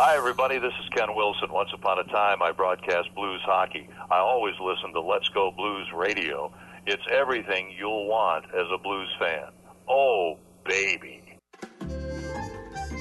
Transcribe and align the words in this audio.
Hi, 0.00 0.16
everybody. 0.16 0.60
This 0.60 0.74
is 0.80 0.88
Ken 0.90 1.12
Wilson. 1.16 1.50
Once 1.50 1.70
upon 1.74 1.98
a 1.98 2.04
time, 2.04 2.40
I 2.40 2.52
broadcast 2.52 3.12
blues 3.16 3.40
hockey. 3.44 3.88
I 4.12 4.18
always 4.18 4.54
listen 4.60 4.92
to 4.92 5.00
Let's 5.00 5.28
Go 5.30 5.50
Blues 5.50 5.88
Radio. 5.92 6.52
It's 6.86 7.02
everything 7.10 7.74
you'll 7.76 8.06
want 8.06 8.44
as 8.54 8.66
a 8.72 8.78
blues 8.78 9.12
fan. 9.18 9.48
Oh, 9.88 10.38
baby. 10.64 11.36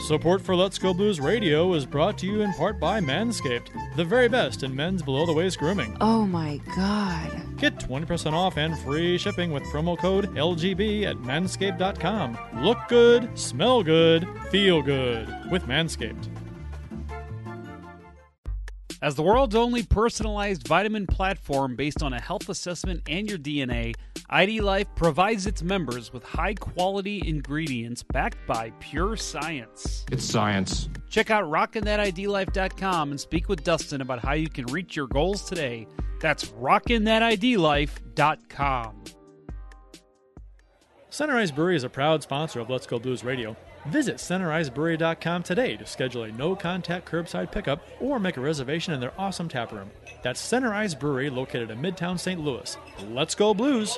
Support 0.07 0.41
for 0.41 0.55
Let's 0.55 0.79
Go 0.79 0.91
Blues 0.91 1.19
Radio 1.19 1.71
is 1.75 1.85
brought 1.85 2.17
to 2.17 2.25
you 2.25 2.41
in 2.41 2.51
part 2.53 2.79
by 2.79 2.99
Manscaped, 2.99 3.67
the 3.95 4.03
very 4.03 4.27
best 4.27 4.63
in 4.63 4.75
men's 4.75 5.03
below 5.03 5.27
the 5.27 5.33
waist 5.33 5.59
grooming. 5.59 5.95
Oh 6.01 6.25
my 6.25 6.59
god. 6.75 7.57
Get 7.57 7.77
20% 7.77 8.33
off 8.33 8.57
and 8.57 8.75
free 8.79 9.19
shipping 9.19 9.51
with 9.51 9.61
promo 9.65 9.99
code 9.99 10.33
LGB 10.35 11.03
at 11.03 11.17
manscaped.com. 11.17 12.39
Look 12.63 12.79
good, 12.87 13.37
smell 13.37 13.83
good, 13.83 14.27
feel 14.49 14.81
good 14.81 15.27
with 15.51 15.61
Manscaped. 15.67 16.27
As 18.99 19.13
the 19.13 19.21
world's 19.21 19.55
only 19.55 19.83
personalized 19.83 20.67
vitamin 20.67 21.05
platform 21.05 21.75
based 21.75 22.01
on 22.01 22.13
a 22.13 22.21
health 22.21 22.49
assessment 22.49 23.03
and 23.07 23.29
your 23.29 23.37
DNA, 23.37 23.93
ID 24.31 24.61
Life 24.61 24.87
provides 24.95 25.45
its 25.45 25.61
members 25.61 26.11
with 26.11 26.23
high 26.23 26.55
quality 26.55 27.21
ingredients 27.23 28.01
backed 28.01 28.39
by 28.47 28.71
pure 28.79 29.15
science. 29.15 30.03
It's 30.11 30.25
science. 30.25 30.89
Check 31.11 31.29
out 31.29 31.45
rockinthatidlife.com 31.45 33.11
and 33.11 33.19
speak 33.19 33.49
with 33.49 33.63
Dustin 33.63 34.01
about 34.01 34.17
how 34.19 34.33
you 34.33 34.49
can 34.49 34.65
reach 34.67 34.95
your 34.95 35.07
goals 35.07 35.43
today. 35.43 35.85
That's 36.19 36.45
rockinthatidlife.com. 36.45 39.03
Center 41.09 41.37
Ice 41.37 41.51
Brewery 41.51 41.75
is 41.75 41.83
a 41.83 41.89
proud 41.89 42.23
sponsor 42.23 42.59
of 42.59 42.71
Let's 42.71 42.87
Go 42.87 42.97
Blues 42.97 43.23
Radio. 43.23 43.55
Visit 43.89 44.17
centericebrewery.com 44.17 45.43
today 45.43 45.77
to 45.77 45.85
schedule 45.85 46.23
a 46.23 46.31
no 46.31 46.55
contact 46.55 47.09
curbside 47.09 47.51
pickup 47.51 47.81
or 48.01 48.19
make 48.19 48.35
a 48.35 48.41
reservation 48.41 48.93
in 48.93 48.99
their 48.99 49.13
awesome 49.17 49.47
tap 49.47 49.71
room. 49.71 49.89
That's 50.23 50.41
Center 50.41 50.73
Ice 50.73 50.93
Brewery 50.93 51.29
located 51.29 51.71
in 51.71 51.79
Midtown 51.79 52.19
St. 52.19 52.39
Louis. 52.39 52.77
Let's 53.09 53.33
go 53.33 53.53
Blues! 53.53 53.97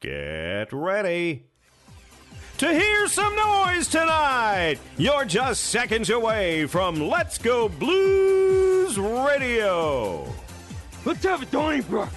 Get 0.00 0.72
ready 0.72 1.44
to 2.56 2.72
hear 2.72 3.06
some 3.08 3.36
noise 3.36 3.88
tonight. 3.88 4.78
You're 4.96 5.26
just 5.26 5.64
seconds 5.64 6.08
away 6.08 6.66
from 6.66 6.96
Let's 7.08 7.36
Go 7.36 7.68
Blues 7.68 8.98
Radio. 8.98 10.32
Let's 11.04 11.24
have 11.24 11.42
a 11.42 11.46
Donnybrook. 11.46 12.08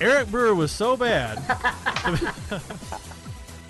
Eric 0.00 0.30
Brewer 0.30 0.54
was 0.54 0.72
so 0.72 0.96
bad. 0.96 1.38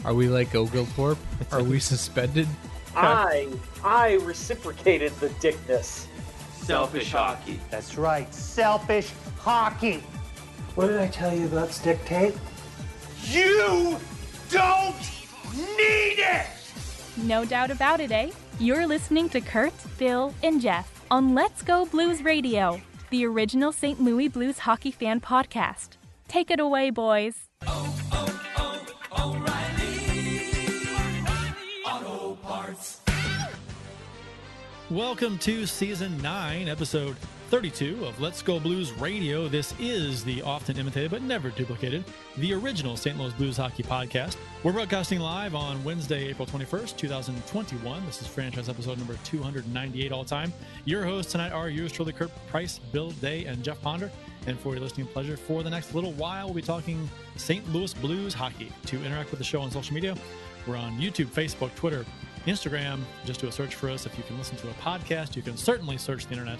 Are 0.04 0.14
we 0.14 0.28
like 0.28 0.54
Oglethorpe? 0.54 1.18
Are 1.52 1.62
we 1.62 1.78
suspended? 1.78 2.48
I 2.96 3.48
I 3.82 4.14
reciprocated 4.22 5.12
the 5.20 5.28
dickness. 5.40 6.06
Selfish 6.54 7.12
hockey. 7.12 7.60
That's 7.70 7.96
right, 7.98 8.32
selfish 8.32 9.10
hockey. 9.38 10.02
What 10.74 10.88
did 10.88 10.98
I 10.98 11.08
tell 11.08 11.34
you 11.34 11.46
about 11.46 11.70
stick 11.72 12.04
tape? 12.04 12.34
You 13.24 13.98
don't 14.50 14.96
need 15.54 16.18
it! 16.18 16.46
No 17.16 17.44
doubt 17.44 17.70
about 17.70 18.00
it, 18.00 18.10
eh? 18.12 18.30
You're 18.58 18.86
listening 18.86 19.28
to 19.30 19.40
Kurt, 19.40 19.72
Bill, 19.98 20.34
and 20.42 20.60
Jeff 20.60 21.04
on 21.10 21.34
Let's 21.34 21.62
Go 21.62 21.86
Blues 21.86 22.22
Radio, 22.22 22.80
the 23.10 23.24
original 23.26 23.72
St. 23.72 24.00
Louis 24.00 24.28
Blues 24.28 24.58
hockey 24.58 24.90
fan 24.90 25.20
podcast. 25.20 25.90
Take 26.34 26.50
it 26.50 26.58
away, 26.58 26.90
boys. 26.90 27.48
Welcome 34.90 35.38
to 35.38 35.64
season 35.64 36.20
9, 36.20 36.68
episode 36.68 37.16
32 37.50 38.04
of 38.04 38.20
Let's 38.20 38.42
Go 38.42 38.58
Blues 38.58 38.90
Radio. 38.94 39.46
This 39.46 39.74
is 39.78 40.24
the 40.24 40.42
often 40.42 40.76
imitated 40.76 41.12
but 41.12 41.22
never 41.22 41.50
duplicated, 41.50 42.02
the 42.38 42.52
original 42.52 42.96
St. 42.96 43.16
Louis 43.16 43.32
Blues 43.34 43.56
hockey 43.56 43.84
podcast. 43.84 44.36
We're 44.64 44.72
broadcasting 44.72 45.20
live 45.20 45.54
on 45.54 45.84
Wednesday, 45.84 46.30
April 46.30 46.48
21st, 46.48 46.96
2021. 46.96 48.06
This 48.06 48.20
is 48.20 48.26
franchise 48.26 48.68
episode 48.68 48.98
number 48.98 49.16
298 49.22 50.10
all 50.10 50.24
time. 50.24 50.52
Your 50.84 51.04
hosts 51.04 51.30
tonight 51.30 51.52
are 51.52 51.68
yours 51.68 51.92
truly, 51.92 52.12
Kurt 52.12 52.32
Price, 52.48 52.80
Bill 52.90 53.12
Day, 53.12 53.44
and 53.44 53.62
Jeff 53.62 53.80
Ponder. 53.82 54.10
And 54.46 54.58
for 54.58 54.74
your 54.74 54.80
listening 54.80 55.06
pleasure, 55.06 55.36
for 55.36 55.62
the 55.62 55.70
next 55.70 55.94
little 55.94 56.12
while, 56.12 56.46
we'll 56.46 56.54
be 56.54 56.62
talking 56.62 57.08
St. 57.36 57.66
Louis 57.72 57.94
Blues 57.94 58.34
hockey. 58.34 58.70
To 58.86 59.02
interact 59.02 59.30
with 59.30 59.38
the 59.38 59.44
show 59.44 59.60
on 59.60 59.70
social 59.70 59.94
media, 59.94 60.16
we're 60.66 60.76
on 60.76 60.98
YouTube, 60.98 61.26
Facebook, 61.26 61.74
Twitter, 61.74 62.04
Instagram. 62.46 63.00
Just 63.24 63.40
do 63.40 63.48
a 63.48 63.52
search 63.52 63.74
for 63.74 63.88
us. 63.90 64.06
If 64.06 64.16
you 64.18 64.24
can 64.24 64.36
listen 64.36 64.56
to 64.58 64.68
a 64.68 64.74
podcast, 64.74 65.36
you 65.36 65.42
can 65.42 65.56
certainly 65.56 65.96
search 65.96 66.26
the 66.26 66.32
internet. 66.32 66.58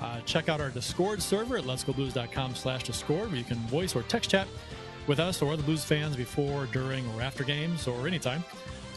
Uh, 0.00 0.20
check 0.20 0.48
out 0.48 0.60
our 0.60 0.70
Discord 0.70 1.20
server 1.20 1.56
at 1.56 1.64
letsgoblues.com 1.64 2.54
slash 2.54 2.84
Discord, 2.84 3.28
where 3.28 3.36
you 3.36 3.44
can 3.44 3.56
voice 3.66 3.96
or 3.96 4.02
text 4.02 4.30
chat 4.30 4.46
with 5.06 5.18
us 5.18 5.42
or 5.42 5.56
the 5.56 5.62
Blues 5.62 5.84
fans 5.84 6.14
before, 6.14 6.66
during, 6.66 7.04
or 7.14 7.22
after 7.22 7.42
games, 7.42 7.88
or 7.88 8.06
anytime. 8.06 8.44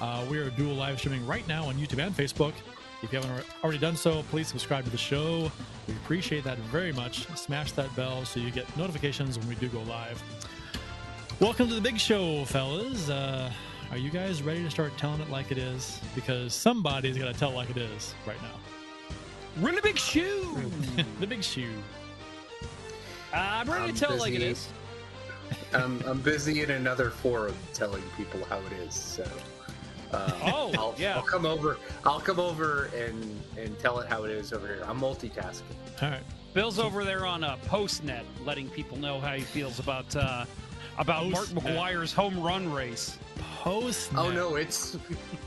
Uh, 0.01 0.25
we 0.29 0.37
are 0.37 0.49
dual 0.51 0.75
live 0.75 0.99
streaming 0.99 1.25
right 1.25 1.47
now 1.47 1.63
on 1.65 1.75
YouTube 1.75 2.05
and 2.05 2.15
Facebook. 2.15 2.53
If 3.03 3.11
you 3.11 3.19
haven't 3.19 3.45
already 3.63 3.79
done 3.79 3.95
so, 3.95 4.21
please 4.29 4.47
subscribe 4.47 4.83
to 4.83 4.91
the 4.91 4.97
show. 4.97 5.51
We 5.87 5.95
appreciate 5.95 6.43
that 6.43 6.59
very 6.59 6.91
much. 6.91 7.25
Smash 7.35 7.71
that 7.71 7.93
bell 7.95 8.25
so 8.25 8.39
you 8.39 8.51
get 8.51 8.77
notifications 8.77 9.39
when 9.39 9.47
we 9.47 9.55
do 9.55 9.69
go 9.69 9.81
live. 9.83 10.21
Welcome 11.39 11.67
to 11.69 11.73
the 11.73 11.81
big 11.81 11.99
show, 11.99 12.45
fellas. 12.45 13.09
Uh, 13.09 13.51
are 13.89 13.97
you 13.97 14.11
guys 14.11 14.43
ready 14.43 14.63
to 14.63 14.69
start 14.69 14.95
telling 14.99 15.19
it 15.19 15.31
like 15.31 15.51
it 15.51 15.57
is? 15.57 15.99
Because 16.13 16.53
somebody's 16.53 17.17
got 17.17 17.33
to 17.33 17.39
tell 17.39 17.51
it 17.51 17.55
like 17.55 17.71
it 17.71 17.77
is 17.77 18.13
right 18.27 18.39
now. 18.43 18.59
We're 19.59 19.69
in 19.69 19.75
the 19.75 19.81
big 19.81 19.97
shoe. 19.97 20.71
the 21.19 21.25
big 21.25 21.43
shoe. 21.43 21.73
Uh, 23.33 23.37
I'm 23.37 23.69
ready 23.69 23.85
I'm 23.85 23.93
to 23.95 23.99
tell 23.99 24.13
it 24.13 24.19
like 24.19 24.33
it 24.33 24.41
busy. 24.41 24.69
I'm, 25.73 26.03
I'm 26.05 26.21
busy 26.21 26.61
in 26.61 26.69
another 26.69 27.09
forum 27.09 27.55
telling 27.73 28.03
people 28.15 28.43
how 28.45 28.59
it 28.59 28.73
is. 28.73 28.93
So, 28.93 29.27
uh, 30.13 30.31
Oh, 30.43 30.71
I'll, 30.77 30.95
yeah. 30.97 31.15
I'll 31.15 31.21
come 31.23 31.45
over. 31.45 31.77
I'll 32.05 32.19
come 32.19 32.39
over 32.39 32.85
and 32.95 33.39
and 33.57 33.77
tell 33.79 33.99
it 33.99 34.07
how 34.09 34.23
it 34.23 34.31
is 34.31 34.53
over 34.53 34.67
here. 34.67 34.83
I'm 34.87 34.99
multitasking. 34.99 35.61
All 36.01 36.09
right. 36.09 36.21
Bill's 36.53 36.79
over 36.79 37.05
there 37.05 37.25
on 37.25 37.43
uh, 37.43 37.55
Postnet, 37.67 38.23
letting 38.43 38.69
people 38.69 38.97
know 38.97 39.19
how 39.21 39.33
he 39.35 39.41
feels 39.41 39.79
about 39.79 40.13
uh, 40.15 40.45
about 40.97 41.27
Mark 41.29 41.47
McGwire's 41.47 42.11
home 42.13 42.39
run 42.41 42.71
race. 42.73 43.17
Post. 43.61 44.11
Oh 44.17 44.31
no, 44.31 44.55
it's 44.55 44.97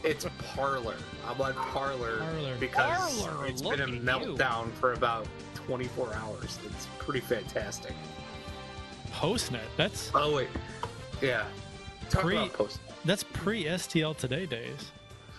it's 0.02 0.24
a 0.24 0.30
Parlor. 0.54 0.94
I'm 1.28 1.40
on 1.40 1.52
Parlor, 1.54 2.18
Parler. 2.20 2.56
because 2.60 3.20
Parler, 3.22 3.46
it's 3.46 3.62
look 3.62 3.76
been 3.76 3.80
a 3.90 3.92
at 4.12 4.22
you. 4.22 4.34
meltdown 4.34 4.72
for 4.72 4.92
about 4.94 5.26
24 5.54 6.14
hours. 6.14 6.58
It's 6.64 6.86
pretty 6.98 7.20
fantastic. 7.20 7.92
Postnet. 9.12 9.60
That's 9.76 10.10
Oh 10.14 10.34
wait, 10.36 10.48
yeah. 11.20 11.44
Talk 12.10 12.22
Pre- 12.22 12.36
about 12.36 12.52
post. 12.52 12.80
That's 13.04 13.22
pre 13.22 13.64
STL 13.64 14.16
Today 14.16 14.46
days. 14.46 14.92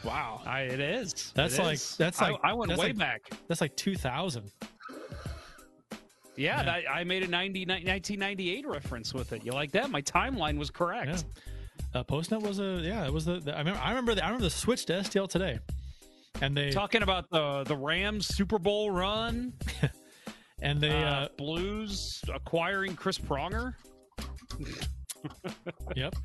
Wow, 0.04 0.42
I, 0.46 0.62
it 0.62 0.80
is. 0.80 1.32
That's 1.36 1.58
It 1.58 1.64
like- 1.64 1.74
is. 1.76 1.98
that's 1.98 2.22
like- 2.22 2.40
I, 2.44 2.54
went 2.54 2.70
that's 2.70 2.80
way 2.80 2.88
like- 2.90 2.98
back. 2.98 3.22
That's 3.48 3.62
like 3.62 3.76
2000. 3.76 4.52
Yeah, 5.92 5.98
Yeah. 6.36 6.64
that- 6.64 6.92
I 6.92 7.04
made 7.04 7.24
a 7.24 7.28
90, 7.28 7.66
1998 7.66 8.68
reference 8.68 9.14
with 9.14 9.34
it. 9.34 9.44
You 9.44 9.52
like 9.54 9.72
that? 9.72 9.90
My 9.90 10.02
timeline 10.04 10.58
was 10.58 10.70
correct. 10.70 11.26
Yeah. 11.94 12.00
Uh, 12.00 12.04
Postnet 12.04 12.42
was 12.42 12.60
a 12.60 12.82
yeah. 12.84 13.06
It 13.06 13.14
was 13.14 13.24
the, 13.26 13.40
the 13.40 13.56
I 13.56 13.60
remember 13.60 13.80
I 13.82 13.90
remember 13.90 14.16
the, 14.16 14.24
I 14.24 14.28
remember 14.28 14.44
the 14.44 14.50
switch 14.50 14.86
to 14.88 14.94
STL 15.00 15.30
Today, 15.30 15.60
and 16.42 16.56
they 16.56 16.70
Talking 16.70 17.04
about 17.04 17.30
the 17.30 17.64
the 17.64 17.76
Rams 17.76 18.28
Super 18.28 18.60
Bowl 18.60 18.92
run, 18.92 19.54
and 20.62 20.82
they 20.82 20.90
uh, 21.04 21.10
uh, 21.10 21.28
Blues 21.38 22.22
acquiring 22.34 22.96
Chris 22.98 23.18
Pronger. 23.18 23.76
yep 25.96 25.96
yep. 25.96 26.16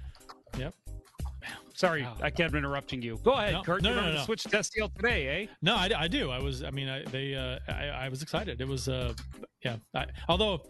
Sorry, 1.81 2.03
Wow. 2.03 2.15
I 2.21 2.29
kept 2.29 2.55
interrupting 2.55 3.01
you. 3.01 3.19
Go 3.25 3.33
ahead, 3.33 3.55
No, 3.55 3.63
Kurt. 3.63 3.83
no, 3.83 3.89
you 3.89 3.95
no, 3.97 4.03
no, 4.03 4.09
to 4.13 4.19
no. 4.19 4.25
switch 4.25 4.43
to 4.43 4.51
STL 4.51 4.95
today, 4.95 5.45
eh? 5.45 5.47
No, 5.63 5.77
I, 5.77 5.89
I 5.97 6.09
do. 6.09 6.31
I 6.31 6.39
was. 6.39 6.63
I 6.63 6.71
mean, 6.71 6.91
I, 6.91 7.05
they. 7.07 7.35
Uh, 7.35 7.59
I, 7.73 7.87
I 8.05 8.09
was 8.11 8.21
excited. 8.21 8.61
It 8.61 8.69
was. 8.69 8.87
Uh, 8.87 9.15
yeah. 9.65 9.77
I, 9.95 10.05
although 10.29 10.61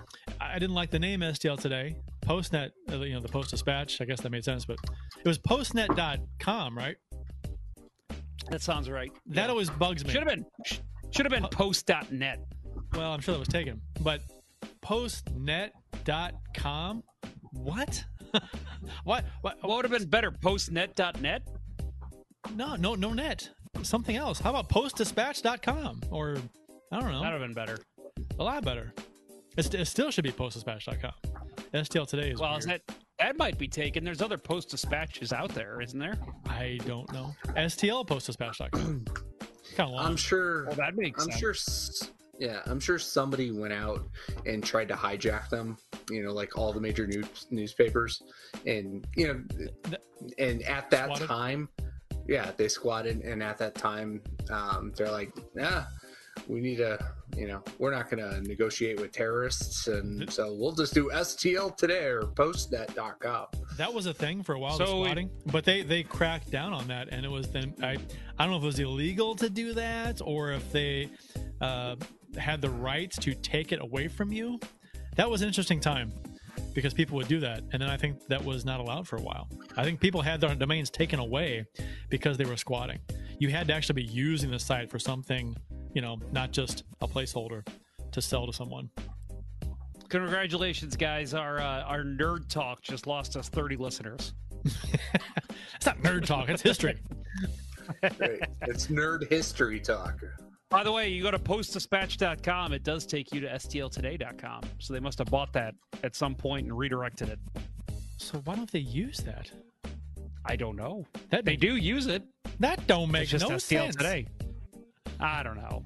I 0.41 0.61
didn't 0.61 0.77
like 0.77 0.91
the 0.91 1.01
name 1.01 1.19
STL 1.21 1.59
today. 1.61 1.97
Postnet. 2.25 2.71
uh, 2.93 2.99
You 2.99 3.15
know, 3.15 3.21
the 3.21 3.27
Post 3.29 3.51
Dispatch. 3.51 4.01
I 4.01 4.05
guess 4.05 4.21
that 4.21 4.31
made 4.31 4.45
sense, 4.45 4.65
but 4.65 4.77
it 5.19 5.27
was 5.27 5.37
Postnet.com, 5.39 6.79
right? 6.79 6.95
That 8.51 8.63
sounds 8.63 8.89
right. 8.89 9.11
That 9.27 9.51
always 9.51 9.69
bugs 9.69 10.05
me. 10.05 10.13
Should 10.13 10.23
have 10.23 10.29
been 10.29 10.47
should 11.11 11.27
have 11.27 11.33
been 11.33 11.49
post.net. 11.51 12.39
Well, 12.95 13.13
I'm 13.13 13.19
sure 13.21 13.35
that 13.35 13.41
was 13.41 13.49
taken, 13.49 13.81
but 14.01 14.21
postnet.com. 14.81 15.73
What? 17.53 18.05
what? 19.05 19.25
What? 19.43 19.59
What 19.63 19.77
would 19.77 19.85
have 19.85 19.93
been 19.93 20.09
better? 20.09 20.31
Postnet.net? 20.31 21.43
No, 22.55 22.77
no, 22.77 22.95
no 22.95 23.13
net. 23.13 23.49
Something 23.83 24.17
else. 24.17 24.41
How 24.41 24.51
about 24.51 24.69
postdispatch.com 24.69 26.01
or 26.11 26.37
I 26.93 27.01
don't 27.01 27.13
know. 27.13 27.21
That 27.23 27.33
would 27.33 27.41
have 27.41 27.49
been 27.49 27.55
better. 27.55 27.79
A 28.39 28.45
lot 28.45 28.65
better. 28.65 28.93
It's, 29.57 29.69
it 29.75 29.85
still 29.87 30.11
should 30.11 30.25
be 30.25 30.33
postdispatch.com. 30.33 31.13
STL 31.75 32.07
today 32.09 32.31
is 32.31 32.41
Well, 32.41 32.51
weird. 32.51 32.61
is 32.61 32.67
that 32.67 32.83
that 33.19 33.37
might 33.39 33.59
be 33.59 33.69
taken. 33.69 34.03
There's 34.05 34.23
other 34.23 34.39
post 34.39 34.71
dispatches 34.71 35.33
out 35.33 35.51
there, 35.51 35.81
isn't 35.81 35.99
there? 35.99 36.19
I 36.49 36.79
don't 36.87 37.11
know. 37.13 37.35
STL 37.49 38.07
postdispatch.com. 38.07 39.05
kind 39.77 39.89
of 39.89 39.91
long. 39.91 40.07
I'm 40.07 40.17
sure. 40.17 40.67
Well, 40.67 40.75
that 40.77 40.97
makes 40.97 41.23
I'm 41.23 41.31
sense. 41.31 41.39
sure. 41.41 42.11
S- 42.41 42.47
Yeah, 42.49 42.61
I'm 42.67 42.81
sure 42.81 42.99
somebody 42.99 43.51
went 43.51 43.73
out 43.73 44.09
and 44.47 44.63
tried 44.65 44.89
to 44.89 44.95
hijack 44.95 45.49
them. 45.51 45.77
You 46.11 46.23
know, 46.25 46.33
like 46.33 46.57
all 46.59 46.73
the 46.73 46.81
major 46.81 47.07
news 47.07 47.47
newspapers, 47.51 48.23
and 48.67 49.07
you 49.17 49.29
know, 49.29 49.43
and 50.39 50.63
at 50.63 50.91
that 50.91 51.05
Squatted? 51.07 51.29
time, 51.29 51.69
yeah, 52.27 52.51
they 52.57 52.69
squatted, 52.69 53.21
and 53.23 53.43
at 53.43 53.59
that 53.59 53.75
time, 53.75 54.23
um, 54.51 54.93
they're 54.97 55.11
like, 55.11 55.33
ah, 55.61 55.89
we 56.49 56.61
need 56.61 56.77
to, 56.77 56.99
you 57.37 57.47
know, 57.47 57.63
we're 57.79 57.91
not 57.93 58.11
going 58.11 58.23
to 58.23 58.41
negotiate 58.49 58.99
with 59.01 59.13
terrorists, 59.13 59.87
and 59.89 60.31
so 60.33 60.53
we'll 60.59 60.73
just 60.73 60.95
do 60.95 61.11
STL 61.13 61.77
today 61.77 62.07
or 62.07 62.23
postnet.com. 62.23 62.71
That 62.87 62.95
dot 62.95 63.21
cop. 63.21 63.57
That 63.77 63.93
was 63.93 64.07
a 64.07 64.15
thing 64.15 64.43
for 64.43 64.55
a 64.55 64.59
while, 64.59 64.77
the 64.79 64.87
So 64.87 64.97
we- 65.01 65.05
squatting, 65.07 65.31
but 65.47 65.65
they 65.65 65.83
they 65.83 66.03
cracked 66.03 66.51
down 66.51 66.73
on 66.73 66.89
that, 66.89 67.09
and 67.13 67.25
it 67.25 67.31
was 67.31 67.49
then 67.49 67.75
I 67.83 67.97
I 68.39 68.45
don't 68.45 68.51
know 68.51 68.57
if 68.57 68.63
it 68.63 68.67
was 68.67 68.79
illegal 68.81 69.35
to 69.37 69.49
do 69.51 69.75
that 69.75 70.21
or 70.25 70.53
if 70.53 70.71
they 70.73 71.09
uh, 71.61 71.97
had 72.37 72.61
the 72.61 72.71
rights 72.71 73.17
to 73.19 73.35
take 73.35 73.73
it 73.73 73.81
away 73.81 74.09
from 74.09 74.33
you. 74.33 74.59
That 75.17 75.31
was 75.31 75.43
an 75.43 75.49
interesting 75.49 75.81
time 75.81 76.13
because 76.75 76.95
people 76.95 77.17
would 77.17 77.29
do 77.29 77.41
that, 77.41 77.63
and 77.73 77.83
then 77.83 77.91
I 77.91 77.97
think 77.97 78.27
that 78.29 78.45
was 78.45 78.65
not 78.65 78.81
allowed 78.81 79.09
for 79.09 79.17
a 79.17 79.23
while. 79.23 79.49
I 79.77 79.85
think 79.85 80.01
people 80.01 80.23
had 80.23 80.41
their 80.41 80.55
domains 80.55 80.91
taken 80.91 81.19
away 81.19 81.67
because 82.09 82.37
they 82.37 82.45
were 82.45 82.57
squatting. 82.57 82.99
You 83.39 83.49
had 83.49 83.67
to 83.69 83.75
actually 83.75 84.03
be 84.03 84.09
using 84.09 84.51
the 84.51 84.59
site 84.59 84.91
for 84.91 84.99
something, 84.99 85.57
you 85.95 86.03
know, 86.03 86.19
not 86.33 86.53
just 86.53 86.85
a 87.01 87.09
placeholder 87.09 87.67
to 88.13 88.23
sell 88.23 88.47
to 88.47 88.53
someone. 88.53 88.91
Congratulations, 90.09 90.97
guys! 90.97 91.35
Our 91.35 91.59
uh, 91.59 91.83
our 91.83 92.03
nerd 92.03 92.49
talk 92.49 92.83
just 92.83 93.07
lost 93.07 93.37
us 93.37 93.49
30 93.49 93.77
listeners. 93.77 94.33
It's 95.81 95.87
not 95.87 95.99
nerd 96.03 96.27
talk; 96.27 96.51
it's 96.51 96.61
history. 96.61 97.01
Right. 98.03 98.43
it's 98.63 98.89
nerd 98.89 99.31
history 99.31 99.81
talk. 99.81 100.21
By 100.71 100.85
the 100.85 100.93
way, 100.93 101.09
you 101.09 101.21
go 101.23 101.33
to 101.33 101.39
postdispatch.com, 101.39 102.73
it 102.73 102.85
does 102.85 103.05
take 103.05 103.33
you 103.35 103.41
to 103.41 103.49
stltoday.com. 103.49 104.63
So 104.79 104.93
they 104.95 105.01
must 105.01 105.19
have 105.19 105.29
bought 105.29 105.53
that 105.55 105.75
at 106.05 106.15
some 106.15 106.37
point 106.37 106.67
and 106.69 106.79
redirected 106.79 107.29
it. 107.29 107.41
So 108.19 108.39
why 108.45 108.55
don't 108.55 108.71
they 108.71 108.79
use 108.79 109.19
that? 109.19 109.51
I 110.47 110.55
don't 110.55 110.77
know. 110.77 111.07
That 111.31 111.45
They 111.45 111.57
do 111.57 111.75
use 111.77 112.07
it. 112.07 112.23
That 112.61 112.87
don't 112.87 113.11
make 113.11 113.23
It's 113.23 113.33
just 113.33 113.49
no 113.49 113.57
STL 113.57 113.59
sense. 113.87 113.97
today. 113.97 114.27
I 115.19 115.43
don't 115.43 115.57
know. 115.57 115.85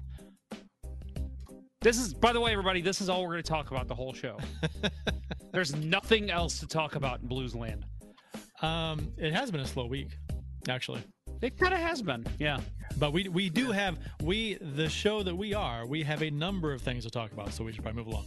This 1.81 1.97
is, 1.97 2.13
by 2.13 2.31
the 2.31 2.39
way, 2.39 2.51
everybody, 2.51 2.81
this 2.81 3.01
is 3.01 3.09
all 3.09 3.23
we're 3.23 3.31
going 3.31 3.43
to 3.43 3.49
talk 3.49 3.71
about 3.71 3.87
the 3.87 3.95
whole 3.95 4.13
show. 4.13 4.37
There's 5.51 5.75
nothing 5.75 6.29
else 6.29 6.59
to 6.59 6.67
talk 6.67 6.95
about 6.95 7.21
in 7.21 7.27
Blues 7.27 7.55
Land. 7.55 7.85
Um, 8.61 9.11
it 9.17 9.33
has 9.33 9.49
been 9.51 9.61
a 9.61 9.65
slow 9.65 9.87
week, 9.87 10.17
actually. 10.69 11.01
It 11.41 11.57
kind 11.57 11.73
of 11.73 11.79
has 11.79 12.01
been, 12.01 12.25
yeah. 12.39 12.59
But 12.97 13.11
we 13.13 13.27
we 13.27 13.49
do 13.49 13.71
have 13.71 13.97
we 14.21 14.55
the 14.55 14.89
show 14.89 15.21
that 15.23 15.35
we 15.35 15.53
are. 15.53 15.85
We 15.85 16.01
have 16.03 16.21
a 16.23 16.29
number 16.31 16.71
of 16.73 16.81
things 16.81 17.03
to 17.03 17.09
talk 17.09 17.31
about, 17.31 17.53
so 17.53 17.63
we 17.63 17.71
should 17.73 17.83
probably 17.83 18.03
move 18.03 18.13
along. 18.13 18.25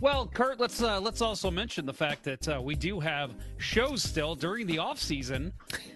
Well, 0.00 0.26
Kurt, 0.26 0.60
let's 0.60 0.80
uh, 0.82 1.00
let's 1.00 1.20
also 1.20 1.50
mention 1.50 1.84
the 1.84 1.92
fact 1.92 2.22
that 2.24 2.48
uh, 2.48 2.60
we 2.62 2.74
do 2.74 3.00
have 3.00 3.34
shows 3.58 4.02
still 4.02 4.34
during 4.34 4.66
the 4.66 4.78
off 4.78 4.98
season. 5.00 5.52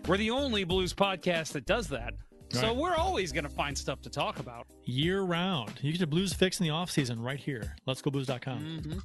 We're 0.07 0.17
the 0.17 0.31
only 0.31 0.65
blues 0.65 0.93
podcast 0.93 1.53
that 1.53 1.65
does 1.67 1.87
that, 1.89 2.15
so 2.51 2.69
Right. 2.69 2.77
we're 2.77 2.95
always 2.97 3.31
going 3.33 3.45
to 3.45 3.51
find 3.51 3.77
stuff 3.77 4.01
to 4.03 4.11
talk 4.11 4.39
about. 4.39 4.67
Year 4.85 5.23
round, 5.23 5.73
you 5.83 5.93
get 5.93 6.03
a 6.03 6.07
blues 6.07 6.33
fix 6.33 6.61
in 6.61 6.65
the 6.65 6.71
off 6.71 6.91
season 6.91 7.21
right 7.21 7.39
here. 7.39 7.77
Let's 7.87 8.03
go 8.03 8.11
blues.com. 8.11 8.59
Mm-hmm. 8.61 8.99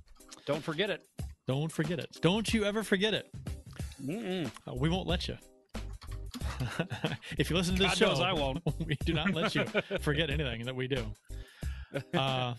Don't 0.46 0.64
forget 0.64 0.90
it. 0.90 1.04
Don't 1.48 1.72
forget 1.72 2.00
it. 2.00 2.18
Don't 2.22 2.52
you 2.54 2.66
ever 2.66 2.82
forget 2.84 3.14
it. 3.14 3.32
Mm-mm. 4.04 4.50
Uh, 4.68 4.74
we 4.74 4.90
won't 4.90 5.08
let 5.08 5.28
you. 5.28 5.38
if 7.38 7.50
you 7.50 7.56
listen 7.56 7.76
to 7.76 7.84
this 7.84 7.92
God 7.92 7.98
show, 7.98 8.08
knows 8.08 8.22
I 8.22 8.34
won't. 8.34 8.62
we 8.86 8.96
do 9.06 9.14
not 9.14 9.34
let 9.34 9.56
you 9.56 9.66
forget 10.02 10.30
anything 10.30 10.66
that 10.66 10.76
we 10.76 10.88
do. 10.88 11.06
Uh, 12.14 12.54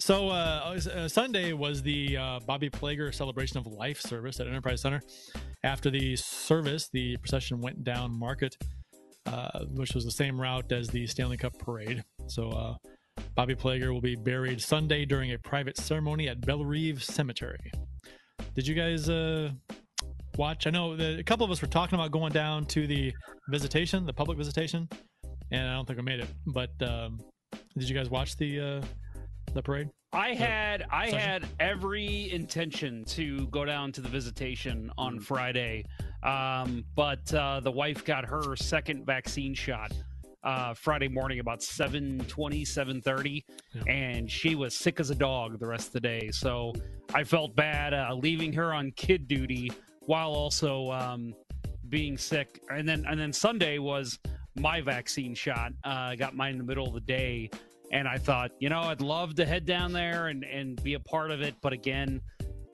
so 0.00 0.30
uh, 0.30 0.78
uh, 0.94 1.08
Sunday 1.08 1.52
was 1.52 1.82
the 1.82 2.16
uh, 2.16 2.40
Bobby 2.46 2.70
Plager 2.70 3.14
Celebration 3.14 3.58
of 3.58 3.66
Life 3.66 4.00
service 4.00 4.40
at 4.40 4.46
Enterprise 4.46 4.80
Center. 4.80 5.02
After 5.62 5.90
the 5.90 6.16
service, 6.16 6.88
the 6.90 7.18
procession 7.18 7.60
went 7.60 7.84
down 7.84 8.18
Market, 8.18 8.56
uh, 9.26 9.60
which 9.74 9.94
was 9.94 10.04
the 10.06 10.10
same 10.10 10.40
route 10.40 10.72
as 10.72 10.88
the 10.88 11.06
Stanley 11.06 11.36
Cup 11.36 11.58
Parade. 11.58 12.02
So 12.28 12.48
uh, 12.48 12.74
Bobby 13.34 13.54
Plager 13.54 13.92
will 13.92 14.00
be 14.00 14.16
buried 14.16 14.62
Sunday 14.62 15.04
during 15.04 15.32
a 15.32 15.38
private 15.38 15.76
ceremony 15.76 16.28
at 16.28 16.40
Bellerive 16.40 17.04
Cemetery. 17.04 17.70
Did 18.54 18.66
you 18.66 18.74
guys 18.74 19.10
uh, 19.10 19.50
watch? 20.36 20.66
I 20.66 20.70
know 20.70 20.96
that 20.96 21.18
a 21.18 21.24
couple 21.24 21.44
of 21.44 21.50
us 21.50 21.60
were 21.60 21.68
talking 21.68 21.98
about 21.98 22.10
going 22.10 22.32
down 22.32 22.66
to 22.66 22.86
the 22.86 23.12
visitation, 23.48 24.06
the 24.06 24.12
public 24.12 24.38
visitation, 24.38 24.88
and 25.50 25.68
I 25.68 25.74
don't 25.74 25.86
think 25.86 25.98
we 25.98 26.04
made 26.04 26.20
it. 26.20 26.28
But 26.46 26.70
um, 26.82 27.20
did 27.76 27.88
you 27.88 27.94
guys 27.94 28.10
watch 28.10 28.36
the 28.36 28.60
uh, 28.60 28.82
the 29.54 29.62
parade? 29.62 29.88
I 30.12 30.34
had 30.34 30.84
I 30.90 31.10
session? 31.10 31.18
had 31.18 31.46
every 31.60 32.30
intention 32.32 33.04
to 33.06 33.46
go 33.48 33.64
down 33.64 33.92
to 33.92 34.00
the 34.00 34.08
visitation 34.08 34.90
on 34.98 35.20
Friday, 35.20 35.84
um, 36.22 36.84
but 36.96 37.32
uh, 37.32 37.60
the 37.60 37.70
wife 37.70 38.04
got 38.04 38.24
her 38.24 38.56
second 38.56 39.06
vaccine 39.06 39.54
shot 39.54 39.92
uh, 40.42 40.74
Friday 40.74 41.08
morning 41.08 41.40
about 41.40 41.60
7.20, 41.60 42.26
7.30, 42.62 43.44
and 43.86 44.30
she 44.30 44.54
was 44.54 44.74
sick 44.74 45.00
as 45.00 45.10
a 45.10 45.14
dog 45.14 45.58
the 45.58 45.66
rest 45.66 45.88
of 45.88 45.92
the 45.94 46.00
day. 46.00 46.30
So 46.32 46.72
I 47.14 47.24
felt 47.24 47.54
bad 47.54 47.92
uh, 47.94 48.14
leaving 48.14 48.52
her 48.54 48.72
on 48.72 48.92
kid 48.92 49.28
duty 49.28 49.70
while 50.00 50.30
also 50.30 50.90
um, 50.90 51.34
being 51.88 52.16
sick. 52.18 52.60
And 52.70 52.88
then 52.88 53.04
and 53.08 53.18
then 53.18 53.32
Sunday 53.32 53.78
was 53.78 54.18
my 54.58 54.80
vaccine 54.80 55.34
shot. 55.34 55.72
Uh, 55.84 55.88
I 55.88 56.16
got 56.16 56.34
mine 56.34 56.52
in 56.52 56.58
the 56.58 56.64
middle 56.64 56.86
of 56.86 56.94
the 56.94 57.00
day. 57.00 57.50
And 57.92 58.06
I 58.06 58.18
thought, 58.18 58.52
you 58.60 58.68
know, 58.68 58.82
I'd 58.82 59.00
love 59.00 59.34
to 59.36 59.44
head 59.44 59.66
down 59.66 59.92
there 59.92 60.28
and, 60.28 60.44
and 60.44 60.80
be 60.84 60.94
a 60.94 61.00
part 61.00 61.32
of 61.32 61.40
it. 61.40 61.56
But 61.60 61.72
again, 61.72 62.20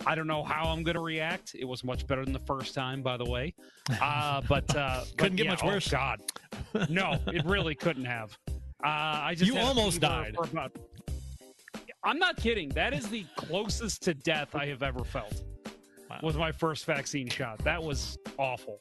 I 0.04 0.14
don't 0.14 0.26
know 0.26 0.44
how 0.44 0.64
I'm 0.64 0.82
going 0.82 0.94
to 0.94 1.00
react. 1.00 1.54
It 1.58 1.64
was 1.64 1.82
much 1.84 2.06
better 2.06 2.22
than 2.22 2.34
the 2.34 2.40
first 2.40 2.74
time, 2.74 3.02
by 3.02 3.16
the 3.16 3.24
way. 3.24 3.54
Uh, 4.02 4.42
but 4.48 4.74
uh, 4.74 5.04
Couldn't 5.16 5.36
get 5.36 5.44
yeah, 5.44 5.52
much 5.52 5.62
oh, 5.62 5.68
worse. 5.68 5.88
God, 5.88 6.20
no, 6.88 7.20
it 7.28 7.44
really 7.44 7.76
couldn't 7.76 8.04
have. 8.04 8.36
Uh, 8.84 8.88
I 8.88 9.34
just 9.36 9.50
You 9.50 9.60
almost 9.60 10.00
died. 10.00 10.36
about- 10.36 10.76
I'm 12.02 12.18
not 12.18 12.36
kidding. 12.36 12.68
That 12.70 12.92
is 12.92 13.08
the 13.08 13.24
closest 13.36 14.02
to 14.02 14.14
death 14.14 14.56
I 14.56 14.66
have 14.66 14.82
ever 14.82 15.04
felt. 15.04 15.42
Was 16.22 16.36
my 16.36 16.52
first 16.52 16.84
vaccine 16.84 17.28
shot. 17.28 17.58
That 17.64 17.82
was 17.82 18.18
awful. 18.38 18.80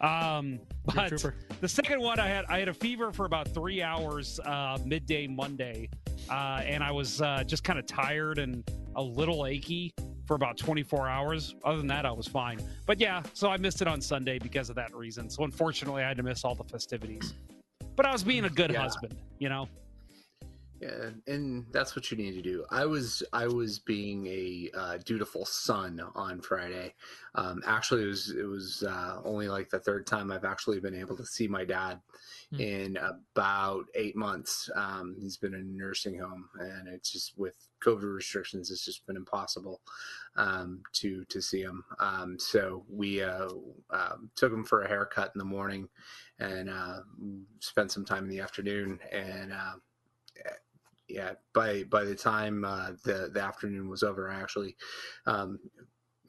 Um, 0.00 0.60
but 0.94 1.12
the 1.60 1.68
second 1.68 2.00
one, 2.00 2.18
I 2.18 2.26
had 2.26 2.44
I 2.48 2.58
had 2.58 2.68
a 2.68 2.74
fever 2.74 3.12
for 3.12 3.26
about 3.26 3.48
three 3.48 3.82
hours 3.82 4.40
uh, 4.40 4.78
midday 4.84 5.26
Monday, 5.26 5.88
uh, 6.30 6.62
and 6.64 6.82
I 6.82 6.90
was 6.90 7.20
uh, 7.20 7.44
just 7.44 7.64
kind 7.64 7.78
of 7.78 7.86
tired 7.86 8.38
and 8.38 8.68
a 8.96 9.02
little 9.02 9.46
achy 9.46 9.92
for 10.26 10.34
about 10.36 10.56
24 10.56 11.08
hours. 11.08 11.54
Other 11.64 11.78
than 11.78 11.86
that, 11.88 12.06
I 12.06 12.12
was 12.12 12.26
fine. 12.26 12.60
But 12.86 12.98
yeah, 13.00 13.22
so 13.34 13.50
I 13.50 13.56
missed 13.58 13.82
it 13.82 13.88
on 13.88 14.00
Sunday 14.00 14.38
because 14.38 14.70
of 14.70 14.76
that 14.76 14.94
reason. 14.94 15.28
So 15.28 15.44
unfortunately, 15.44 16.02
I 16.02 16.08
had 16.08 16.16
to 16.16 16.22
miss 16.22 16.44
all 16.44 16.54
the 16.54 16.64
festivities. 16.64 17.34
But 17.96 18.06
I 18.06 18.12
was 18.12 18.22
being 18.22 18.44
a 18.44 18.50
good 18.50 18.70
Yeah. 18.72 18.80
husband, 18.82 19.16
you 19.38 19.48
know. 19.48 19.68
Yeah, 20.80 21.10
and 21.26 21.66
that's 21.72 21.94
what 21.94 22.10
you 22.10 22.16
need 22.16 22.32
to 22.32 22.42
do. 22.42 22.64
I 22.70 22.86
was 22.86 23.22
I 23.34 23.46
was 23.46 23.78
being 23.78 24.26
a 24.26 24.70
uh, 24.74 24.98
dutiful 25.04 25.44
son 25.44 26.00
on 26.14 26.40
Friday. 26.40 26.94
Um, 27.34 27.62
actually, 27.66 28.04
it 28.04 28.06
was 28.06 28.30
it 28.30 28.44
was 28.44 28.82
uh, 28.82 29.20
only 29.22 29.48
like 29.48 29.68
the 29.68 29.78
third 29.80 30.06
time 30.06 30.32
I've 30.32 30.44
actually 30.46 30.80
been 30.80 30.94
able 30.94 31.18
to 31.18 31.26
see 31.26 31.46
my 31.48 31.64
dad 31.64 32.00
Hmm. 32.52 32.60
in 32.60 32.96
about 32.96 33.84
eight 33.94 34.16
months. 34.16 34.68
Um, 34.74 35.14
he's 35.20 35.36
been 35.36 35.54
in 35.54 35.60
a 35.60 35.64
nursing 35.64 36.18
home, 36.18 36.48
and 36.58 36.88
it's 36.88 37.12
just 37.12 37.38
with 37.38 37.54
COVID 37.84 38.12
restrictions, 38.12 38.72
it's 38.72 38.84
just 38.84 39.06
been 39.06 39.16
impossible 39.16 39.82
um, 40.36 40.82
to 40.94 41.24
to 41.26 41.40
see 41.42 41.60
him. 41.60 41.84
Um, 42.00 42.38
so 42.40 42.84
we 42.88 43.22
uh, 43.22 43.50
um, 43.90 44.30
took 44.34 44.52
him 44.52 44.64
for 44.64 44.82
a 44.82 44.88
haircut 44.88 45.30
in 45.34 45.38
the 45.38 45.44
morning, 45.44 45.88
and 46.40 46.68
uh, 46.68 47.00
spent 47.60 47.92
some 47.92 48.04
time 48.04 48.24
in 48.24 48.30
the 48.30 48.40
afternoon, 48.40 48.98
and. 49.12 49.52
Yeah 51.10 51.32
by 51.52 51.84
by 51.84 52.04
the 52.04 52.14
time 52.14 52.64
uh, 52.64 52.92
the 53.04 53.30
the 53.32 53.42
afternoon 53.42 53.88
was 53.88 54.02
over 54.02 54.30
i 54.30 54.40
actually 54.40 54.76
um 55.26 55.58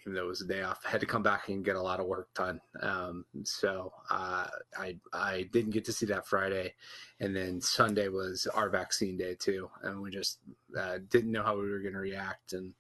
even 0.02 0.16
though 0.16 0.24
it 0.24 0.28
was 0.28 0.42
a 0.42 0.48
day 0.48 0.64
off 0.64 0.84
had 0.84 1.00
to 1.00 1.06
come 1.06 1.22
back 1.22 1.50
and 1.50 1.64
get 1.64 1.76
a 1.76 1.82
lot 1.82 2.00
of 2.00 2.08
work 2.08 2.34
done. 2.34 2.60
Um 2.82 3.26
so 3.44 3.94
uh 4.10 4.48
i 4.78 4.98
i 5.14 5.48
didn't 5.52 5.72
get 5.72 5.86
to 5.86 5.94
see 5.94 6.08
that 6.08 6.28
friday 6.28 6.74
and 7.20 7.36
then 7.36 7.62
sunday 7.62 8.08
was 8.08 8.48
our 8.48 8.70
vaccine 8.70 9.18
day 9.18 9.36
too 9.36 9.70
and 9.84 10.02
we 10.02 10.10
just 10.10 10.40
uh, 10.78 10.98
didn't 11.10 11.32
know 11.32 11.44
how 11.44 11.56
we 11.56 11.70
were 11.70 11.80
going 11.80 11.94
to 11.94 12.00
react 12.00 12.54
and 12.54 12.74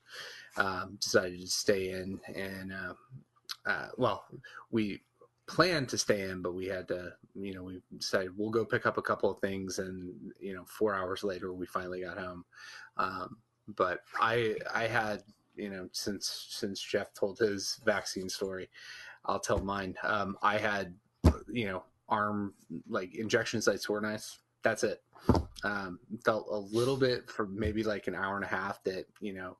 um 0.57 0.97
decided 0.99 1.39
to 1.39 1.47
stay 1.47 1.91
in 1.91 2.19
and 2.35 2.73
uh, 2.73 2.93
uh 3.69 3.89
well 3.97 4.25
we 4.71 5.01
planned 5.51 5.89
to 5.89 5.97
stay 5.97 6.21
in, 6.29 6.41
but 6.41 6.53
we 6.53 6.65
had 6.65 6.87
to, 6.87 7.13
you 7.35 7.53
know, 7.53 7.63
we 7.63 7.81
decided 7.97 8.31
we'll 8.37 8.49
go 8.49 8.63
pick 8.63 8.85
up 8.85 8.97
a 8.97 9.01
couple 9.01 9.29
of 9.29 9.39
things, 9.39 9.79
and 9.79 10.13
you 10.39 10.53
know, 10.53 10.63
four 10.65 10.95
hours 10.95 11.23
later 11.23 11.53
we 11.53 11.65
finally 11.65 12.01
got 12.01 12.17
home. 12.17 12.45
Um, 12.97 13.37
but 13.75 13.99
I 14.19 14.55
I 14.73 14.87
had 14.87 15.23
you 15.55 15.69
know, 15.69 15.89
since 15.91 16.47
since 16.49 16.81
Jeff 16.81 17.13
told 17.13 17.37
his 17.37 17.79
vaccine 17.85 18.29
story, 18.29 18.69
I'll 19.25 19.39
tell 19.39 19.59
mine. 19.59 19.95
Um, 20.03 20.37
I 20.41 20.57
had, 20.57 20.95
you 21.51 21.65
know, 21.67 21.83
arm 22.07 22.53
like 22.87 23.13
injection 23.15 23.61
sites 23.61 23.89
were 23.89 24.01
nice. 24.01 24.39
That's 24.63 24.83
it. 24.83 25.01
Um, 25.63 25.99
felt 26.25 26.47
a 26.49 26.57
little 26.57 26.97
bit 26.97 27.29
for 27.29 27.45
maybe 27.45 27.83
like 27.83 28.07
an 28.07 28.15
hour 28.15 28.35
and 28.35 28.45
a 28.45 28.47
half 28.47 28.81
that 28.85 29.05
you 29.19 29.33
know 29.33 29.57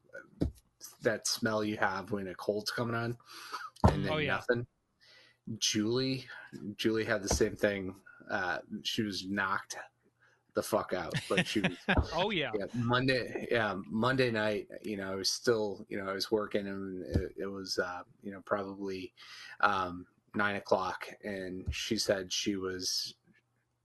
that 1.01 1.27
smell 1.27 1.63
you 1.63 1.77
have 1.77 2.11
when 2.11 2.27
a 2.27 2.35
cold's 2.35 2.71
coming 2.71 2.95
on, 2.95 3.17
and 3.91 4.05
then 4.05 4.13
Oh, 4.13 4.17
yeah. 4.17 4.35
nothing. 4.35 4.65
Julie, 5.59 6.25
Julie 6.77 7.05
had 7.05 7.23
the 7.23 7.29
same 7.29 7.55
thing. 7.55 7.95
Uh, 8.29 8.59
she 8.83 9.01
was 9.01 9.25
knocked 9.25 9.77
the 10.53 10.61
fuck 10.61 10.93
out. 10.93 11.13
Like 11.29 11.45
she 11.45 11.61
was 11.61 11.77
Oh 12.13 12.29
yeah. 12.29 12.51
yeah, 12.57 12.65
Monday, 12.73 13.47
yeah, 13.51 13.75
Monday 13.89 14.31
night, 14.31 14.67
you 14.81 14.97
know, 14.97 15.11
I 15.11 15.15
was 15.15 15.29
still, 15.29 15.85
you 15.89 15.97
know, 15.97 16.09
I 16.09 16.13
was 16.13 16.31
working 16.31 16.67
and 16.67 17.03
it, 17.05 17.33
it 17.37 17.45
was, 17.47 17.79
uh, 17.79 18.01
you 18.21 18.31
know, 18.31 18.41
probably 18.45 19.13
um, 19.61 20.05
nine 20.35 20.55
o'clock. 20.55 21.07
And 21.23 21.65
she 21.71 21.97
said 21.97 22.31
she 22.31 22.55
was, 22.55 23.15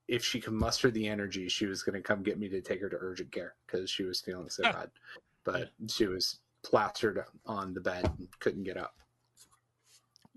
if 0.08 0.25
she 0.25 0.40
could 0.40 0.52
muster 0.52 0.90
the 0.90 1.06
energy, 1.08 1.49
she 1.49 1.66
was 1.66 1.82
going 1.82 1.94
to 1.94 2.02
come 2.02 2.23
get 2.23 2.38
me 2.38 2.49
to 2.49 2.61
take 2.61 2.80
her 2.80 2.88
to 2.88 2.96
urgent 2.99 3.32
care 3.32 3.54
because 3.66 3.90
she 3.90 4.04
was 4.04 4.20
feeling 4.20 4.50
so 4.50 4.64
bad. 4.64 4.90
But 5.44 5.70
she 5.88 6.06
was 6.06 6.38
plastered 6.64 7.23
on 7.44 7.75
the 7.75 7.80
bed 7.80 8.04
and 8.18 8.28
couldn't 8.40 8.64
get 8.64 8.76
up. 8.76 8.94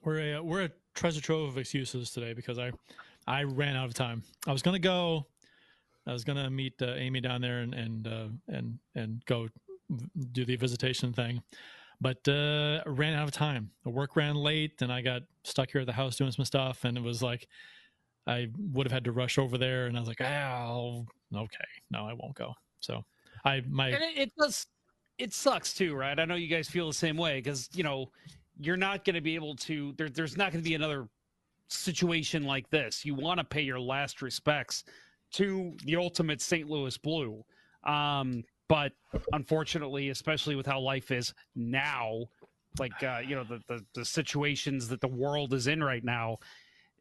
We're 0.04 0.38
a 0.38 0.44
we're 0.44 0.64
a 0.64 0.70
treasure 1.00 1.22
trove 1.22 1.50
of 1.50 1.58
excuses 1.58 2.12
today 2.12 2.34
because 2.34 2.60
I 2.60 2.72
I 3.26 3.44
ran 3.44 3.76
out 3.76 3.88
of 3.88 3.94
time. 3.94 4.22
I 4.46 4.52
was 4.52 4.62
gonna 4.62 4.80
go. 4.80 5.26
I 6.06 6.12
was 6.12 6.24
gonna 6.24 6.50
meet 6.50 6.74
uh, 6.82 6.94
Amy 6.96 7.22
down 7.22 7.42
there 7.42 7.60
and 7.60 7.74
and 7.74 8.08
uh, 8.08 8.28
and 8.50 8.78
and 8.96 9.24
go 9.26 9.48
do 10.34 10.46
the 10.46 10.58
visitation 10.58 11.14
thing, 11.14 11.42
but 12.02 12.28
uh, 12.28 12.82
ran 12.86 13.14
out 13.14 13.24
of 13.24 13.32
time. 13.32 13.72
The 13.84 13.90
work 13.90 14.16
ran 14.16 14.36
late, 14.36 14.82
and 14.82 14.92
I 14.92 15.02
got 15.02 15.22
stuck 15.44 15.72
here 15.72 15.82
at 15.82 15.88
the 15.88 15.94
house 15.94 16.18
doing 16.18 16.32
some 16.32 16.46
stuff, 16.46 16.84
and 16.84 16.98
it 16.98 17.04
was 17.04 17.24
like 17.24 17.48
I 18.28 18.50
would 18.74 18.86
have 18.86 18.92
had 18.92 19.06
to 19.06 19.14
rush 19.14 19.38
over 19.38 19.58
there, 19.58 19.88
and 19.88 19.96
I 19.96 20.02
was 20.02 20.10
like, 20.10 20.22
oh, 20.22 21.06
okay, 21.34 21.70
no, 21.90 22.06
I 22.06 22.14
won't 22.14 22.36
go. 22.36 22.54
So 22.82 23.06
I 23.46 23.62
my 23.70 23.88
And 23.88 24.04
it, 24.04 24.18
it 24.18 24.32
does. 24.38 24.68
It 25.18 25.34
sucks 25.34 25.74
too, 25.74 25.96
right? 25.96 26.18
I 26.18 26.26
know 26.26 26.36
you 26.36 26.48
guys 26.48 26.70
feel 26.70 26.88
the 26.88 26.94
same 26.94 27.18
way 27.18 27.38
because 27.40 27.70
you 27.74 27.84
know 27.84 28.10
you're 28.60 28.78
not 28.78 29.06
going 29.06 29.16
to 29.16 29.22
be 29.22 29.36
able 29.36 29.56
to. 29.56 29.94
There, 29.98 30.10
there's 30.10 30.38
not 30.38 30.52
going 30.52 30.64
to 30.64 30.70
be 30.70 30.76
another 30.76 31.08
situation 31.70 32.44
like 32.44 32.70
this. 32.70 33.06
You 33.06 33.16
want 33.16 33.40
to 33.40 33.44
pay 33.44 33.62
your 33.62 33.80
last 33.80 34.22
respects 34.22 34.84
to 35.34 35.76
the 35.86 35.96
ultimate 35.96 36.42
St. 36.42 36.70
Louis 36.70 36.98
Blue, 36.98 37.44
um, 37.86 38.44
but 38.68 38.92
unfortunately, 39.32 40.10
especially 40.10 40.56
with 40.56 40.66
how 40.66 40.80
life 40.80 41.12
is 41.12 41.34
now, 41.56 42.26
like 42.78 43.02
uh, 43.02 43.22
you 43.26 43.36
know 43.36 43.46
the, 43.46 43.62
the 43.68 43.86
the 43.96 44.06
situations 44.06 44.88
that 44.90 45.02
the 45.02 45.08
world 45.08 45.54
is 45.54 45.68
in 45.68 45.82
right 45.84 46.04
now, 46.04 46.38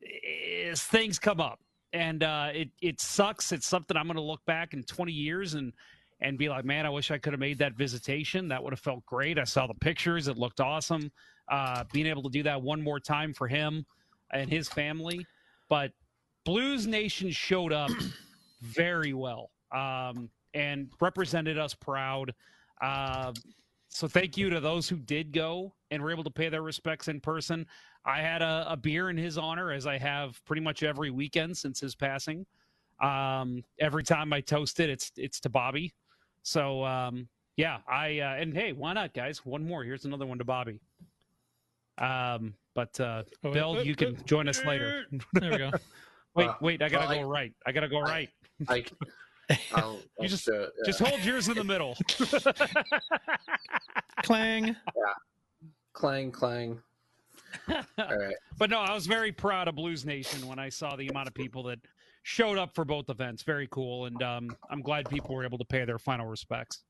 is 0.00 0.82
things 0.82 1.18
come 1.18 1.40
up, 1.40 1.58
and 1.92 2.22
uh, 2.22 2.50
it 2.54 2.70
it 2.80 3.00
sucks. 3.00 3.50
It's 3.50 3.66
something 3.66 3.96
I'm 3.96 4.06
going 4.06 4.16
to 4.16 4.22
look 4.22 4.44
back 4.46 4.74
in 4.74 4.84
20 4.84 5.10
years 5.10 5.54
and 5.54 5.72
and 6.20 6.36
be 6.36 6.48
like, 6.48 6.64
man, 6.64 6.84
I 6.84 6.90
wish 6.90 7.10
I 7.10 7.18
could 7.18 7.32
have 7.32 7.40
made 7.40 7.58
that 7.58 7.74
visitation. 7.74 8.48
That 8.48 8.62
would 8.62 8.72
have 8.72 8.80
felt 8.80 9.06
great. 9.06 9.38
I 9.38 9.44
saw 9.44 9.66
the 9.66 9.74
pictures; 9.74 10.28
it 10.28 10.38
looked 10.38 10.60
awesome. 10.60 11.10
Uh, 11.50 11.84
being 11.92 12.06
able 12.06 12.22
to 12.22 12.28
do 12.28 12.42
that 12.42 12.60
one 12.60 12.82
more 12.82 13.00
time 13.00 13.32
for 13.32 13.48
him 13.48 13.86
and 14.32 14.50
his 14.50 14.68
family, 14.68 15.26
but 15.68 15.92
Blues 16.44 16.86
Nation 16.86 17.30
showed 17.30 17.72
up 17.72 17.90
very 18.62 19.12
well 19.12 19.50
um, 19.72 20.28
and 20.54 20.90
represented 21.00 21.58
us 21.58 21.74
proud. 21.74 22.34
Uh, 22.80 23.32
so 23.88 24.06
thank 24.06 24.36
you 24.36 24.50
to 24.50 24.60
those 24.60 24.88
who 24.88 24.96
did 24.96 25.32
go 25.32 25.74
and 25.90 26.02
were 26.02 26.10
able 26.10 26.24
to 26.24 26.30
pay 26.30 26.48
their 26.48 26.62
respects 26.62 27.08
in 27.08 27.20
person. 27.20 27.66
I 28.04 28.20
had 28.20 28.42
a, 28.42 28.66
a 28.68 28.76
beer 28.76 29.10
in 29.10 29.16
his 29.16 29.38
honor, 29.38 29.72
as 29.72 29.86
I 29.86 29.98
have 29.98 30.42
pretty 30.44 30.62
much 30.62 30.82
every 30.82 31.10
weekend 31.10 31.56
since 31.56 31.80
his 31.80 31.94
passing. 31.94 32.46
Um, 33.02 33.62
every 33.78 34.02
time 34.02 34.32
I 34.32 34.40
toast 34.40 34.80
it, 34.80 34.90
it's 34.90 35.12
it's 35.16 35.40
to 35.40 35.48
Bobby. 35.48 35.94
So 36.42 36.84
um, 36.84 37.28
yeah, 37.56 37.78
I 37.88 38.20
uh, 38.20 38.34
and 38.36 38.54
hey, 38.54 38.72
why 38.72 38.92
not, 38.92 39.14
guys? 39.14 39.44
One 39.44 39.66
more. 39.66 39.84
Here's 39.84 40.04
another 40.04 40.26
one 40.26 40.38
to 40.38 40.44
Bobby. 40.44 40.80
Um, 41.98 42.54
but 42.74 42.98
uh, 43.00 43.24
Oh, 43.44 43.48
wait, 43.48 43.52
Bill, 43.54 43.74
wait, 43.74 43.86
you 43.86 43.96
can 43.96 44.14
wait. 44.14 44.26
join 44.26 44.48
us 44.48 44.64
later. 44.64 45.04
there 45.34 45.50
we 45.50 45.58
go. 45.58 45.70
Wait, 46.34 46.48
Uh, 46.48 46.54
wait, 46.60 46.82
I 46.82 46.88
gotta 46.88 47.06
well, 47.08 47.18
I- 47.18 47.22
go 47.22 47.28
right. 47.28 47.52
I 47.66 47.72
gotta 47.72 47.88
go 47.88 47.98
I- 47.98 48.02
right. 48.02 48.28
I, 48.68 48.84
I'll, 49.74 49.94
You 49.94 50.00
I'll 50.22 50.28
just- 50.28 50.44
show- 50.44 50.68
Just 50.84 51.00
hold 51.00 51.20
yours 51.24 51.48
in 51.48 51.54
the 51.54 51.64
middle. 51.64 51.96
Clang. 54.22 54.76
clang, 55.92 56.30
clang. 56.32 56.80
All 57.68 57.76
right. 57.98 58.34
But 58.58 58.70
no, 58.70 58.78
I 58.80 58.92
was 58.94 59.06
very 59.06 59.32
proud 59.32 59.68
of 59.68 59.74
Blues 59.74 60.04
Nation 60.04 60.46
when 60.46 60.58
I 60.58 60.68
saw 60.68 60.96
the 60.96 61.08
amount 61.08 61.28
of 61.28 61.34
people 61.34 61.62
that 61.64 61.78
showed 62.24 62.58
up 62.58 62.74
for 62.74 62.84
both 62.84 63.08
events. 63.08 63.42
Very 63.42 63.68
cool, 63.70 64.06
and 64.06 64.22
um, 64.22 64.54
I'm 64.70 64.82
glad 64.82 65.08
people 65.08 65.34
were 65.34 65.44
able 65.44 65.58
to 65.58 65.64
pay 65.64 65.84
their 65.84 65.98
final 65.98 66.26
respects. 66.26 66.82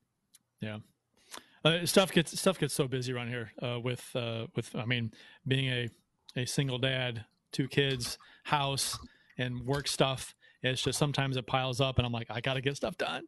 Uh, 1.64 1.84
stuff 1.86 2.12
gets 2.12 2.38
stuff 2.38 2.58
gets 2.58 2.74
so 2.74 2.86
busy 2.88 3.12
around 3.12 3.28
here 3.28 3.52
uh, 3.62 3.78
with 3.80 4.04
uh, 4.14 4.46
with 4.54 4.74
I 4.76 4.84
mean 4.84 5.12
being 5.46 5.68
a 5.68 5.88
a 6.36 6.46
single 6.46 6.78
dad, 6.78 7.24
two 7.52 7.68
kids, 7.68 8.18
house, 8.44 8.98
and 9.38 9.60
work 9.66 9.88
stuff. 9.88 10.34
It's 10.62 10.82
just 10.82 10.98
sometimes 10.98 11.36
it 11.36 11.46
piles 11.46 11.80
up, 11.80 11.98
and 11.98 12.06
I'm 12.06 12.12
like, 12.12 12.26
I 12.30 12.40
got 12.40 12.54
to 12.54 12.60
get 12.60 12.76
stuff 12.76 12.96
done. 12.98 13.24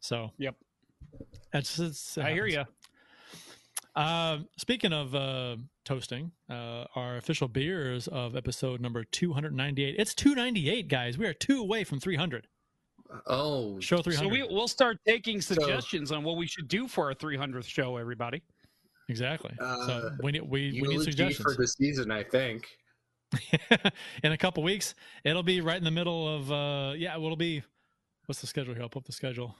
So 0.00 0.32
Yep. 0.38 0.56
that's 1.52 2.18
I 2.18 2.32
hear 2.32 2.46
you. 2.46 2.64
Uh, 3.96 4.38
speaking 4.56 4.92
of 4.92 5.14
uh, 5.14 5.56
toasting, 5.84 6.30
uh, 6.48 6.84
our 6.94 7.16
official 7.16 7.48
beers 7.48 8.06
of 8.08 8.36
episode 8.36 8.80
number 8.80 9.02
298. 9.02 9.96
It's 9.98 10.14
298, 10.14 10.86
guys. 10.88 11.18
We 11.18 11.26
are 11.26 11.32
two 11.32 11.60
away 11.60 11.82
from 11.84 11.98
300. 11.98 12.46
Oh, 13.26 13.78
Show 13.80 13.98
300. 14.02 14.18
So 14.18 14.28
we, 14.28 14.42
we'll 14.42 14.68
start 14.68 14.98
taking 15.06 15.40
suggestions 15.40 16.12
on 16.12 16.22
what 16.24 16.36
we 16.36 16.46
should 16.46 16.68
do 16.68 16.86
for 16.86 17.06
our 17.06 17.14
300th 17.14 17.64
show. 17.66 17.96
Everybody. 17.96 18.42
exactly. 19.08 19.52
so 19.58 19.64
Uh, 19.64 20.10
we 20.22 20.32
need 20.32 20.42
we, 20.42 20.80
we 20.82 20.88
need 20.88 21.02
suggestions. 21.02 21.54
for 21.54 21.60
the 21.60 21.66
season, 21.66 22.10
I 22.10 22.22
think. 22.22 22.66
in 24.22 24.32
a 24.32 24.36
couple 24.38 24.62
weeks, 24.62 24.94
it'll 25.24 25.42
be 25.42 25.60
right 25.60 25.76
in 25.76 25.84
the 25.84 25.90
middle 25.90 26.34
of 26.34 26.50
uh 26.50 26.94
yeah, 26.96 27.14
it'll 27.14 27.36
be 27.36 27.62
what's 28.26 28.40
the 28.40 28.46
schedule 28.46 28.74
here? 28.74 28.82
I'll 28.82 28.88
pull 28.88 29.00
up 29.00 29.06
the 29.06 29.12
schedule. 29.12 29.54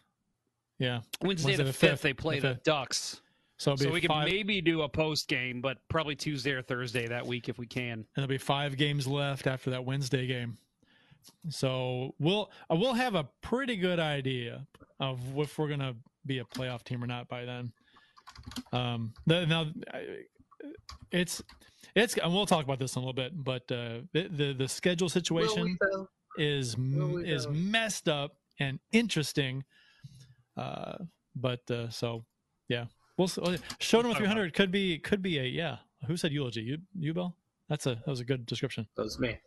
Yeah. 0.78 1.00
Wednesday, 1.23 1.49
Wednesday 1.49 1.57
the 1.57 1.62
the 1.64 1.73
fifth, 1.73 1.90
fifth, 1.90 2.02
they 2.02 2.12
play 2.14 2.38
the 2.40 2.49
the. 2.49 2.61
Ducks. 2.64 3.21
So 3.59 3.75
So 3.75 3.90
we 3.90 4.00
can 4.00 4.09
five, 4.09 4.28
maybe 4.28 4.61
do 4.61 4.83
a 4.83 4.88
post 4.88 5.26
game, 5.28 5.61
but 5.61 5.78
probably 5.88 6.14
Tuesday 6.14 6.52
or 6.52 6.62
Thursday 6.62 7.09
that 7.09 7.26
week 7.26 7.49
if 7.49 7.59
we 7.59 7.67
can. 7.67 7.93
and 7.93 8.07
there'll 8.14 8.28
be 8.28 8.38
five 8.38 8.76
games 8.76 9.07
left 9.07 9.47
after 9.47 9.71
that 9.71 9.85
Wednesday 9.85 10.26
game. 10.26 10.57
So 11.49 12.14
we'll 12.18 12.50
uh, 12.70 12.76
we'll 12.76 12.94
have 12.94 13.14
a 13.14 13.28
pretty 13.42 13.76
good 13.76 14.00
idea 14.00 14.66
of 15.00 15.20
if 15.38 15.58
we're 15.58 15.68
gonna 15.68 15.94
be 16.26 16.38
a 16.38 16.44
playoff 16.44 16.85
team 16.85 17.02
or 17.02 17.06
not 17.06 17.28
by 17.28 17.44
then. 17.44 17.73
Um, 18.73 19.12
the, 19.26 19.47
now 19.47 19.66
it's 21.11 21.42
it's 21.94 22.16
and 22.16 22.32
we'll 22.32 22.47
talk 22.47 22.64
about 22.64 22.78
this 22.78 22.97
in 22.97 23.02
a 23.02 23.06
little 23.06 23.12
bit, 23.12 23.32
but 23.44 23.62
uh, 23.73 24.00
the 24.12 24.28
the, 24.30 24.54
the 24.56 24.68
schedule 24.68 25.08
situation 25.08 25.76
is 26.37 26.76
is 27.25 27.47
know? 27.47 27.52
messed 27.52 28.08
up 28.08 28.37
and 28.61 28.78
interesting. 28.92 29.64
Uh, 30.56 30.99
but 31.37 31.68
uh, 31.70 31.88
so 31.88 32.25
yeah, 32.68 32.87
we'll 33.16 33.30
oh, 33.42 33.56
show 33.80 34.00
number 34.00 34.16
three 34.16 34.26
hundred 34.26 34.54
could 34.54 34.70
be 34.70 34.99
could 34.99 35.23
be 35.23 35.38
a 35.38 35.44
yeah. 35.44 35.76
Who 36.06 36.16
said 36.16 36.32
eulogy? 36.32 36.62
You 36.62 36.78
you 36.99 37.14
Bill? 37.14 37.35
That's 37.68 37.87
a 37.87 37.97
that 37.97 38.06
was 38.06 38.20
a 38.20 38.25
good 38.25 38.47
description. 38.47 38.87
That 38.97 39.04
was 39.04 39.18
me. 39.18 39.38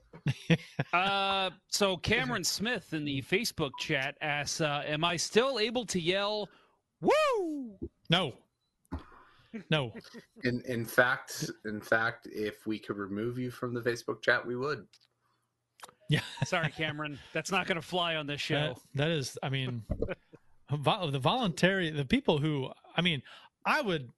Uh, 0.94 1.50
so 1.68 1.98
Cameron 2.04 2.44
Smith 2.44 2.94
in 2.94 3.06
the 3.06 3.22
Facebook 3.22 3.72
chat 3.80 4.18
asks, 4.22 4.62
uh, 4.62 4.84
"Am 4.86 5.04
I 5.04 5.18
still 5.18 5.60
able 5.60 5.86
to 5.86 6.00
yell, 6.00 6.50
woo?" 7.02 7.78
No, 8.10 8.34
no. 9.70 9.94
In 10.44 10.62
in 10.68 10.86
fact, 10.86 11.50
in 11.66 11.82
fact, 11.82 12.28
if 12.32 12.66
we 12.68 12.80
could 12.80 12.98
remove 12.98 13.38
you 13.38 13.52
from 13.52 13.74
the 13.74 13.82
Facebook 13.82 14.22
chat, 14.22 14.46
we 14.46 14.56
would. 14.56 14.86
Yeah, 16.10 16.22
Sorry, 16.44 16.70
Cameron, 16.72 17.18
that's 17.32 17.52
not 17.52 17.68
going 17.68 17.78
to 17.78 17.82
fly 17.82 18.18
on 18.18 18.28
this 18.28 18.42
show. 18.42 18.56
that, 18.56 18.78
that 18.96 19.12
is. 19.12 19.38
I 19.42 19.50
mean, 19.50 19.84
vo- 20.70 21.10
the 21.10 21.20
voluntary 21.20 21.90
the 21.90 22.06
people 22.06 22.38
who 22.38 22.70
I 22.96 23.02
mean, 23.02 23.22
I 23.66 23.82
would 23.82 24.10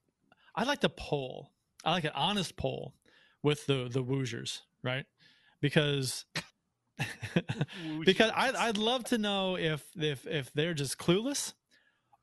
I'd 0.55 0.67
like 0.67 0.81
to 0.81 0.89
poll. 0.89 1.51
I 1.85 1.91
like 1.91 2.03
an 2.05 2.11
honest 2.15 2.55
poll 2.55 2.95
with 3.43 3.65
the 3.67 3.89
the 3.91 4.01
Woosiers, 4.01 4.61
right? 4.81 5.05
Because 5.63 6.25
because 8.05 8.31
I'd, 8.35 8.53
I'd 8.55 8.77
love 8.77 9.05
to 9.05 9.17
know 9.17 9.57
if 9.57 9.81
if 9.97 10.27
if 10.27 10.51
they're 10.51 10.73
just 10.73 10.97
clueless 10.97 11.53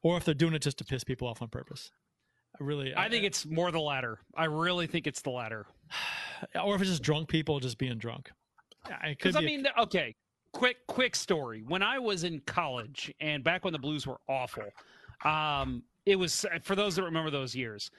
or 0.03 0.19
if 0.19 0.25
they're 0.25 0.35
doing 0.35 0.53
it 0.53 0.61
just 0.61 0.77
to 0.79 0.85
piss 0.85 1.05
people 1.05 1.27
off 1.27 1.41
on 1.41 1.49
purpose. 1.49 1.91
I 2.61 2.65
really, 2.65 2.95
I 2.95 3.09
think 3.09 3.25
it's 3.25 3.47
more 3.47 3.73
the 3.73 3.81
latter. 3.81 4.19
I 4.37 4.45
really 4.45 4.87
think 4.87 5.07
it's 5.07 5.23
the 5.23 5.31
latter. 5.31 5.67
or 6.63 6.75
if 6.75 6.83
it's 6.83 6.91
just 6.91 7.03
drunk 7.03 7.29
people 7.29 7.61
just 7.61 7.79
being 7.79 7.97
drunk. 7.97 8.31
Because 9.09 9.37
I 9.37 9.41
be 9.41 9.47
a- 9.47 9.49
mean, 9.49 9.67
okay, 9.79 10.15
quick 10.53 10.77
quick 10.87 11.17
story. 11.17 11.65
When 11.67 11.83
I 11.83 11.99
was 11.99 12.25
in 12.25 12.41
college 12.41 13.11
and 13.21 13.43
back 13.43 13.65
when 13.65 13.73
the 13.73 13.79
Blues 13.79 14.07
were 14.07 14.21
awful, 14.29 14.69
um, 15.25 15.83
it 16.05 16.17
was 16.17 16.45
for 16.63 16.77
those 16.77 16.95
that 16.97 17.05
remember 17.05 17.31
those 17.31 17.55
years. 17.55 17.91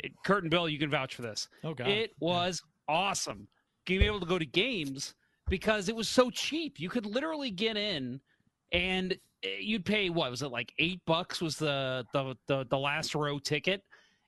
it, 0.00 0.12
Kurt 0.22 0.44
and 0.44 0.50
Bill, 0.50 0.68
you 0.68 0.78
can 0.78 0.90
vouch 0.90 1.14
for 1.14 1.22
this. 1.22 1.48
Oh 1.64 1.72
god. 1.72 1.88
It 1.88 2.12
was 2.20 2.62
awesome 2.88 3.48
being 3.84 4.02
able 4.02 4.20
to 4.20 4.26
go 4.26 4.38
to 4.38 4.46
games 4.46 5.14
because 5.48 5.88
it 5.88 5.96
was 5.96 6.08
so 6.08 6.30
cheap. 6.30 6.78
You 6.80 6.88
could 6.88 7.06
literally 7.06 7.50
get 7.50 7.76
in 7.76 8.20
and 8.72 9.12
eh, 9.42 9.56
you'd 9.60 9.84
pay 9.84 10.10
what 10.10 10.30
was 10.30 10.42
it 10.42 10.48
like 10.48 10.72
eight 10.78 11.00
bucks 11.06 11.40
was 11.40 11.56
the 11.56 12.06
the 12.12 12.36
the, 12.46 12.64
the 12.68 12.78
last 12.78 13.14
row 13.14 13.38
ticket, 13.38 13.82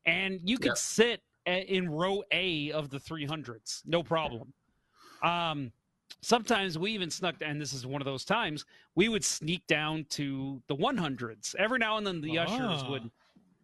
and 0.06 0.40
you 0.44 0.58
could 0.58 0.72
Yeah. 0.72 0.74
sit 0.74 1.22
in 1.46 1.88
row 1.90 2.22
A 2.32 2.72
of 2.72 2.88
the 2.90 2.98
300s, 2.98 3.82
no 3.84 4.02
problem. 4.02 4.52
Um, 5.22 5.72
sometimes 6.22 6.78
we 6.78 6.92
even 6.92 7.10
snuck, 7.10 7.36
and 7.42 7.60
this 7.60 7.72
is 7.74 7.86
one 7.86 8.00
of 8.00 8.06
those 8.06 8.24
times 8.24 8.64
we 8.94 9.08
would 9.08 9.24
sneak 9.24 9.66
down 9.66 10.06
to 10.10 10.62
the 10.68 10.74
100s. 10.76 11.54
Every 11.56 11.78
now 11.78 11.98
and 11.98 12.06
then, 12.06 12.20
the 12.22 12.38
ushers 12.38 12.82
Ah. 12.82 12.90
would 12.90 13.10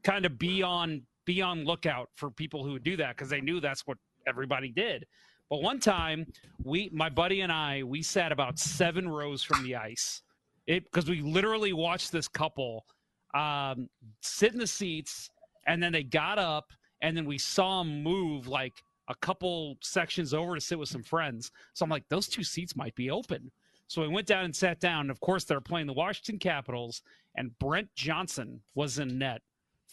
kind 0.03 0.25
of 0.27 0.39
be 0.39 0.63
on 0.63 1.07
be 1.27 1.43
on 1.43 1.65
lookout 1.65 2.11
for 2.17 2.31
people 2.31 2.65
who 2.65 2.73
would 2.73 2.83
do 2.83 2.97
that 2.97 3.17
because 3.17 3.29
they 3.29 3.41
knew 3.41 3.61
that's 3.61 3.87
what 3.87 3.99
everybody 4.27 4.71
did. 4.71 5.07
But 5.50 5.62
one 5.62 5.80
time, 5.80 6.26
we, 6.62 6.90
my 6.92 7.09
buddy 7.09 7.40
and 7.40 7.50
I, 7.50 7.83
we 7.83 8.02
sat 8.02 8.30
about 8.30 8.59
seven 8.59 9.09
rows 9.09 9.42
from 9.42 9.64
the 9.64 9.75
ice, 9.75 10.23
it 10.69 10.85
because 10.85 11.11
we 11.11 11.21
literally 11.21 11.73
watched 11.73 12.12
this 12.12 12.28
couple 12.28 12.87
um, 13.35 13.88
sit 14.23 14.52
in 14.52 14.59
the 14.59 14.66
seats, 14.66 15.28
and 15.66 15.83
then 15.83 15.92
they 15.92 16.04
got 16.04 16.38
up, 16.38 16.73
and 17.02 17.16
then 17.16 17.25
we 17.25 17.37
saw 17.38 17.83
them 17.83 18.02
move 18.02 18.47
like 18.47 18.75
a 19.09 19.14
couple 19.16 19.76
sections 19.83 20.33
over 20.33 20.54
to 20.54 20.61
sit 20.61 20.78
with 20.78 20.88
some 20.88 21.02
friends. 21.02 21.50
So 21.75 21.85
I'm 21.85 21.90
like, 21.90 22.09
those 22.09 22.28
two 22.28 22.45
seats 22.45 22.76
might 22.76 22.95
be 22.95 23.11
open. 23.11 23.50
So 23.88 24.02
we 24.02 24.09
went 24.09 24.28
down 24.28 24.45
and 24.45 24.54
sat 24.54 24.78
down. 24.78 25.02
And 25.02 25.11
of 25.11 25.19
course, 25.19 25.42
they're 25.45 25.61
playing 25.61 25.88
the 25.88 25.92
Washington 25.92 26.38
Capitals, 26.38 27.02
and 27.37 27.59
Brent 27.59 27.88
Johnson 27.97 28.61
was 28.76 29.00
in 29.00 29.19
net 29.19 29.42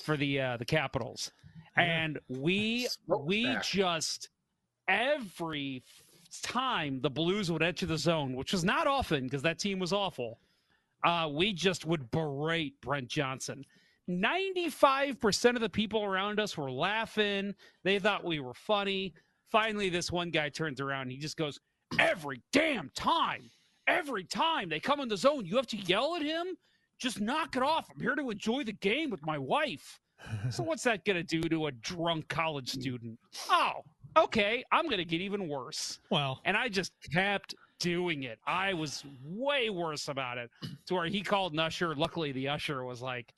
for 0.04 0.18
the 0.18 0.40
uh, 0.40 0.58
the 0.58 0.66
Capitals, 0.66 1.32
and 1.76 2.20
we 2.30 2.88
we 3.08 3.46
back. 3.46 3.64
just 3.64 4.30
every 4.88 5.84
time 6.42 7.00
the 7.02 7.10
Blues 7.10 7.52
would 7.52 7.64
enter 7.64 7.86
the 7.86 7.98
zone, 7.98 8.36
which 8.36 8.52
was 8.52 8.64
not 8.64 8.88
often 8.88 9.24
because 9.24 9.42
that 9.44 9.60
team 9.60 9.80
was 9.80 9.94
awful, 9.94 10.40
uh, 11.04 11.30
we 11.32 11.54
just 11.54 11.86
would 11.86 12.10
berate 12.12 12.80
Brent 12.82 13.08
Johnson. 13.08 13.64
95% 14.10 15.56
of 15.56 15.62
the 15.62 15.70
people 15.70 16.04
around 16.04 16.40
us 16.40 16.58
were 16.58 16.72
laughing. 16.72 17.54
They 17.84 18.00
thought 18.00 18.24
we 18.24 18.40
were 18.40 18.54
funny. 18.54 19.14
Finally, 19.52 19.90
this 19.90 20.12
one 20.12 20.30
guy 20.30 20.50
turns 20.50 20.80
around 20.80 21.10
he 21.10 21.18
just 21.18 21.38
goes, 21.38 21.60
Every 22.00 22.42
damn 22.52 22.90
time, 22.96 23.50
every 23.88 24.26
time 24.26 24.70
they 24.70 24.80
come 24.80 25.00
in 25.00 25.08
the 25.08 25.18
zone, 25.18 25.46
you 25.46 25.56
have 25.56 25.68
to 25.68 25.78
yell 25.78 26.16
at 26.16 26.22
him. 26.22 26.48
Just 27.00 27.22
knock 27.22 27.56
it 27.56 27.64
off. 27.64 27.88
I'm 27.94 28.02
here 28.02 28.16
to 28.16 28.30
enjoy 28.30 28.64
the 28.64 28.74
game 28.74 29.10
with 29.10 29.26
my 29.26 29.38
wife. 29.38 30.00
So, 30.50 30.64
what's 30.64 30.84
that 30.84 31.06
going 31.06 31.18
to 31.18 31.24
do 31.24 31.48
to 31.48 31.68
a 31.68 31.72
drunk 31.72 32.28
college 32.28 32.70
student? 32.70 33.20
Oh, 33.50 33.84
okay. 34.24 34.64
I'm 34.72 34.86
going 34.86 34.98
to 34.98 35.06
get 35.06 35.22
even 35.22 35.48
worse. 35.48 36.00
well, 36.10 36.42
And 36.46 36.56
I 36.58 36.68
just 36.70 36.92
kept 37.14 37.56
doing 37.80 38.24
it. 38.24 38.40
I 38.46 38.74
was 38.74 39.04
way 39.24 39.70
worse 39.70 40.08
about 40.08 40.38
it 40.38 40.50
to 40.88 40.94
where 40.96 41.06
he 41.08 41.22
called 41.22 41.54
an 41.54 41.60
usher. 41.60 41.96
Luckily, 41.96 42.32
the 42.32 42.50
usher 42.50 42.84
was 42.84 43.02
like, 43.02 43.34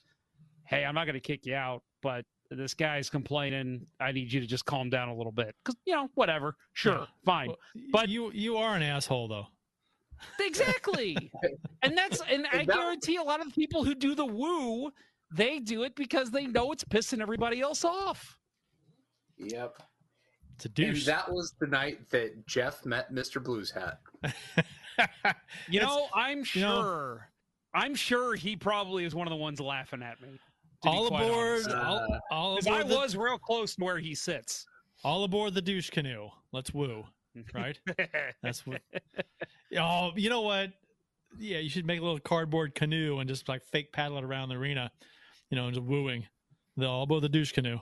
Hey, 0.64 0.84
I'm 0.84 0.94
not 0.94 1.04
going 1.04 1.14
to 1.14 1.20
kick 1.20 1.46
you 1.46 1.54
out, 1.54 1.82
but 2.02 2.24
this 2.50 2.74
guy's 2.74 3.10
complaining. 3.10 3.86
I 4.00 4.12
need 4.12 4.32
you 4.32 4.40
to 4.40 4.46
just 4.46 4.64
calm 4.64 4.88
down 4.90 5.08
a 5.08 5.14
little 5.14 5.32
bit. 5.32 5.54
Because, 5.64 5.76
you 5.84 5.94
know, 5.94 6.08
whatever. 6.14 6.56
Sure, 6.74 6.98
Yeah. 7.00 7.06
fine. 7.24 7.48
well, 7.48 7.58
but- 7.92 8.08
you 8.08 8.30
you 8.32 8.56
are 8.56 8.74
an 8.76 8.82
asshole 8.82 9.28
though. 9.28 9.46
Exactly. 10.38 11.16
and 11.82 11.96
that's, 11.96 12.20
and 12.30 12.46
I 12.52 12.64
guarantee 12.64 13.16
a 13.16 13.22
lot 13.22 13.40
of 13.40 13.46
the 13.46 13.52
people 13.54 13.84
who 13.84 13.94
do 13.94 14.14
the 14.14 14.26
woo, 14.26 14.90
they 15.32 15.58
do 15.60 15.82
it 15.82 15.94
because 15.96 16.30
they 16.30 16.46
know 16.46 16.72
it's 16.72 16.84
pissing 16.84 17.20
everybody 17.22 17.60
else 17.60 17.84
off. 17.84 18.38
Yep. 19.38 19.82
It's 20.64 20.78
a 20.78 20.84
And 20.86 20.96
that 21.02 21.32
was 21.32 21.52
the 21.60 21.66
night 21.66 22.08
that 22.10 22.46
Jeff 22.46 22.84
met 22.84 23.12
Mr. 23.12 23.42
Blues 23.42 23.70
Hat. 23.70 24.00
You 25.70 25.78
It's- 25.80 25.82
know, 25.88 26.08
I'm 26.14 26.44
you 26.52 26.60
know- 26.60 26.82
sure. 26.82 27.30
I'm 27.72 27.94
sure 27.94 28.34
he 28.34 28.54
probably 28.56 29.04
is 29.04 29.14
one 29.14 29.26
of 29.26 29.30
the 29.30 29.36
ones 29.36 29.60
laughing 29.60 30.02
at 30.02 30.20
me. 30.20 30.28
all 30.84 31.06
aboard, 31.06 31.62
honest. 31.62 31.70
all, 31.70 31.96
Uh, 32.12 32.18
all 32.30 32.54
'Cause 32.56 32.66
aboard, 32.66 32.80
I 32.84 32.88
the, 32.88 32.96
was 32.96 33.16
real 33.16 33.38
close 33.38 33.76
to 33.76 33.84
where 33.84 33.98
he 33.98 34.14
sits. 34.14 34.66
all 35.04 35.24
aboard 35.24 35.54
the 35.54 35.62
douche 35.62 35.88
canoe. 35.88 36.28
Let's 36.52 36.74
woo, 36.74 37.06
right? 37.54 37.78
That's 38.42 38.66
what. 38.66 38.82
Oh, 39.78 40.10
you 40.16 40.28
know 40.30 40.40
what? 40.40 40.72
Yeah, 41.38 41.58
you 41.58 41.70
should 41.70 41.86
make 41.86 42.00
a 42.00 42.02
little 42.02 42.18
cardboard 42.18 42.74
canoe 42.74 43.20
and 43.20 43.28
just 43.28 43.48
like 43.48 43.62
fake 43.64 43.92
paddle 43.92 44.18
it 44.18 44.24
around 44.24 44.48
the 44.48 44.56
arena, 44.56 44.90
you 45.48 45.56
know, 45.56 45.66
and 45.66 45.74
just 45.74 45.86
wooing. 45.86 46.26
The 46.76 46.86
all 46.86 47.04
aboard 47.04 47.22
the 47.22 47.28
douche 47.28 47.52
canoe. 47.52 47.78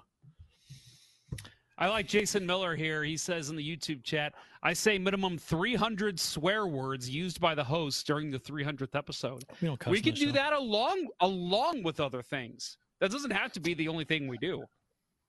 I 1.78 1.88
like 1.88 2.08
Jason 2.08 2.44
Miller 2.44 2.74
here. 2.74 3.04
He 3.04 3.16
says 3.16 3.50
in 3.50 3.56
the 3.56 3.76
YouTube 3.76 4.02
chat, 4.02 4.34
I 4.64 4.72
say 4.72 4.98
minimum 4.98 5.38
300 5.38 6.18
swear 6.18 6.66
words 6.66 7.08
used 7.08 7.40
by 7.40 7.54
the 7.54 7.62
host 7.62 8.04
during 8.04 8.30
the 8.30 8.38
300th 8.38 8.96
episode. 8.96 9.44
We 9.62 9.68
don't 9.68 9.86
we 9.86 10.00
can 10.00 10.14
do 10.14 10.26
show. 10.26 10.32
that 10.32 10.52
along 10.52 11.06
along 11.20 11.84
with 11.84 12.00
other 12.00 12.20
things. 12.20 12.78
That 13.00 13.12
doesn't 13.12 13.30
have 13.30 13.52
to 13.52 13.60
be 13.60 13.74
the 13.74 13.86
only 13.86 14.04
thing 14.04 14.26
we 14.26 14.38
do. 14.38 14.64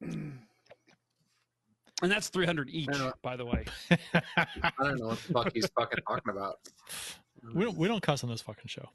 And 2.01 2.09
that's 2.09 2.29
300 2.29 2.69
each, 2.69 2.87
by 3.21 3.35
the 3.35 3.45
way. 3.45 3.65
I 4.13 4.45
don't 4.79 4.99
know 4.99 5.07
what 5.07 5.17
the 5.17 5.33
fuck 5.33 5.51
he's 5.53 5.67
fucking 5.77 5.99
talking 6.07 6.31
about. 6.31 6.59
We 7.53 7.65
don't. 7.65 7.77
We 7.77 7.87
don't 7.87 8.01
cuss 8.01 8.23
on 8.23 8.29
this 8.29 8.41
fucking 8.41 8.67
show. 8.67 8.87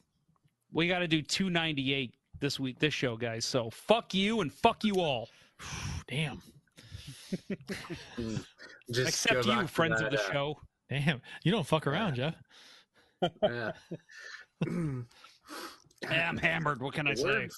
We 0.72 0.88
got 0.88 1.00
to 1.00 1.08
do 1.08 1.20
298 1.20 2.14
this 2.40 2.58
week, 2.58 2.78
this 2.78 2.94
show, 2.94 3.16
guys. 3.16 3.44
So 3.44 3.70
fuck 3.70 4.14
you 4.14 4.40
and 4.40 4.50
fuck 4.50 4.84
you 4.84 5.00
all. 5.00 5.28
Damn. 6.08 6.40
Just 8.92 9.08
Except 9.08 9.46
you, 9.46 9.66
friends 9.66 10.00
of 10.00 10.10
the 10.10 10.20
uh, 10.20 10.32
show. 10.32 10.60
Damn. 10.90 11.20
You 11.42 11.52
don't 11.52 11.66
fuck 11.66 11.86
around, 11.86 12.14
Jeff. 12.14 12.34
yeah. 13.22 13.30
Yeah, 13.42 13.72
I'm 16.10 16.36
hammered. 16.36 16.82
What 16.82 16.94
can 16.94 17.08
I 17.08 17.14
say? 17.14 17.48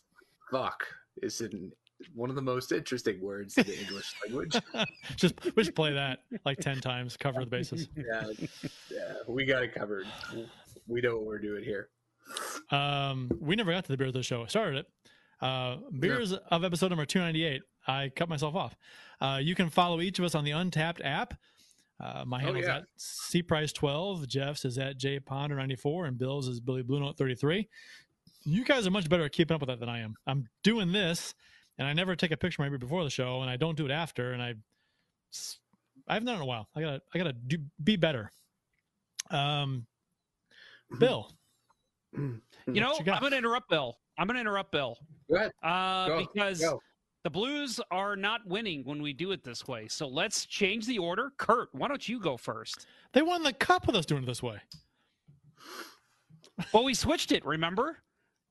fuck 0.51 0.87
is 1.23 1.41
in 1.41 1.73
one 2.15 2.31
of 2.31 2.37
the 2.37 2.43
most 2.43 2.73
interesting 2.73 3.21
words 3.21 3.57
in 3.59 3.67
the 3.67 3.81
English 3.81 4.15
language. 4.27 4.57
just 5.17 5.35
just 5.57 5.75
play 5.75 5.93
that 5.93 6.21
like 6.45 6.59
ten 6.59 6.81
times. 6.81 7.17
Cover 7.17 7.41
the 7.41 7.47
bases. 7.47 7.89
Yeah, 7.97 8.27
yeah, 8.91 9.15
we 9.27 9.45
got 9.45 9.63
it 9.63 9.75
covered. 9.75 10.07
We 10.87 11.01
know 11.01 11.17
what 11.17 11.27
we're 11.27 11.39
doing 11.39 11.65
here. 11.65 11.89
Um, 12.71 13.31
we 13.41 13.57
never 13.57 13.73
got 13.73 13.85
to 13.85 13.93
the 13.93 13.97
beer 13.97 14.09
of 14.09 14.13
the 14.13 14.23
show. 14.23 14.45
I 14.45 14.47
started 14.47 14.81
it. 14.81 14.87
Uh, 15.41 15.77
beers 15.99 16.33
of 16.33 16.65
episode 16.65 16.89
number 16.89 17.05
298. 17.05 17.63
I 17.87 18.11
cut 18.15 18.29
myself 18.29 18.55
off. 18.55 18.77
Uh, 19.21 19.39
you 19.43 19.55
can 19.55 19.71
follow 19.71 20.01
each 20.01 20.19
of 20.19 20.25
us 20.25 20.35
on 20.35 20.45
the 20.45 20.51
Untappd 20.51 21.05
app. 21.05 21.35
Uh, 21.99 22.25
my 22.27 22.39
handle 22.41 22.61
is 22.61 22.67
yeah. 22.67 22.79
at 22.79 22.85
cprice12. 22.99 24.27
Jeff's 24.27 24.65
is 24.65 24.77
at 24.79 24.99
jponder94, 24.99 26.09
and 26.09 26.19
Bill's 26.19 26.49
is 26.49 26.61
Billy 26.61 26.83
Blue 26.83 27.01
Note 27.01 27.17
33. 27.17 27.69
You 28.45 28.65
guys 28.65 28.87
are 28.87 28.91
much 28.91 29.09
better 29.09 29.25
at 29.25 29.33
keeping 29.33 29.55
up 29.55 29.61
with 29.61 29.69
that 29.69 29.81
than 29.81 29.89
I 29.89 30.01
am. 30.01 30.15
I'm 30.27 30.47
doing 30.63 30.93
this, 30.93 31.35
and 31.79 31.89
I 31.89 31.95
never 31.95 32.15
take 32.15 32.33
a 32.33 32.37
picture 32.37 32.63
maybe 32.63 32.77
before 32.77 33.03
the 33.03 33.11
show, 33.11 33.41
and 33.41 33.51
I 33.51 33.57
don't 33.57 33.77
do 33.77 33.87
it 33.87 33.91
after, 33.91 34.33
and 34.33 34.43
I 34.43 34.55
I 36.07 36.15
haven't 36.15 36.27
done 36.27 36.35
it 36.35 36.39
in 36.39 36.43
a 36.43 36.47
while. 36.47 36.69
I 36.77 36.81
gotta 36.81 37.03
I 37.15 37.19
gotta 37.19 37.33
do 37.33 37.59
be 37.83 37.97
better. 37.97 38.31
Um, 39.31 39.87
Bill, 41.01 41.31
You 42.17 42.81
know, 42.81 42.95
you? 43.05 43.13
I'm 43.13 43.21
going 43.21 43.33
to 43.33 43.39
interrupt 43.39 43.69
Bill. 43.69 43.97
I'm 44.19 44.27
going 44.27 44.35
to 44.37 44.41
interrupt 44.41 44.73
Bill. 44.73 44.99
Go 45.31 45.37
ahead. 45.37 45.53
Uh, 45.63 46.09
Go, 46.09 46.27
because 46.33 46.61
go. 46.61 46.81
The 47.27 47.31
Blues 47.31 47.81
are 47.91 48.15
not 48.15 48.47
winning 48.47 48.85
when 48.85 49.03
we 49.03 49.13
do 49.13 49.33
it 49.33 49.43
this 49.43 49.67
way. 49.67 49.89
So 49.89 50.07
let's 50.07 50.47
change 50.47 50.87
the 50.87 50.99
order. 50.99 51.33
Kurt, 51.39 51.71
why 51.73 51.89
don't 51.89 52.09
you 52.09 52.21
go 52.21 52.37
first? 52.37 52.87
they 53.15 53.23
won 53.23 53.43
the 53.43 53.53
cup 53.53 53.89
with 53.89 53.97
us 53.97 54.07
doing 54.07 54.23
it 54.23 54.27
this 54.27 54.45
way. 54.45 54.61
Well, 56.73 56.85
we 56.85 56.95
switched 56.95 57.33
it, 57.33 57.45
remember? 57.45 57.99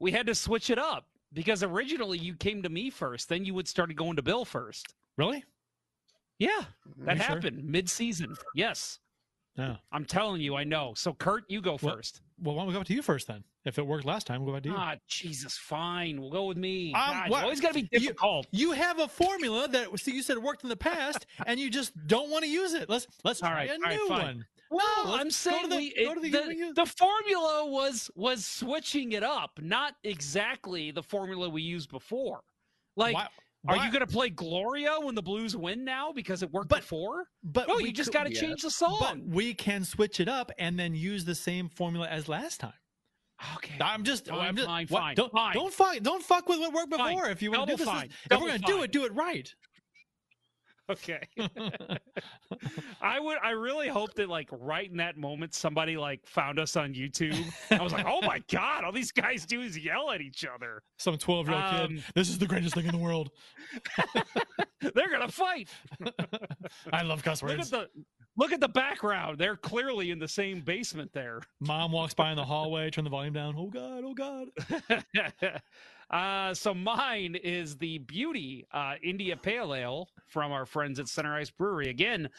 We 0.01 0.11
had 0.11 0.27
to 0.27 0.35
switch 0.35 0.69
it 0.69 0.77
up 0.77 1.05
because 1.31 1.63
originally 1.63 2.17
you 2.17 2.35
came 2.35 2.61
to 2.63 2.69
me 2.69 2.89
first, 2.89 3.29
then 3.29 3.45
you 3.45 3.53
would 3.53 3.69
started 3.69 3.95
going 3.95 4.17
to 4.17 4.21
Bill 4.21 4.43
first. 4.43 4.93
Really? 5.17 5.45
Yeah, 6.37 6.49
that 6.97 7.15
you 7.15 7.23
sure? 7.23 7.35
happened 7.35 7.63
mid-season. 7.63 8.35
Yes, 8.55 8.99
No. 9.57 9.77
I'm 9.91 10.03
telling 10.05 10.41
you, 10.41 10.55
I 10.55 10.63
know. 10.65 10.93
So 10.95 11.13
Kurt, 11.13 11.43
you 11.47 11.61
go 11.61 11.77
Well, 11.81 11.95
first. 11.95 12.21
Well, 12.41 12.55
why 12.55 12.61
don't 12.63 12.67
we 12.67 12.73
go 12.73 12.83
to 12.83 12.93
you 12.93 13.01
first 13.01 13.27
then? 13.27 13.43
If 13.63 13.79
it 13.79 13.87
worked 13.87 14.05
last 14.05 14.27
time, 14.27 14.41
we'll 14.41 14.51
go 14.51 14.55
back 14.57 14.63
to 14.63 14.69
you. 14.69 14.75
Ah, 14.77 14.95
Jesus, 15.07 15.57
fine. 15.57 16.19
We'll 16.21 16.29
go 16.29 16.45
with 16.45 16.57
me. 16.57 16.93
Um, 16.93 16.99
God, 16.99 17.29
you 17.29 17.35
always 17.35 17.61
got 17.61 17.69
to 17.69 17.73
be 17.75 17.89
you- 17.91 17.99
difficult. 17.99 18.47
you 18.51 18.73
have 18.73 18.99
a 18.99 19.07
formula 19.07 19.67
that 19.69 19.97
so 19.99 20.11
you 20.11 20.21
said 20.21 20.37
worked 20.37 20.63
in 20.63 20.69
the 20.69 20.75
past, 20.75 21.25
and 21.47 21.59
you 21.59 21.69
just 21.69 21.93
don't 22.07 22.29
want 22.29 22.43
to 22.43 22.49
use 22.49 22.73
it. 22.73 22.89
Let's 22.89 23.07
let's 23.23 23.41
All 23.41 23.49
try 23.49 23.59
right, 23.59 23.69
a 23.69 23.73
all 23.73 23.79
right, 23.79 23.95
new 23.97 24.07
fine. 24.07 24.25
one. 24.25 24.45
Well, 24.71 25.05
let's 25.05 25.21
I'm 25.21 25.31
saying 25.31 25.69
the- 25.69 25.75
we, 25.77 25.85
it- 25.95 26.21
the- 26.21 26.29
the, 26.29 26.73
the 26.75 26.85
formula 26.85 27.65
was 27.69 28.11
was 28.15 28.45
switching 28.45 29.13
it 29.13 29.23
up, 29.23 29.57
not 29.61 29.95
exactly 30.03 30.91
the 30.91 31.03
formula 31.03 31.47
we 31.49 31.61
used 31.61 31.89
before. 31.89 32.41
Like, 32.97 33.15
are 33.67 33.77
you 33.85 33.91
going 33.91 34.05
to 34.05 34.11
play 34.11 34.29
Gloria 34.29 34.97
when 35.01 35.15
the 35.15 35.21
Blues 35.21 35.55
win 35.55 35.83
now 35.83 36.11
because 36.11 36.43
it 36.43 36.51
worked 36.51 36.69
But- 36.69 36.81
before? 36.81 37.27
But 37.43 37.67
No, 37.67 37.79
you 37.79 37.91
just 37.91 38.11
got 38.11 38.25
to 38.25 38.33
change 38.33 38.61
the 38.61 38.71
song. 38.71 38.97
But 38.99 39.19
we 39.25 39.53
can 39.53 39.83
switch 39.83 40.19
it 40.19 40.27
up 40.27 40.51
and 40.57 40.77
then 40.79 40.95
use 40.95 41.25
the 41.25 41.35
same 41.35 41.69
formula 41.69 42.07
as 42.07 42.27
last 42.29 42.59
time. 42.59 42.73
okay, 43.57 43.75
I'm 43.81 44.03
just, 44.03 44.27
Fine, 44.27 44.39
I'm 44.39 44.55
just, 44.55 44.67
fine, 44.67 44.87
what- 44.87 44.99
fine, 45.01 45.15
Don't, 45.15 45.31
fine. 45.31 45.53
don't 45.53 45.73
fuck, 45.73 45.97
don't 46.01 46.23
fuck 46.23 46.47
with 46.47 46.59
what 46.59 46.73
worked 46.73 46.89
before. 46.91 47.27
If 47.29 47.41
you 47.41 47.51
want 47.51 47.69
to 47.69 47.75
do 47.75 47.83
this, 47.85 47.93
if 48.31 48.39
we're 48.39 48.47
gonna 48.47 48.59
do 48.59 48.83
it, 48.83 48.91
do 48.91 49.03
it 49.05 49.13
right. 49.13 49.53
okay. 50.91 51.19
I 53.01 53.19
would. 53.19 53.37
I 53.43 53.51
really 53.51 53.87
hope 53.87 54.13
that, 54.15 54.29
like, 54.29 54.49
right 54.51 54.89
in 54.89 54.97
that 54.97 55.17
moment, 55.17 55.53
somebody 55.53 55.97
like 55.97 56.25
found 56.25 56.59
us 56.59 56.75
on 56.75 56.93
YouTube. 56.93 57.37
I 57.71 57.81
was 57.81 57.93
like, 57.93 58.05
"Oh 58.07 58.21
my 58.21 58.39
god! 58.51 58.83
All 58.83 58.91
these 58.91 59.11
guys 59.11 59.45
do 59.45 59.61
is 59.61 59.77
yell 59.77 60.11
at 60.11 60.21
each 60.21 60.45
other. 60.45 60.83
Some 60.97 61.17
12 61.17 61.47
year 61.47 61.55
old 61.55 61.65
Um, 61.65 61.87
kid. 61.95 62.03
This 62.13 62.29
is 62.29 62.37
the 62.37 62.45
greatest 62.47 62.75
thing 62.75 62.85
in 62.85 62.91
the 62.91 62.97
world. 62.97 63.31
They're 64.93 65.09
gonna 65.09 65.27
fight." 65.29 65.69
I 66.93 67.01
love 67.03 67.23
cuss 67.23 67.41
Look 67.41 67.51
at 67.51 67.57
words. 67.57 67.69
the 67.71 67.89
look 68.37 68.51
at 68.51 68.59
the 68.59 68.67
background. 68.69 69.37
They're 69.39 69.55
clearly 69.57 70.11
in 70.11 70.19
the 70.19 70.27
same 70.27 70.61
basement 70.61 71.11
there. 71.13 71.41
Mom 71.59 71.91
walks 71.91 72.13
by 72.13 72.29
in 72.31 72.35
the 72.35 72.45
hallway, 72.45 72.89
turn 72.91 73.03
the 73.05 73.09
volume 73.09 73.33
down. 73.33 73.55
Oh 73.57 73.67
God, 73.69 74.03
oh 74.05 74.13
God. 74.13 74.49
Uh, 76.11 76.53
so 76.53 76.73
mine 76.73 77.35
is 77.35 77.77
the 77.77 77.99
Beauty 77.99 78.67
uh, 78.73 78.95
India 79.03 79.35
Pale 79.37 79.73
Ale 79.75 80.09
from 80.27 80.51
our 80.51 80.65
friends 80.65 80.99
at 80.99 81.07
Center 81.07 81.35
Ice 81.35 81.51
Brewery. 81.51 81.89
Again, 81.89 82.29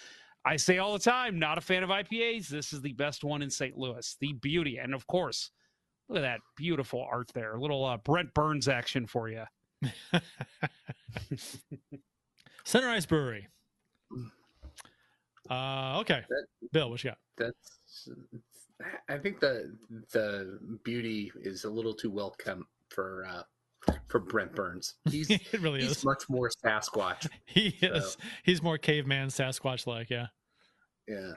I 0.44 0.56
say 0.56 0.78
all 0.78 0.92
the 0.92 0.98
time, 1.00 1.38
not 1.38 1.58
a 1.58 1.60
fan 1.60 1.82
of 1.82 1.90
IPAs. 1.90 2.48
This 2.48 2.72
is 2.72 2.80
the 2.80 2.92
best 2.92 3.24
one 3.24 3.42
in 3.42 3.50
St. 3.50 3.76
Louis, 3.76 4.16
the 4.20 4.32
Beauty, 4.34 4.78
and 4.78 4.94
of 4.94 5.06
course, 5.06 5.50
look 6.08 6.18
at 6.18 6.22
that 6.22 6.40
beautiful 6.56 7.04
art 7.10 7.30
there. 7.34 7.54
A 7.54 7.60
little 7.60 7.84
uh, 7.84 7.96
Brent 7.98 8.32
Burns 8.34 8.68
action 8.68 9.06
for 9.06 9.28
you. 9.28 9.42
Center 12.64 12.88
Ice 12.88 13.06
Brewery. 13.06 13.48
Uh, 15.50 15.98
okay. 16.00 16.22
That- 16.28 16.46
Bill, 16.72 16.90
what 16.90 17.02
you 17.04 17.10
got? 17.10 17.18
That's. 17.36 18.08
I 19.08 19.16
think 19.18 19.40
the 19.40 19.74
the 20.12 20.58
beauty 20.84 21.32
is 21.40 21.64
a 21.64 21.70
little 21.70 21.94
too 21.94 22.10
welcome 22.10 22.66
for 22.90 23.26
uh, 23.28 23.42
for 24.08 24.20
Brent 24.20 24.54
Burns. 24.54 24.94
He's 25.10 25.30
it 25.30 25.60
really 25.60 25.80
he's 25.82 25.98
is. 25.98 26.04
much 26.04 26.28
more 26.28 26.50
Sasquatch. 26.64 27.28
He 27.46 27.76
is. 27.82 28.16
He's 28.44 28.62
more 28.62 28.78
caveman 28.78 29.28
Sasquatch 29.28 29.86
like, 29.86 30.10
yeah. 30.10 30.26
Yeah. 31.08 31.32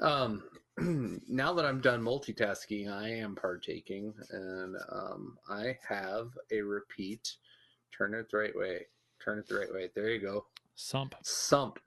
Um, 0.00 0.42
now 1.28 1.52
that 1.52 1.64
I'm 1.64 1.80
done 1.80 2.02
multitasking, 2.02 2.90
I 2.90 3.10
am 3.10 3.34
partaking, 3.34 4.14
and 4.30 4.76
um, 4.90 5.38
I 5.48 5.76
have 5.88 6.30
a 6.50 6.60
repeat. 6.62 7.36
Turn 7.96 8.14
it 8.14 8.30
the 8.30 8.38
right 8.38 8.56
way. 8.56 8.86
Turn 9.22 9.38
it 9.38 9.46
the 9.46 9.58
right 9.58 9.72
way. 9.72 9.90
There 9.94 10.08
you 10.08 10.20
go. 10.20 10.46
Sump. 10.74 11.14
Sump 11.22 11.78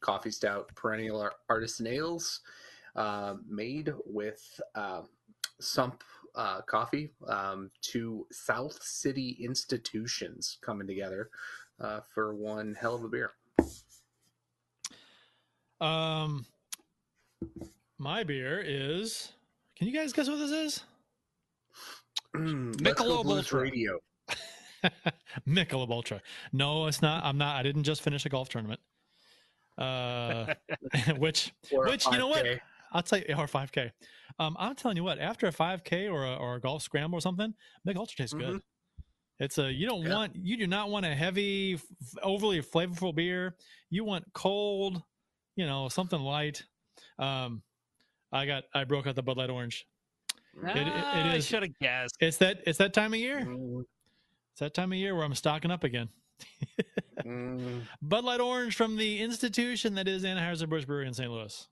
coffee 0.00 0.30
stout, 0.30 0.70
perennial 0.74 1.20
ar- 1.20 1.34
artisan 1.48 1.86
ales, 1.86 2.40
uh, 2.94 3.34
made 3.48 3.92
with 4.06 4.60
uh, 4.74 5.02
Sump 5.60 6.02
uh, 6.36 6.60
coffee. 6.62 7.10
Um, 7.26 7.70
two 7.82 8.26
South 8.30 8.78
City 8.82 9.36
institutions 9.40 10.58
coming 10.62 10.86
together 10.86 11.30
uh, 11.80 12.00
for 12.14 12.34
one 12.34 12.76
hell 12.78 12.94
of 12.94 13.04
a 13.04 13.08
beer. 13.08 13.32
Um, 15.80 16.46
my 17.98 18.24
beer 18.24 18.62
is. 18.64 19.32
Can 19.76 19.88
you 19.88 19.92
guys 19.92 20.12
guess 20.12 20.28
what 20.28 20.38
this 20.38 20.50
is? 20.50 20.84
Let's 22.34 22.76
Michelob 22.78 23.26
Ultra. 23.26 23.60
Radio. 23.60 23.98
Michelob 25.48 25.90
Ultra. 25.90 26.22
No, 26.52 26.86
it's 26.86 27.02
not. 27.02 27.24
I'm 27.24 27.38
not. 27.38 27.56
I 27.56 27.62
didn't 27.62 27.84
just 27.84 28.02
finish 28.02 28.24
a 28.24 28.28
golf 28.28 28.48
tournament. 28.48 28.80
Uh, 29.78 30.54
which, 31.18 31.52
Or 31.72 31.86
which 31.86 32.06
you 32.06 32.18
know 32.18 32.28
what? 32.28 32.44
5K. 32.44 32.60
I'll 32.92 33.02
tell 33.02 33.18
you, 33.18 33.34
or 33.36 33.46
5K. 33.46 33.90
Um, 34.38 34.56
I'm 34.58 34.74
telling 34.74 34.96
you 34.96 35.04
what. 35.04 35.18
After 35.18 35.46
a 35.46 35.52
5K 35.52 36.12
or 36.12 36.24
a, 36.24 36.34
or 36.36 36.56
a 36.56 36.60
golf 36.60 36.82
scramble 36.82 37.16
or 37.18 37.20
something, 37.20 37.54
Michelob 37.86 37.96
Ultra 37.96 38.16
tastes 38.16 38.34
good. 38.34 38.60
It's 39.38 39.58
a 39.58 39.70
you 39.72 39.86
don't 39.86 40.02
Yeah. 40.02 40.14
want 40.14 40.36
you 40.36 40.56
do 40.56 40.66
not 40.66 40.88
want 40.90 41.04
a 41.06 41.14
heavy, 41.14 41.74
f- 41.74 41.82
overly 42.22 42.60
flavorful 42.62 43.14
beer. 43.14 43.56
You 43.90 44.04
want 44.04 44.24
cold, 44.34 45.02
you 45.56 45.66
know, 45.66 45.88
something 45.88 46.20
light. 46.20 46.62
Um, 47.18 47.62
I 48.32 48.46
got 48.46 48.64
I 48.74 48.84
broke 48.84 49.06
out 49.06 49.14
the 49.14 49.22
Bud 49.22 49.36
Light 49.36 49.50
Orange. 49.50 49.86
it- 50.62 50.76
it 50.76 50.86
Ah, 50.88 51.32
I 51.32 51.38
should 51.40 51.62
have 51.62 51.78
guessed. 51.80 52.16
It's 52.20 52.38
that 52.38 52.62
it's 52.66 52.78
that 52.78 52.94
time 52.94 53.12
of 53.12 53.18
year. 53.20 53.40
Mm, 53.44 53.84
It's 54.52 54.60
that 54.60 54.72
time 54.72 54.90
of 54.92 54.98
year 54.98 55.14
where 55.14 55.24
I'm 55.24 55.34
stocking 55.34 55.70
up 55.70 55.84
again. 55.84 56.08
mm. 57.24 57.82
Bud 58.00 58.24
Light 58.24 58.40
Orange 58.40 58.74
from 58.74 58.96
the 58.96 59.20
institution 59.20 59.94
that 59.96 60.08
is 60.08 60.24
Anheuser-Busch 60.24 60.86
Brewery 60.86 61.06
in 61.06 61.12
St. 61.14 61.30
Louis. 61.30 61.68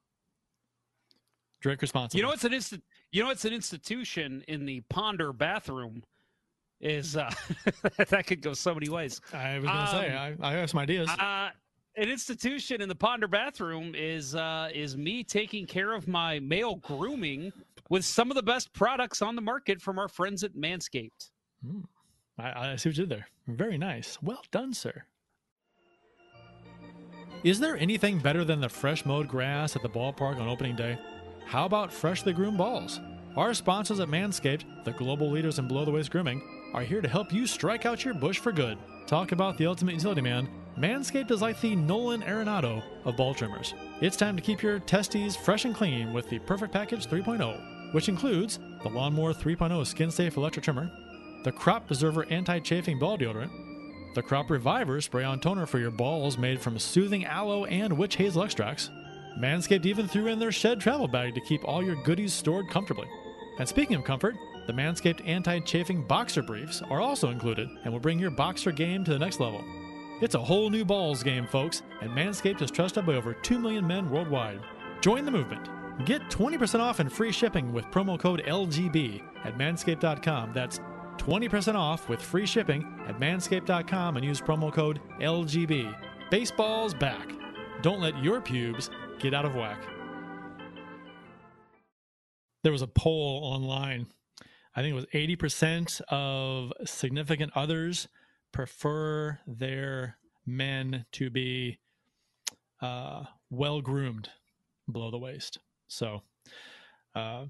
Drink 1.64 1.80
responsibly. 1.80 2.18
You 2.18 2.24
know 2.24 2.28
what's 2.28 2.44
an 2.44 2.52
insti- 2.52 2.82
You 3.10 3.22
know 3.22 3.28
what's 3.28 3.46
an 3.46 3.54
institution 3.54 4.44
in 4.48 4.66
the 4.66 4.82
Ponder 4.90 5.32
bathroom 5.32 6.02
is 6.78 7.16
uh, 7.16 7.32
that 8.10 8.26
could 8.26 8.42
go 8.42 8.52
so 8.52 8.74
many 8.74 8.90
ways. 8.90 9.22
I 9.32 9.54
was 9.54 9.64
going 9.64 9.78
to 9.78 9.90
say, 9.90 10.12
I, 10.14 10.32
Um, 10.32 10.38
I 10.42 10.52
have 10.52 10.68
some 10.68 10.80
ideas. 10.80 11.08
Uh, 11.08 11.48
an 11.96 12.10
institution 12.10 12.82
in 12.82 12.88
the 12.90 12.94
Ponder 12.94 13.28
bathroom 13.28 13.94
is 13.96 14.34
uh, 14.34 14.68
is 14.74 14.98
me 14.98 15.24
taking 15.24 15.64
care 15.64 15.94
of 15.94 16.06
my 16.06 16.38
male 16.40 16.74
grooming 16.74 17.50
with 17.88 18.04
some 18.04 18.30
of 18.30 18.34
the 18.34 18.42
best 18.42 18.70
products 18.74 19.22
on 19.22 19.34
the 19.34 19.40
market 19.40 19.80
from 19.80 19.98
our 19.98 20.08
friends 20.08 20.44
at 20.44 20.54
Manscaped. 20.54 21.30
I, 22.36 22.72
I 22.72 22.76
see 22.76 22.90
what 22.90 22.98
you 22.98 23.06
did 23.06 23.08
there. 23.08 23.26
Very 23.48 23.78
nice. 23.78 24.18
Well 24.20 24.42
done, 24.50 24.74
sir. 24.74 25.04
Is 27.42 27.58
there 27.58 27.78
anything 27.78 28.18
better 28.18 28.44
than 28.44 28.60
the 28.60 28.68
fresh 28.68 29.06
mowed 29.06 29.28
grass 29.28 29.76
at 29.76 29.82
the 29.82 29.88
ballpark 29.88 30.38
on 30.38 30.46
opening 30.46 30.76
day? 30.76 30.98
How 31.46 31.66
about 31.66 31.92
freshly 31.92 32.32
groomed 32.32 32.58
balls? 32.58 33.00
Our 33.36 33.54
sponsors 33.54 34.00
at 34.00 34.08
Manscaped, 34.08 34.84
the 34.84 34.92
global 34.92 35.30
leaders 35.30 35.58
in 35.58 35.68
below 35.68 35.84
the 35.84 35.90
waist 35.90 36.10
grooming, 36.10 36.42
are 36.72 36.82
here 36.82 37.00
to 37.00 37.08
help 37.08 37.32
you 37.32 37.46
strike 37.46 37.86
out 37.86 38.04
your 38.04 38.14
bush 38.14 38.38
for 38.38 38.52
good. 38.52 38.78
Talk 39.06 39.32
about 39.32 39.58
the 39.58 39.66
ultimate 39.66 39.94
utility 39.94 40.20
man. 40.20 40.48
Manscaped 40.78 41.30
is 41.30 41.42
like 41.42 41.60
the 41.60 41.76
Nolan 41.76 42.22
Arenado 42.22 42.82
of 43.04 43.16
ball 43.16 43.34
trimmers. 43.34 43.74
It's 44.00 44.16
time 44.16 44.36
to 44.36 44.42
keep 44.42 44.62
your 44.62 44.78
testes 44.80 45.36
fresh 45.36 45.64
and 45.64 45.74
clean 45.74 46.12
with 46.12 46.28
the 46.28 46.38
Perfect 46.40 46.72
Package 46.72 47.06
3.0, 47.06 47.92
which 47.92 48.08
includes 48.08 48.58
the 48.82 48.88
Lawnmower 48.88 49.34
3.0 49.34 49.86
skin 49.86 50.10
safe 50.10 50.36
electric 50.36 50.64
trimmer, 50.64 50.90
the 51.44 51.52
Crop 51.52 51.86
Preserver 51.86 52.26
anti 52.30 52.58
chafing 52.58 52.98
ball 52.98 53.18
deodorant, 53.18 53.50
the 54.14 54.22
Crop 54.22 54.48
Reviver 54.48 55.00
spray 55.00 55.24
on 55.24 55.40
toner 55.40 55.66
for 55.66 55.78
your 55.78 55.90
balls 55.90 56.38
made 56.38 56.60
from 56.60 56.78
soothing 56.78 57.24
aloe 57.24 57.64
and 57.64 57.98
witch 57.98 58.16
hazel 58.16 58.44
extracts. 58.44 58.90
Manscaped 59.38 59.86
even 59.86 60.06
threw 60.06 60.28
in 60.28 60.38
their 60.38 60.52
shed 60.52 60.80
travel 60.80 61.08
bag 61.08 61.34
to 61.34 61.40
keep 61.40 61.64
all 61.64 61.82
your 61.82 61.96
goodies 62.02 62.32
stored 62.32 62.68
comfortably. 62.70 63.08
And 63.58 63.68
speaking 63.68 63.96
of 63.96 64.04
comfort, 64.04 64.36
the 64.66 64.72
Manscaped 64.72 65.26
anti 65.26 65.60
chafing 65.60 66.02
boxer 66.02 66.42
briefs 66.42 66.82
are 66.82 67.00
also 67.00 67.30
included 67.30 67.68
and 67.84 67.92
will 67.92 68.00
bring 68.00 68.18
your 68.18 68.30
boxer 68.30 68.72
game 68.72 69.04
to 69.04 69.12
the 69.12 69.18
next 69.18 69.40
level. 69.40 69.64
It's 70.20 70.36
a 70.36 70.42
whole 70.42 70.70
new 70.70 70.84
balls 70.84 71.22
game, 71.22 71.46
folks, 71.46 71.82
and 72.00 72.10
Manscaped 72.10 72.62
is 72.62 72.70
trusted 72.70 73.04
by 73.04 73.14
over 73.14 73.34
2 73.34 73.58
million 73.58 73.86
men 73.86 74.08
worldwide. 74.08 74.60
Join 75.00 75.24
the 75.24 75.30
movement. 75.30 75.68
Get 76.06 76.22
20% 76.30 76.80
off 76.80 77.00
and 77.00 77.12
free 77.12 77.32
shipping 77.32 77.72
with 77.72 77.84
promo 77.86 78.18
code 78.18 78.42
LGB 78.46 79.22
at 79.44 79.58
manscaped.com. 79.58 80.52
That's 80.52 80.80
20% 81.18 81.74
off 81.74 82.08
with 82.08 82.20
free 82.20 82.46
shipping 82.46 83.00
at 83.06 83.20
manscaped.com 83.20 84.16
and 84.16 84.24
use 84.24 84.40
promo 84.40 84.72
code 84.72 85.00
LGB. 85.20 85.94
Baseball's 86.30 86.94
back. 86.94 87.32
Don't 87.82 88.00
let 88.00 88.16
your 88.22 88.40
pubes 88.40 88.90
get 89.18 89.34
out 89.34 89.44
of 89.44 89.54
whack. 89.54 89.80
There 92.62 92.72
was 92.72 92.82
a 92.82 92.86
poll 92.86 93.40
online. 93.44 94.06
I 94.74 94.80
think 94.82 94.92
it 94.92 94.94
was 94.94 95.06
80% 95.06 96.00
of 96.08 96.72
significant 96.84 97.52
others 97.54 98.08
prefer 98.52 99.38
their 99.46 100.16
men 100.46 101.04
to 101.12 101.30
be 101.30 101.78
uh, 102.80 103.24
well 103.50 103.80
groomed 103.80 104.30
below 104.90 105.10
the 105.10 105.18
waist. 105.18 105.58
So 105.88 106.22
uh, 107.14 107.44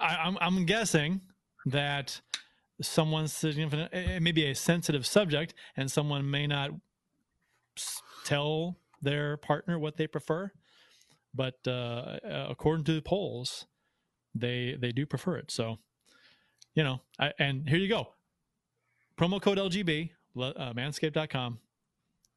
I'm, 0.00 0.38
I'm 0.40 0.66
guessing 0.66 1.20
that 1.66 2.20
someone's 2.82 3.32
significant, 3.32 3.92
it 3.92 4.22
may 4.22 4.32
be 4.32 4.46
a 4.46 4.54
sensitive 4.54 5.06
subject, 5.06 5.54
and 5.76 5.90
someone 5.90 6.30
may 6.30 6.46
not 6.46 6.70
tell 8.24 8.76
their 9.06 9.36
partner 9.36 9.78
what 9.78 9.96
they 9.96 10.06
prefer. 10.06 10.50
But 11.32 11.66
uh, 11.66 12.18
according 12.50 12.84
to 12.86 12.94
the 12.94 13.02
polls, 13.02 13.66
they 14.34 14.76
they 14.78 14.92
do 14.92 15.06
prefer 15.06 15.36
it. 15.36 15.50
So, 15.50 15.78
you 16.74 16.82
know, 16.82 17.00
I, 17.18 17.32
and 17.38 17.68
here 17.68 17.78
you 17.78 17.88
go. 17.88 18.08
Promo 19.18 19.40
code 19.40 19.58
LGB, 19.58 20.10
uh, 20.38 20.72
manscaped.com, 20.74 21.58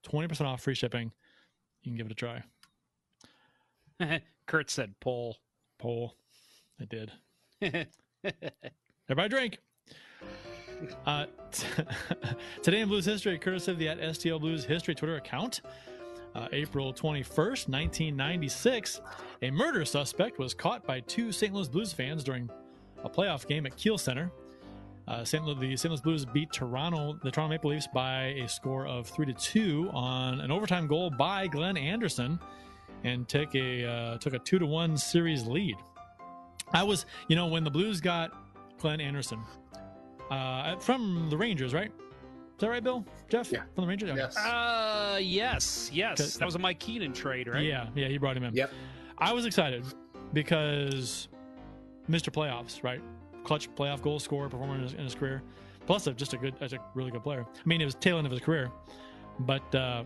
20% 0.08 0.46
off 0.46 0.62
free 0.62 0.76
shipping. 0.76 1.12
You 1.82 1.92
can 1.92 1.98
give 1.98 2.06
it 2.06 2.12
a 2.12 2.16
try. 2.16 2.44
Kurt 4.48 4.70
said 4.70 4.96
pull. 5.02 5.38
Poll. 5.78 6.16
I 6.80 6.86
did. 6.86 7.12
Everybody 9.10 9.30
drink. 9.30 9.60
Uh, 11.06 11.26
t- 11.52 11.68
today 12.64 12.82
in 12.82 12.88
Blues 12.88 13.06
history, 13.06 13.38
courtesy 13.38 13.72
of 13.72 13.80
the 13.80 13.90
at 13.90 14.00
STL 14.00 14.40
Blues 14.40 14.64
history 14.64 14.96
Twitter 14.96 15.16
account, 15.16 15.62
uh, 16.36 16.48
April 16.52 16.94
21st, 16.94 17.68
1996, 17.70 19.02
a 19.42 19.52
murder 19.52 19.86
suspect 19.86 20.40
was 20.40 20.54
caught 20.54 20.86
by 20.86 21.00
two 21.02 21.32
St. 21.32 21.54
Louis 21.54 21.68
Blues 21.68 21.94
fans 21.94 22.24
during 22.24 22.50
a 23.04 23.10
playoff 23.10 23.48
game 23.48 23.66
at 23.66 23.76
Kiel 23.78 23.98
Center. 23.98 24.32
Uh, 25.08 25.24
St. 25.24 25.44
Louis, 25.44 25.56
the 25.60 25.76
St. 25.76 25.92
Louis 25.92 26.02
Blues 26.02 26.26
beat 26.26 26.52
Toronto, 26.52 27.18
the 27.24 27.32
Toronto 27.32 27.50
Maple 27.50 27.72
Leafs, 27.72 27.88
by 27.94 28.26
a 28.44 28.48
score 28.48 28.86
of 28.86 29.08
three 29.08 29.26
to 29.26 29.34
two 29.34 29.90
on 29.92 30.40
an 30.40 30.52
overtime 30.52 30.86
goal 30.86 31.10
by 31.10 31.48
Glenn 31.48 31.78
Anderson, 31.78 32.40
and 33.04 33.28
took 33.28 33.56
a 33.56 33.86
uh, 33.86 34.18
took 34.20 34.34
a 34.34 34.40
two 34.40 34.60
to 34.60 34.68
one 34.68 34.96
series 34.98 35.46
lead. 35.48 35.78
I 36.74 36.84
was, 36.84 37.08
you 37.28 37.36
know, 37.36 37.48
when 37.48 37.64
the 37.64 37.72
Blues 37.72 38.02
got 38.02 38.32
Glenn 38.78 39.02
Anderson 39.02 39.40
uh, 40.30 40.76
from 40.78 41.28
the 41.32 41.38
Rangers, 41.38 41.74
right? 41.74 41.92
Is 42.60 42.64
that 42.64 42.72
right, 42.72 42.84
Bill? 42.84 43.06
Jeff? 43.30 43.54
Yeah. 43.54 43.62
From 43.74 43.86
the 43.86 43.88
Rangers? 43.88 44.10
Okay. 44.10 44.20
Yes. 44.20 44.36
Uh, 44.36 45.18
yes, 45.22 45.90
Yes. 45.94 46.36
That 46.36 46.46
was 46.46 46.56
a 46.56 46.60
Mike 46.60 46.78
Keenan 46.78 47.14
trade, 47.14 47.48
right? 47.48 47.64
Yeah, 47.64 47.88
yeah, 47.96 48.10
he 48.10 48.18
brought 48.18 48.36
him 48.36 48.44
in. 48.44 48.54
Yep. 48.54 48.74
I 49.18 49.32
was 49.32 49.46
excited 49.46 49.86
because 50.34 51.30
Mr. 52.10 52.34
Playoffs, 52.34 52.84
right? 52.84 53.00
Clutch 53.46 53.74
playoff 53.76 54.02
goal 54.02 54.20
scorer, 54.20 54.50
performer 54.50 54.76
in 54.76 54.82
his, 54.82 54.94
in 54.94 55.06
his 55.06 55.16
career, 55.16 55.42
plus 55.86 56.06
a, 56.08 56.14
just 56.14 56.34
a 56.34 56.38
good, 56.38 56.54
as 56.60 56.74
a 56.74 56.80
really 56.96 57.12
good 57.12 57.24
player. 57.24 57.46
I 57.48 57.62
mean, 57.66 57.80
it 57.80 57.86
was 57.86 57.96
tail 57.96 58.18
end 58.18 58.28
of 58.28 58.32
his 58.32 58.42
career, 58.42 58.70
but 59.40 59.74
uh, 59.74 60.04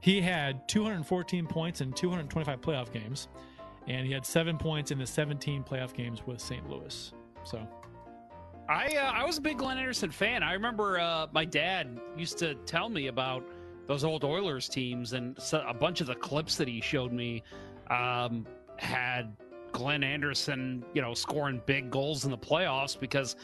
he 0.00 0.20
had 0.20 0.66
214 0.66 1.46
points 1.46 1.82
in 1.82 1.92
225 1.92 2.60
playoff 2.60 2.92
games, 2.92 3.28
and 3.86 4.04
he 4.04 4.12
had 4.12 4.26
seven 4.26 4.58
points 4.58 4.90
in 4.90 4.98
the 4.98 5.06
17 5.06 5.62
playoff 5.62 5.94
games 5.94 6.26
with 6.26 6.40
St. 6.40 6.68
Louis. 6.68 7.12
So 7.44 7.64
I 8.68 8.96
uh, 8.96 9.12
I 9.12 9.24
was 9.24 9.38
a 9.38 9.40
big 9.40 9.58
Glenn 9.58 9.78
Anderson 9.78 10.10
fan. 10.10 10.42
I 10.42 10.52
remember 10.52 10.98
uh, 10.98 11.26
my 11.32 11.44
dad 11.44 12.00
used 12.16 12.38
to 12.38 12.54
tell 12.66 12.88
me 12.88 13.06
about 13.06 13.44
those 13.86 14.02
old 14.02 14.24
Oilers 14.24 14.68
teams, 14.68 15.12
and 15.12 15.38
a 15.52 15.74
bunch 15.74 16.00
of 16.00 16.08
the 16.08 16.14
clips 16.14 16.56
that 16.56 16.66
he 16.66 16.80
showed 16.80 17.12
me 17.12 17.42
um, 17.90 18.46
had 18.76 19.36
Glenn 19.70 20.02
Anderson, 20.02 20.84
you 20.94 21.00
know, 21.00 21.14
scoring 21.14 21.62
big 21.66 21.90
goals 21.90 22.24
in 22.24 22.30
the 22.30 22.38
playoffs 22.38 22.98
because. 22.98 23.36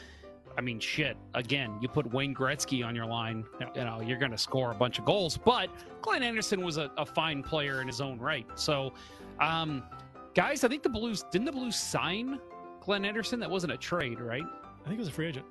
I 0.55 0.61
mean, 0.61 0.79
shit. 0.79 1.17
Again, 1.33 1.79
you 1.81 1.87
put 1.87 2.13
Wayne 2.13 2.35
Gretzky 2.35 2.85
on 2.85 2.95
your 2.95 3.07
line, 3.07 3.43
you 3.75 3.85
know, 3.85 4.01
you're 4.01 4.19
going 4.19 4.29
to 4.29 4.37
score 4.37 4.71
a 4.71 4.75
bunch 4.75 4.99
of 4.99 5.05
goals. 5.05 5.35
But 5.35 5.67
Glenn 6.03 6.21
Anderson 6.21 6.63
was 6.63 6.77
a, 6.77 6.91
a 6.95 7.03
fine 7.03 7.41
player 7.41 7.81
in 7.81 7.87
his 7.87 7.99
own 7.99 8.19
right. 8.19 8.45
So, 8.53 8.93
um, 9.39 9.81
guys, 10.35 10.63
I 10.63 10.67
think 10.67 10.83
the 10.83 10.89
Blues 10.89 11.25
didn't 11.31 11.45
the 11.45 11.51
Blues 11.51 11.75
sign 11.75 12.39
Glenn 12.81 13.03
Anderson? 13.03 13.39
That 13.39 13.49
wasn't 13.49 13.73
a 13.73 13.77
trade, 13.77 14.19
right? 14.19 14.43
I 14.83 14.87
think 14.87 14.97
he 14.97 14.99
was 14.99 15.07
a 15.07 15.11
free 15.11 15.27
agent, 15.27 15.45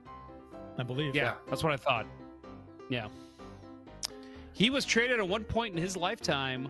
I 0.78 0.82
believe. 0.82 1.14
Yeah, 1.14 1.34
that's 1.48 1.64
what 1.64 1.72
I 1.72 1.76
thought. 1.76 2.06
Yeah. 2.90 3.08
He 4.52 4.68
was 4.68 4.84
traded 4.84 5.18
at 5.18 5.26
one 5.26 5.44
point 5.44 5.74
in 5.74 5.82
his 5.82 5.96
lifetime. 5.96 6.68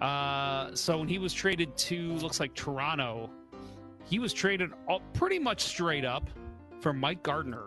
Uh, 0.00 0.74
so 0.74 0.98
when 0.98 1.08
he 1.08 1.18
was 1.18 1.32
traded 1.32 1.76
to, 1.76 2.12
looks 2.14 2.38
like 2.38 2.54
Toronto, 2.54 3.28
he 4.04 4.18
was 4.20 4.32
traded 4.32 4.70
all, 4.88 5.00
pretty 5.14 5.38
much 5.38 5.62
straight 5.62 6.04
up 6.04 6.30
for 6.80 6.92
Mike 6.92 7.22
Gartner. 7.22 7.66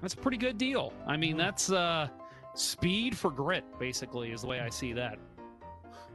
That's 0.00 0.14
a 0.14 0.16
pretty 0.16 0.38
good 0.38 0.56
deal. 0.56 0.94
I 1.06 1.18
mean, 1.18 1.36
that's 1.36 1.70
uh, 1.70 2.08
speed 2.54 3.16
for 3.16 3.30
grit, 3.30 3.64
basically, 3.78 4.32
is 4.32 4.40
the 4.40 4.46
way 4.46 4.60
I 4.60 4.70
see 4.70 4.94
that. 4.94 5.18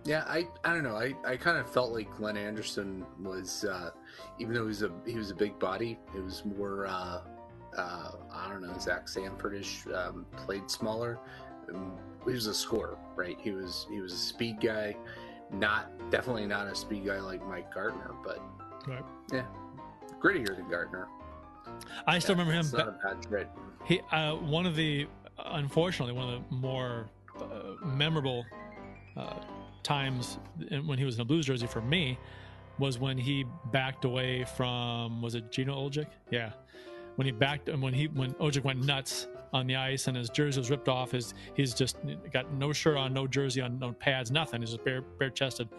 Yeah, 0.03 0.23
I, 0.27 0.47
I 0.63 0.73
don't 0.73 0.83
know. 0.83 0.95
I, 0.95 1.13
I 1.25 1.37
kind 1.37 1.57
of 1.57 1.71
felt 1.71 1.91
like 1.91 2.15
Glenn 2.15 2.37
Anderson 2.37 3.05
was, 3.19 3.63
uh, 3.65 3.91
even 4.39 4.53
though 4.53 4.61
he 4.61 4.67
was 4.67 4.81
a 4.83 4.91
he 5.05 5.15
was 5.15 5.31
a 5.31 5.35
big 5.35 5.57
body, 5.57 5.97
it 6.15 6.23
was 6.23 6.43
more 6.45 6.87
uh, 7.77 8.11
I 8.33 8.49
don't 8.49 8.61
know 8.61 8.77
Zach 8.79 9.05
Sanfordish 9.07 9.93
um, 9.95 10.25
played 10.45 10.69
smaller. 10.69 11.19
Um, 11.73 11.93
he 12.25 12.31
was 12.31 12.47
a 12.47 12.53
scorer, 12.53 12.97
right? 13.15 13.37
He 13.39 13.51
was 13.51 13.87
he 13.91 13.99
was 14.01 14.13
a 14.13 14.17
speed 14.17 14.59
guy, 14.61 14.95
not 15.51 15.91
definitely 16.09 16.45
not 16.47 16.67
a 16.67 16.75
speed 16.75 17.05
guy 17.05 17.19
like 17.19 17.45
Mike 17.47 17.73
Gartner, 17.73 18.11
but 18.23 18.39
Right. 18.87 19.03
yeah, 19.33 19.45
grittier 20.21 20.55
than 20.55 20.69
Gartner. 20.69 21.07
I 22.05 22.19
still 22.19 22.35
Yeah, 22.35 22.43
remember 22.43 22.77
him. 22.77 22.85
Not 22.85 22.87
a 22.87 23.13
bad 23.15 23.21
trade. 23.27 23.47
He 23.85 23.99
uh, 24.11 24.35
one 24.35 24.65
of 24.65 24.75
the 24.75 25.07
unfortunately 25.45 26.13
one 26.13 26.33
of 26.33 26.41
the 26.49 26.55
more 26.55 27.09
uh, 27.39 27.85
memorable 27.85 28.45
uh, 29.17 29.33
times 29.83 30.37
when 30.85 30.97
he 30.97 31.05
was 31.05 31.15
in 31.15 31.21
a 31.21 31.25
Blues 31.25 31.45
jersey 31.45 31.67
for 31.67 31.81
me 31.81 32.17
was 32.77 32.99
when 32.99 33.17
he 33.17 33.45
backed 33.71 34.05
away 34.05 34.43
from 34.55 35.21
was 35.21 35.35
it 35.35 35.51
Gino 35.51 35.87
Odjick? 35.89 36.07
Yeah, 36.31 36.51
when 37.15 37.25
he 37.25 37.31
backed 37.31 37.69
and 37.69 37.81
when 37.81 37.93
he 37.93 38.07
when 38.07 38.33
Odjick 38.35 38.63
went 38.63 38.83
nuts 38.83 39.27
on 39.53 39.67
the 39.67 39.75
ice 39.75 40.07
and 40.07 40.17
his 40.17 40.29
jersey 40.29 40.59
was 40.59 40.69
ripped 40.69 40.89
off. 40.89 41.11
His 41.11 41.33
he's 41.53 41.73
just 41.73 41.97
got 42.31 42.51
no 42.53 42.73
shirt 42.73 42.97
on, 42.97 43.13
no 43.13 43.27
jersey 43.27 43.61
on, 43.61 43.79
no 43.79 43.93
pads, 43.93 44.31
nothing. 44.31 44.61
He's 44.61 44.71
just 44.71 44.83
bare 44.83 45.01
bare 45.01 45.29
chested, 45.29 45.69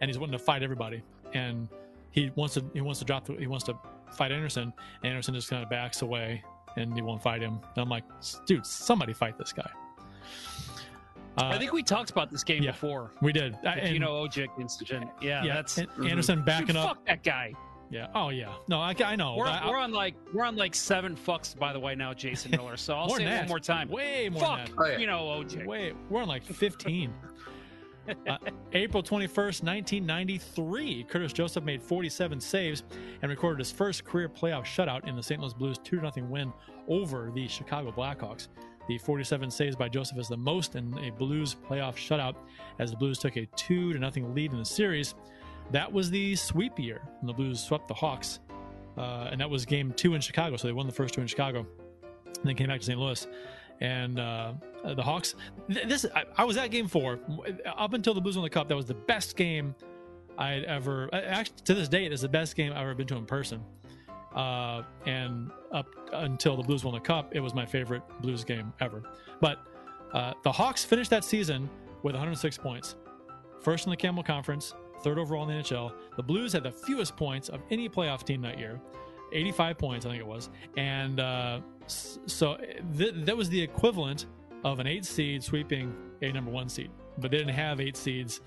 and 0.00 0.08
he's 0.08 0.18
wanting 0.18 0.38
to 0.38 0.44
fight 0.44 0.62
everybody. 0.62 1.02
And 1.34 1.68
he 2.10 2.30
wants 2.36 2.54
to 2.54 2.64
he 2.74 2.80
wants 2.80 2.98
to 3.00 3.04
drop 3.04 3.24
the, 3.26 3.34
he 3.34 3.46
wants 3.46 3.64
to 3.66 3.74
fight 4.12 4.32
Anderson. 4.32 4.72
And 5.02 5.10
Anderson 5.10 5.34
just 5.34 5.50
kind 5.50 5.62
of 5.62 5.70
backs 5.70 6.02
away 6.02 6.42
and 6.76 6.94
he 6.94 7.02
won't 7.02 7.22
fight 7.22 7.42
him. 7.42 7.60
And 7.74 7.82
I'm 7.82 7.88
like, 7.88 8.04
dude, 8.46 8.64
somebody 8.64 9.12
fight 9.12 9.36
this 9.38 9.52
guy. 9.52 9.68
Uh, 11.36 11.50
I 11.52 11.58
think 11.58 11.72
we 11.72 11.82
talked 11.82 12.10
about 12.10 12.30
this 12.30 12.42
game 12.42 12.62
yeah, 12.62 12.72
before. 12.72 13.12
we 13.22 13.32
did. 13.32 13.56
And- 13.64 13.86
Gino 13.86 14.26
Odjick 14.26 14.48
incident. 14.58 15.08
Yeah, 15.20 15.44
yeah, 15.44 15.54
that's 15.54 15.78
and 15.78 15.88
Anderson 16.04 16.44
backing 16.44 16.68
Dude, 16.68 16.76
up. 16.76 16.96
Fuck 16.96 17.06
that 17.06 17.22
guy. 17.22 17.52
Yeah. 17.90 18.08
Oh 18.14 18.28
yeah. 18.28 18.52
No, 18.68 18.80
I, 18.80 18.94
I 19.04 19.16
know. 19.16 19.36
We're, 19.36 19.46
I- 19.46 19.66
we're 19.68 19.78
on 19.78 19.92
like 19.92 20.14
we're 20.34 20.44
on 20.44 20.56
like 20.56 20.74
seven 20.74 21.16
fucks 21.16 21.58
by 21.58 21.72
the 21.72 21.80
way 21.80 21.94
now, 21.94 22.12
Jason 22.12 22.50
Miller. 22.50 22.76
So 22.76 22.94
I'll 22.94 23.06
More 23.08 23.16
say 23.18 23.24
than 23.24 23.32
it 23.32 23.36
that. 23.36 23.40
one 23.42 23.48
more 23.48 23.60
time. 23.60 23.88
Way 23.88 24.28
more 24.28 24.42
Fuck 24.42 24.66
than 24.66 24.74
Oh, 24.78 24.86
yeah. 24.86 24.98
you 24.98 25.06
know 25.06 25.20
OJ. 25.20 25.66
Wait, 25.66 25.94
we're 26.10 26.20
on 26.22 26.28
like 26.28 26.44
15. 26.44 27.12
uh, 28.28 28.36
April 28.72 29.02
21st, 29.02 29.62
1993, 29.62 31.04
Curtis 31.04 31.32
Joseph 31.32 31.64
made 31.64 31.82
47 31.82 32.40
saves 32.40 32.82
and 33.22 33.30
recorded 33.30 33.58
his 33.58 33.70
first 33.72 34.04
career 34.04 34.28
playoff 34.28 34.64
shutout 34.64 35.06
in 35.06 35.14
the 35.16 35.22
St. 35.22 35.40
Louis 35.40 35.54
Blues 35.54 35.78
2 35.84 36.00
0 36.00 36.12
win 36.28 36.52
over 36.88 37.30
the 37.34 37.46
Chicago 37.48 37.90
Blackhawks. 37.92 38.48
The 38.88 38.96
47 38.98 39.50
saves 39.50 39.76
by 39.76 39.88
Joseph 39.90 40.16
is 40.18 40.28
the 40.28 40.36
most 40.38 40.74
in 40.74 40.96
a 40.98 41.10
Blues 41.10 41.54
playoff 41.68 41.96
shutout 41.96 42.36
as 42.78 42.90
the 42.90 42.96
Blues 42.96 43.18
took 43.18 43.36
a 43.36 43.44
2 43.56 43.92
0 43.98 44.10
lead 44.34 44.52
in 44.52 44.58
the 44.58 44.64
series. 44.64 45.14
That 45.70 45.92
was 45.92 46.10
the 46.10 46.34
sweep 46.36 46.78
year 46.78 47.00
when 47.20 47.26
the 47.26 47.32
Blues 47.32 47.62
swept 47.62 47.88
the 47.88 47.94
Hawks, 47.94 48.40
uh, 48.96 49.28
and 49.30 49.40
that 49.40 49.48
was 49.50 49.66
game 49.66 49.92
two 49.92 50.14
in 50.14 50.20
Chicago, 50.20 50.56
so 50.56 50.66
they 50.66 50.72
won 50.72 50.86
the 50.86 50.92
first 50.92 51.14
two 51.14 51.20
in 51.20 51.26
Chicago 51.26 51.66
and 52.24 52.44
then 52.44 52.54
came 52.54 52.68
back 52.68 52.80
to 52.80 52.86
St. 52.86 52.98
Louis. 52.98 53.26
And 53.80 54.18
uh, 54.18 54.54
the 54.84 55.02
Hawks, 55.02 55.34
th- 55.72 55.86
this 55.86 56.04
I, 56.14 56.24
I 56.36 56.44
was 56.44 56.56
at 56.56 56.70
Game 56.70 56.88
Four 56.88 57.20
up 57.64 57.92
until 57.92 58.14
the 58.14 58.20
Blues 58.20 58.36
won 58.36 58.42
the 58.42 58.50
Cup. 58.50 58.68
That 58.68 58.76
was 58.76 58.86
the 58.86 58.94
best 58.94 59.36
game 59.36 59.74
I 60.36 60.50
had 60.50 60.64
ever. 60.64 61.08
Actually, 61.12 61.56
to 61.64 61.74
this 61.74 61.88
date, 61.88 62.12
it's 62.12 62.22
the 62.22 62.28
best 62.28 62.56
game 62.56 62.72
I've 62.72 62.78
ever 62.78 62.94
been 62.94 63.06
to 63.08 63.16
in 63.16 63.26
person. 63.26 63.62
Uh, 64.34 64.82
and 65.06 65.50
up 65.72 65.88
until 66.12 66.56
the 66.56 66.62
Blues 66.62 66.84
won 66.84 66.94
the 66.94 67.00
Cup, 67.00 67.34
it 67.34 67.40
was 67.40 67.54
my 67.54 67.66
favorite 67.66 68.02
Blues 68.20 68.44
game 68.44 68.72
ever. 68.80 69.02
But 69.40 69.60
uh, 70.12 70.34
the 70.42 70.52
Hawks 70.52 70.84
finished 70.84 71.10
that 71.10 71.24
season 71.24 71.68
with 72.02 72.14
106 72.14 72.58
points, 72.58 72.96
first 73.60 73.86
in 73.86 73.90
the 73.90 73.96
Campbell 73.96 74.22
Conference, 74.22 74.74
third 75.02 75.18
overall 75.18 75.48
in 75.48 75.56
the 75.56 75.62
NHL. 75.62 75.92
The 76.16 76.22
Blues 76.22 76.52
had 76.52 76.62
the 76.62 76.72
fewest 76.72 77.16
points 77.16 77.48
of 77.48 77.60
any 77.70 77.88
playoff 77.88 78.24
team 78.24 78.42
that 78.42 78.58
year. 78.58 78.80
85 79.32 79.78
points, 79.78 80.06
I 80.06 80.10
think 80.10 80.20
it 80.20 80.26
was. 80.26 80.48
And 80.76 81.20
uh, 81.20 81.60
so 81.86 82.56
th- 82.96 83.14
that 83.14 83.36
was 83.36 83.48
the 83.48 83.60
equivalent 83.60 84.26
of 84.64 84.80
an 84.80 84.86
eight 84.86 85.04
seed 85.04 85.42
sweeping 85.42 85.94
a 86.22 86.32
number 86.32 86.50
one 86.50 86.68
seed. 86.68 86.90
But 87.18 87.30
they 87.30 87.38
didn't 87.38 87.54
have 87.54 87.80
eight 87.80 87.96
seeds 87.96 88.40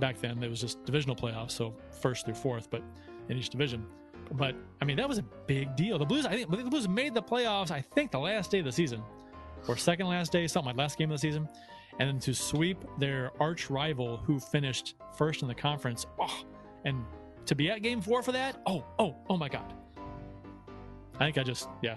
back 0.00 0.20
then. 0.20 0.42
It 0.42 0.50
was 0.50 0.60
just 0.60 0.84
divisional 0.84 1.16
playoffs, 1.16 1.52
so 1.52 1.74
first 2.00 2.24
through 2.26 2.34
fourth, 2.34 2.70
but 2.70 2.82
in 3.28 3.36
each 3.36 3.50
division. 3.50 3.86
But 4.32 4.54
I 4.80 4.84
mean, 4.84 4.96
that 4.96 5.08
was 5.08 5.18
a 5.18 5.24
big 5.46 5.74
deal. 5.76 5.98
The 5.98 6.04
Blues, 6.04 6.26
I 6.26 6.30
think, 6.36 6.50
the 6.50 6.70
Blues 6.70 6.88
made 6.88 7.14
the 7.14 7.22
playoffs. 7.22 7.70
I 7.70 7.80
think 7.80 8.10
the 8.10 8.18
last 8.18 8.50
day 8.50 8.58
of 8.58 8.64
the 8.64 8.72
season, 8.72 9.02
or 9.66 9.76
second 9.76 10.06
last 10.06 10.32
day, 10.32 10.46
something 10.46 10.68
like 10.68 10.76
last 10.76 10.98
game 10.98 11.10
of 11.10 11.16
the 11.16 11.20
season, 11.20 11.48
and 11.98 12.08
then 12.08 12.18
to 12.20 12.34
sweep 12.34 12.84
their 12.98 13.30
arch 13.40 13.70
rival 13.70 14.18
who 14.18 14.38
finished 14.38 14.94
first 15.16 15.42
in 15.42 15.48
the 15.48 15.54
conference. 15.54 16.06
Oh, 16.20 16.44
and 16.84 17.04
to 17.46 17.54
be 17.54 17.70
at 17.70 17.82
Game 17.82 18.00
Four 18.00 18.22
for 18.22 18.32
that. 18.32 18.60
Oh, 18.66 18.84
oh, 18.98 19.16
oh 19.28 19.36
my 19.36 19.48
God. 19.48 19.74
I 21.14 21.24
think 21.24 21.38
I 21.38 21.42
just 21.42 21.68
yeah, 21.82 21.96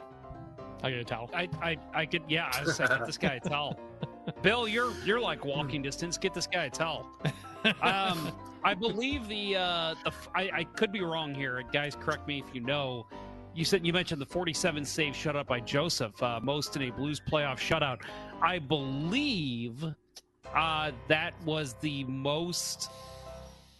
I 0.83 0.89
get 0.89 0.99
a 0.99 1.03
towel. 1.03 1.29
I, 1.33 1.47
I, 1.61 1.77
I 1.93 2.05
could, 2.05 2.23
yeah, 2.27 2.51
I 2.53 2.63
was 2.63 2.79
like, 2.79 2.89
get 2.89 3.05
this 3.05 3.17
guy 3.17 3.35
a 3.35 3.39
towel. 3.39 3.79
Bill, 4.41 4.67
you're 4.67 4.93
you're 5.05 5.19
like 5.19 5.45
walking 5.45 5.81
distance. 5.81 6.17
Get 6.17 6.33
this 6.33 6.47
guy 6.47 6.65
a 6.65 6.69
towel. 6.69 7.07
Um, 7.81 8.31
I 8.63 8.73
believe 8.73 9.27
the 9.27 9.55
uh, 9.55 9.95
the 10.03 10.11
I, 10.33 10.49
I 10.53 10.63
could 10.63 10.91
be 10.91 11.01
wrong 11.01 11.33
here. 11.33 11.61
Guys, 11.71 11.95
correct 11.95 12.27
me 12.27 12.43
if 12.47 12.55
you 12.55 12.61
know. 12.61 13.05
You 13.53 13.65
said 13.65 13.85
you 13.85 13.93
mentioned 13.93 14.21
the 14.21 14.25
47 14.25 14.85
save 14.85 15.13
shutout 15.13 15.47
by 15.47 15.59
Joseph, 15.59 16.21
uh, 16.23 16.39
most 16.41 16.75
in 16.75 16.83
a 16.83 16.91
Blues 16.91 17.19
playoff 17.19 17.57
shutout. 17.57 17.99
I 18.41 18.59
believe 18.59 19.83
uh, 20.55 20.91
that 21.07 21.33
was 21.45 21.75
the 21.81 22.03
most. 22.05 22.89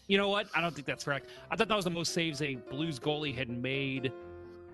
You 0.07 0.17
know 0.17 0.29
what? 0.29 0.47
I 0.53 0.61
don't 0.61 0.75
think 0.75 0.87
that's 0.87 1.05
correct. 1.05 1.29
I 1.49 1.55
thought 1.55 1.69
that 1.69 1.75
was 1.75 1.85
the 1.85 1.91
most 1.91 2.13
saves 2.13 2.41
a 2.41 2.55
Blues 2.55 2.99
goalie 2.99 3.33
had 3.33 3.49
made, 3.49 4.11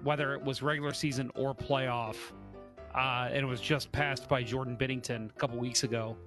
whether 0.03 0.33
it 0.33 0.41
was 0.41 0.63
regular 0.63 0.93
season 0.93 1.31
or 1.35 1.53
playoff 1.53 2.15
uh, 2.97 3.29
and 3.31 3.37
it 3.37 3.45
was 3.45 3.61
just 3.61 3.91
passed 3.91 4.27
by 4.27 4.41
Jordan 4.41 4.75
Binnington 4.75 5.29
a 5.29 5.33
couple 5.33 5.57
weeks 5.59 5.83
ago. 5.83 6.17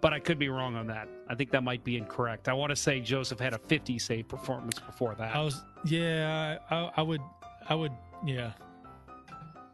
But 0.00 0.12
I 0.12 0.20
could 0.20 0.38
be 0.38 0.48
wrong 0.48 0.76
on 0.76 0.86
that. 0.88 1.08
I 1.28 1.34
think 1.34 1.50
that 1.50 1.64
might 1.64 1.82
be 1.82 1.96
incorrect. 1.96 2.48
I 2.48 2.52
want 2.52 2.70
to 2.70 2.76
say 2.76 3.00
Joseph 3.00 3.40
had 3.40 3.54
a 3.54 3.58
50 3.58 3.98
save 3.98 4.28
performance 4.28 4.78
before 4.78 5.16
that. 5.16 5.34
I 5.34 5.42
was 5.42 5.60
yeah, 5.84 6.58
I, 6.70 6.90
I 6.96 7.02
would 7.02 7.22
I 7.68 7.74
would 7.74 7.92
yeah. 8.24 8.52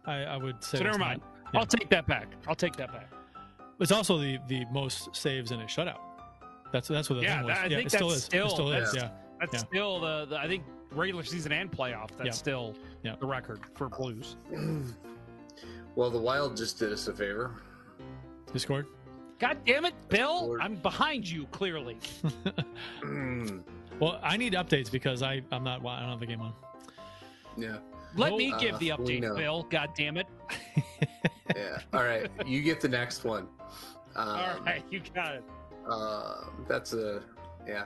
I, 0.07 0.23
I 0.25 0.37
would 0.37 0.63
say 0.63 0.79
So 0.79 0.85
never 0.85 0.99
mind. 0.99 1.21
not. 1.23 1.55
Yeah. 1.55 1.61
I'll 1.61 1.67
take 1.67 1.89
that 1.91 2.07
back. 2.07 2.29
I'll 2.47 2.55
take 2.55 2.77
that 2.77 2.93
back. 2.93 3.11
It's 3.81 3.93
also 3.93 4.19
the 4.19 4.39
the 4.49 4.65
most 4.73 5.15
saves 5.17 5.51
in 5.51 5.61
a 5.61 5.65
shutout. 5.65 5.99
That's 6.73 6.89
that's 6.89 7.09
what 7.11 7.17
the 7.17 7.23
Yeah, 7.23 7.37
thing 7.39 7.47
was. 7.47 7.55
that- 7.55 7.65
I 7.65 7.67
yeah, 7.69 7.77
think 7.77 7.87
it 7.87 7.91
still 7.93 8.09
that's 8.09 8.19
is. 8.21 8.25
still- 8.25 8.47
it 8.47 8.51
still 8.51 8.73
is. 8.73 8.95
Yeah. 8.95 9.11
That's 9.41 9.55
Yeah. 9.55 9.59
still 9.61 10.01
the, 10.01 10.27
the 10.27 10.39
I 10.39 10.47
think 10.49 10.65
regular 10.93 11.25
season 11.25 11.53
and 11.53 11.71
playoff. 11.71 12.11
That's 12.17 12.27
Yeah. 12.27 12.31
still 12.33 12.75
Yeah. 13.03 13.17
the 13.19 13.27
record 13.27 13.61
for 13.75 13.89
Blues. 13.89 14.37
Well, 15.97 16.11
the 16.11 16.19
Wild 16.19 16.57
just 16.57 16.81
did 16.81 16.93
us 16.93 17.07
a 17.07 17.13
favor. 17.13 17.53
Who 18.53 18.59
scored? 18.59 18.87
God 19.39 19.59
damn 19.65 19.85
it, 19.85 19.95
Bill! 20.09 20.57
I'm 20.61 20.75
behind 20.75 21.29
you 21.31 21.47
clearly. 21.53 21.99
Well, 24.01 24.19
I 24.25 24.37
need 24.37 24.55
updates 24.55 24.91
because 24.91 25.23
I 25.23 25.41
I'm 25.53 25.63
not 25.63 25.87
I 25.87 26.01
don't 26.01 26.09
have 26.11 26.19
the 26.21 26.27
game 26.27 26.41
on. 26.41 26.53
yeah, 27.57 27.77
Let 28.17 28.35
me 28.35 28.53
uh, 28.53 28.59
give 28.59 28.79
the 28.79 28.91
update, 28.91 29.23
know. 29.23 29.35
Bill. 29.35 29.67
God 29.71 29.91
damn 29.97 30.17
it! 30.17 30.27
yeah. 31.57 31.81
All 31.93 32.05
right, 32.05 32.31
you 32.47 32.63
get 32.63 32.81
the 32.81 32.89
next 32.89 33.25
one. 33.25 33.49
Um, 34.17 34.29
All 34.29 34.61
right, 34.65 34.85
you 34.91 35.01
got 35.15 35.35
it. 35.35 35.45
Uh, 35.89 36.45
that's 36.69 36.93
a 36.93 37.23
yeah. 37.67 37.85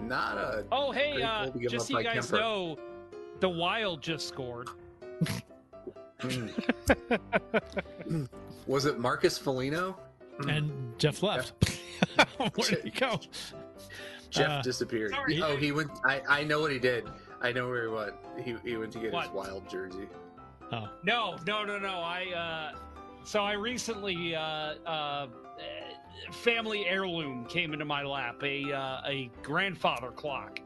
Not 0.00 0.38
a. 0.38 0.64
Oh, 0.72 0.92
hey, 0.92 1.22
uh, 1.22 1.44
goal 1.44 1.52
to 1.52 1.58
give 1.58 1.70
just 1.70 1.88
so 1.88 1.98
you 1.98 2.04
guys 2.04 2.30
Kemper. 2.30 2.36
know, 2.36 2.78
the 3.40 3.48
Wild 3.48 4.02
just 4.02 4.28
scored. 4.28 4.68
Mm. 6.20 8.28
Was 8.66 8.86
it 8.86 8.98
Marcus 8.98 9.38
Foligno? 9.38 9.96
Mm. 10.40 10.56
And 10.56 10.98
Jeff 10.98 11.22
left. 11.22 11.52
Where 12.38 12.70
did 12.70 12.84
he 12.84 12.90
go? 12.90 13.20
Jeff 14.30 14.50
uh, 14.50 14.62
disappeared. 14.62 15.12
sorry. 15.12 15.42
Oh, 15.42 15.56
he 15.56 15.72
went. 15.72 15.90
I, 16.04 16.22
I 16.28 16.44
know 16.44 16.60
what 16.60 16.72
he 16.72 16.78
did. 16.78 17.04
I 17.44 17.52
know 17.52 17.68
where 17.68 17.82
he 17.82 17.88
went. 17.94 18.14
He, 18.42 18.70
he 18.70 18.76
went 18.78 18.90
to 18.92 18.98
get 18.98 19.12
What? 19.12 19.24
his 19.26 19.32
wild 19.32 19.68
jersey. 19.68 20.08
Oh, 20.72 20.88
No, 21.02 21.36
no, 21.46 21.62
no, 21.62 21.78
no. 21.78 21.98
I 22.00 22.72
uh, 22.72 22.78
so 23.22 23.42
I 23.42 23.52
recently 23.52 24.34
uh, 24.34 24.40
uh, 24.40 25.26
family 26.32 26.86
heirloom 26.86 27.44
came 27.44 27.74
into 27.74 27.84
my 27.84 28.02
lap 28.02 28.42
a 28.42 28.72
uh, 28.72 29.00
a 29.06 29.30
grandfather 29.42 30.10
clock, 30.10 30.58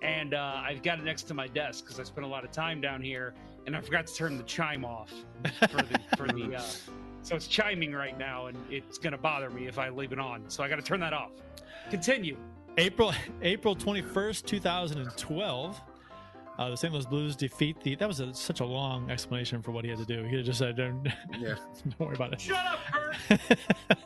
and 0.00 0.32
uh, 0.32 0.62
I've 0.64 0.82
got 0.82 0.98
it 0.98 1.04
next 1.04 1.24
to 1.24 1.34
my 1.34 1.46
desk 1.46 1.84
because 1.84 2.00
I 2.00 2.04
spent 2.04 2.24
a 2.26 2.30
lot 2.30 2.42
of 2.42 2.50
time 2.52 2.80
down 2.80 3.02
here, 3.02 3.34
and 3.66 3.76
I 3.76 3.82
forgot 3.82 4.06
to 4.06 4.14
turn 4.14 4.38
the 4.38 4.44
chime 4.44 4.82
off 4.82 5.12
for 5.70 5.76
the 5.82 6.00
for 6.16 6.26
the. 6.26 6.56
Uh, 6.56 6.62
so 7.20 7.36
it's 7.36 7.46
chiming 7.48 7.92
right 7.92 8.18
now, 8.18 8.46
and 8.46 8.56
it's 8.70 8.96
gonna 8.96 9.18
bother 9.18 9.50
me 9.50 9.66
if 9.66 9.78
I 9.78 9.90
leave 9.90 10.12
it 10.12 10.18
on. 10.18 10.48
So 10.48 10.62
I 10.64 10.68
got 10.70 10.76
to 10.76 10.82
turn 10.82 11.00
that 11.00 11.12
off. 11.12 11.32
Continue. 11.90 12.38
April 12.78 13.12
April 13.42 13.76
21st, 13.76 14.46
2012. 14.46 15.80
Uh, 16.58 16.70
the 16.70 16.76
St. 16.76 16.92
Louis 16.92 17.06
Blues 17.06 17.34
defeat 17.36 17.80
the. 17.80 17.96
That 17.96 18.06
was 18.06 18.20
a, 18.20 18.32
such 18.32 18.60
a 18.60 18.64
long 18.64 19.10
explanation 19.10 19.60
for 19.60 19.72
what 19.72 19.84
he 19.84 19.90
had 19.90 19.98
to 19.98 20.04
do. 20.04 20.22
He 20.22 20.28
could 20.30 20.38
have 20.38 20.46
just 20.46 20.58
said, 20.60 20.76
"Don't, 20.76 21.04
Yeah. 21.38 21.54
don't 21.98 22.00
worry 22.00 22.14
about 22.14 22.32
it." 22.32 22.40
Shut 22.40 22.64
up, 22.64 22.78
Kurt. 23.28 23.58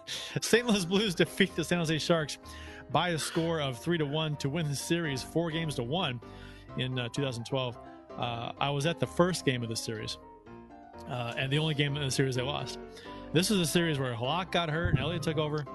St. 0.44 0.66
Louis 0.66 0.84
Blues 0.86 1.14
defeat 1.14 1.54
the 1.54 1.62
San 1.64 1.78
Jose 1.78 1.98
Sharks 1.98 2.38
by 2.90 3.10
a 3.10 3.18
score 3.18 3.60
of 3.60 3.78
three 3.78 3.98
to 3.98 4.06
one 4.06 4.34
to 4.36 4.48
win 4.48 4.66
the 4.68 4.74
series, 4.74 5.22
four 5.22 5.50
games 5.50 5.74
to 5.74 5.82
one, 5.82 6.20
in 6.78 6.98
uh, 6.98 7.08
2012. 7.10 7.78
Uh, 8.16 8.52
I 8.58 8.70
was 8.70 8.86
at 8.86 8.98
the 8.98 9.06
first 9.06 9.44
game 9.44 9.62
of 9.62 9.68
the 9.68 9.76
series, 9.76 10.16
uh, 11.08 11.34
and 11.36 11.52
the 11.52 11.58
only 11.58 11.74
game 11.74 11.96
in 11.96 12.02
the 12.02 12.10
series 12.10 12.34
they 12.36 12.42
lost. 12.42 12.78
This 13.34 13.50
is 13.50 13.60
a 13.60 13.66
series 13.66 13.98
where 13.98 14.14
Halak 14.14 14.50
got 14.52 14.70
hurt 14.70 14.90
and 14.94 14.98
Elliott 14.98 15.22
took 15.22 15.36
over. 15.36 15.66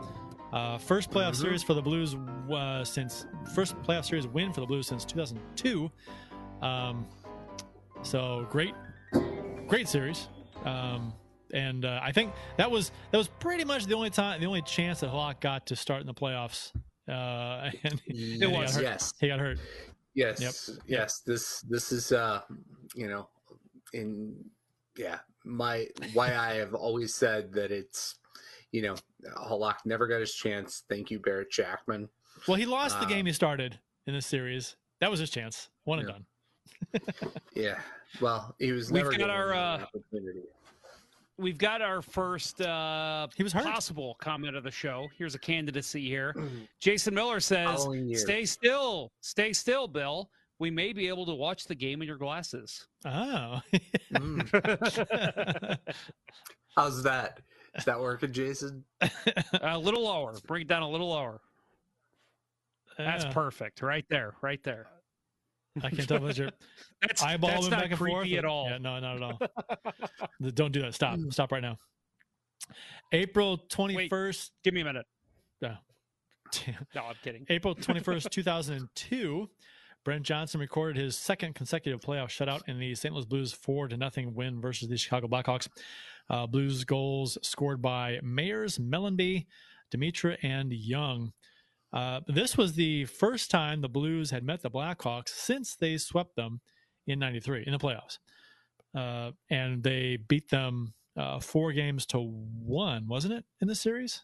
Uh, 0.51 0.77
first 0.77 1.09
playoff 1.11 1.35
series 1.35 1.61
for 1.63 1.73
the 1.75 1.81
Blues 1.81 2.15
uh, 2.51 2.83
since 2.83 3.27
first 3.55 3.75
playoff 3.83 4.05
series 4.05 4.27
win 4.27 4.51
for 4.51 4.61
the 4.61 4.67
Blues 4.67 4.87
since 4.87 5.05
2002. 5.05 5.91
Um, 6.63 7.05
so 8.03 8.47
great, 8.49 8.73
great 9.67 9.87
series. 9.87 10.27
Um, 10.65 11.13
and 11.53 11.85
uh, 11.85 11.99
I 12.01 12.11
think 12.11 12.33
that 12.57 12.69
was 12.71 12.91
that 13.11 13.17
was 13.17 13.27
pretty 13.27 13.63
much 13.65 13.85
the 13.85 13.95
only 13.95 14.09
time, 14.09 14.39
the 14.39 14.47
only 14.47 14.61
chance 14.61 15.01
that 15.01 15.09
Halak 15.11 15.39
got 15.41 15.65
to 15.67 15.75
start 15.75 16.01
in 16.01 16.07
the 16.07 16.13
playoffs. 16.13 16.71
Uh, 17.07 17.69
and 17.83 18.01
It 18.07 18.15
he 18.39 18.45
was, 18.47 18.75
hurt. 18.75 18.83
yes. 18.83 19.13
He 19.19 19.27
got 19.27 19.39
hurt. 19.39 19.59
Yes. 20.15 20.39
Yep. 20.41 20.77
Yes. 20.87 21.19
This 21.25 21.61
this 21.61 21.91
is 21.91 22.11
uh 22.11 22.41
you 22.95 23.07
know 23.07 23.27
in 23.93 24.35
yeah 24.97 25.19
my 25.43 25.87
why 26.13 26.35
I 26.35 26.53
have 26.55 26.73
always 26.73 27.13
said 27.15 27.51
that 27.53 27.71
it's 27.71 28.15
you 28.71 28.81
know 28.83 28.95
Halak 29.37 29.77
never 29.85 30.07
got 30.07 30.19
his 30.21 30.33
chance. 30.33 30.83
Thank 30.89 31.11
you 31.11 31.19
Barrett 31.19 31.51
Jackman. 31.51 32.09
Well, 32.47 32.57
he 32.57 32.65
lost 32.65 32.97
the 32.99 33.05
Um, 33.05 33.09
game 33.09 33.25
he 33.25 33.33
started 33.33 33.79
in 34.07 34.13
this 34.13 34.25
series. 34.25 34.75
That 35.01 35.11
was 35.11 35.19
his 35.19 35.29
chance. 35.29 35.69
One 35.83 35.99
and 35.99 36.07
Yeah. 36.07 36.13
done. 36.13 36.25
Yeah. 37.55 37.79
Well, 38.21 38.55
he 38.59 38.71
was 38.71 38.91
We've 38.91 39.03
never 39.03 39.11
got 39.11 39.17
given 39.17 39.31
our, 39.31 39.51
an 39.51 39.57
uh, 39.57 39.85
opportunity. 39.85 40.41
We've 41.37 41.57
got 41.57 41.81
our 41.81 42.01
first 42.01 42.61
uh, 42.61 43.27
He 43.35 43.43
was 43.43 43.53
hurt. 43.53 43.65
possible 43.65 44.15
comment 44.19 44.55
of 44.55 44.63
the 44.63 44.71
show. 44.71 45.07
Here's 45.17 45.33
a 45.35 45.39
candidacy 45.39 46.07
here. 46.07 46.35
Jason 46.79 47.13
Miller 47.15 47.39
says, 47.39 47.87
"Stay 48.13 48.45
still, 48.45 49.11
stay 49.21 49.51
still, 49.53 49.87
Bill. 49.87 50.29
We 50.59 50.69
may 50.69 50.93
be 50.93 51.07
able 51.07 51.25
to 51.25 51.33
watch 51.33 51.65
the 51.65 51.75
game 51.75 52.01
in 52.01 52.07
your 52.07 52.17
glasses." 52.17 52.87
Oh. 53.05 53.61
Mm. 54.13 55.77
How's 56.77 57.03
that? 57.03 57.39
Is 57.75 57.85
that 57.85 57.99
working, 57.99 58.31
Jason? 58.31 58.83
a 59.61 59.77
little 59.77 60.03
lower. 60.03 60.35
Bring 60.45 60.61
it 60.63 60.67
down 60.67 60.83
a 60.83 60.89
little 60.89 61.09
lower. 61.09 61.41
That's 62.97 63.25
perfect. 63.25 63.81
Right 63.81 64.05
there. 64.09 64.35
Right 64.41 64.61
there. 64.63 64.87
I 65.81 65.89
can't 65.89 66.07
tell 66.07 66.17
if 66.17 66.23
what 66.23 66.37
your 66.37 66.51
That's, 67.01 67.23
eyeball 67.23 67.49
that's 67.49 67.61
moving 67.63 67.71
not 67.71 67.81
back 67.81 67.89
and 67.91 67.99
creepy 67.99 68.15
forth. 68.31 68.37
at 68.37 68.45
all. 68.45 68.69
Yeah, 68.69 68.77
no, 68.77 68.99
not 68.99 69.15
at 69.15 69.23
all. 69.23 69.39
Don't 70.53 70.71
do 70.71 70.81
that. 70.81 70.93
Stop. 70.93 71.19
Stop 71.29 71.51
right 71.51 71.61
now. 71.61 71.77
April 73.11 73.57
21st. 73.69 74.51
Give 74.63 74.73
me 74.73 74.81
a 74.81 74.85
minute. 74.85 75.05
No. 75.61 75.75
No, 76.93 77.01
I'm 77.05 77.15
kidding. 77.23 77.47
April 77.49 77.73
21st, 77.73 78.29
2002, 78.29 79.49
Brent 80.05 80.21
Johnson 80.23 80.59
recorded 80.59 81.01
his 81.01 81.17
second 81.17 81.55
consecutive 81.55 81.99
playoff 81.99 82.27
shutout 82.27 82.61
in 82.67 82.77
the 82.77 82.93
St. 82.93 83.11
Louis 83.11 83.25
Blues 83.25 83.53
4 83.53 83.87
to 83.87 83.97
nothing 83.97 84.35
win 84.35 84.61
versus 84.61 84.87
the 84.87 84.95
Chicago 84.95 85.27
Blackhawks. 85.27 85.67
Uh, 86.29 86.45
Blues 86.45 86.83
goals 86.83 87.39
scored 87.41 87.81
by 87.81 88.19
Mayers, 88.23 88.79
Mellanby, 88.79 89.47
Demitra, 89.91 90.37
and 90.43 90.71
Young. 90.71 91.33
Uh, 91.93 92.19
this 92.27 92.57
was 92.57 92.73
the 92.73 93.05
first 93.05 93.51
time 93.51 93.79
the 93.81 93.87
Blues 93.89 94.31
had 94.31 94.43
met 94.43 94.61
the 94.61 94.69
Blackhawks 94.71 95.29
since 95.29 95.75
they 95.75 95.97
swept 95.97 96.35
them 96.35 96.59
in 97.07 97.19
93 97.19 97.63
in 97.67 97.71
the 97.71 97.77
playoffs. 97.79 98.17
Uh, 98.95 99.31
and 99.49 99.83
they 99.83 100.17
beat 100.27 100.49
them 100.49 100.93
uh, 101.17 101.39
four 101.39 101.71
games 101.71 102.05
to 102.07 102.19
one, 102.19 103.07
wasn't 103.07 103.33
it, 103.33 103.45
in 103.61 103.67
the 103.67 103.75
series? 103.75 104.21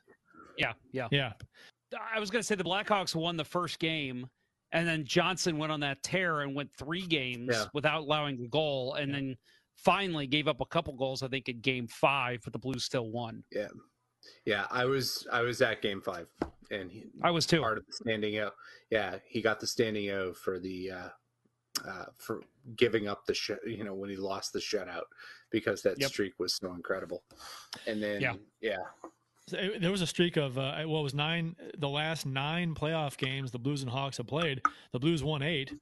Yeah, 0.58 0.74
yeah. 0.92 1.08
Yeah. 1.12 1.34
I 2.14 2.20
was 2.20 2.30
going 2.30 2.40
to 2.42 2.46
say 2.46 2.56
the 2.56 2.64
Blackhawks 2.64 3.16
won 3.16 3.38
the 3.38 3.46
first 3.46 3.80
game, 3.80 4.28
and 4.72 4.88
then 4.88 5.06
Johnson 5.06 5.58
went 5.58 5.72
on 5.72 5.80
that 5.82 6.02
tear 6.04 6.42
and 6.42 6.56
went 6.56 6.70
three 6.78 7.06
games 7.06 7.50
Yeah. 7.52 7.66
without 7.74 8.02
allowing 8.02 8.40
a 8.44 8.48
goal, 8.48 8.96
and 8.96 9.14
then 9.14 9.36
finally 9.76 10.28
gave 10.28 10.48
up 10.48 10.60
a 10.62 10.66
couple 10.66 10.94
goals. 10.96 11.24
I 11.24 11.28
think 11.28 11.50
in 11.50 11.62
Game 11.62 11.88
Five, 11.88 12.42
but 12.44 12.54
the 12.54 12.60
Blues 12.60 12.84
still 12.84 13.10
won. 13.10 13.44
Yeah. 13.52 13.68
Yeah, 14.46 14.66
I 14.72 14.86
was 14.86 15.28
I 15.32 15.42
was 15.42 15.62
at 15.62 15.82
game 15.82 16.02
five 16.02 16.28
and 16.72 16.92
he, 16.92 17.06
I 17.22 17.32
was 17.32 17.46
too. 17.46 17.62
part 17.62 17.78
of 17.78 17.86
the 17.86 17.94
standing 17.94 18.38
O. 18.40 18.52
Yeah, 18.90 19.18
he 19.28 19.42
got 19.42 19.60
the 19.60 19.68
standing 19.68 20.10
O 20.12 20.34
for 20.34 20.60
the 20.60 20.92
uh, 20.92 21.10
uh, 21.88 22.06
for 22.18 22.42
giving 22.76 23.08
up 23.08 23.26
the 23.26 23.34
sh- 23.34 23.52
you 23.66 23.84
know 23.84 23.94
when 23.94 24.10
he 24.10 24.16
lost 24.16 24.54
the 24.54 24.60
shutout 24.60 25.04
because 25.52 25.82
that 25.84 26.00
Yep. 26.00 26.10
streak 26.10 26.34
was 26.40 26.56
so 26.56 26.74
incredible. 26.74 27.24
And 27.88 28.02
then 28.02 28.22
Yeah. 28.22 28.36
yeah, 28.62 28.78
There 29.80 29.90
was 29.92 30.02
a 30.02 30.08
streak 30.08 30.38
of 30.38 30.58
uh, 30.58 30.84
what 30.84 31.02
was 31.04 31.14
nine. 31.14 31.56
The 31.78 31.90
last 31.90 32.26
nine 32.26 32.76
playoff 32.76 33.18
games 33.18 33.52
the 33.52 33.60
Blues 33.60 33.82
and 33.82 33.90
Hawks 33.92 34.18
have 34.18 34.28
played, 34.28 34.62
the 34.92 35.00
Blues 35.00 35.24
won 35.24 35.42
eight 35.42 35.74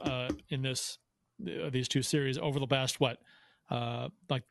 uh, 0.00 0.28
in 0.50 0.62
this 0.62 0.98
uh, 1.44 1.70
these 1.70 1.88
two 1.88 2.02
series 2.02 2.38
over 2.38 2.60
the 2.60 2.66
past 2.66 3.00
what, 3.00 3.18
uh, 3.70 4.08
like 4.28 4.44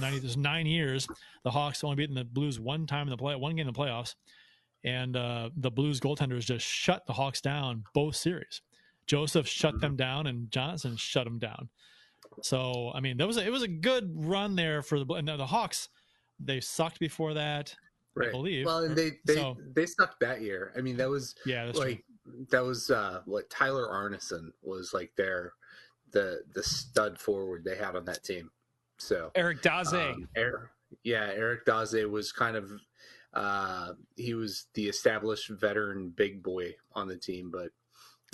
ninety. 0.00 0.18
There's 0.18 0.36
nine 0.36 0.66
years. 0.66 1.06
The 1.44 1.50
Hawks 1.50 1.82
only 1.84 1.96
beaten 1.96 2.14
the 2.14 2.24
Blues 2.24 2.58
one 2.60 2.86
time 2.86 3.06
in 3.06 3.10
the 3.10 3.16
play, 3.16 3.34
one 3.36 3.56
game 3.56 3.66
in 3.66 3.72
the 3.72 3.78
playoffs, 3.78 4.14
and 4.84 5.16
uh, 5.16 5.50
the 5.56 5.70
Blues 5.70 6.00
goaltenders 6.00 6.44
just 6.44 6.66
shut 6.66 7.06
the 7.06 7.12
Hawks 7.12 7.40
down 7.40 7.84
both 7.94 8.16
series. 8.16 8.62
Joseph 9.06 9.46
shut 9.48 9.80
them 9.80 9.96
down, 9.96 10.26
and 10.26 10.50
Johnson 10.50 10.96
shut 10.96 11.24
them 11.24 11.38
down. 11.38 11.68
So 12.42 12.92
I 12.94 13.00
mean, 13.00 13.16
that 13.16 13.26
was 13.26 13.36
a, 13.38 13.44
it 13.46 13.50
was 13.50 13.62
a 13.62 13.68
good 13.68 14.10
run 14.14 14.54
there 14.54 14.82
for 14.82 15.02
the 15.02 15.14
and 15.14 15.26
the 15.28 15.46
Hawks. 15.46 15.88
They 16.40 16.60
sucked 16.60 17.00
before 17.00 17.34
that. 17.34 17.74
right. 18.14 18.30
believe. 18.30 18.66
Well, 18.66 18.84
and 18.84 18.96
they 18.96 19.12
they 19.26 19.34
So- 19.34 19.56
they 19.74 19.86
sucked 19.86 20.20
that 20.20 20.40
year. 20.42 20.72
I 20.76 20.80
mean, 20.80 20.96
that 20.98 21.08
was 21.08 21.34
Yeah, 21.46 21.66
that's 21.66 21.78
like 21.78 22.04
that 22.50 22.64
was 22.64 22.90
uh 22.90 23.22
what 23.24 23.48
Tyler 23.50 23.88
Arnason 23.88 24.50
was 24.62 24.92
like 24.92 25.10
their 25.16 25.54
the 26.12 26.42
the 26.54 26.62
stud 26.62 27.18
forward 27.18 27.64
they 27.64 27.76
had 27.76 27.96
on 27.96 28.04
that 28.04 28.22
team. 28.24 28.50
So 28.98 29.30
Eric 29.34 29.62
Daze. 29.62 29.92
Um, 29.92 30.28
Eric, 30.36 30.70
yeah, 31.04 31.30
Eric 31.34 31.64
Daze 31.64 32.04
was 32.06 32.32
kind 32.32 32.56
of 32.56 32.70
uh, 33.34 33.92
he 34.16 34.34
was 34.34 34.66
the 34.74 34.88
established 34.88 35.48
veteran 35.48 36.10
big 36.10 36.42
boy 36.42 36.74
on 36.92 37.08
the 37.08 37.16
team, 37.16 37.50
but 37.50 37.70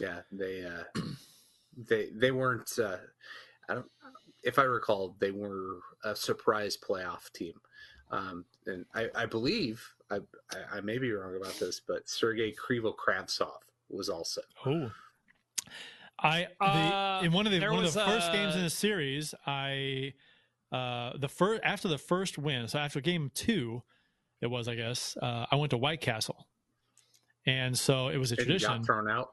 yeah, 0.01 0.21
they 0.33 0.65
uh, 0.65 1.01
they 1.77 2.09
they 2.15 2.31
weren't. 2.31 2.71
Uh, 2.79 2.97
I 3.69 3.75
don't. 3.75 3.87
if 4.43 4.59
I 4.59 4.63
recall, 4.63 5.17
they 5.19 5.31
were 5.31 5.81
a 6.05 6.15
surprise 6.15 6.77
playoff 6.77 7.33
team. 7.33 7.55
Um, 8.11 8.45
and 8.67 8.85
I, 8.95 9.09
I 9.15 9.27
believe 9.27 9.83
I, 10.11 10.19
I, 10.53 10.77
I 10.77 10.81
may 10.81 10.99
be 10.99 11.11
wrong 11.13 11.37
about 11.37 11.55
this, 11.59 11.81
but 11.81 12.09
Sergei 12.09 12.53
Krivo 12.53 12.95
Kravtsov 12.95 13.59
was 13.89 14.09
also. 14.09 14.43
Oh, 14.65 14.91
I 16.21 16.49
the, 16.61 16.65
Uh, 16.65 17.21
in 17.25 17.33
one 17.33 17.47
of 17.47 17.53
the 17.53 17.61
one 17.61 17.79
of 17.79 17.83
was, 17.83 17.95
the 17.95 18.05
first 18.05 18.31
games 18.33 18.55
in 18.55 18.61
uh, 18.61 18.65
the 18.65 18.71
series, 18.71 19.35
I 19.47 20.13
uh 20.73 21.17
the 21.19 21.29
first 21.29 21.61
after 21.65 21.89
the 21.89 21.99
first 21.99 22.39
win, 22.39 22.69
so 22.69 22.79
after 22.79 23.01
game 23.01 23.31
two, 23.35 23.83
it 24.41 24.47
was 24.49 24.69
I 24.69 24.75
guess 24.75 25.17
uh, 25.23 25.47
I 25.51 25.57
went 25.57 25.71
to 25.71 25.77
White 25.79 26.01
Castle, 26.01 26.47
and 27.47 27.77
so 27.79 28.09
it 28.09 28.17
was 28.19 28.33
a 28.33 28.37
And 28.37 28.45
tradition. 28.47 28.69
got 28.69 28.87
thrown 28.87 29.09
out. 29.11 29.33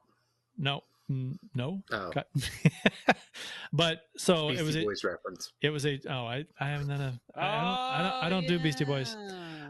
No, 0.57 0.83
mm, 1.09 1.37
no, 1.55 1.81
Oh. 1.91 2.11
Got- 2.11 2.27
but 3.73 4.01
so 4.17 4.49
Beastie 4.49 4.61
it 4.61 4.65
was 4.65 4.75
a, 4.75 4.83
Boys 4.83 5.03
reference. 5.03 5.53
it 5.61 5.69
was 5.69 5.85
a 5.85 5.99
oh 6.09 6.25
I 6.25 6.45
I 6.59 6.67
haven't 6.69 6.87
done 6.89 7.01
a 7.01 7.19
I 7.35 7.41
don't 7.41 7.63
I 7.79 8.01
don't, 8.03 8.23
I 8.25 8.29
don't 8.29 8.47
do 8.47 8.59
Beastie 8.59 8.85
Boys. 8.85 9.15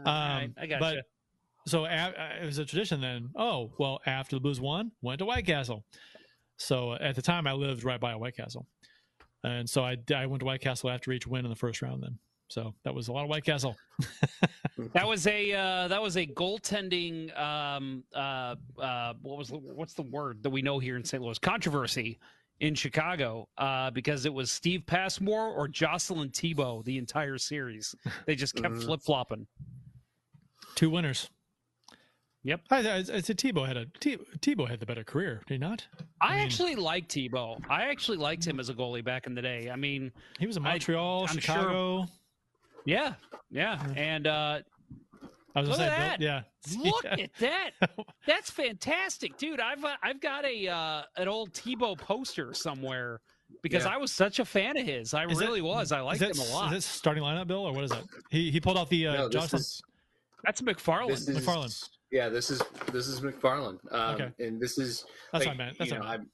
Um, 0.04 0.54
I 0.60 0.66
got 0.68 0.80
but 0.80 0.96
so 1.66 1.84
a, 1.84 1.88
uh, 1.88 2.12
it 2.42 2.44
was 2.46 2.58
a 2.58 2.64
tradition 2.64 3.00
then. 3.00 3.30
Oh 3.36 3.72
well, 3.78 4.00
after 4.04 4.34
the 4.36 4.40
Blues 4.40 4.60
won, 4.60 4.90
went 5.00 5.20
to 5.20 5.24
White 5.24 5.46
Castle. 5.46 5.84
So 6.56 6.92
at 6.94 7.14
the 7.14 7.22
time, 7.22 7.46
I 7.46 7.52
lived 7.52 7.82
right 7.84 7.98
by 8.00 8.12
a 8.12 8.18
White 8.18 8.36
Castle, 8.36 8.66
and 9.44 9.68
so 9.68 9.84
I 9.84 9.96
I 10.14 10.26
went 10.26 10.40
to 10.40 10.46
White 10.46 10.60
Castle 10.60 10.90
after 10.90 11.12
each 11.12 11.26
win 11.26 11.44
in 11.44 11.50
the 11.50 11.56
first 11.56 11.82
round. 11.82 12.02
Then 12.02 12.18
so 12.48 12.74
that 12.84 12.94
was 12.94 13.08
a 13.08 13.12
lot 13.12 13.22
of 13.24 13.28
White 13.30 13.44
Castle. 13.44 13.76
That 14.94 15.06
was 15.06 15.26
a 15.26 15.52
uh, 15.52 15.88
that 15.88 16.00
was 16.02 16.16
a 16.16 16.26
goaltending. 16.26 17.38
Um, 17.38 18.04
uh, 18.14 18.56
uh, 18.80 19.14
what 19.22 19.38
was 19.38 19.48
the, 19.48 19.58
what's 19.58 19.94
the 19.94 20.02
word 20.02 20.42
that 20.42 20.50
we 20.50 20.62
know 20.62 20.78
here 20.78 20.96
in 20.96 21.04
St. 21.04 21.22
Louis? 21.22 21.38
Controversy 21.38 22.18
in 22.60 22.74
Chicago 22.74 23.48
uh, 23.58 23.90
because 23.90 24.24
it 24.24 24.32
was 24.32 24.50
Steve 24.50 24.84
Passmore 24.86 25.48
or 25.48 25.68
Jocelyn 25.68 26.30
Thibault 26.30 26.82
the 26.84 26.96
entire 26.98 27.36
series. 27.38 27.94
They 28.26 28.34
just 28.34 28.54
kept 28.54 28.74
Mhm. 28.74 28.84
flip 28.84 29.02
flopping. 29.02 29.46
Two 30.74 30.90
winners. 30.90 31.28
Yep. 32.44 32.60
I, 32.70 32.76
I, 32.88 32.96
I 32.96 33.20
said 33.20 33.38
Thibault 33.40 33.64
had 33.64 33.76
a 33.76 33.86
T, 34.00 34.18
Thibault 34.40 34.66
had 34.66 34.80
the 34.80 34.86
better 34.86 35.04
career, 35.04 35.42
did 35.46 35.54
he 35.54 35.58
not? 35.58 35.86
I, 36.20 36.34
mean- 36.36 36.44
actually 36.44 36.74
liked 36.76 37.12
Thibault. 37.12 37.58
I 37.70 37.82
actually 37.84 38.18
liked 38.18 38.44
him 38.44 38.58
as 38.58 38.68
a 38.68 38.74
goalie 38.74 39.04
back 39.04 39.26
in 39.26 39.34
the 39.34 39.42
day. 39.42 39.70
I 39.70 39.76
mean, 39.76 40.10
He 40.40 40.46
was 40.46 40.56
in 40.56 40.62
Montreal, 40.64 41.22
I'm 41.22 41.28
sure- 41.28 41.40
Chicago. 41.40 42.06
yeah, 42.84 43.14
yeah, 43.50 43.80
and 43.96 44.26
uh, 44.26 44.58
I 45.54 45.60
was 45.60 45.68
Look 45.68 45.78
gonna 45.78 45.90
at 45.90 45.96
say, 45.96 45.98
that. 45.98 46.20
Yeah. 46.20 46.42
Look 46.82 47.04
Yeah. 47.04 47.16
at 47.24 47.30
that. 47.40 47.70
That's 48.26 48.50
fantastic, 48.50 49.36
dude. 49.36 49.60
I've 49.60 49.84
uh, 49.84 49.96
I've 50.02 50.20
got 50.20 50.44
a 50.44 50.66
uh, 50.68 51.02
an 51.16 51.28
old 51.28 51.52
Thibault 51.52 51.96
poster 51.96 52.54
somewhere 52.54 53.20
because 53.62 53.84
Yeah. 53.84 53.94
I 53.94 53.96
was 53.98 54.10
such 54.10 54.38
a 54.40 54.44
fan 54.44 54.76
of 54.78 54.84
his. 54.86 55.12
I 55.14 55.26
Is 55.26 55.38
that- 55.38 55.44
really 55.46 55.60
was. 55.60 55.92
I 55.92 55.98
Is 56.00 56.04
liked 56.04 56.20
that, 56.20 56.34
him 56.36 56.40
a 56.40 56.54
lot. 56.54 56.72
Is 56.74 56.84
that 56.86 56.90
starting 56.92 57.22
lineup, 57.22 57.46
Bill, 57.46 57.66
or 57.66 57.72
what 57.72 57.84
is 57.84 57.90
that? 57.90 58.02
He 58.30 58.50
he 58.50 58.60
pulled 58.60 58.78
out 58.78 58.88
the 58.90 59.06
uh, 59.08 59.12
No, 59.14 59.28
this 59.28 59.34
Jocelyn. 59.42 59.60
is 59.60 59.82
That's 60.42 60.60
McFarlane. 60.62 61.10
is 61.10 61.28
McFarlane. 61.28 61.88
Yeah, 62.12 62.28
this 62.28 62.50
is 62.50 62.62
this 62.92 63.08
is 63.08 63.20
McFarlane. 63.20 63.78
Um, 63.92 64.14
Okay. 64.14 64.30
and 64.46 64.60
this 64.60 64.78
is 64.78 65.04
That's 65.32 65.46
like, 65.46 65.48
what 65.48 65.54
I 65.54 65.64
meant. 65.66 65.78
That's 65.78 65.90
you 65.90 65.98
what 65.98 66.04
know, 66.04 66.10
I 66.10 66.16
meant. 66.18 66.28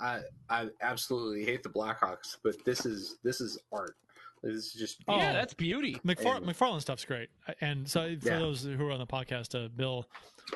I, 0.00 0.20
I 0.50 0.62
I 0.62 0.68
absolutely 0.80 1.44
hate 1.44 1.62
the 1.62 1.68
Blackhawks, 1.68 2.36
but 2.42 2.56
this 2.64 2.86
is 2.86 3.18
this 3.22 3.40
is 3.40 3.58
art. 3.72 3.94
This 4.42 4.54
is 4.54 4.72
just 4.72 4.98
Oh. 5.08 5.16
yeah, 5.18 5.32
that's 5.32 5.52
beauty. 5.52 5.96
McFar- 6.06 6.36
And- 6.38 6.46
McFarlane 6.46 6.80
stuff's 6.80 7.04
great. 7.04 7.28
And 7.60 7.86
so 7.88 8.16
for 8.20 8.28
Yeah. 8.28 8.38
those 8.38 8.62
who 8.62 8.86
are 8.86 8.92
on 8.92 9.00
the 9.00 9.06
podcast, 9.06 9.54
uh, 9.54 9.68
Bill 9.68 10.06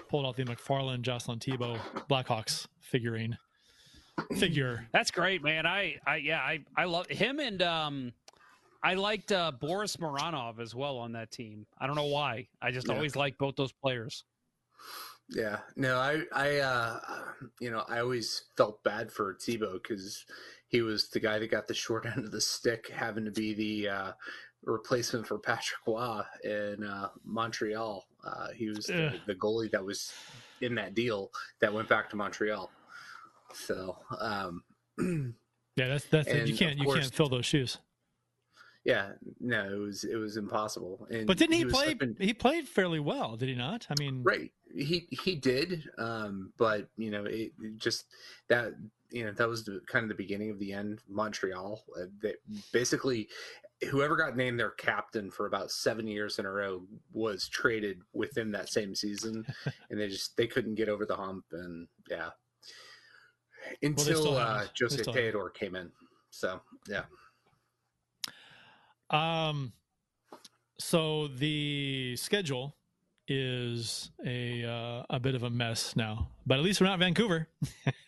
pulled 0.08 0.24
out 0.24 0.36
the 0.36 0.44
McFarlane 0.44 1.02
Jocelyn 1.02 1.38
Thibault 1.40 1.78
Blackhawks 2.08 2.66
figurine 2.80 3.36
figure. 4.38 4.86
That's 4.92 5.10
great, 5.10 5.42
man. 5.42 5.66
I 5.66 5.98
I 6.06 6.16
yeah, 6.16 6.38
I 6.40 6.64
I 6.76 6.84
love 6.84 7.08
him 7.08 7.40
and 7.40 7.60
um 7.62 8.12
I 8.84 8.94
liked 8.94 9.30
uh, 9.32 9.52
Boris 9.52 9.96
Mironov 9.98 10.58
as 10.60 10.74
well 10.74 10.98
on 10.98 11.12
that 11.12 11.30
team. 11.30 11.66
I 11.78 11.86
don't 11.86 11.94
know 11.94 12.06
why. 12.06 12.48
I 12.60 12.70
just 12.72 12.88
Yeah. 12.88 12.94
always 12.94 13.14
liked 13.14 13.38
both 13.38 13.54
those 13.56 13.70
players. 13.72 14.24
Yeah, 15.28 15.60
no, 15.76 15.96
I, 15.98 16.22
I, 16.32 16.56
uh, 16.58 17.00
you 17.60 17.70
know, 17.70 17.84
I 17.88 18.00
always 18.00 18.42
felt 18.56 18.82
bad 18.84 19.10
for 19.10 19.38
Thibault 19.40 19.80
because 19.82 20.24
he 20.68 20.82
was 20.82 21.08
the 21.08 21.20
guy 21.20 21.38
that 21.38 21.50
got 21.50 21.66
the 21.68 21.74
short 21.74 22.04
end 22.16 22.24
of 22.24 22.32
the 22.32 22.40
stick, 22.40 22.90
having 22.94 23.24
to 23.24 23.30
be 23.30 23.54
the 23.54 23.88
uh, 23.88 24.12
replacement 24.64 25.26
for 25.26 25.38
Patrick 25.38 25.78
Roy 25.86 26.20
in 26.44 26.84
uh, 26.84 27.08
Montreal. 27.24 28.04
Uh, 28.24 28.48
he 28.54 28.68
was 28.68 28.86
the, 28.86 29.14
the 29.26 29.34
goalie 29.34 29.70
that 29.70 29.84
was 29.84 30.12
in 30.60 30.74
that 30.74 30.94
deal 30.94 31.30
that 31.60 31.72
went 31.72 31.88
back 31.88 32.10
to 32.10 32.16
Montreal. 32.16 32.70
So, 33.54 33.96
um, 34.20 34.62
Yeah, 35.76 35.88
that's 35.88 36.04
that's 36.04 36.28
And 36.28 36.46
you 36.46 36.54
can't 36.54 36.76
you 36.78 36.84
course- 36.84 37.00
can't 37.00 37.14
fill 37.14 37.30
those 37.30 37.46
shoes. 37.46 37.78
Yeah, 38.84 39.12
no, 39.40 39.72
it 39.72 39.78
was 39.78 40.04
it 40.04 40.16
was 40.16 40.36
impossible. 40.36 41.06
And 41.10 41.26
But 41.26 41.38
didn't 41.38 41.54
he, 41.54 41.64
was 41.64 41.72
play? 41.72 41.96
He 42.18 42.34
played 42.34 42.66
fairly 42.66 42.98
well, 42.98 43.36
did 43.36 43.48
he 43.48 43.54
not? 43.54 43.86
I 43.88 43.94
mean, 43.98 44.22
Right. 44.22 44.50
He 44.74 45.06
he 45.10 45.36
did, 45.36 45.84
um, 45.98 46.52
but 46.56 46.88
you 46.96 47.10
know, 47.10 47.24
it, 47.24 47.52
it 47.60 47.76
just 47.76 48.06
that 48.48 48.72
you 49.10 49.24
know 49.24 49.32
that 49.32 49.48
was 49.48 49.64
the, 49.64 49.80
kind 49.86 50.02
of 50.02 50.08
the 50.08 50.14
beginning 50.14 50.50
of 50.50 50.58
the 50.58 50.72
end. 50.72 51.00
Montreal, 51.08 51.84
uh, 52.00 52.06
that 52.22 52.36
basically, 52.72 53.28
whoever 53.90 54.16
got 54.16 54.36
named 54.36 54.58
their 54.58 54.70
captain 54.70 55.30
for 55.30 55.46
about 55.46 55.70
seven 55.70 56.06
years 56.06 56.38
in 56.38 56.46
a 56.46 56.50
row 56.50 56.82
was 57.12 57.48
traded 57.48 57.98
within 58.14 58.50
that 58.52 58.70
same 58.70 58.94
season, 58.94 59.44
and 59.90 60.00
they 60.00 60.08
just 60.08 60.36
they 60.38 60.46
couldn't 60.46 60.76
get 60.76 60.88
over 60.88 61.04
the 61.04 61.16
hump, 61.16 61.44
and 61.52 61.86
yeah, 62.10 62.30
until 63.82 64.04
still 64.04 64.36
uh. 64.38 64.64
Jose. 64.80 65.02
Theodore 65.02 65.50
came 65.50 65.76
in. 65.76 65.90
So 66.30 66.62
yeah, 66.88 67.02
Um, 69.12 69.72
so 70.78 71.28
the 71.28 72.16
schedule 72.16 72.76
is 73.28 74.10
a 74.26 74.64
uh, 74.64 75.04
a 75.10 75.20
bit 75.20 75.34
of 75.34 75.42
a 75.44 75.50
mess 75.50 75.94
now, 75.94 76.28
but 76.46 76.58
at 76.58 76.64
least 76.64 76.80
we're 76.80 76.86
not 76.86 76.98
Vancouver, 76.98 77.48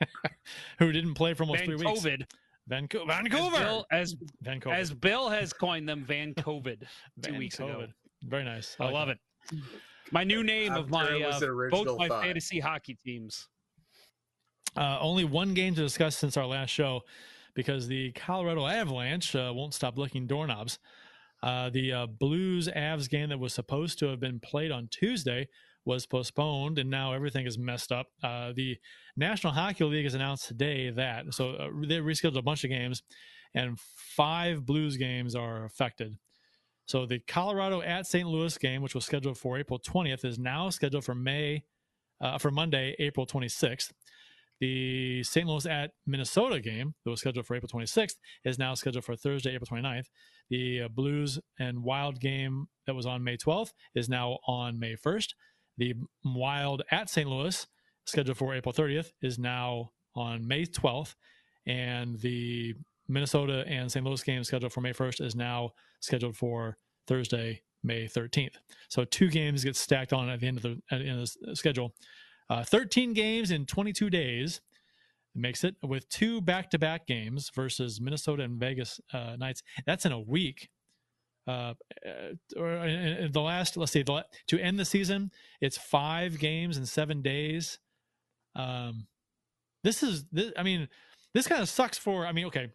who 0.78 0.92
didn't 0.92 1.14
play 1.14 1.34
for 1.34 1.44
almost 1.44 1.60
Van 1.60 1.66
three 1.66 1.76
weeks. 1.76 2.00
COVID. 2.00 2.24
Vancouver, 2.66 3.12
As 3.12 3.18
Vancouver, 3.18 3.58
Bill, 3.58 3.86
as, 3.90 4.16
Vancouver, 4.40 4.74
as 4.74 4.90
Bill 4.94 5.28
has 5.28 5.52
coined 5.52 5.86
them, 5.86 6.02
Van 6.02 6.32
COVID 6.34 6.80
two 6.80 7.30
Van 7.32 7.38
weeks 7.38 7.58
ago. 7.58 7.86
Very 8.22 8.44
nice. 8.44 8.74
I 8.80 8.88
love 8.88 9.10
it. 9.10 9.18
My 10.10 10.24
new 10.24 10.42
name 10.42 10.72
of 10.72 10.86
I'm 10.86 10.90
my 10.90 11.06
sure 11.38 11.66
uh, 11.66 11.70
both 11.70 11.98
my 11.98 12.08
thought. 12.08 12.22
fantasy 12.22 12.60
hockey 12.60 12.94
teams. 12.94 13.48
Uh, 14.76 14.98
only 15.00 15.24
one 15.24 15.54
game 15.54 15.74
to 15.74 15.82
discuss 15.82 16.16
since 16.16 16.36
our 16.36 16.46
last 16.46 16.70
show 16.70 17.02
because 17.54 17.86
the 17.88 18.12
Colorado 18.12 18.66
Avalanche 18.66 19.34
uh, 19.34 19.52
won't 19.54 19.74
stop 19.74 19.98
licking 19.98 20.26
doorknobs. 20.26 20.78
Uh, 21.42 21.70
the 21.70 21.92
uh, 21.92 22.06
Blues 22.06 22.68
Avs 22.68 23.08
game 23.08 23.28
that 23.28 23.38
was 23.38 23.52
supposed 23.52 23.98
to 23.98 24.06
have 24.06 24.20
been 24.20 24.40
played 24.40 24.70
on 24.70 24.88
Tuesday 24.90 25.48
was 25.84 26.06
postponed, 26.06 26.78
and 26.78 26.88
now 26.88 27.12
everything 27.12 27.46
is 27.46 27.58
messed 27.58 27.92
up. 27.92 28.06
Uh, 28.22 28.52
the 28.54 28.78
National 29.16 29.52
Hockey 29.52 29.84
League 29.84 30.04
has 30.04 30.14
announced 30.14 30.48
today 30.48 30.90
that 30.90 31.34
so 31.34 31.50
uh, 31.50 31.68
they 31.86 31.98
rescheduled 31.98 32.38
a 32.38 32.42
bunch 32.42 32.64
of 32.64 32.70
games, 32.70 33.02
and 33.54 33.78
five 33.78 34.64
Blues 34.64 34.96
games 34.96 35.34
are 35.34 35.64
affected. 35.64 36.16
So 36.86 37.06
the 37.06 37.18
Colorado 37.20 37.82
at 37.82 38.06
St. 38.06 38.28
Louis 38.28 38.56
game, 38.58 38.82
which 38.82 38.94
was 38.94 39.04
scheduled 39.04 39.38
for 39.38 39.58
April 39.58 39.78
20th, 39.78 40.24
is 40.24 40.38
now 40.38 40.70
scheduled 40.70 41.04
for 41.04 41.14
May 41.14 41.64
uh, 42.20 42.38
for 42.38 42.50
Monday, 42.50 42.94
April 42.98 43.26
26th. 43.26 43.92
The 44.60 45.22
St. 45.22 45.46
Louis 45.46 45.66
at 45.66 45.90
Minnesota 46.06 46.60
game 46.60 46.94
that 47.04 47.10
was 47.10 47.20
scheduled 47.20 47.46
for 47.46 47.56
April 47.56 47.68
26th 47.68 48.16
is 48.44 48.58
now 48.58 48.74
scheduled 48.74 49.04
for 49.04 49.16
Thursday, 49.16 49.54
April 49.54 49.66
29th. 49.70 50.06
The 50.50 50.82
uh, 50.82 50.88
Blues 50.88 51.38
and 51.58 51.82
Wild 51.82 52.20
game 52.20 52.66
that 52.86 52.94
was 52.94 53.06
on 53.06 53.24
May 53.24 53.36
12th 53.36 53.72
is 53.94 54.08
now 54.08 54.38
on 54.46 54.78
May 54.78 54.96
1st. 54.96 55.34
The 55.78 55.94
Wild 56.24 56.82
at 56.90 57.10
St. 57.10 57.28
Louis, 57.28 57.66
scheduled 58.06 58.38
for 58.38 58.54
April 58.54 58.72
30th, 58.72 59.10
is 59.22 59.38
now 59.38 59.90
on 60.14 60.46
May 60.46 60.64
12th. 60.66 61.14
And 61.66 62.20
the 62.20 62.74
Minnesota 63.08 63.64
and 63.66 63.90
St. 63.90 64.04
Louis 64.04 64.22
game 64.22 64.44
scheduled 64.44 64.72
for 64.72 64.80
May 64.80 64.92
1st 64.92 65.24
is 65.24 65.34
now 65.34 65.70
scheduled 66.00 66.36
for 66.36 66.76
Thursday, 67.06 67.62
May 67.82 68.06
13th. 68.06 68.54
So 68.88 69.04
two 69.04 69.28
games 69.28 69.64
get 69.64 69.76
stacked 69.76 70.12
on 70.12 70.28
at 70.28 70.40
the 70.40 70.46
end 70.46 70.58
of 70.58 70.62
the, 70.62 70.80
at 70.90 70.98
the 71.00 71.06
end 71.06 71.20
of 71.20 71.30
the 71.40 71.56
schedule. 71.56 71.94
Uh, 72.50 72.62
13 72.62 73.12
games 73.12 73.50
in 73.50 73.66
22 73.66 74.10
days 74.10 74.60
makes 75.34 75.64
it 75.64 75.74
with 75.82 76.08
two 76.08 76.40
back-to-back 76.40 77.06
games 77.06 77.50
versus 77.54 78.00
Minnesota 78.00 78.44
and 78.44 78.58
Vegas 78.60 79.00
uh, 79.12 79.36
Knights. 79.36 79.62
That's 79.86 80.06
in 80.06 80.12
a 80.12 80.20
week. 80.20 80.68
Uh, 81.46 81.74
uh, 82.06 82.56
or 82.56 82.70
in, 82.86 83.24
in 83.24 83.32
the 83.32 83.40
last, 83.40 83.76
let's 83.76 83.92
see, 83.92 84.02
the, 84.02 84.24
to 84.46 84.58
end 84.58 84.78
the 84.78 84.84
season, 84.84 85.30
it's 85.60 85.76
five 85.76 86.38
games 86.38 86.78
in 86.78 86.86
seven 86.86 87.20
days. 87.20 87.78
Um, 88.54 89.06
this 89.82 90.02
is, 90.02 90.24
this, 90.32 90.52
I 90.56 90.62
mean, 90.62 90.88
this 91.34 91.46
kind 91.46 91.60
of 91.60 91.68
sucks 91.68 91.98
for. 91.98 92.26
I 92.26 92.32
mean, 92.32 92.46
okay, 92.46 92.70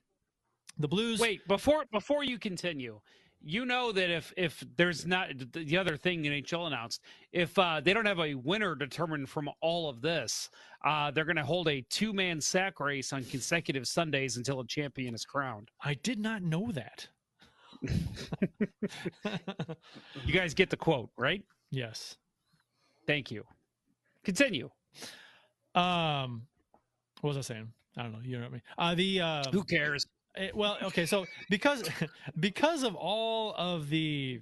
the 0.77 0.87
Blues. 0.87 1.19
Wait, 1.19 1.47
before 1.47 1.85
before 1.91 2.23
you 2.23 2.37
continue, 2.37 2.99
you 3.41 3.65
know 3.65 3.91
that 3.91 4.09
if 4.09 4.33
if 4.35 4.63
there's 4.75 5.05
not 5.05 5.29
the 5.53 5.77
other 5.77 5.95
thing 5.97 6.21
the 6.21 6.29
NHL 6.41 6.67
announced, 6.67 7.01
if 7.31 7.57
uh, 7.57 7.79
they 7.83 7.93
don't 7.93 8.05
have 8.05 8.19
a 8.19 8.35
winner 8.35 8.75
determined 8.75 9.29
from 9.29 9.49
all 9.61 9.89
of 9.89 10.01
this, 10.01 10.49
uh, 10.85 11.11
they're 11.11 11.25
going 11.25 11.35
to 11.37 11.45
hold 11.45 11.67
a 11.67 11.81
two 11.89 12.13
man 12.13 12.41
sack 12.41 12.79
race 12.79 13.13
on 13.13 13.23
consecutive 13.23 13.87
Sundays 13.87 14.37
until 14.37 14.59
a 14.59 14.67
champion 14.67 15.15
is 15.15 15.25
crowned. 15.25 15.69
I 15.81 15.93
did 15.95 16.19
not 16.19 16.41
know 16.41 16.71
that. 16.71 17.07
You 20.25 20.33
guys 20.33 20.53
get 20.53 20.69
the 20.69 20.77
quote, 20.77 21.09
right? 21.17 21.43
yes. 21.71 22.17
Thank 23.07 23.31
you. 23.31 23.43
Continue. 24.23 24.69
Um, 25.73 26.43
what 27.21 27.29
was 27.29 27.37
I 27.37 27.41
saying? 27.41 27.71
I 27.97 28.03
don't 28.03 28.11
know. 28.11 28.19
You 28.21 28.37
know 28.37 28.43
what 28.43 28.49
I 28.49 28.51
mean? 28.51 28.61
Uh, 28.77 28.95
the 28.95 29.21
uh, 29.21 29.43
Who 29.51 29.63
cares? 29.63 30.05
Eh, 30.37 30.49
well, 30.53 30.77
okay, 30.83 31.05
so 31.05 31.25
because 31.49 31.83
because 32.39 32.83
of 32.83 32.95
all 32.95 33.53
of 33.57 33.89
the 33.89 34.41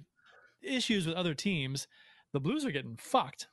issues 0.62 1.06
with 1.06 1.16
other 1.16 1.34
teams, 1.34 1.86
the 2.32 2.40
Blues 2.40 2.64
are 2.64 2.70
getting 2.70 2.96
fucked. 2.96 3.48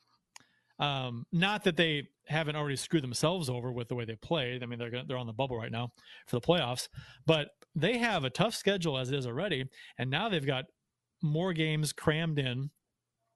Um, 0.77 1.25
not 1.31 1.63
that 1.63 1.77
they 1.77 2.09
haven't 2.27 2.57
already 2.57 2.75
screwed 2.75 3.03
themselves 3.03 3.49
over 3.49 3.71
with 3.71 3.87
the 3.87 3.95
way 3.95 4.03
they 4.03 4.15
played. 4.15 4.61
I 4.61 4.65
mean, 4.65 4.77
they're 4.77 4.89
gonna, 4.89 5.05
they're 5.07 5.17
on 5.17 5.27
the 5.27 5.33
bubble 5.33 5.57
right 5.57 5.71
now 5.71 5.91
for 6.27 6.37
the 6.37 6.45
playoffs, 6.45 6.89
but 7.25 7.49
they 7.75 7.97
have 7.97 8.23
a 8.23 8.29
tough 8.29 8.55
schedule 8.55 8.97
as 8.97 9.11
it 9.11 9.17
is 9.17 9.27
already, 9.27 9.65
and 9.97 10.09
now 10.09 10.27
they've 10.27 10.45
got 10.45 10.65
more 11.23 11.53
games 11.53 11.93
crammed 11.93 12.39
in 12.39 12.69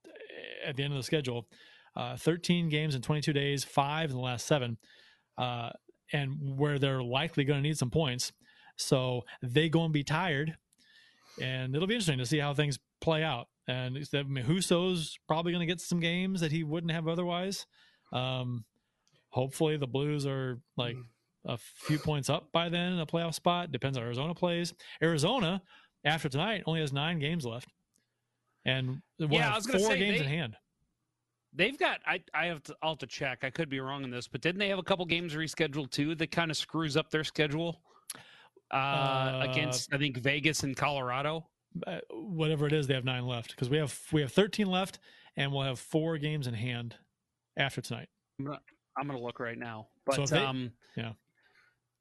eh, 0.05 0.67
at 0.67 0.75
the 0.75 0.83
end 0.83 0.93
of 0.93 0.99
the 0.99 1.03
schedule. 1.03 1.47
Uh, 1.95 2.15
13 2.15 2.69
games 2.69 2.95
in 2.95 3.01
22 3.01 3.33
days, 3.33 3.63
five 3.63 4.09
in 4.09 4.15
the 4.15 4.21
last 4.21 4.45
seven, 4.45 4.77
uh, 5.37 5.69
and 6.13 6.57
where 6.57 6.77
they're 6.77 7.03
likely 7.03 7.43
going 7.43 7.61
to 7.61 7.67
need 7.67 7.77
some 7.77 7.89
points. 7.89 8.31
So 8.80 9.25
they 9.41 9.69
going 9.69 9.89
to 9.89 9.93
be 9.93 10.03
tired, 10.03 10.55
and 11.41 11.75
it'll 11.75 11.88
be 11.88 11.95
interesting 11.95 12.17
to 12.19 12.25
see 12.25 12.39
how 12.39 12.53
things 12.53 12.80
play 13.01 13.23
out. 13.23 13.47
And 13.67 13.97
I 14.15 14.23
mean, 14.23 14.45
Husso's 14.45 15.19
probably 15.27 15.51
going 15.51 15.67
to 15.67 15.71
get 15.71 15.82
some 15.82 15.99
games 15.99 16.41
that 16.41 16.51
he 16.51 16.63
wouldn't 16.63 16.91
have 16.91 17.07
otherwise. 17.07 17.65
Um, 18.11 18.63
hopefully, 19.30 19.77
the 19.77 19.86
Blues 19.88 20.25
are 20.25 20.59
like 20.77 20.95
a 21.45 21.57
few 21.57 21.99
points 21.99 22.30
up 22.30 22.51
by 22.51 22.69
then 22.69 22.93
in 22.93 22.99
a 22.99 23.05
playoff 23.05 23.34
spot. 23.36 23.71
Depends 23.71 23.97
on 23.97 24.03
Arizona 24.03 24.34
plays. 24.34 24.73
Arizona, 25.03 25.61
after 26.05 26.30
tonight, 26.30 26.63
only 26.65 26.80
has 26.80 26.93
nine 26.93 27.19
games 27.19 27.45
left, 27.45 27.69
and 28.65 29.01
we'll 29.19 29.32
Yeah, 29.34 29.51
I 29.51 29.55
was 29.55 29.67
four 29.67 29.80
say, 29.80 29.99
games 29.99 30.19
they- 30.19 30.25
in 30.25 30.30
hand. 30.32 30.55
They've 31.51 31.77
got. 31.77 31.99
I 32.05 32.23
I 32.34 32.45
have 32.45 32.61
to. 32.63 32.75
I'll 32.84 32.91
have 32.91 32.99
to 32.99 33.07
check. 33.07 33.39
I 33.43 33.49
could 33.49 33.69
be 33.69 33.80
wrong 33.80 34.03
on 34.03 34.11
this, 34.11 34.27
but 34.27 34.39
didn't 34.41 34.59
they 34.59 34.69
have 34.69 34.77
a 34.77 34.84
couple 34.84 35.03
games 35.05 35.34
rescheduled 35.34 35.89
too? 35.89 36.13
That 36.13 36.30
kind 36.32 36.51
of 36.51 36.57
screws 36.57 36.95
up 36.95 37.09
their 37.09 37.23
schedule. 37.23 37.82
Uh, 38.72 38.76
Uh, 38.76 39.47
against 39.49 39.93
I 39.93 39.97
think 39.97 40.17
Vegas 40.17 40.63
and 40.63 40.76
Colorado. 40.76 41.47
uh, 41.88 41.99
whatever 42.11 42.67
it 42.67 42.74
is, 42.74 42.88
they 42.88 42.93
have 42.93 43.05
nine 43.05 43.26
left 43.26 43.51
because 43.51 43.70
we 43.70 43.78
have 43.78 43.97
we 44.11 44.22
have 44.22 44.32
thirteen 44.32 44.67
left, 44.67 44.99
and 45.38 45.51
we'll 45.51 45.63
have 45.63 45.80
four 45.80 46.17
games 46.17 46.47
in 46.47 46.53
hand 46.53 46.95
after 47.57 47.82
tonight. 47.82 48.09
I'm 48.39 48.45
gonna, 48.45 48.59
I'm 48.97 49.07
gonna 49.07 49.20
look 49.22 49.39
right 49.39 49.57
now. 49.57 49.88
But 50.05 50.15
So 50.15 50.26
they- 50.26 50.43
um, 50.43 50.72
yeah. 50.95 51.13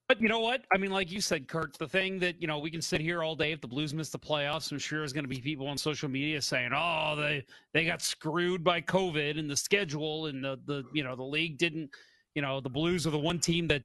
But 0.09 0.23
you 0.23 0.29
know 0.31 0.41
what? 0.41 0.65
I 0.73 0.79
mean, 0.79 0.91
like 0.91 1.11
you 1.13 1.21
said, 1.21 1.49
Kurt, 1.49 1.77
the 1.77 1.87
thing 1.87 2.19
that 2.21 2.41
you 2.41 2.49
know 2.49 2.59
we 2.59 2.71
can 2.71 2.81
sit 2.81 2.99
here 3.03 3.23
all 3.23 3.37
day 3.37 3.53
if 3.53 3.61
the 3.61 3.69
Blues 3.69 3.93
miss 3.93 4.09
the 4.09 4.19
playoffs. 4.19 4.73
I'm 4.73 4.79
sure 4.79 5.01
there's 5.01 5.13
going 5.13 5.25
to 5.25 5.29
be 5.29 5.39
people 5.39 5.67
on 5.69 5.77
social 5.77 6.09
media 6.09 6.41
saying, 6.41 6.71
"Oh, 6.75 7.15
they 7.15 7.45
they 7.75 7.85
got 7.85 8.01
screwed 8.01 8.65
by 8.65 8.81
COVID 8.81 9.39
and 9.39 9.51
the 9.51 9.57
schedule 9.57 10.27
and 10.27 10.43
the 10.43 10.59
the 10.65 10.85
you 10.95 11.05
know 11.05 11.15
the 11.15 11.23
league 11.25 11.59
didn't 11.59 11.91
you 12.35 12.41
know 12.41 12.59
the 12.59 12.71
Blues 12.71 13.07
are 13.07 13.11
the 13.11 13.19
one 13.19 13.39
team 13.39 13.69
that 13.69 13.83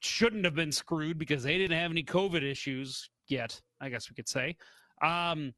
shouldn't 0.00 0.44
have 0.44 0.54
been 0.54 0.72
screwed 0.72 1.18
because 1.18 1.42
they 1.42 1.58
didn't 1.58 1.78
have 1.78 1.90
any 1.90 2.04
COVID 2.04 2.42
issues 2.42 3.08
yet." 3.28 3.60
I 3.80 3.88
guess 3.88 4.10
we 4.10 4.14
could 4.14 4.28
say. 4.28 4.56
Um, 5.02 5.54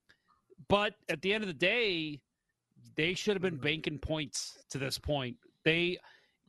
but 0.68 0.94
at 1.08 1.20
the 1.22 1.32
end 1.32 1.42
of 1.42 1.48
the 1.48 1.54
day, 1.54 2.20
they 2.94 3.14
should 3.14 3.34
have 3.34 3.42
been 3.42 3.56
banking 3.56 3.98
points 3.98 4.58
to 4.70 4.78
this 4.78 4.98
point. 4.98 5.36
They, 5.64 5.98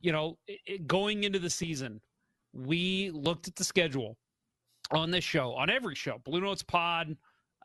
you 0.00 0.12
know, 0.12 0.38
i- 0.48 0.58
i- 0.68 0.76
going 0.86 1.24
into 1.24 1.38
the 1.38 1.50
season, 1.50 2.00
we 2.52 3.10
looked 3.10 3.48
at 3.48 3.56
the 3.56 3.64
schedule 3.64 4.16
on 4.92 5.10
this 5.10 5.24
show, 5.24 5.52
on 5.54 5.70
every 5.70 5.94
show, 5.96 6.18
Blue 6.18 6.40
Notes 6.40 6.62
Pod, 6.62 7.16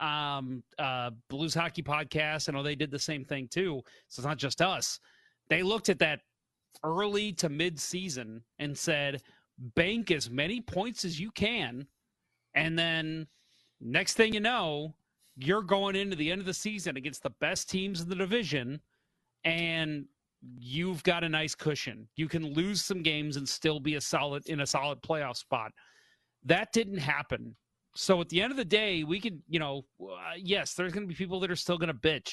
um, 0.02 0.64
uh, 0.80 1.12
Blues 1.30 1.54
Hockey 1.54 1.84
Podcast. 1.84 2.50
I 2.50 2.54
know 2.54 2.64
they 2.64 2.76
did 2.76 2.90
the 2.90 2.98
same 2.98 3.26
thing 3.26 3.48
too. 3.48 3.84
So 4.08 4.22
it's 4.22 4.26
not 4.26 4.38
just 4.38 4.62
us. 4.62 5.00
They 5.50 5.62
looked 5.62 5.90
at 5.90 6.00
that 6.00 6.22
early 6.84 7.34
to 7.34 7.50
mid 7.50 7.80
season 7.80 8.44
and 8.58 8.76
said, 8.78 9.22
bank 9.76 10.12
as 10.12 10.30
many 10.30 10.62
points 10.62 11.06
as 11.06 11.20
you 11.20 11.32
can. 11.32 11.88
And 12.56 12.78
then 12.78 13.28
next 13.82 14.16
thing 14.16 14.34
you 14.34 14.40
know, 14.40 14.96
you're 15.36 15.62
going 15.62 15.96
into 15.96 16.16
the 16.16 16.32
end 16.32 16.42
of 16.42 16.48
the 16.48 16.54
season 16.54 16.98
against 16.98 17.24
the 17.24 17.30
best 17.42 17.70
teams 17.70 18.02
in 18.02 18.10
the 18.10 18.16
division 18.16 18.82
and 19.44 20.06
you've 20.58 21.04
got 21.04 21.24
a 21.24 21.30
nice 21.30 21.56
cushion. 21.56 22.08
You 22.16 22.28
can 22.28 22.54
lose 22.54 22.82
some 22.82 23.04
games 23.04 23.38
and 23.38 23.48
still 23.48 23.80
be 23.80 23.96
a 23.96 24.02
solid 24.02 24.48
in 24.48 24.62
a 24.62 24.66
solid 24.66 25.02
playoff 25.02 25.38
spot. 25.38 25.72
That 26.46 26.72
didn't 26.74 26.98
happen. 26.98 27.56
So 27.96 28.22
at 28.22 28.30
the 28.30 28.42
end 28.42 28.52
of 28.52 28.58
the 28.58 28.66
day, 28.66 29.04
we 29.04 29.20
could, 29.20 29.42
you 29.48 29.60
know, 29.60 29.86
uh, 30.02 30.34
yes, 30.38 30.74
there's 30.74 30.94
going 30.94 31.04
to 31.04 31.08
be 31.08 31.16
people 31.16 31.40
that 31.42 31.52
are 31.52 31.56
still 31.56 31.78
going 31.78 31.88
to 31.88 31.94
bitch 31.94 32.32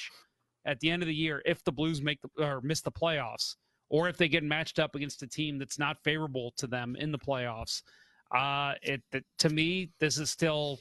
at 0.65 0.79
the 0.79 0.89
end 0.89 1.01
of 1.01 1.07
the 1.07 1.15
year 1.15 1.41
if 1.45 1.63
the 1.63 1.71
Blues 1.71 2.01
make 2.01 2.19
the, 2.21 2.45
or 2.45 2.61
miss 2.61 2.81
the 2.81 2.91
playoffs, 2.91 3.55
or 3.89 4.09
if 4.09 4.17
they 4.17 4.27
get 4.27 4.43
matched 4.43 4.79
up 4.79 4.95
against 4.95 5.23
a 5.23 5.27
team 5.27 5.57
that's 5.57 5.79
not 5.79 6.03
favorable 6.03 6.51
to 6.57 6.67
them 6.67 6.95
in 6.97 7.11
the 7.11 7.19
playoffs. 7.19 7.83
Uh, 8.31 8.73
it 8.81 9.01
it- 9.11 9.25
to 9.39 9.49
me, 9.49 9.91
this 9.99 10.17
is 10.17 10.29
still 10.29 10.79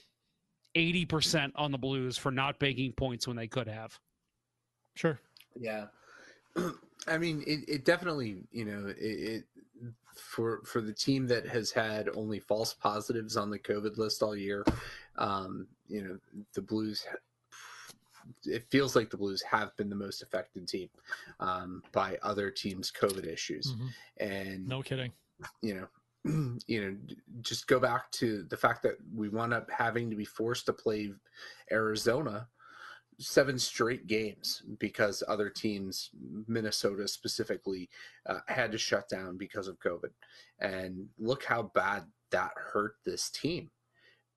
eighty 0.74 1.04
percent 1.04 1.52
on 1.56 1.70
the 1.72 1.78
Blues 1.78 2.18
for 2.18 2.30
not 2.30 2.60
making 2.60 2.92
points 2.92 3.26
when 3.26 3.36
they 3.36 3.46
could 3.48 3.68
have. 3.68 3.98
Sure. 4.94 5.18
Yeah. 5.58 5.86
I 7.06 7.18
mean, 7.18 7.44
it, 7.46 7.60
it 7.68 7.84
definitely, 7.84 8.42
you 8.50 8.64
know, 8.64 8.88
it, 8.88 8.96
it 8.98 9.44
for 10.16 10.62
for 10.64 10.80
the 10.80 10.92
team 10.92 11.26
that 11.28 11.46
has 11.46 11.70
had 11.70 12.08
only 12.16 12.40
false 12.40 12.74
positives 12.74 13.36
on 13.36 13.50
the 13.50 13.58
COVID 13.58 13.96
list 13.98 14.22
all 14.22 14.34
year, 14.34 14.64
um, 15.16 15.66
you 15.88 16.02
know, 16.02 16.18
the 16.54 16.62
Blues. 16.62 17.06
It 18.44 18.66
feels 18.70 18.96
like 18.96 19.10
the 19.10 19.16
Blues 19.16 19.42
have 19.42 19.76
been 19.76 19.88
the 19.90 19.96
most 19.96 20.22
affected 20.22 20.66
team 20.68 20.88
um, 21.40 21.82
by 21.92 22.18
other 22.22 22.50
teams' 22.50 22.90
COVID 22.92 23.26
issues, 23.26 23.72
Mhm. 23.72 23.88
and 24.18 24.68
No 24.68 24.82
kidding. 24.82 25.12
you 25.62 25.74
know, 25.74 25.88
you 26.66 26.80
know, 26.84 26.96
just 27.42 27.66
go 27.66 27.78
back 27.78 28.10
to 28.12 28.42
the 28.44 28.56
fact 28.56 28.82
that 28.82 28.96
we 29.14 29.28
wound 29.28 29.52
up 29.54 29.70
having 29.70 30.10
to 30.10 30.16
be 30.16 30.24
forced 30.24 30.66
to 30.66 30.72
play 30.72 31.12
Arizona 31.70 32.48
seven 33.18 33.58
straight 33.58 34.06
games 34.06 34.62
because 34.78 35.22
other 35.26 35.48
teams, 35.48 36.10
Minnesota 36.46 37.08
specifically, 37.08 37.88
uh, 38.26 38.40
had 38.48 38.70
to 38.72 38.76
shut 38.78 39.08
down 39.08 39.38
because 39.38 39.68
of 39.68 39.78
COVID. 39.80 40.10
And 40.60 41.08
look 41.18 41.42
how 41.44 41.62
bad 41.74 42.04
that 42.30 42.52
hurt 42.56 42.96
this 43.06 43.30
team. 43.30 43.70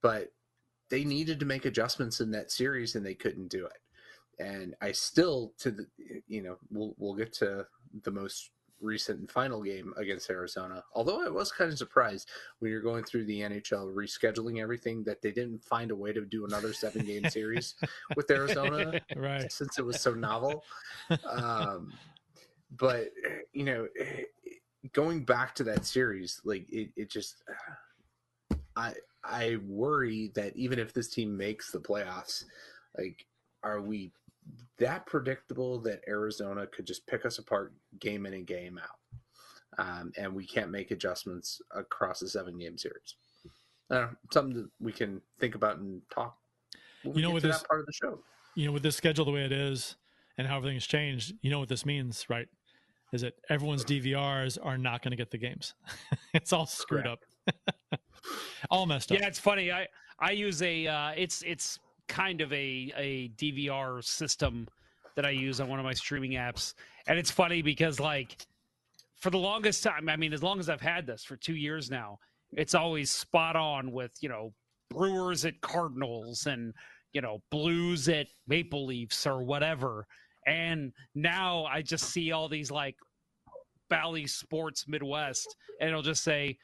But 0.02 0.32
they 0.90 1.04
needed 1.04 1.40
to 1.40 1.46
make 1.46 1.66
adjustments 1.66 2.20
in 2.20 2.32
that 2.32 2.52
series 2.52 2.96
and 2.96 3.06
they 3.06 3.14
couldn't 3.14 3.50
do 3.50 3.66
it. 3.66 3.80
And 4.44 4.76
I 4.82 4.92
still, 4.94 5.54
to 5.60 5.72
the, 5.72 5.86
you 6.28 6.42
know, 6.42 6.58
we'll 6.72 6.96
we'll 6.98 7.16
get 7.16 7.34
to 7.34 7.66
the 8.04 8.12
most 8.12 8.52
recent 8.82 9.20
and 9.20 9.30
final 9.30 9.62
game 9.62 9.94
against 9.98 10.30
Arizona. 10.30 10.84
Although 10.94 11.26
I 11.26 11.30
was 11.30 11.52
kind 11.52 11.72
of 11.72 11.78
surprised 11.78 12.30
when 12.60 12.72
you're 12.72 12.82
going 12.82 13.04
through 13.04 13.26
the 13.26 13.42
NHL 13.42 13.94
rescheduling 13.94 14.62
everything 14.62 15.04
that 15.04 15.22
they 15.22 15.32
didn't 15.32 15.64
find 15.64 15.92
a 15.92 15.96
way 15.96 16.14
to 16.14 16.22
do 16.26 16.46
another 16.46 16.74
seven 16.74 17.06
game 17.06 17.28
series 17.30 17.76
with 18.16 18.32
Arizona 18.32 19.02
Right. 19.16 19.52
since 19.52 19.78
it 19.78 19.86
was 19.86 20.00
so 20.00 20.14
novel. 20.14 20.64
Um, 21.30 21.94
but 22.78 23.10
you 23.54 23.64
know, 23.64 23.88
going 24.94 25.26
back 25.26 25.56
to 25.56 25.64
that 25.66 25.86
series, 25.86 26.40
like 26.46 26.66
it, 26.72 26.90
it 26.96 27.10
just, 27.10 27.44
I 28.76 28.94
I 29.24 29.57
worry 29.65 30.32
that 30.36 30.55
even 30.55 30.80
if 30.80 30.93
this 30.93 31.09
team 31.09 31.36
makes 31.36 31.72
the 31.72 31.80
playoffs, 31.80 32.45
like, 32.97 33.26
are 33.63 33.82
we 33.82 34.11
that 34.78 35.05
predictable 35.05 35.80
that 35.82 36.01
Arizona 36.07 36.65
could 36.67 36.88
just 36.88 37.05
pick 37.05 37.26
us 37.26 37.38
apart 37.38 37.74
game 37.99 38.26
in 38.26 38.34
and 38.34 38.47
game 38.47 38.80
out, 38.82 39.86
um, 39.86 40.11
and 40.17 40.34
we 40.34 40.45
can't 40.45 40.72
make 40.72 40.91
adjustments 40.91 41.61
across 41.76 42.22
a 42.22 42.30
seven 42.30 42.57
game 42.57 42.78
series? 42.78 43.15
Uh, 43.91 44.07
something 44.32 44.55
that 44.55 44.70
we 44.80 44.91
can 44.91 45.22
think 45.39 45.55
about 45.55 45.78
and 45.80 46.01
talk. 46.13 46.38
You 47.03 47.22
know, 47.22 47.32
with 47.32 47.43
this- 47.43 47.59
that 47.59 47.67
part 47.67 47.82
of 47.82 47.86
the 47.86 47.93
show. 47.93 48.24
you 48.55 48.65
know, 48.65 48.72
with 48.72 48.84
this 48.84 48.95
schedule 48.95 49.26
the 49.26 49.32
way 49.32 49.45
it 49.45 49.51
is 49.51 49.95
and 50.38 50.47
how 50.47 50.57
everything's 50.57 50.88
changed, 50.88 51.34
you 51.41 51.49
know 51.49 51.59
what 51.59 51.70
this 51.70 51.86
means, 51.86 52.30
right? 52.30 52.47
Is 53.11 53.22
that 53.22 53.34
everyone's 53.49 53.84
DVRs 53.86 54.57
are 54.63 54.78
not 54.78 55.01
going 55.01 55.11
to 55.11 55.17
get 55.17 55.32
the 55.32 55.38
games. 55.38 55.74
it's 56.34 56.53
all 56.53 56.65
screwed 56.65 57.07
up, 57.07 57.20
all 58.70 58.86
messed 58.86 59.12
up. 59.12 59.20
Yeah, 59.20 59.28
it's 59.28 59.39
funny. 59.39 59.72
I 59.72 59.88
I 60.20 60.32
use 60.32 60.62
a 60.62 60.88
uh, 60.88 61.12
it's 61.16 61.41
it's 61.43 61.80
kind 62.08 62.41
of 62.41 62.52
a 62.54 62.93
a 62.95 63.30
DVR 63.38 64.04
system 64.04 64.68
that 65.16 65.26
I 65.26 65.32
use 65.32 65.60
on 65.60 65.68
one 65.68 65.80
of 65.80 65.86
my 65.86 65.93
streaming 65.93 66.32
apps, 66.32 66.74
and 67.08 67.20
it's 67.20 67.32
funny 67.32 67.62
because 67.62 68.00
like 68.00 68.45
for 69.20 69.30
the 69.30 69.38
longest 69.38 69.84
time, 69.84 70.08
I 70.10 70.16
mean, 70.16 70.34
as 70.34 70.41
long 70.41 70.60
as 70.60 70.70
I've 70.70 70.82
had 70.82 71.06
this 71.06 71.24
for 71.24 71.36
two 71.36 71.56
years 71.56 71.91
now, 71.91 72.20
it's 72.54 72.74
always 72.74 73.12
spot 73.12 73.56
on 73.56 73.91
with 73.91 74.12
you 74.22 74.30
know 74.30 74.54
Brewers 74.89 75.45
at 75.45 75.62
Cardinals 75.62 76.47
and 76.47 76.74
you 77.14 77.22
know, 77.22 77.41
Blues 77.50 78.08
at 78.10 78.28
Maple 78.47 78.86
Leafs 78.86 79.26
or 79.26 79.43
whatever. 79.43 80.06
And 80.45 80.93
now 81.16 81.66
I 81.66 81.82
just 81.82 82.06
see 82.06 82.32
all 82.32 82.47
these 82.47 82.72
like 82.72 82.95
Bally 83.89 84.28
Sports 84.28 84.86
Midwest, 84.88 85.56
and 85.80 85.89
it'll 85.89 86.02
just 86.02 86.24
say 86.24 86.58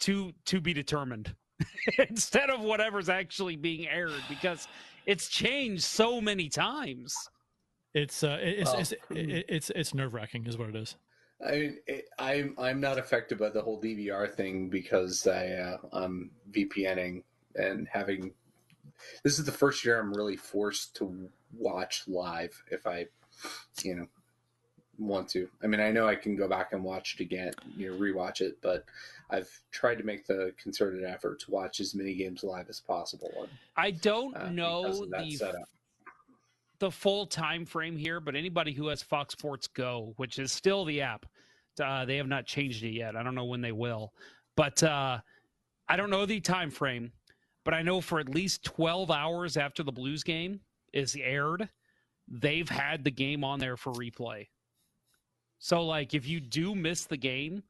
to 0.00 0.32
to 0.46 0.60
be 0.60 0.72
determined 0.72 1.34
instead 2.08 2.50
of 2.50 2.60
whatever's 2.60 3.08
actually 3.08 3.56
being 3.56 3.88
aired 3.88 4.22
because 4.28 4.68
it's 5.06 5.28
changed 5.28 5.84
so 5.84 6.20
many 6.20 6.48
times. 6.48 7.14
It's 7.94 8.22
uh, 8.22 8.38
it's 8.40 8.70
well, 8.70 8.80
it's, 8.80 8.92
it's 8.92 9.44
it's, 9.48 9.70
it's 9.70 9.94
nerve 9.94 10.12
wracking, 10.12 10.46
is 10.46 10.58
what 10.58 10.68
it 10.68 10.76
is. 10.76 10.96
I 11.46 11.50
mean, 11.52 11.78
it, 11.86 12.04
I'm 12.18 12.54
I'm 12.58 12.80
not 12.80 12.98
affected 12.98 13.38
by 13.38 13.50
the 13.50 13.62
whole 13.62 13.80
DVR 13.80 14.32
thing 14.32 14.68
because 14.68 15.26
I 15.26 15.48
uh, 15.48 15.76
I'm 15.92 16.30
VPNing 16.50 17.22
and 17.54 17.88
having. 17.90 18.32
This 19.22 19.38
is 19.38 19.44
the 19.44 19.52
first 19.52 19.84
year 19.84 19.98
I'm 19.98 20.12
really 20.12 20.36
forced 20.36 20.96
to 20.96 21.28
watch 21.52 22.04
live 22.06 22.62
if 22.70 22.86
I, 22.86 23.06
you 23.82 23.94
know, 23.94 24.06
want 24.98 25.28
to. 25.30 25.48
I 25.62 25.66
mean, 25.66 25.80
I 25.80 25.90
know 25.90 26.06
I 26.06 26.14
can 26.14 26.36
go 26.36 26.48
back 26.48 26.72
and 26.72 26.82
watch 26.82 27.16
it 27.18 27.22
again, 27.22 27.52
you 27.76 27.90
know, 27.90 27.96
rewatch 27.96 28.40
it, 28.40 28.58
but 28.62 28.84
I've 29.30 29.50
tried 29.72 29.96
to 29.96 30.04
make 30.04 30.26
the 30.26 30.52
concerted 30.56 31.04
effort 31.04 31.40
to 31.40 31.50
watch 31.50 31.80
as 31.80 31.94
many 31.94 32.14
games 32.14 32.44
live 32.44 32.68
as 32.68 32.80
possible. 32.80 33.32
And, 33.38 33.48
I 33.76 33.90
don't 33.90 34.36
uh, 34.36 34.48
know 34.50 35.06
the 35.06 35.30
setup. 35.32 35.68
the 36.78 36.90
full 36.90 37.26
time 37.26 37.66
frame 37.66 37.96
here, 37.96 38.20
but 38.20 38.34
anybody 38.34 38.72
who 38.72 38.88
has 38.88 39.02
Fox 39.02 39.32
Sports 39.32 39.66
Go, 39.66 40.14
which 40.16 40.38
is 40.38 40.52
still 40.52 40.84
the 40.84 41.02
app, 41.02 41.26
uh, 41.82 42.04
they 42.04 42.16
have 42.16 42.28
not 42.28 42.46
changed 42.46 42.84
it 42.84 42.90
yet. 42.90 43.16
I 43.16 43.22
don't 43.22 43.34
know 43.34 43.44
when 43.44 43.60
they 43.60 43.72
will, 43.72 44.12
but 44.56 44.82
uh, 44.82 45.18
I 45.88 45.96
don't 45.96 46.10
know 46.10 46.24
the 46.26 46.40
time 46.40 46.70
frame. 46.70 47.12
But 47.64 47.74
I 47.74 47.82
know 47.82 48.00
for 48.00 48.20
at 48.20 48.28
least 48.28 48.62
twelve 48.62 49.10
hours 49.10 49.56
after 49.56 49.82
the 49.82 49.90
Blues 49.90 50.22
game 50.22 50.60
is 50.92 51.16
aired, 51.16 51.68
they've 52.28 52.68
had 52.68 53.02
the 53.02 53.10
game 53.10 53.42
on 53.42 53.58
there 53.58 53.76
for 53.76 53.92
replay. 53.92 54.46
So 55.58 55.84
like 55.84 56.14
if 56.14 56.26
you 56.26 56.40
do 56.40 56.74
miss 56.74 57.04
the 57.04 57.16
game, 57.16 57.62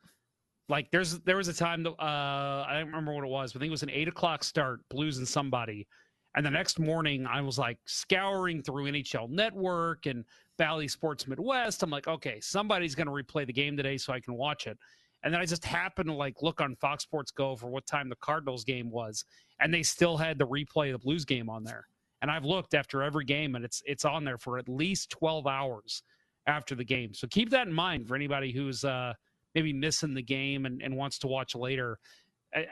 like 0.68 0.91
there's 0.91 1.18
there 1.20 1.37
was 1.37 1.49
a 1.49 1.55
time 1.55 1.82
that 1.84 1.93
uh, 1.93 2.66
I 2.68 2.78
don't 2.78 2.87
remember 2.87 3.14
what 3.14 3.24
it 3.24 3.30
was, 3.30 3.53
but 3.53 3.59
I 3.59 3.61
think 3.61 3.68
it 3.68 3.72
was 3.72 3.82
an 3.82 3.91
eight 3.91 4.09
o'clock 4.09 4.45
start, 4.45 4.80
Blues 4.89 5.18
and 5.18 5.28
somebody. 5.28 5.87
And 6.34 6.45
the 6.45 6.51
next 6.51 6.78
morning, 6.78 7.26
I 7.26 7.41
was 7.41 7.59
like 7.59 7.78
scouring 7.87 8.62
through 8.62 8.84
NHL 8.84 9.30
Network 9.30 10.05
and 10.05 10.24
Bally 10.59 10.87
Sports 10.87 11.26
Midwest. 11.26 11.82
I'm 11.82 11.91
like, 11.91 12.09
okay, 12.09 12.41
somebody's 12.41 12.95
going 12.95 13.07
to 13.07 13.12
replay 13.12 13.47
the 13.47 13.55
game 13.55 13.76
today 13.76 13.97
so 13.97 14.12
I 14.12 14.20
can 14.20 14.34
watch 14.34 14.66
it. 14.66 14.76
And 15.22 15.32
then 15.32 15.41
I 15.41 15.47
just 15.47 15.64
happened 15.64 16.09
to 16.09 16.14
like 16.14 16.43
look 16.43 16.61
on 16.61 16.76
Fox 16.76 17.05
Sports 17.05 17.30
Go 17.30 17.57
for 17.57 17.68
what 17.68 17.87
time 17.87 18.11
the 18.11 18.16
Cardinals 18.16 18.64
game 18.64 18.91
was, 18.91 19.24
and 19.61 19.72
they 19.72 19.82
still 19.82 20.16
had 20.16 20.39
the 20.39 20.47
replay 20.47 20.89
of 20.89 21.01
the 21.01 21.05
Blues 21.05 21.24
game 21.24 21.49
on 21.49 21.64
there. 21.64 21.87
And 22.20 22.30
I've 22.30 22.45
looked 22.45 22.74
after 22.74 23.03
every 23.03 23.24
game, 23.24 23.55
and 23.55 23.64
it's 23.64 23.82
it's 23.87 24.05
on 24.05 24.24
there 24.24 24.39
for 24.39 24.59
at 24.59 24.68
least 24.68 25.11
12 25.11 25.47
hours 25.47 26.03
after 26.47 26.74
the 26.74 26.84
game. 26.84 27.14
So 27.14 27.26
keep 27.26 27.51
that 27.51 27.66
in 27.66 27.72
mind 27.72 28.07
for 28.07 28.14
anybody 28.14 28.53
who's 28.53 28.84
uh, 28.84 29.14
maybe 29.55 29.72
missing 29.72 30.14
the 30.14 30.22
game 30.22 30.66
and, 30.66 30.82
and 30.82 30.97
wants 30.97 31.18
to 31.20 31.26
watch 31.26 31.55
later. 31.55 31.99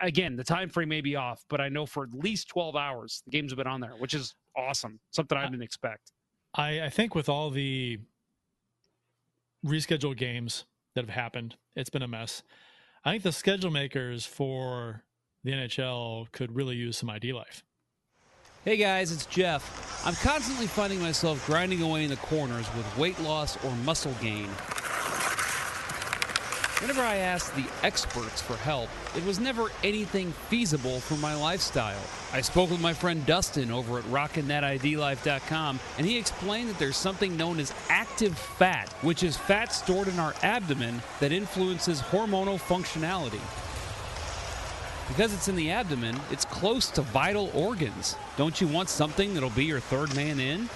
Again, 0.00 0.36
the 0.36 0.44
time 0.44 0.68
frame 0.68 0.88
may 0.88 1.00
be 1.00 1.16
off, 1.16 1.44
but 1.48 1.60
I 1.60 1.68
know 1.68 1.84
for 1.84 2.04
at 2.04 2.14
least 2.14 2.48
12 2.48 2.76
hours 2.76 3.22
the 3.24 3.30
games 3.30 3.52
have 3.52 3.58
been 3.58 3.66
on 3.66 3.80
there, 3.80 3.94
which 3.98 4.14
is 4.14 4.34
awesome. 4.56 5.00
Something 5.10 5.36
I 5.36 5.44
didn't 5.44 5.62
expect. 5.62 6.12
I, 6.54 6.82
I 6.82 6.90
think 6.90 7.14
with 7.14 7.28
all 7.28 7.50
the 7.50 7.98
rescheduled 9.66 10.16
games 10.16 10.64
that 10.94 11.04
have 11.04 11.14
happened, 11.14 11.56
it's 11.74 11.90
been 11.90 12.02
a 12.02 12.08
mess. 12.08 12.42
I 13.04 13.12
think 13.12 13.24
the 13.24 13.32
schedule 13.32 13.70
makers 13.70 14.24
for 14.24 15.04
the 15.42 15.52
NHL 15.52 16.30
could 16.32 16.54
really 16.54 16.76
use 16.76 16.96
some 16.96 17.10
ID 17.10 17.32
life. 17.32 17.64
Hey 18.64 18.78
guys, 18.78 19.12
it's 19.12 19.26
Jeff. 19.26 20.06
I'm 20.06 20.14
constantly 20.14 20.66
finding 20.66 20.98
myself 20.98 21.44
grinding 21.46 21.82
away 21.82 22.04
in 22.04 22.08
the 22.08 22.16
corners 22.16 22.66
with 22.74 22.96
weight 22.96 23.20
loss 23.20 23.62
or 23.62 23.70
muscle 23.84 24.14
gain. 24.22 24.48
Whenever 26.80 27.02
I 27.02 27.16
asked 27.16 27.54
the 27.56 27.66
experts 27.82 28.40
for 28.40 28.56
help, 28.56 28.88
it 29.14 29.22
was 29.26 29.38
never 29.38 29.68
anything 29.82 30.32
feasible 30.48 31.00
for 31.00 31.16
my 31.16 31.34
lifestyle. 31.34 32.00
I 32.32 32.40
spoke 32.40 32.70
with 32.70 32.80
my 32.80 32.94
friend 32.94 33.26
Dustin 33.26 33.70
over 33.70 33.98
at 33.98 34.04
RockinThatIDLife.com, 34.04 35.78
and 35.98 36.06
he 36.06 36.16
explained 36.16 36.70
that 36.70 36.78
there's 36.78 36.96
something 36.96 37.36
known 37.36 37.60
as 37.60 37.74
active 37.90 38.38
fat, 38.38 38.88
which 39.02 39.22
is 39.22 39.36
fat 39.36 39.74
stored 39.74 40.08
in 40.08 40.18
our 40.18 40.32
abdomen 40.42 41.02
that 41.20 41.32
influences 41.32 42.00
hormonal 42.00 42.58
functionality. 42.58 43.42
Because 45.08 45.34
it's 45.34 45.48
in 45.48 45.56
the 45.56 45.70
abdomen, 45.70 46.18
it's 46.30 46.44
close 46.44 46.90
to 46.90 47.02
vital 47.02 47.50
organs. 47.54 48.16
Don't 48.36 48.60
you 48.60 48.66
want 48.66 48.88
something 48.88 49.34
that'll 49.34 49.50
be 49.50 49.64
your 49.64 49.80
third 49.80 50.14
man 50.16 50.40
in? 50.40 50.68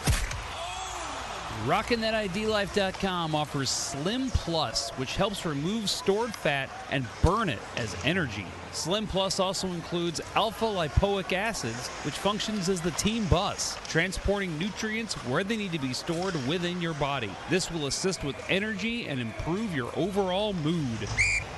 RockinThatIDLife.com 1.67 3.35
offers 3.35 3.71
Slim 3.71 4.31
Plus, 4.31 4.91
which 4.91 5.17
helps 5.17 5.45
remove 5.45 5.91
stored 5.91 6.35
fat 6.35 6.71
and 6.91 7.07
burn 7.23 7.49
it 7.49 7.59
as 7.77 7.97
energy. 8.05 8.47
Slim 8.73 9.07
Plus 9.07 9.41
also 9.41 9.69
includes 9.69 10.21
alpha 10.35 10.65
lipoic 10.65 11.33
acids, 11.33 11.89
which 12.05 12.15
functions 12.15 12.69
as 12.69 12.81
the 12.81 12.91
team 12.93 13.27
bus, 13.27 13.77
transporting 13.89 14.57
nutrients 14.59 15.15
where 15.27 15.45
they 15.45 15.57
need 15.57 15.73
to 15.73 15.79
be 15.79 15.93
stored 15.93 16.35
within 16.47 16.81
your 16.81 16.95
body. 16.95 17.31
This 17.51 17.71
will 17.71 17.87
assist 17.87 18.25
with 18.25 18.37
energy 18.49 19.09
and 19.09 19.21
improve 19.21 19.75
your 19.75 19.91
overall 19.97 20.53
mood. 20.53 21.09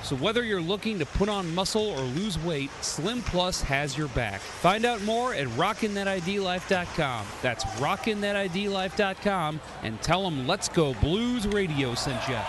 So 0.03 0.15
whether 0.15 0.43
you're 0.43 0.61
looking 0.61 0.99
to 0.99 1.05
put 1.05 1.29
on 1.29 1.53
muscle 1.53 1.87
or 1.87 2.01
lose 2.01 2.39
weight, 2.39 2.71
Slim 2.81 3.21
Plus 3.21 3.61
has 3.61 3.97
your 3.97 4.07
back. 4.09 4.41
Find 4.41 4.85
out 4.85 5.01
more 5.03 5.33
at 5.33 5.47
RockinThatIDLife.com. 5.49 7.25
That's 7.41 7.63
RockinThatIDLife.com 7.65 9.61
and 9.83 10.01
tell 10.01 10.23
them 10.23 10.47
Let's 10.47 10.69
Go 10.69 10.93
Blues 10.95 11.47
Radio 11.47 11.93
sent 11.95 12.27
you. 12.27 12.39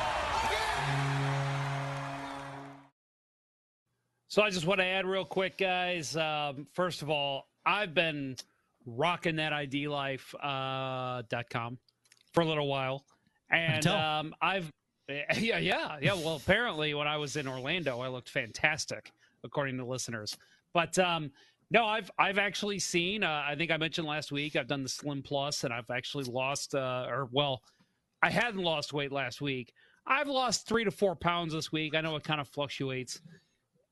So 4.32 4.40
I 4.40 4.48
just 4.48 4.64
want 4.64 4.80
to 4.80 4.86
add 4.86 5.04
real 5.04 5.26
quick, 5.26 5.58
guys. 5.58 6.16
Um, 6.16 6.66
first 6.72 7.02
of 7.02 7.10
all, 7.10 7.48
I've 7.66 7.92
been 7.92 8.36
rocking 8.86 9.36
that 9.36 9.52
idlife.com 9.52 10.42
uh, 10.42 11.76
for 12.32 12.40
a 12.40 12.46
little 12.46 12.66
while. 12.66 13.04
And 13.50 13.86
um, 13.86 14.34
I've 14.40 14.70
Yeah, 15.36 15.58
yeah, 15.58 15.98
yeah. 16.00 16.14
Well, 16.14 16.36
apparently, 16.36 16.94
when 16.94 17.06
I 17.06 17.18
was 17.18 17.36
in 17.36 17.46
Orlando, 17.46 18.00
I 18.00 18.08
looked 18.08 18.30
fantastic, 18.30 19.12
according 19.44 19.76
to 19.76 19.84
listeners. 19.84 20.34
But 20.72 20.98
um, 20.98 21.30
no, 21.70 21.84
I've 21.84 22.10
I've 22.18 22.38
actually 22.38 22.78
seen. 22.78 23.24
Uh, 23.24 23.44
I 23.46 23.54
think 23.54 23.70
I 23.70 23.76
mentioned 23.76 24.06
last 24.06 24.32
week. 24.32 24.56
I've 24.56 24.66
done 24.66 24.82
the 24.82 24.88
Slim 24.88 25.22
Plus, 25.22 25.64
and 25.64 25.74
I've 25.74 25.90
actually 25.90 26.24
lost, 26.24 26.74
uh, 26.74 27.04
or 27.06 27.28
well, 27.32 27.60
I 28.22 28.30
hadn't 28.30 28.62
lost 28.62 28.94
weight 28.94 29.12
last 29.12 29.42
week. 29.42 29.74
I've 30.06 30.28
lost 30.28 30.66
three 30.66 30.84
to 30.84 30.90
four 30.90 31.16
pounds 31.16 31.52
this 31.52 31.70
week. 31.70 31.94
I 31.94 32.00
know 32.00 32.16
it 32.16 32.24
kind 32.24 32.40
of 32.40 32.48
fluctuates. 32.48 33.20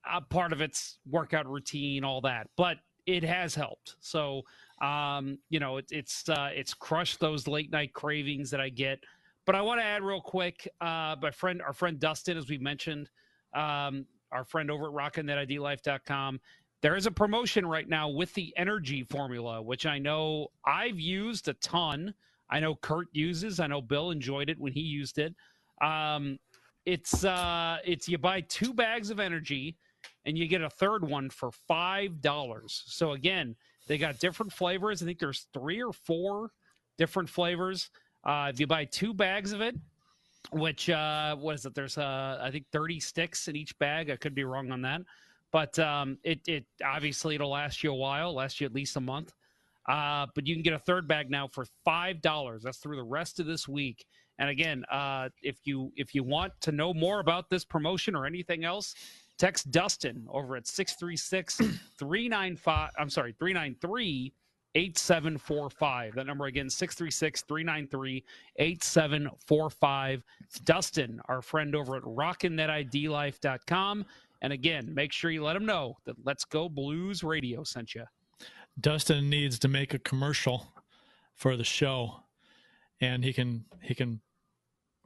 Uh, 0.09 0.21
part 0.21 0.53
of 0.53 0.61
it's 0.61 0.99
workout 1.09 1.47
routine, 1.47 2.05
all 2.05 2.21
that, 2.23 2.49
but 2.57 2.79
it 3.07 3.23
has 3.23 3.55
helped. 3.55 3.97
So, 4.01 4.43
um, 4.81 5.39
you 5.51 5.61
know, 5.61 5.79
it, 5.79 5.87
it's 5.91 6.29
uh, 6.29 6.51
it's 6.55 6.75
crushed 6.75 7.21
those 7.21 7.47
late 7.47 7.71
night 7.71 7.93
cravings 7.93 8.51
that 8.51 8.61
I 8.61 8.69
get. 8.69 9.01
But 9.47 9.55
I 9.55 9.63
want 9.63 9.81
to 9.81 9.85
add 9.85 10.03
real 10.03 10.21
quick, 10.21 10.69
uh, 10.81 11.17
my 11.21 11.31
friend, 11.31 11.61
our 11.63 11.73
friend 11.73 11.99
Dustin, 11.99 12.37
as 12.37 12.49
we 12.49 12.59
mentioned, 12.59 13.11
um, 13.55 14.07
our 14.33 14.45
friend 14.45 14.71
over 14.71 14.87
at 14.87 14.93
RockinThatIDLife.com, 14.93 16.41
there 16.83 16.97
is 16.97 17.07
a 17.07 17.11
promotion 17.11 17.67
right 17.67 17.89
now 17.89 18.09
with 18.09 18.33
the 18.35 18.55
energy 18.57 19.03
formula, 19.03 19.61
which 19.61 19.87
I 19.87 19.99
know 19.99 20.49
I've 20.65 21.01
used 21.01 21.49
a 21.49 21.55
ton. 21.55 22.15
I 22.49 22.61
know 22.61 22.75
Kurt 22.75 23.09
uses. 23.13 23.61
I 23.61 23.67
know 23.67 23.83
Bill 23.83 24.11
enjoyed 24.11 24.51
it 24.51 24.59
when 24.59 24.73
he 24.73 24.81
used 24.81 25.19
it. 25.19 25.35
Um, 25.83 26.39
it's 26.87 27.25
uh, 27.25 27.79
it's 27.85 28.09
you 28.09 28.19
buy 28.19 28.41
two 28.43 28.73
bags 28.73 29.11
of 29.11 29.21
energy, 29.21 29.77
and 30.25 30.37
you 30.37 30.47
get 30.47 30.63
a 30.63 30.71
third 30.71 31.07
one 31.07 31.31
for 31.31 31.51
five 31.51 32.21
dollars. 32.21 32.83
So 32.87 33.13
again, 33.13 33.57
they 33.87 33.99
got 33.99 34.19
different 34.19 34.53
flavors. 34.53 35.03
I 35.03 35.07
think 35.07 35.19
there's 35.19 35.47
three 35.53 35.83
or 35.83 35.93
four 35.93 36.53
different 36.99 37.29
flavors. 37.29 37.91
Uh, 38.25 38.51
if 38.53 38.61
you 38.61 38.67
buy 38.67 38.85
two 38.85 39.15
bags 39.15 39.53
of 39.53 39.61
it, 39.61 39.75
which 40.53 40.91
uh, 40.91 41.37
what 41.37 41.55
is 41.55 41.67
it? 41.67 41.75
There's 41.75 41.99
uh, 41.99 42.39
I 42.41 42.51
think 42.51 42.67
30 42.73 43.01
sticks 43.01 43.49
in 43.49 43.57
each 43.57 43.79
bag. 43.79 44.11
I 44.11 44.17
could 44.17 44.35
be 44.35 44.45
wrong 44.45 44.71
on 44.71 44.83
that, 44.83 45.03
but 45.51 45.79
um, 45.79 46.19
it 46.25 46.41
it 46.47 46.65
obviously 46.85 47.35
it'll 47.35 47.51
last 47.51 47.83
you 47.83 47.93
a 47.93 47.95
while, 47.95 48.35
last 48.35 48.61
you 48.61 48.67
at 48.67 48.75
least 48.75 48.97
a 48.97 49.01
month. 49.01 49.33
Uh, 49.89 50.27
but 50.35 50.47
you 50.47 50.55
can 50.55 50.63
get 50.63 50.73
a 50.73 50.79
third 50.79 51.09
bag 51.09 51.31
now 51.31 51.49
for 51.49 51.65
five 51.85 52.21
dollars. 52.21 52.63
That's 52.63 52.79
through 52.79 52.97
the 52.97 53.03
rest 53.03 53.41
of 53.41 53.47
this 53.47 53.67
week. 53.67 54.07
And 54.39 54.49
again, 54.49 54.85
uh, 54.91 55.29
if 55.43 55.59
you 55.65 55.93
if 55.97 56.15
you 56.15 56.25
want 56.25 56.53
to 56.63 56.73
know 56.73 56.95
more 56.95 57.21
about 57.21 57.51
this 57.51 57.65
promotion 57.65 58.15
or 58.15 58.27
anything 58.27 58.65
else, 58.65 58.95
text 59.41 59.71
Dustin 59.71 60.27
over 60.31 60.55
at 60.55 60.67
636 60.67 61.57
395. 61.99 62.91
I'm 62.99 63.09
sorry, 63.09 63.35
393 63.39 64.35
8745. 64.77 66.15
That 66.15 66.27
number 66.27 66.45
again, 66.45 66.69
636 66.69 67.43
393 67.43 68.23
8745. 68.57 70.23
It's 70.43 70.61
Dustin, 70.61 71.21
our 71.29 71.43
friend 71.43 71.75
over 71.75 71.97
at 71.97 72.03
RockinThatIDLife.com. 72.03 74.07
And 74.43 74.53
again, 74.53 74.95
make 74.95 75.13
sure 75.13 75.31
you 75.31 75.43
let 75.43 75.57
him 75.57 75.67
know 75.67 75.97
that 76.05 76.17
Let's 76.25 76.45
Go 76.45 76.69
Blues 76.69 77.25
Radio 77.25 77.65
sent 77.65 77.95
you. 77.95 78.05
Dustin 78.79 79.29
needs 79.29 79.59
to 79.61 79.69
make 79.69 79.95
a 79.95 79.99
commercial 79.99 80.73
for 81.35 81.57
the 81.57 81.65
show, 81.65 82.21
and 83.01 83.25
he 83.25 83.33
can 83.33 83.65
he 83.83 83.95
can 83.95 84.21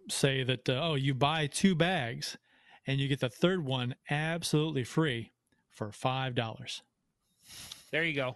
say 0.08 0.44
that 0.44 0.68
uh, 0.68 0.80
oh 0.82 0.94
you 0.94 1.14
buy 1.14 1.46
two 1.46 1.74
bags 1.74 2.36
and 2.86 3.00
you 3.00 3.08
get 3.08 3.20
the 3.20 3.28
third 3.30 3.64
one 3.64 3.94
absolutely 4.10 4.84
free 4.84 5.32
for 5.70 5.90
five 5.92 6.34
dollars. 6.34 6.82
There 7.90 8.04
you 8.04 8.14
go. 8.14 8.34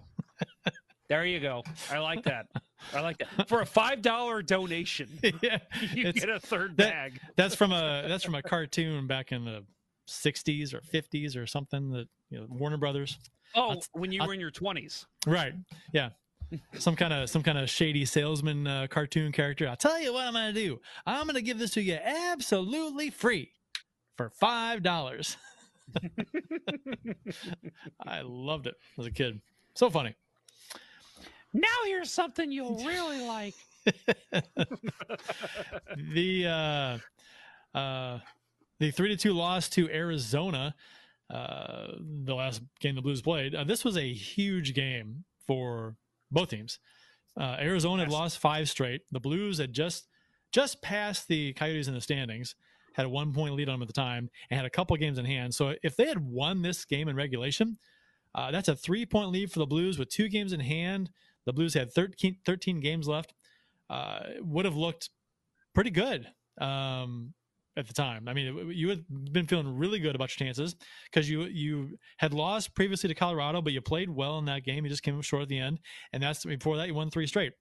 there 1.09 1.25
you 1.25 1.41
go. 1.41 1.63
I 1.91 1.99
like 1.99 2.23
that. 2.25 2.47
I 2.95 3.01
like 3.01 3.19
that. 3.19 3.49
For 3.49 3.61
a 3.61 3.67
five 3.67 4.03
dollar 4.03 4.43
donation, 4.43 5.09
yeah, 5.43 5.59
you 5.93 6.13
get 6.13 6.29
a 6.29 6.41
third 6.41 6.77
that- 6.77 6.91
bag. 6.91 7.21
That's 7.37 7.55
from 7.55 7.73
a 7.73 8.05
that's 8.07 8.25
from 8.25 8.35
a 8.35 8.43
cartoon 8.43 9.07
back 9.07 9.33
in 9.33 9.45
the 9.45 9.65
'60s 10.09 10.73
or 10.75 10.81
'50s 10.81 11.37
or 11.37 11.47
something 11.47 11.91
that 11.93 12.09
you 12.31 12.39
know 12.39 12.47
Warner 12.49 12.77
Brothers. 12.77 13.19
Oh, 13.55 13.71
I'll- 13.71 13.83
when 13.93 14.13
you 14.13 14.21
I'll- 14.21 14.29
were 14.29 14.35
in 14.35 14.41
your 14.41 14.51
twenties. 14.51 15.07
Right. 15.27 15.55
Yeah. 15.93 16.11
Some 16.79 16.97
kind 16.97 17.13
of 17.13 17.29
some 17.29 17.43
kind 17.43 17.59
of 17.59 17.69
shady 17.69 18.07
salesman 18.07 18.67
uh, 18.67 18.87
cartoon 18.89 19.33
character. 19.33 19.69
I'll 19.69 19.77
tell 19.77 20.01
you 20.01 20.15
what 20.15 20.25
I'm 20.27 20.33
going 20.33 20.55
to 20.55 20.59
do. 20.59 20.81
I'm 21.05 21.25
going 21.25 21.35
to 21.35 21.43
give 21.43 21.59
this 21.59 21.73
to 21.73 21.83
you 21.83 21.99
absolutely 22.03 23.11
free 23.11 23.51
for 24.19 24.29
five 24.29 24.83
dollars. 24.83 25.39
I 28.07 28.21
loved 28.21 28.67
it 28.67 28.75
as 28.99 29.07
a 29.07 29.11
kid. 29.11 29.41
So 29.75 29.89
funny. 29.89 30.15
Now 31.55 31.69
here's 31.87 32.11
something 32.11 32.53
you'll 32.53 32.85
really 32.85 33.27
like. 33.27 33.55
the 36.13 36.47
uh, 36.47 36.99
uh, 37.79 38.19
the 38.79 38.91
three 38.91 39.09
to 39.09 39.17
two 39.17 39.33
loss 39.33 39.71
to 39.71 39.89
Arizona, 39.89 40.75
uh, 41.33 41.87
the 41.99 42.35
last 42.35 42.61
game 42.81 42.97
the 42.97 43.01
Blues 43.01 43.23
played. 43.23 43.55
Uh, 43.55 43.65
this 43.65 43.83
was 43.85 43.97
a 43.97 44.13
huge 44.13 44.75
game 44.75 45.25
for 45.47 45.97
both 46.31 46.51
teams. 46.51 46.81
Uh, 47.39 47.57
Arizona 47.61 48.03
had 48.03 48.13
lost 48.13 48.39
five 48.39 48.69
straight. 48.69 49.03
The 49.11 49.21
Blues 49.21 49.57
had 49.59 49.73
just 49.73 50.09
just 50.53 50.83
passed 50.83 51.29
the 51.29 51.53
Coyotes 51.55 51.89
in 51.89 51.95
the 51.95 52.01
standings, 52.01 52.55
had 52.95 53.07
a 53.07 53.09
one 53.09 53.33
point 53.33 53.55
lead 53.55 53.69
on 53.69 53.75
them 53.75 53.83
at 53.83 53.89
the 53.89 53.95
time, 53.95 54.29
and 54.51 54.57
had 54.57 54.67
a 54.67 54.71
couple 54.71 54.97
games 54.97 55.19
in 55.19 55.25
hand. 55.25 55.55
So 55.55 55.75
if 55.83 55.97
they 55.97 56.07
had 56.07 56.19
won 56.19 56.63
this 56.63 56.85
game 56.85 57.09
in 57.09 57.17
regulation, 57.17 57.79
uh, 58.35 58.51
that's 58.51 58.69
a 58.69 58.77
three 58.77 59.07
point 59.07 59.31
lead 59.31 59.51
for 59.51 59.59
the 59.59 59.67
Blues 59.67 59.99
with 59.99 60.09
two 60.09 60.29
games 60.29 60.53
in 60.53 60.61
hand. 60.61 61.11
The 61.47 61.53
Blues 61.53 61.75
had 61.75 61.93
13, 61.93 62.37
13 62.45 62.81
games 62.81 63.09
left. 63.09 63.35
Uh, 63.89 64.21
would 64.41 64.67
have 64.67 64.77
looked 64.77 65.09
pretty 65.75 65.91
good 65.91 66.27
um, 66.61 67.33
at 67.77 67.87
the 67.87 67.95
time. 67.95 68.29
I 68.29 68.35
mean, 68.35 68.71
you 68.71 68.91
had 68.91 69.05
been 69.33 69.47
feeling 69.47 69.79
really 69.79 69.99
good 69.99 70.15
about 70.15 70.39
your 70.39 70.47
chances 70.47 70.77
because 71.05 71.31
you 71.31 71.45
you 71.45 71.97
had 72.19 72.35
lost 72.35 72.75
previously 72.75 73.09
to 73.09 73.15
Colorado, 73.15 73.63
but 73.63 73.73
you 73.73 73.81
played 73.81 74.11
well 74.11 74.39
in 74.39 74.45
that 74.47 74.65
game. 74.65 74.85
You 74.85 74.91
just 74.91 75.03
came 75.03 75.17
up 75.17 75.25
short 75.25 75.43
at 75.43 75.49
the 75.49 75.59
end, 75.59 75.81
and 76.13 76.23
that's 76.23 76.45
before 76.45 76.77
that 76.77 76.89
you 76.89 76.95
won 76.95 77.11
three 77.11 77.27
straight. 77.27 77.53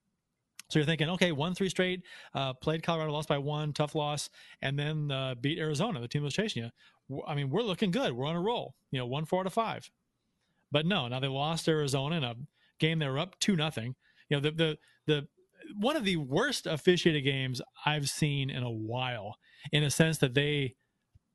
So 0.69 0.79
you're 0.79 0.85
thinking, 0.85 1.09
okay, 1.11 1.31
won 1.31 1.55
three 1.55 1.69
straight, 1.69 2.03
uh, 2.33 2.53
played 2.53 2.83
Colorado, 2.83 3.11
lost 3.11 3.29
by 3.29 3.37
one, 3.37 3.71
tough 3.71 3.95
loss, 3.95 4.29
and 4.61 4.77
then 4.77 5.11
uh, 5.11 5.35
beat 5.39 5.59
Arizona, 5.59 6.01
the 6.01 6.07
team 6.07 6.21
that 6.21 6.25
was 6.25 6.33
chasing 6.33 6.63
you. 6.63 7.21
I 7.25 7.35
mean, 7.35 7.49
we're 7.49 7.61
looking 7.61 7.91
good. 7.91 8.11
We're 8.11 8.25
on 8.25 8.35
a 8.35 8.41
roll. 8.41 8.75
You 8.91 8.99
know, 8.99 9.05
one 9.05 9.25
four 9.25 9.39
out 9.39 9.47
of 9.47 9.53
five. 9.53 9.89
But 10.71 10.85
no, 10.85 11.07
now 11.07 11.19
they 11.19 11.27
lost 11.27 11.67
Arizona 11.69 12.17
in 12.17 12.23
a 12.23 12.35
game 12.79 12.99
they 12.99 13.07
were 13.07 13.19
up 13.19 13.39
two 13.39 13.55
nothing. 13.55 13.95
You 14.29 14.37
know, 14.37 14.41
the 14.41 14.51
the 14.51 14.77
the 15.05 15.27
one 15.79 15.95
of 15.95 16.03
the 16.03 16.17
worst 16.17 16.67
officiated 16.67 17.23
games 17.23 17.61
I've 17.85 18.09
seen 18.09 18.49
in 18.49 18.63
a 18.63 18.71
while, 18.71 19.37
in 19.71 19.83
a 19.83 19.89
sense 19.89 20.17
that 20.19 20.33
they 20.33 20.75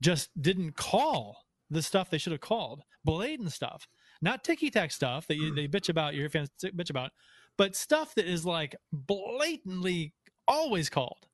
just 0.01 0.31
didn't 0.41 0.77
call 0.77 1.47
the 1.71 1.83
stuff 1.83 2.11
they 2.11 2.19
should 2.19 2.33
have 2.33 2.41
called, 2.41 2.83
blatant 3.05 3.53
stuff, 3.53 3.89
not 4.21 4.45
ticky 4.45 4.71
tack 4.71 4.93
stuff 4.93 5.27
that 5.27 5.37
you, 5.37 5.55
they 5.55 5.67
bitch 5.67 5.89
about, 5.89 6.15
your 6.15 6.29
fans 6.29 6.51
bitch 6.63 6.91
about, 6.91 7.13
but 7.59 7.77
stuff 7.77 8.15
that 8.15 8.27
is 8.27 8.45
like 8.47 8.75
blatantly 8.93 10.15
always 10.49 10.89
called. 10.91 11.27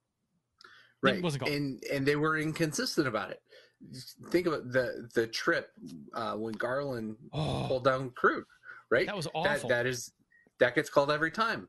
Right 1.03 1.23
wasn't 1.23 1.45
called. 1.45 1.55
and 1.55 1.83
and 1.93 2.05
they 2.07 2.16
were 2.16 2.37
inconsistent 2.39 3.07
about 3.07 3.31
it 3.31 3.41
think 4.31 4.49
about 4.49 4.73
the 4.73 5.09
the 5.14 5.29
trip 5.29 5.71
uh 6.12 6.33
when 6.35 6.53
garland 6.55 7.14
Oh. 7.33 7.66
pulled 7.69 7.85
down 7.85 8.11
crude 8.11 8.45
right 8.91 9.07
That 9.07 9.14
was 9.14 9.27
that, 9.27 9.31
awful. 9.37 9.69
that 9.69 9.87
is 9.87 10.11
that 10.59 10.75
gets 10.75 10.91
called 10.91 11.12
every 11.12 11.31
time 11.31 11.69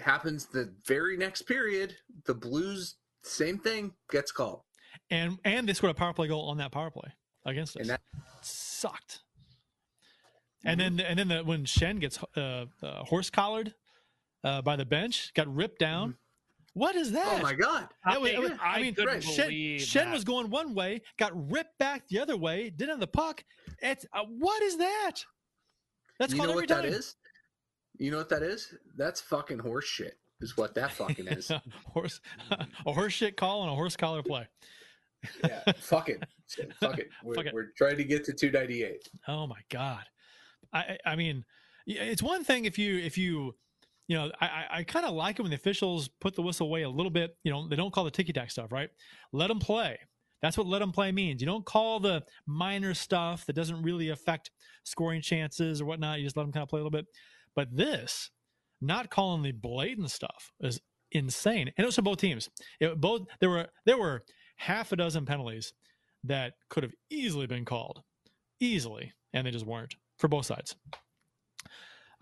happens 0.00 0.46
the 0.46 0.74
very 0.84 1.16
next 1.16 1.42
period 1.42 1.94
the 2.24 2.34
blues 2.34 2.96
same 3.22 3.58
thing 3.58 3.92
gets 4.10 4.32
called 4.32 4.62
and 5.10 5.38
and 5.44 5.68
they 5.68 5.72
scored 5.72 5.92
a 5.92 5.94
power 5.94 6.12
play 6.12 6.26
goal 6.26 6.48
on 6.50 6.56
that 6.58 6.72
power 6.72 6.90
play 6.90 7.12
against 7.44 7.76
us. 7.76 7.82
And 7.82 7.90
that- 7.90 8.02
sucked. 8.42 9.20
And 10.66 10.80
then 10.80 11.00
and 11.00 11.18
then 11.18 11.28
the, 11.28 11.44
when 11.44 11.64
Schenn 11.64 12.00
gets 12.00 12.18
uh, 12.36 12.66
uh, 12.82 13.04
horse 13.04 13.30
collared 13.30 13.74
uh, 14.44 14.62
by 14.62 14.76
the 14.76 14.84
bench, 14.84 15.32
got 15.34 15.52
ripped 15.54 15.78
down. 15.78 16.16
What 16.74 16.94
is 16.94 17.12
that? 17.12 17.38
oh 17.40 17.42
my 17.42 17.54
god 17.54 17.88
That 18.04 18.20
was- 18.20 18.32
I- 18.34 18.38
was- 18.38 18.50
I, 18.60 18.66
I 18.78 18.82
mean, 18.82 18.94
Schenn, 18.94 19.46
believe 19.48 19.80
Schenn 19.80 20.12
was 20.12 20.24
going 20.24 20.50
one 20.50 20.74
way, 20.74 21.00
got 21.18 21.32
ripped 21.50 21.78
back 21.78 22.06
the 22.08 22.18
other 22.20 22.36
way, 22.36 22.68
didn't 22.68 22.90
have 22.90 23.00
the 23.00 23.06
puck. 23.06 23.42
It's 23.80 24.04
uh, 24.12 24.24
what 24.28 24.62
is 24.62 24.76
that? 24.76 25.12
That's 26.18 26.32
you 26.34 26.38
called 26.38 26.48
know 26.48 26.52
every 26.52 26.62
what 26.62 26.68
time. 26.68 26.82
that 26.90 26.98
is 26.98 27.14
you 27.98 28.10
know 28.10 28.18
what 28.18 28.28
that 28.28 28.42
is 28.42 28.74
that's 28.98 29.22
fucking 29.22 29.58
horse 29.58 29.86
shit 29.86 30.18
is 30.42 30.54
what 30.56 30.74
that 30.74 30.92
fucking 30.92 31.28
is 31.28 31.50
horse, 31.94 32.20
a 32.50 32.92
horse 32.92 33.14
shit 33.14 33.38
call 33.38 33.62
and 33.62 33.72
a 33.72 33.74
horse 33.74 33.96
collar 33.96 34.22
play. 34.22 34.46
yeah 35.44 35.62
fuck 35.78 36.10
it 36.10 36.22
fuck 36.80 36.98
it 36.98 37.08
we're, 37.24 37.34
Fuck 37.34 37.46
it. 37.46 37.54
we're 37.54 37.70
trying 37.76 37.96
to 37.96 38.04
get 38.04 38.22
to 38.24 38.32
298 38.34 39.08
Oh 39.28 39.46
my 39.46 39.60
god. 39.70 40.04
I 40.72 40.98
I 41.04 41.16
mean, 41.16 41.44
it's 41.86 42.22
one 42.22 42.44
thing 42.44 42.64
if 42.64 42.78
you 42.78 42.98
if 42.98 43.16
you 43.18 43.54
you 44.08 44.16
know 44.16 44.30
I 44.40 44.46
I, 44.46 44.66
I 44.78 44.84
kind 44.84 45.06
of 45.06 45.14
like 45.14 45.38
it 45.38 45.42
when 45.42 45.50
the 45.50 45.56
officials 45.56 46.08
put 46.20 46.34
the 46.34 46.42
whistle 46.42 46.66
away 46.66 46.82
a 46.82 46.90
little 46.90 47.10
bit. 47.10 47.36
You 47.44 47.52
know 47.52 47.68
they 47.68 47.76
don't 47.76 47.92
call 47.92 48.04
the 48.04 48.10
ticky 48.10 48.32
tack 48.32 48.50
stuff, 48.50 48.72
right? 48.72 48.90
Let 49.32 49.48
them 49.48 49.58
play. 49.58 49.98
That's 50.42 50.58
what 50.58 50.66
let 50.66 50.80
them 50.80 50.92
play 50.92 51.12
means. 51.12 51.40
You 51.40 51.46
don't 51.46 51.64
call 51.64 52.00
the 52.00 52.22
minor 52.46 52.94
stuff 52.94 53.46
that 53.46 53.56
doesn't 53.56 53.82
really 53.82 54.10
affect 54.10 54.50
scoring 54.84 55.22
chances 55.22 55.80
or 55.80 55.86
whatnot. 55.86 56.18
You 56.18 56.26
just 56.26 56.36
let 56.36 56.44
them 56.44 56.52
kind 56.52 56.62
of 56.62 56.68
play 56.68 56.80
a 56.80 56.84
little 56.84 56.90
bit. 56.90 57.06
But 57.54 57.74
this, 57.74 58.30
not 58.80 59.10
calling 59.10 59.42
the 59.42 59.52
blatant 59.52 60.10
stuff, 60.10 60.52
is 60.60 60.80
insane. 61.10 61.72
And 61.76 61.84
it 61.84 61.86
was 61.86 61.96
for 61.96 62.02
both 62.02 62.18
teams. 62.18 62.50
It, 62.80 63.00
both 63.00 63.22
there 63.40 63.50
were 63.50 63.66
there 63.86 63.98
were 63.98 64.22
half 64.56 64.92
a 64.92 64.96
dozen 64.96 65.24
penalties 65.24 65.72
that 66.24 66.54
could 66.68 66.82
have 66.82 66.92
easily 67.10 67.46
been 67.46 67.64
called, 67.64 68.02
easily, 68.60 69.12
and 69.32 69.46
they 69.46 69.50
just 69.50 69.66
weren't 69.66 69.94
for 70.18 70.28
both 70.28 70.46
sides. 70.46 70.76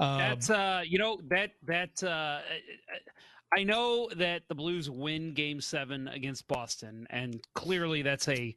Um, 0.00 0.18
That's 0.18 0.50
uh, 0.50 0.82
you 0.84 0.98
know 0.98 1.20
that 1.28 1.52
that 1.62 2.02
uh, 2.02 2.40
I 3.56 3.62
know 3.62 4.08
that 4.16 4.42
the 4.48 4.54
Blues 4.54 4.90
win 4.90 5.34
Game 5.34 5.60
Seven 5.60 6.08
against 6.08 6.48
Boston, 6.48 7.06
and 7.10 7.40
clearly 7.54 8.02
that's 8.02 8.26
a 8.28 8.56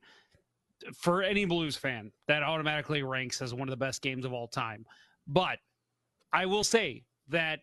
for 0.93 1.21
any 1.21 1.45
Blues 1.45 1.75
fan 1.75 2.11
that 2.27 2.43
automatically 2.43 3.03
ranks 3.03 3.41
as 3.41 3.53
one 3.53 3.67
of 3.67 3.71
the 3.71 3.77
best 3.77 4.01
games 4.01 4.25
of 4.25 4.33
all 4.33 4.47
time. 4.47 4.85
But 5.27 5.59
I 6.33 6.45
will 6.45 6.63
say 6.63 7.03
that 7.29 7.59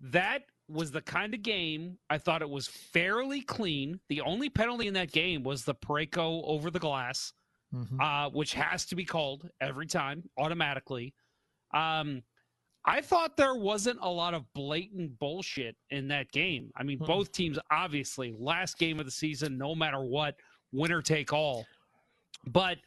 that 0.00 0.42
was 0.68 0.90
the 0.90 1.02
kind 1.02 1.34
of 1.34 1.42
game 1.42 1.98
I 2.08 2.18
thought 2.18 2.42
it 2.42 2.50
was 2.50 2.68
fairly 2.68 3.40
clean. 3.40 4.00
The 4.08 4.20
only 4.20 4.48
penalty 4.48 4.86
in 4.86 4.94
that 4.94 5.12
game 5.12 5.42
was 5.42 5.64
the 5.64 5.74
Pareko 5.74 6.42
over 6.44 6.70
the 6.70 6.78
glass 6.78 7.32
mhm. 7.74 8.00
uh, 8.00 8.30
which 8.30 8.54
has 8.54 8.84
to 8.86 8.96
be 8.96 9.04
called 9.04 9.48
every 9.60 9.86
time 9.86 10.28
automatically. 10.38 11.14
Um, 11.72 12.22
I 12.84 13.00
thought 13.02 13.36
there 13.36 13.54
wasn't 13.54 13.98
a 14.00 14.08
lot 14.08 14.32
of 14.32 14.50
blatant 14.54 15.18
bullshit 15.18 15.76
in 15.90 16.08
that 16.08 16.32
game. 16.32 16.72
I 16.76 16.82
mean, 16.82 16.98
Hmm. 16.98 17.04
both 17.04 17.30
teams 17.32 17.58
obviously 17.70 18.32
last 18.38 18.78
game 18.78 18.98
of 18.98 19.04
the 19.04 19.10
season, 19.12 19.58
no 19.58 19.74
matter 19.74 20.00
what, 20.02 20.36
winner 20.72 21.02
take 21.02 21.32
all. 21.32 21.66
But 22.46 22.78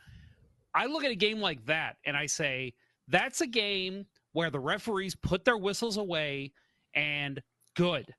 I 0.73 0.88
look 0.88 1.03
at 1.03 1.11
a 1.11 1.15
game 1.15 1.39
like 1.39 1.63
that 1.67 1.97
and 2.05 2.17
I 2.17 2.25
say 2.25 2.73
that's 3.07 3.41
a 3.41 3.47
game 3.47 4.07
where 4.31 4.49
the 4.49 4.59
referees 4.59 5.15
put 5.15 5.45
their 5.45 5.57
whistles 5.57 5.97
away 5.97 6.53
and 6.95 7.41
good. 7.75 8.13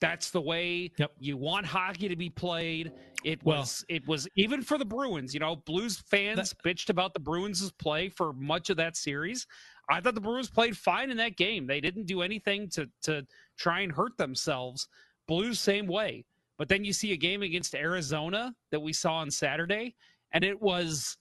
That's 0.00 0.30
the 0.30 0.40
way 0.40 0.92
Yep. 0.96 1.12
you 1.18 1.36
want 1.36 1.66
hockey 1.66 2.08
to 2.08 2.16
be 2.16 2.30
played. 2.30 2.92
It 3.24 3.42
Well- 3.42 3.60
was 3.60 3.84
it 3.88 4.06
was 4.06 4.28
even 4.36 4.62
for 4.62 4.78
the 4.78 4.84
Bruins, 4.84 5.34
you 5.34 5.40
know, 5.40 5.56
Blues 5.56 5.98
fans 5.98 6.54
bitched 6.64 6.88
about 6.88 7.14
the 7.14 7.20
Bruins' 7.20 7.72
play 7.72 8.08
for 8.08 8.32
much 8.32 8.70
of 8.70 8.76
that 8.76 8.96
series. 8.96 9.46
I 9.88 10.00
thought 10.00 10.14
the 10.14 10.20
Bruins 10.20 10.50
played 10.50 10.76
fine 10.76 11.10
in 11.10 11.16
that 11.16 11.36
game. 11.36 11.66
They 11.66 11.80
didn't 11.80 12.04
do 12.06 12.22
anything 12.22 12.68
to 12.70 12.88
to 13.02 13.26
try 13.56 13.80
and 13.80 13.90
hurt 13.92 14.16
themselves. 14.18 14.88
Blues 15.26 15.58
same 15.58 15.86
way. 15.86 16.24
But 16.58 16.68
then 16.68 16.84
you 16.84 16.92
see 16.92 17.12
a 17.12 17.16
game 17.16 17.42
against 17.42 17.74
Arizona 17.74 18.54
that 18.70 18.80
we 18.80 18.92
saw 18.92 19.14
on 19.16 19.30
Saturday 19.30 19.94
and 20.32 20.44
it 20.44 20.60
was 20.60 21.16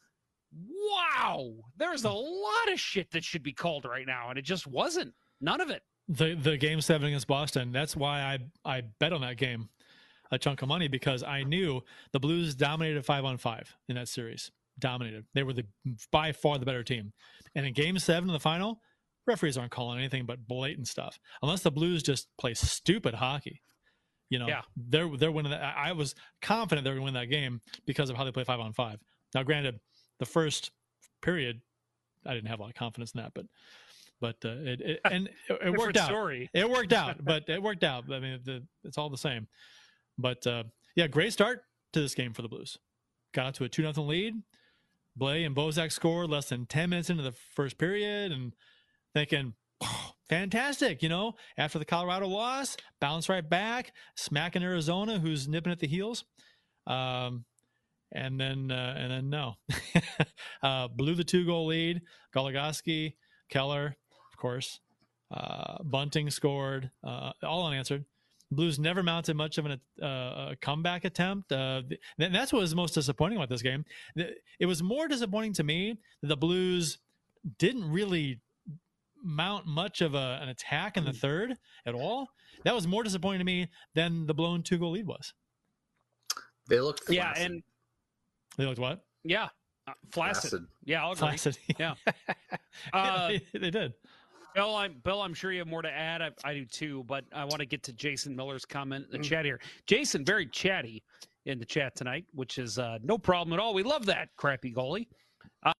wow. 0.51 1.53
There's 1.77 2.03
a 2.05 2.11
lot 2.11 2.71
of 2.71 2.79
shit 2.79 3.11
that 3.11 3.23
should 3.23 3.43
be 3.43 3.53
called 3.53 3.85
right 3.85 4.05
now 4.07 4.29
and 4.29 4.37
it 4.39 4.43
just 4.43 4.67
wasn't. 4.67 5.13
None 5.41 5.61
of 5.61 5.69
it. 5.69 5.83
The 6.07 6.35
the 6.35 6.57
game 6.57 6.81
seven 6.81 7.07
against 7.07 7.27
Boston. 7.27 7.71
That's 7.71 7.95
why 7.95 8.21
I 8.21 8.39
I 8.77 8.81
bet 8.99 9.13
on 9.13 9.21
that 9.21 9.37
game 9.37 9.69
a 10.31 10.37
chunk 10.37 10.61
of 10.61 10.67
money 10.67 10.87
because 10.87 11.23
I 11.23 11.43
knew 11.43 11.81
the 12.11 12.19
Blues 12.19 12.53
dominated 12.55 13.05
five 13.05 13.23
on 13.25 13.37
five 13.37 13.75
in 13.87 13.95
that 13.95 14.07
series. 14.09 14.51
Dominated. 14.79 15.25
They 15.33 15.43
were 15.43 15.53
the 15.53 15.65
by 16.11 16.31
far 16.33 16.57
the 16.59 16.65
better 16.65 16.83
team. 16.83 17.13
And 17.55 17.65
in 17.65 17.73
game 17.73 17.97
seven 17.99 18.29
of 18.29 18.33
the 18.33 18.39
final, 18.39 18.81
referees 19.25 19.57
aren't 19.57 19.71
calling 19.71 19.97
anything 19.99 20.25
but 20.25 20.47
blatant 20.47 20.87
stuff 20.87 21.19
unless 21.41 21.61
the 21.63 21.71
Blues 21.71 22.03
just 22.03 22.27
play 22.37 22.53
stupid 22.53 23.13
hockey. 23.15 23.61
You 24.29 24.39
know, 24.39 24.47
Yeah. 24.47 24.61
they're 24.75 25.09
they're 25.17 25.31
winning. 25.31 25.51
That. 25.51 25.61
I 25.63 25.89
I 25.89 25.91
was 25.93 26.13
confident 26.41 26.83
they 26.83 26.91
were 26.91 26.97
going 26.97 27.13
to 27.13 27.19
win 27.19 27.21
that 27.29 27.33
game 27.33 27.61
because 27.85 28.09
of 28.09 28.17
how 28.17 28.23
they 28.25 28.31
play 28.31 28.43
five 28.43 28.59
on 28.59 28.73
five. 28.73 28.99
Now, 29.33 29.43
granted, 29.43 29.79
the 30.19 30.25
first 30.25 30.71
period, 31.21 31.61
I 32.25 32.33
didn't 32.33 32.49
have 32.49 32.59
a 32.59 32.61
lot 32.63 32.69
of 32.69 32.75
confidence 32.75 33.13
in 33.13 33.21
that, 33.21 33.31
but 33.33 33.45
but 34.19 34.37
uh, 34.43 34.49
it, 34.49 34.81
it 34.81 34.99
and 35.11 35.29
it, 35.49 35.59
it 35.65 35.77
worked 35.77 35.97
out. 35.97 36.07
story. 36.07 36.49
It 36.53 36.69
worked 36.69 36.93
out, 36.93 37.23
but 37.23 37.47
it 37.47 37.61
worked 37.61 37.83
out. 37.83 38.05
I 38.11 38.19
mean, 38.19 38.39
the, 38.43 38.63
it's 38.83 38.97
all 38.97 39.09
the 39.09 39.17
same. 39.17 39.47
But 40.17 40.45
uh, 40.47 40.63
yeah, 40.95 41.07
great 41.07 41.33
start 41.33 41.61
to 41.93 42.01
this 42.01 42.15
game 42.15 42.33
for 42.33 42.41
the 42.41 42.47
Blues. 42.47 42.77
Got 43.33 43.55
to 43.55 43.63
a 43.63 43.69
two 43.69 43.83
nothing 43.83 44.07
lead. 44.07 44.35
Blais 45.19 45.45
and 45.45 45.55
Bozak 45.55 45.91
scored 45.91 46.29
less 46.29 46.49
than 46.49 46.65
ten 46.65 46.89
minutes 46.89 47.09
into 47.09 47.23
the 47.23 47.33
first 47.55 47.77
period, 47.77 48.31
and 48.31 48.53
thinking, 49.13 49.53
"Oh, 49.81 50.11
fantastic, 50.29 51.01
you 51.01 51.09
know. 51.09 51.33
After 51.57 51.79
the 51.79 51.85
Colorado 51.85 52.27
loss, 52.27 52.77
bounce 53.01 53.29
right 53.29 53.47
back, 53.47 53.93
smacking 54.15 54.63
Arizona, 54.63 55.19
who's 55.19 55.47
nipping 55.47 55.71
at 55.71 55.79
the 55.79 55.87
heels. 55.87 56.23
Um, 56.85 57.45
and 58.13 58.39
then 58.39 58.71
uh, 58.71 58.95
and 58.97 59.11
then 59.11 59.29
no, 59.29 59.55
uh, 60.63 60.87
blew 60.87 61.15
the 61.15 61.23
two 61.23 61.45
goal 61.45 61.67
lead. 61.67 62.01
Goligoski, 62.35 63.15
Keller, 63.49 63.95
of 64.37 64.41
course. 64.41 64.79
Uh, 65.31 65.81
Bunting 65.83 66.29
scored, 66.29 66.91
uh, 67.03 67.31
all 67.43 67.65
unanswered. 67.67 68.05
Blues 68.49 68.79
never 68.79 69.03
mounted 69.03 69.35
much 69.35 69.57
of 69.57 69.65
an, 69.65 69.81
uh, 70.01 70.05
a 70.51 70.55
comeback 70.61 71.03
attempt. 71.03 71.51
Uh, 71.51 71.81
and 72.17 72.33
that's 72.33 72.53
what 72.53 72.59
was 72.61 72.73
most 72.73 72.93
disappointing 72.93 73.37
about 73.37 73.49
this 73.49 73.61
game. 73.61 73.83
It 74.15 74.65
was 74.65 74.81
more 74.81 75.09
disappointing 75.09 75.51
to 75.53 75.63
me 75.63 75.97
that 76.21 76.27
the 76.27 76.37
Blues 76.37 76.99
didn't 77.57 77.91
really 77.91 78.39
mount 79.21 79.65
much 79.65 79.99
of 80.01 80.13
a, 80.15 80.39
an 80.41 80.47
attack 80.49 80.95
in 80.95 81.03
the 81.03 81.11
third 81.11 81.57
at 81.85 81.93
all. 81.93 82.29
That 82.63 82.73
was 82.73 82.87
more 82.87 83.03
disappointing 83.03 83.39
to 83.39 83.45
me 83.45 83.67
than 83.95 84.27
the 84.27 84.33
blown 84.33 84.63
two 84.63 84.77
goal 84.77 84.91
lead 84.91 85.07
was. 85.07 85.33
They 86.69 86.79
looked 86.79 87.09
Yeah, 87.09 87.33
and 87.35 87.63
They 88.57 88.65
looked 88.65 88.79
what? 88.79 89.03
yeah, 89.23 89.49
uh, 89.87 89.93
flaccid. 90.11 90.51
Flaccid. 90.51 90.67
Yeah, 90.85 91.03
I'll 91.03 91.11
agree. 91.13 91.19
Flaccid. 91.27 91.57
Yeah. 91.77 91.95
Yeah, 92.93 93.01
Uh, 93.03 93.27
they, 93.27 93.59
they 93.59 93.71
did. 93.71 93.93
Bill, 94.57 94.75
I'm 94.75 94.95
Bill. 95.03 95.21
I'm 95.21 95.35
sure 95.35 95.51
you 95.51 95.59
have 95.59 95.67
more 95.67 95.83
to 95.83 95.91
add. 95.91 96.23
I, 96.23 96.31
I 96.43 96.55
do 96.55 96.65
too, 96.65 97.03
but 97.07 97.23
I 97.31 97.45
want 97.45 97.59
to 97.59 97.65
get 97.67 97.83
to 97.83 97.93
Jason 97.93 98.35
Miller's 98.35 98.65
comment 98.65 99.05
in 99.05 99.11
the 99.11 99.23
chat 99.23 99.45
here. 99.45 99.59
Jason, 99.85 100.25
very 100.25 100.47
chatty 100.47 101.03
in 101.45 101.59
the 101.59 101.65
chat 101.65 101.95
tonight, 101.95 102.25
which 102.33 102.57
is 102.57 102.79
uh, 102.79 102.97
no 103.03 103.19
problem 103.19 103.53
at 103.53 103.59
all. 103.59 103.75
We 103.75 103.83
love 103.83 104.07
that 104.07 104.29
crappy 104.35 104.73
goalie. 104.73 105.05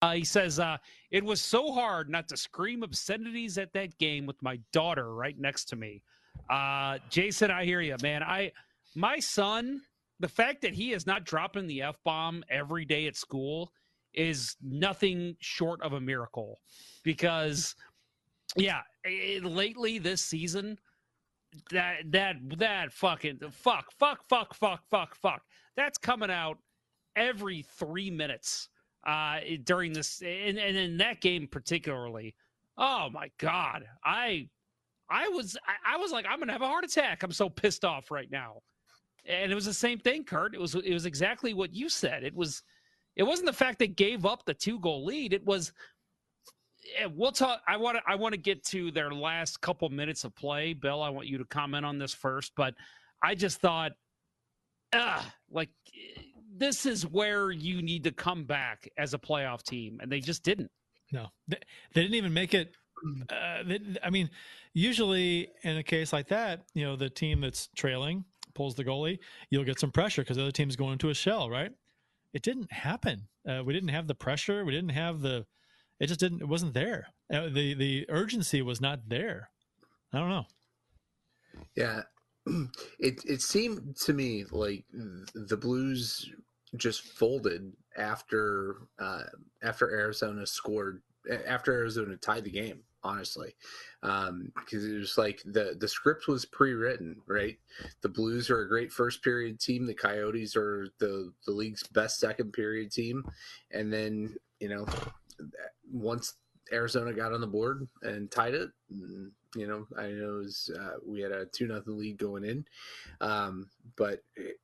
Uh, 0.04 0.12
he 0.12 0.24
says 0.24 0.60
uh, 0.60 0.78
it 1.10 1.26
was 1.26 1.42
so 1.42 1.74
hard 1.74 2.08
not 2.08 2.28
to 2.28 2.38
scream 2.38 2.84
obscenities 2.84 3.58
at 3.58 3.74
that 3.74 3.98
game 3.98 4.28
with 4.28 4.40
my 4.44 4.60
daughter 4.72 5.16
right 5.16 5.40
next 5.40 5.66
to 5.70 5.76
me. 5.76 6.04
Uh, 6.48 7.00
Jason, 7.10 7.50
I 7.50 7.66
hear 7.66 7.82
you, 7.82 7.96
man. 8.04 8.22
I 8.22 8.52
my 8.94 9.18
son, 9.18 9.82
the 10.20 10.28
fact 10.28 10.62
that 10.62 10.76
he 10.76 10.94
is 10.94 11.08
not 11.08 11.24
dropping 11.24 11.66
the 11.66 11.82
f 11.82 11.96
bomb 12.06 12.44
every 12.48 12.86
day 12.86 13.08
at 13.08 13.16
school 13.16 13.72
is 14.14 14.56
nothing 14.62 15.36
short 15.40 15.82
of 15.82 15.94
a 15.94 16.00
miracle, 16.00 16.60
because 17.04 17.76
yeah, 18.58 18.82
eh, 19.06 19.40
lately 19.44 20.00
this 20.00 20.22
season, 20.22 20.78
that 21.72 22.12
that 22.12 22.36
that 22.58 22.94
fucking 22.94 23.40
fuck 23.52 23.92
fuck 23.98 24.24
fuck 24.28 24.54
fuck 24.54 24.84
fuck 24.90 25.16
fuck. 25.16 25.42
That's 25.76 25.98
coming 25.98 26.32
out 26.32 26.58
every 27.16 27.64
three 27.64 28.12
minutes 28.12 28.70
uh 29.06 29.40
during 29.64 29.94
this 29.94 30.22
and, 30.22 30.58
and 30.58 30.78
in 30.78 30.98
that 30.98 31.22
game 31.22 31.48
particularly. 31.48 32.36
Oh 32.78 33.10
my 33.12 33.32
god 33.40 33.86
i 34.04 34.48
i 35.10 35.28
was 35.30 35.58
I, 35.66 35.96
I 35.96 35.98
was 35.98 36.12
like 36.12 36.26
i'm 36.30 36.40
gonna 36.40 36.52
have 36.52 36.62
a 36.62 36.68
heart 36.68 36.84
attack. 36.86 37.24
I'm 37.24 37.32
so 37.32 37.50
pissed 37.50 37.86
off 37.86 38.12
right 38.12 38.30
now. 38.32 38.62
And 39.26 39.52
it 39.52 39.56
was 39.56 39.66
the 39.66 39.74
same 39.74 40.00
thing 40.00 40.24
kurt. 40.24 40.54
It 40.56 40.62
was 40.62 40.76
it 40.76 40.94
was 40.94 41.06
exactly 41.06 41.54
what 41.54 41.74
you 41.74 41.90
said. 41.90 42.24
It 42.24 42.36
was 42.36 42.64
it 43.16 43.24
wasn't 43.24 43.48
the 43.48 43.54
fact 43.54 43.80
they 43.80 43.88
gave 43.88 44.26
up 44.26 44.46
the 44.46 44.54
two 44.54 44.80
goal 44.80 45.06
lead. 45.06 45.34
It 45.34 45.46
was 45.46 45.74
we'll 47.16 47.32
talk. 47.32 47.62
I 47.68 47.78
want 47.78 47.98
to. 47.98 48.04
I 48.08 48.16
want 48.16 48.34
to 48.34 48.40
get 48.40 48.64
to 48.66 48.92
their 48.92 49.12
last 49.12 49.62
couple 49.62 49.90
minutes 49.90 50.24
of 50.24 50.36
play, 50.36 50.74
Bill. 50.74 51.02
I 51.02 51.10
want 51.10 51.28
you 51.28 51.38
to 51.38 51.46
comment 51.46 51.86
on 51.86 51.98
this 51.98 52.14
first, 52.14 52.54
but 52.56 52.74
I 53.22 53.36
just 53.36 53.60
thought, 53.60 53.94
ah, 54.94 55.34
like 55.50 55.70
eh, 55.96 56.22
this 56.56 56.86
is 56.86 57.06
where 57.06 57.52
you 57.52 57.82
need 57.82 58.04
to 58.06 58.12
come 58.12 58.46
back 58.46 58.90
as 58.98 59.14
a 59.14 59.18
playoff 59.18 59.64
team, 59.64 60.00
and 60.02 60.12
they 60.12 60.20
just 60.20 60.44
didn't. 60.44 60.72
No, 61.12 61.28
they, 61.48 61.58
they 61.94 62.02
didn't 62.02 62.16
even 62.16 62.34
make 62.34 62.54
it. 62.54 62.76
Uh, 63.30 63.64
they, 63.66 63.80
I 64.04 64.10
mean, 64.10 64.30
usually 64.74 65.50
in 65.64 65.78
a 65.78 65.84
case 65.84 66.12
like 66.12 66.28
that, 66.30 66.64
you 66.74 66.84
know, 66.84 66.96
the 66.96 67.10
team 67.10 67.42
that's 67.42 67.70
trailing 67.76 68.26
pulls 68.56 68.76
the 68.76 68.84
goalie, 68.84 69.20
you'll 69.50 69.64
get 69.64 69.80
some 69.80 69.92
pressure 69.92 70.24
because 70.24 70.38
the 70.38 70.44
other 70.44 70.52
team's 70.52 70.76
going 70.76 70.94
into 70.94 71.10
a 71.10 71.14
shell, 71.14 71.50
right? 71.50 71.72
It 72.34 72.42
didn't 72.42 72.72
happen. 72.72 73.28
Uh, 73.48 73.64
we 73.64 73.74
didn't 73.74 73.90
have 73.90 74.08
the 74.08 74.16
pressure. 74.16 74.66
We 74.66 74.74
didn't 74.74 74.92
have 74.92 75.22
the. 75.22 75.46
It 76.00 76.08
just 76.08 76.20
didn't. 76.20 76.42
It 76.42 76.48
wasn't 76.48 76.74
there. 76.74 77.08
Uh, 77.34 77.50
the 77.50 77.74
the 77.74 78.06
urgency 78.10 78.62
was 78.62 78.80
not 78.80 79.10
there. 79.10 79.50
I 80.14 80.20
don't 80.20 80.30
know. 80.30 80.46
Yeah, 81.76 82.04
it 83.00 83.22
it 83.26 83.42
seemed 83.42 83.96
to 84.06 84.14
me 84.14 84.46
like 84.52 84.86
the 85.34 85.58
Blues 85.58 86.30
just 86.76 87.02
folded 87.02 87.74
after 87.98 88.78
uh, 89.00 89.24
after 89.64 89.90
Arizona 89.90 90.46
scored 90.46 91.02
after 91.48 91.74
Arizona 91.74 92.16
tied 92.18 92.44
the 92.44 92.52
game. 92.52 92.82
Honestly, 93.04 93.56
um, 94.04 94.52
because 94.56 94.86
it 94.86 94.98
was 94.98 95.18
like 95.18 95.42
the 95.46 95.78
the 95.80 95.88
script 95.88 96.28
was 96.28 96.46
pre-written, 96.46 97.22
right? 97.26 97.58
The 98.02 98.10
Blues 98.10 98.50
are 98.50 98.62
a 98.62 98.68
great 98.68 98.92
first 98.92 99.24
period 99.24 99.60
team. 99.60 99.86
The 99.86 99.94
Coyotes 99.94 100.56
are 100.58 100.90
the 101.00 101.32
the 101.46 101.54
league's 101.54 101.84
best 101.88 102.20
second 102.20 102.52
period 102.52 102.92
team, 102.92 103.24
and 103.72 103.94
then 103.94 104.36
you 104.60 104.68
know 104.68 104.86
once 105.92 106.36
Arizona 106.72 107.14
got 107.14 107.34
on 107.34 107.42
the 107.42 107.48
board 107.48 107.88
and 108.02 108.30
tied 108.30 108.54
it. 108.54 108.70
mm, 108.94 109.32
You 109.56 109.68
know, 109.68 109.88
I 109.98 110.08
know 110.10 110.40
was, 110.40 110.70
uh, 110.78 110.98
we 111.06 111.22
had 111.22 111.32
a 111.32 111.46
two 111.46 111.68
nothing 111.68 111.98
lead 111.98 112.18
going 112.18 112.44
in, 112.44 112.66
um, 113.22 113.70
but 113.96 114.22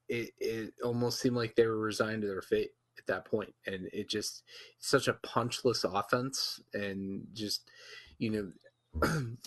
it, 0.09 0.31
it 0.39 0.73
almost 0.83 1.19
seemed 1.21 1.35
like 1.37 1.55
they 1.55 1.65
were 1.65 1.79
resigned 1.79 2.21
to 2.21 2.27
their 2.27 2.41
fate 2.41 2.71
at 2.97 3.05
that 3.07 3.25
point. 3.25 3.53
and 3.65 3.89
it 3.93 4.09
just 4.09 4.43
such 4.79 5.07
a 5.07 5.13
punchless 5.13 5.83
offense, 5.83 6.59
and 6.73 7.25
just 7.33 7.69
you 8.17 8.51
know. 9.01 9.27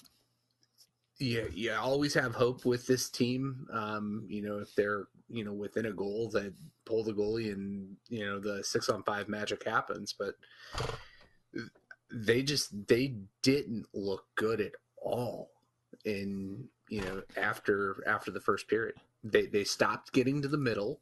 Yeah, 1.19 1.45
yeah. 1.55 1.79
Always 1.81 2.13
have 2.15 2.35
hope 2.35 2.67
with 2.67 2.87
this 2.87 3.09
team. 3.09 3.67
Um, 3.73 4.27
you 4.29 4.43
know, 4.43 4.59
if 4.59 4.75
they're 4.75 5.07
you 5.31 5.45
know 5.45 5.53
within 5.55 5.87
a 5.87 5.93
goal, 5.93 6.29
that 6.35 6.53
pull 6.85 7.03
the 7.05 7.15
goalie, 7.15 7.53
and 7.53 7.97
you 8.09 8.25
know 8.25 8.39
the 8.39 8.63
six 8.63 8.89
on 8.91 9.03
five 9.03 9.27
magic 9.29 9.65
happens. 9.65 10.15
But 10.19 10.35
they 12.13 12.43
just 12.43 12.87
they 12.89 13.15
didn't 13.43 13.87
look 13.95 14.27
good 14.37 14.61
at 14.61 14.73
all 15.03 15.51
in 16.05 16.69
you 16.89 17.01
know 17.01 17.23
after 17.37 18.03
after 18.07 18.31
the 18.31 18.41
first 18.41 18.69
period 18.69 18.95
they 19.25 19.47
they 19.47 19.65
stopped 19.65 20.13
getting 20.13 20.43
to 20.43 20.49
the 20.49 20.57
middle 20.59 21.01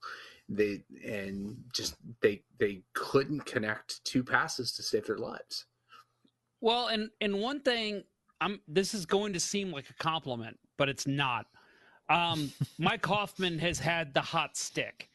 they 0.48 0.82
and 1.07 1.57
just 1.74 1.96
they 2.22 2.42
they 2.59 2.82
couldn't 2.94 3.44
connect 3.46 4.05
two 4.05 4.22
passes 4.24 4.72
to 4.72 4.82
save 4.82 5.07
their 5.07 5.18
lives 5.18 5.66
Well, 6.61 6.88
and 6.88 7.11
and 7.20 7.40
one 7.40 7.61
thing, 7.61 8.05
I'm. 8.40 8.61
This 8.66 8.94
is 8.94 9.05
going 9.05 9.34
to 9.34 9.40
seem 9.40 9.70
like 9.70 9.90
a 9.90 9.94
compliment, 10.02 10.59
but 10.78 10.88
it's 10.88 11.07
not. 11.07 11.46
Um, 12.09 12.52
Mike 12.78 13.05
Hoffman 13.05 13.59
has 13.59 13.78
had 13.78 14.14
the 14.14 14.22
hot 14.22 14.57
stick, 14.57 15.11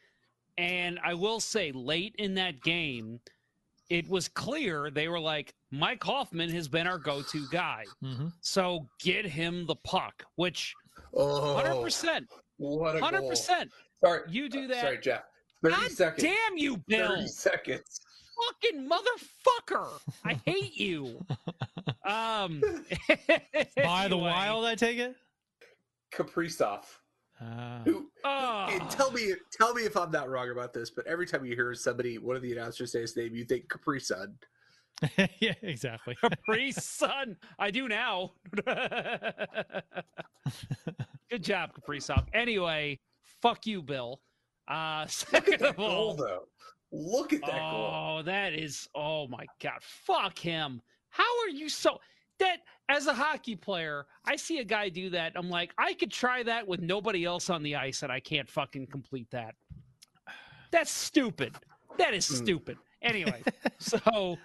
and 0.60 1.00
I 1.04 1.16
will 1.16 1.40
say, 1.40 1.72
late 1.72 2.14
in 2.20 2.36
that 2.36 2.62
game, 2.62 3.20
it 3.90 4.08
was 4.08 4.28
clear 4.28 4.90
they 4.92 5.08
were 5.08 5.20
like, 5.20 5.54
Mike 5.72 6.04
Hoffman 6.04 6.50
has 6.52 6.68
been 6.68 6.88
our 6.88 6.98
go-to 6.98 7.46
guy, 7.52 7.86
Mm-hmm. 8.04 8.28
so 8.42 8.88
get 9.00 9.26
him 9.26 9.66
the 9.66 9.76
puck. 9.78 10.24
Which, 10.36 10.74
oh 11.14 11.56
hundred 11.56 11.82
percent, 11.82 12.28
what 12.58 12.96
a 12.96 13.00
hundred 13.00 13.22
goal. 13.22 13.30
percent, 13.30 13.72
sorry 14.04 14.22
you 14.30 14.50
do 14.50 14.68
that. 14.68 14.82
sorry 14.82 15.00
jeff 15.00 15.24
30 15.64 15.76
God 15.76 15.92
seconds 15.92 16.24
damn 16.24 16.58
you, 16.58 16.78
Bill! 16.88 17.16
30 17.16 17.28
seconds 17.28 18.02
Fucking 18.64 18.90
motherfucker! 18.90 19.90
I 20.24 20.40
hate 20.46 20.78
you. 20.78 21.20
Um. 22.06 22.62
By 23.76 24.08
the 24.08 24.18
wild, 24.18 24.66
I 24.66 24.74
take 24.76 24.98
it. 24.98 25.16
kaprizov 26.14 26.86
Uh, 27.42 27.80
who 27.86 28.10
Oh. 28.26 28.68
And 28.70 28.90
tell 28.90 29.12
me, 29.12 29.34
tell 29.52 29.74
me 29.74 29.84
if 29.84 29.96
I'm 29.96 30.12
not 30.12 30.30
wrong 30.30 30.50
about 30.52 30.74
this, 30.74 30.90
but 30.90 31.08
every 31.08 31.26
time 31.26 31.46
you 31.46 31.56
hear 31.56 31.74
somebody, 31.74 32.18
one 32.18 32.36
of 32.36 32.42
the 32.42 32.52
announcers 32.52 32.92
say 32.92 33.02
his 33.02 33.16
name, 33.16 33.34
you 33.34 33.46
think 33.46 33.70
Capri 33.70 34.00
Sun. 34.00 34.36
yeah, 35.40 35.54
exactly. 35.62 36.16
Capri 36.16 36.72
Sun. 36.74 37.38
I 37.58 37.72
do 37.72 37.88
now. 37.88 38.34
Good 41.30 41.44
job, 41.44 41.74
Capri 41.74 42.02
Sun. 42.02 42.26
Anyway, 42.34 43.00
fuck 43.42 43.66
you, 43.66 43.82
Bill. 43.82 44.20
Uh, 44.68 45.06
second 45.08 45.62
of 45.62 45.80
all, 45.80 46.14
though. 46.14 46.44
Look 46.92 47.34
at 47.34 47.42
that. 47.42 47.62
oh, 47.62 48.22
that 48.26 48.54
is, 48.54 48.90
oh 48.96 49.28
my 49.28 49.46
God. 49.62 49.80
Fuck 49.82 50.38
him. 50.40 50.82
How 51.10 51.24
are 51.44 51.50
you 51.50 51.70
so, 51.70 52.00
that 52.40 52.58
as 52.90 53.08
a 53.08 53.14
hockey 53.14 53.56
player, 53.56 54.06
I 54.26 54.36
see 54.36 54.60
a 54.60 54.64
guy 54.64 54.90
do 54.90 55.10
that. 55.12 55.34
I'm 55.36 55.50
like, 55.50 55.74
I 55.78 55.94
could 55.94 56.12
try 56.12 56.44
that 56.44 56.68
with 56.68 56.82
nobody 56.82 57.26
else 57.26 57.50
on 57.50 57.64
the 57.64 57.76
ice, 57.76 58.04
and 58.04 58.12
I 58.12 58.20
can't 58.20 58.50
fucking 58.50 58.88
complete 58.88 59.30
that. 59.32 59.56
That's 60.72 60.92
stupid. 60.92 61.56
That 61.98 62.14
is 62.14 62.26
stupid. 62.26 62.78
Anyway, 63.02 63.44
so 63.80 64.38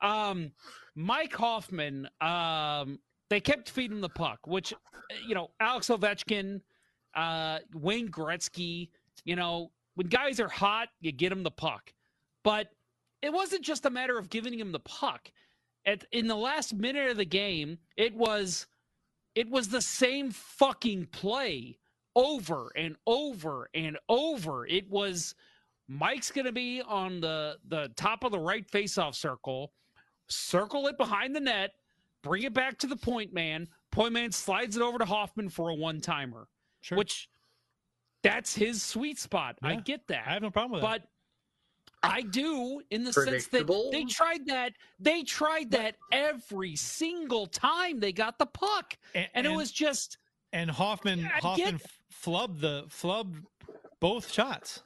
um, 0.00 0.52
Mike 0.94 1.34
Hoffman, 1.34 2.08
um, 2.20 2.98
they 3.30 3.40
kept 3.40 3.70
feeding 3.70 4.00
the 4.00 4.08
puck, 4.08 4.40
which 4.46 4.74
you 5.26 5.34
know, 5.34 5.50
Alex 5.60 5.88
Ovechkin, 5.88 6.60
uh, 7.14 7.58
Wayne 7.74 8.08
Gretzky, 8.08 8.90
you 9.24 9.36
know, 9.36 9.70
when 9.94 10.06
guys 10.08 10.40
are 10.40 10.48
hot, 10.48 10.88
you 11.00 11.12
get 11.12 11.30
them 11.30 11.42
the 11.42 11.50
puck. 11.50 11.92
But 12.42 12.68
it 13.20 13.32
wasn't 13.32 13.62
just 13.62 13.86
a 13.86 13.90
matter 13.90 14.18
of 14.18 14.28
giving 14.30 14.58
him 14.58 14.72
the 14.72 14.80
puck. 14.80 15.30
At 15.84 16.04
in 16.12 16.28
the 16.28 16.36
last 16.36 16.74
minute 16.74 17.10
of 17.10 17.16
the 17.16 17.24
game, 17.24 17.78
it 17.96 18.14
was 18.14 18.66
it 19.34 19.48
was 19.48 19.68
the 19.68 19.82
same 19.82 20.30
fucking 20.30 21.06
play 21.06 21.78
over 22.14 22.70
and 22.76 22.96
over 23.06 23.68
and 23.74 23.98
over. 24.08 24.66
It 24.66 24.88
was 24.90 25.34
Mike's 25.88 26.30
going 26.30 26.44
to 26.44 26.52
be 26.52 26.82
on 26.82 27.20
the 27.20 27.58
the 27.68 27.90
top 27.96 28.24
of 28.24 28.32
the 28.32 28.38
right 28.38 28.66
faceoff 28.70 29.14
circle, 29.14 29.72
circle 30.28 30.86
it 30.86 30.96
behind 30.98 31.34
the 31.34 31.40
net, 31.40 31.72
bring 32.22 32.42
it 32.44 32.54
back 32.54 32.78
to 32.78 32.86
the 32.86 32.96
point 32.96 33.32
man. 33.32 33.68
Point 33.90 34.12
man 34.12 34.32
slides 34.32 34.76
it 34.76 34.82
over 34.82 34.98
to 34.98 35.04
Hoffman 35.04 35.48
for 35.48 35.70
a 35.70 35.74
one 35.74 36.00
timer, 36.00 36.48
Sure. 36.80 36.96
which 36.96 37.28
that's 38.22 38.54
his 38.54 38.82
sweet 38.82 39.18
spot. 39.18 39.58
I 39.62 39.76
get 39.76 40.06
that. 40.06 40.26
I 40.26 40.32
have 40.34 40.42
no 40.42 40.50
problem 40.50 40.72
with 40.72 40.82
that, 40.82 41.02
but 41.02 41.08
I 42.02 42.22
do 42.22 42.82
in 42.90 43.04
the 43.04 43.12
sense 43.12 43.46
that 43.48 43.66
they 43.92 44.04
tried 44.04 44.46
that. 44.46 44.72
They 44.98 45.22
tried 45.22 45.70
that 45.70 45.96
every 46.10 46.76
single 46.76 47.46
time 47.46 48.00
they 48.00 48.12
got 48.12 48.38
the 48.38 48.46
puck, 48.46 48.96
that. 49.14 49.30
and, 49.34 49.46
it 49.46 49.50
was 49.52 49.70
just 49.70 50.18
and 50.52 50.70
Hoffman 50.70 51.20
Yeah, 51.20 51.30
I 51.36 51.38
Hoffman 51.40 51.76
get- 51.76 51.90
flubbed 52.12 52.60
the 52.60 52.84
flubbed 52.88 53.42
both 54.00 54.30
shots. 54.32 54.82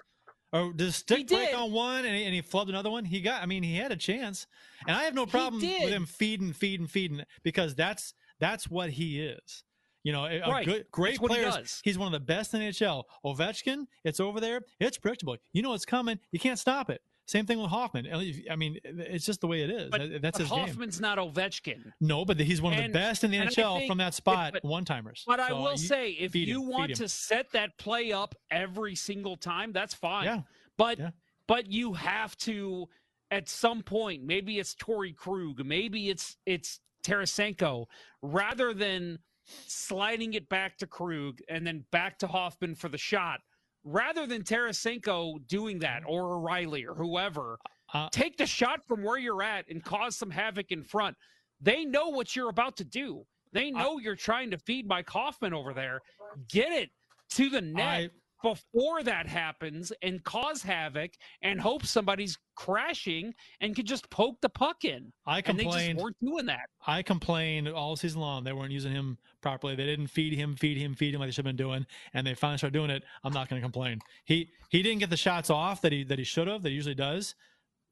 Oh, 0.52 0.66
or 0.68 0.72
did 0.72 0.88
the 0.88 0.92
stick 0.92 1.26
break 1.28 1.48
did. 1.48 1.54
on 1.54 1.72
one 1.72 2.04
and 2.04 2.14
he, 2.14 2.24
and 2.24 2.34
he 2.34 2.40
flubbed 2.42 2.68
another 2.68 2.90
one? 2.90 3.04
He 3.04 3.20
got. 3.20 3.42
I 3.42 3.46
mean, 3.46 3.62
he 3.62 3.76
had 3.76 3.92
a 3.92 3.96
chance, 3.96 4.46
and 4.86 4.96
I 4.96 5.04
have 5.04 5.14
no 5.14 5.26
problem 5.26 5.60
with 5.60 5.90
him 5.90 6.06
feeding, 6.06 6.52
feeding, 6.52 6.86
feeding 6.86 7.22
because 7.42 7.74
that's 7.74 8.14
that's 8.38 8.70
what 8.70 8.90
he 8.90 9.20
is. 9.20 9.64
You 10.06 10.12
know, 10.12 10.24
a, 10.26 10.38
Right. 10.48 10.64
good, 10.64 10.86
great 10.92 11.20
what 11.20 11.32
he 11.32 11.38
player. 11.42 11.64
He's 11.82 11.98
one 11.98 12.06
of 12.06 12.12
the 12.12 12.24
best 12.24 12.54
in 12.54 12.60
the 12.60 12.66
NHL. 12.66 13.02
Ovechkin, 13.24 13.86
it's 14.04 14.20
over 14.20 14.38
there. 14.38 14.60
It's 14.78 14.98
predictable. 14.98 15.36
You 15.52 15.62
know 15.62 15.74
it's 15.74 15.84
coming. 15.84 16.20
You 16.30 16.38
can't 16.38 16.60
stop 16.60 16.90
it. 16.90 17.02
Same 17.26 17.44
thing 17.44 17.58
with 17.60 17.70
Hoffman. 17.70 18.06
I 18.48 18.54
mean, 18.54 18.78
it's 18.84 19.26
just 19.26 19.40
the 19.40 19.48
way 19.48 19.62
it 19.62 19.70
is. 19.70 19.90
but, 19.90 20.22
that's 20.22 20.38
but 20.38 20.42
his 20.42 20.48
game. 20.50 20.58
Hoffman's 20.60 21.00
not 21.00 21.18
Ovechkin. 21.18 21.92
No, 22.00 22.24
but 22.24 22.38
he's 22.38 22.62
one 22.62 22.74
of 22.74 22.80
the 22.84 22.88
best 22.88 23.24
in 23.24 23.32
the 23.32 23.38
NHL 23.38 23.78
think 23.78 23.90
from 23.90 23.98
that 23.98 24.14
spot. 24.14 24.52
but- 24.52 24.64
One 24.64 24.84
timers. 24.84 25.24
But 25.26 25.40
I 25.40 25.52
will 25.52 25.76
say, 25.76 26.10
if 26.12 26.36
you 26.36 26.62
him, 26.62 26.68
want 26.68 26.94
to 26.94 27.08
set 27.08 27.50
that 27.50 27.76
play 27.76 28.12
up 28.12 28.36
every 28.52 28.94
single 28.94 29.36
time, 29.36 29.72
that's 29.72 29.92
fine. 29.92 30.26
Yeah. 30.26 30.42
But 30.76 31.00
Yeah. 31.00 31.10
but 31.48 31.66
you 31.66 31.94
have 31.94 32.36
to 32.38 32.88
at 33.32 33.48
some 33.48 33.82
point, 33.82 34.22
maybe 34.22 34.60
it's 34.60 34.76
Torey 34.76 35.16
Krug, 35.16 35.66
maybe 35.66 36.10
it's 36.10 36.36
it's 36.46 36.78
Tarasenko, 37.02 37.86
rather 38.22 38.72
than 38.72 39.18
sliding 39.66 40.34
it 40.34 40.48
back 40.48 40.76
to 40.78 40.86
Krug 40.86 41.40
and 41.48 41.66
then 41.66 41.84
back 41.90 42.18
to 42.20 42.26
Hoffman 42.26 42.74
for 42.74 42.88
the 42.88 42.98
shot, 42.98 43.40
rather 43.84 44.26
than 44.26 44.42
Tarasenko 44.42 45.46
doing 45.46 45.78
that 45.80 46.02
or 46.06 46.34
O'Reilly 46.34 46.84
or 46.84 46.94
whoever, 46.94 47.58
Uh, 47.94 48.08
take 48.10 48.36
the 48.36 48.46
shot 48.46 48.84
from 48.84 49.04
where 49.04 49.16
you're 49.16 49.44
at 49.44 49.68
and 49.68 49.84
cause 49.84 50.16
some 50.16 50.30
havoc 50.30 50.72
in 50.72 50.82
front. 50.82 51.16
They 51.60 51.84
know 51.84 52.08
what 52.08 52.34
you're 52.34 52.48
about 52.50 52.76
to 52.78 52.84
do. 52.84 53.24
They 53.52 53.70
know 53.70 53.98
you're 53.98 54.16
trying 54.16 54.50
to 54.50 54.58
feed 54.58 54.88
Mike 54.88 55.08
Hoffman 55.08 55.54
over 55.54 55.72
there. 55.72 56.00
Get 56.48 56.72
it 56.72 56.90
to 57.30 57.48
the 57.48 57.60
net 57.60 57.86
I- 57.86 58.10
before 58.46 59.02
that 59.02 59.26
happens 59.26 59.92
and 60.02 60.22
cause 60.22 60.62
havoc 60.62 61.10
and 61.42 61.60
hope 61.60 61.84
somebody's 61.84 62.38
crashing 62.54 63.34
and 63.60 63.74
can 63.74 63.84
just 63.84 64.08
poke 64.08 64.40
the 64.40 64.48
puck 64.48 64.84
in. 64.84 65.12
I 65.26 65.42
And 65.44 65.58
they 65.58 65.64
just 65.64 65.94
weren't 65.96 66.16
doing 66.22 66.46
that. 66.46 66.68
I 66.86 67.02
complained 67.02 67.68
all 67.68 67.96
season 67.96 68.20
long. 68.20 68.44
They 68.44 68.52
weren't 68.52 68.70
using 68.70 68.92
him 68.92 69.18
properly. 69.40 69.74
They 69.74 69.86
didn't 69.86 70.06
feed 70.06 70.32
him, 70.32 70.54
feed 70.54 70.78
him, 70.78 70.94
feed 70.94 71.12
him 71.12 71.20
like 71.20 71.28
they 71.28 71.32
should 71.32 71.44
have 71.44 71.56
been 71.56 71.64
doing. 71.64 71.86
And 72.14 72.24
they 72.24 72.34
finally 72.34 72.58
started 72.58 72.74
doing 72.74 72.90
it. 72.90 73.02
I'm 73.24 73.32
not 73.32 73.48
going 73.48 73.60
to 73.60 73.64
complain. 73.64 73.98
He 74.24 74.50
he 74.68 74.82
didn't 74.82 75.00
get 75.00 75.10
the 75.10 75.16
shots 75.16 75.50
off 75.50 75.80
that 75.82 75.90
he 75.90 76.04
that 76.04 76.18
he 76.18 76.24
should 76.24 76.46
have. 76.46 76.62
That 76.62 76.68
he 76.68 76.76
usually 76.76 76.94
does. 76.94 77.34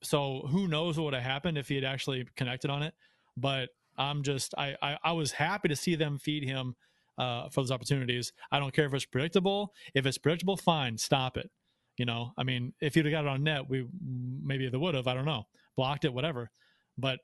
So 0.02 0.46
who 0.50 0.68
knows 0.68 0.96
what 0.96 1.06
would 1.06 1.14
have 1.14 1.22
happened 1.24 1.58
if 1.58 1.68
he 1.68 1.74
had 1.74 1.84
actually 1.84 2.28
connected 2.36 2.70
on 2.70 2.84
it. 2.84 2.94
But 3.36 3.70
I'm 3.98 4.22
just 4.22 4.54
I 4.56 4.76
I, 4.80 4.98
I 5.02 5.12
was 5.12 5.32
happy 5.32 5.66
to 5.68 5.76
see 5.76 5.96
them 5.96 6.18
feed 6.18 6.44
him 6.44 6.76
uh, 7.18 7.48
for 7.48 7.60
those 7.60 7.70
opportunities. 7.70 8.32
I 8.50 8.58
don't 8.58 8.72
care 8.72 8.86
if 8.86 8.94
it's 8.94 9.04
predictable. 9.04 9.72
If 9.94 10.06
it's 10.06 10.18
predictable, 10.18 10.56
fine, 10.56 10.98
stop 10.98 11.36
it. 11.36 11.50
You 11.96 12.06
know, 12.06 12.32
I 12.36 12.42
mean, 12.42 12.72
if 12.80 12.96
you'd 12.96 13.06
have 13.06 13.12
got 13.12 13.24
it 13.24 13.28
on 13.28 13.44
net, 13.44 13.68
we 13.68 13.86
maybe 14.02 14.68
they 14.68 14.76
would 14.76 14.94
have. 14.94 15.06
I 15.06 15.14
don't 15.14 15.24
know, 15.24 15.46
blocked 15.76 16.04
it, 16.04 16.12
whatever. 16.12 16.50
But 16.98 17.20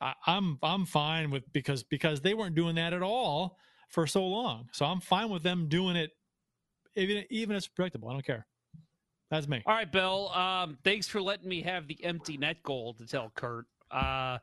I, 0.00 0.14
I'm 0.26 0.58
I'm 0.62 0.86
fine 0.86 1.30
with 1.30 1.50
because 1.52 1.82
because 1.82 2.20
they 2.20 2.34
weren't 2.34 2.54
doing 2.54 2.76
that 2.76 2.92
at 2.92 3.02
all 3.02 3.58
for 3.88 4.06
so 4.06 4.26
long. 4.26 4.68
So 4.72 4.86
I'm 4.86 5.00
fine 5.00 5.28
with 5.28 5.42
them 5.42 5.68
doing 5.68 5.96
it, 5.96 6.12
even 6.94 7.24
even 7.30 7.56
if 7.56 7.60
it's 7.60 7.68
predictable. 7.68 8.08
I 8.08 8.14
don't 8.14 8.24
care. 8.24 8.46
That's 9.30 9.48
me. 9.48 9.62
All 9.66 9.74
right, 9.74 9.90
Bill. 9.90 10.28
Um, 10.30 10.78
thanks 10.84 11.08
for 11.08 11.20
letting 11.20 11.48
me 11.48 11.60
have 11.62 11.88
the 11.88 12.02
empty 12.04 12.36
net 12.36 12.62
goal 12.62 12.94
to 12.94 13.06
tell 13.06 13.32
Kurt. 13.34 13.66
Uh, 13.90 14.38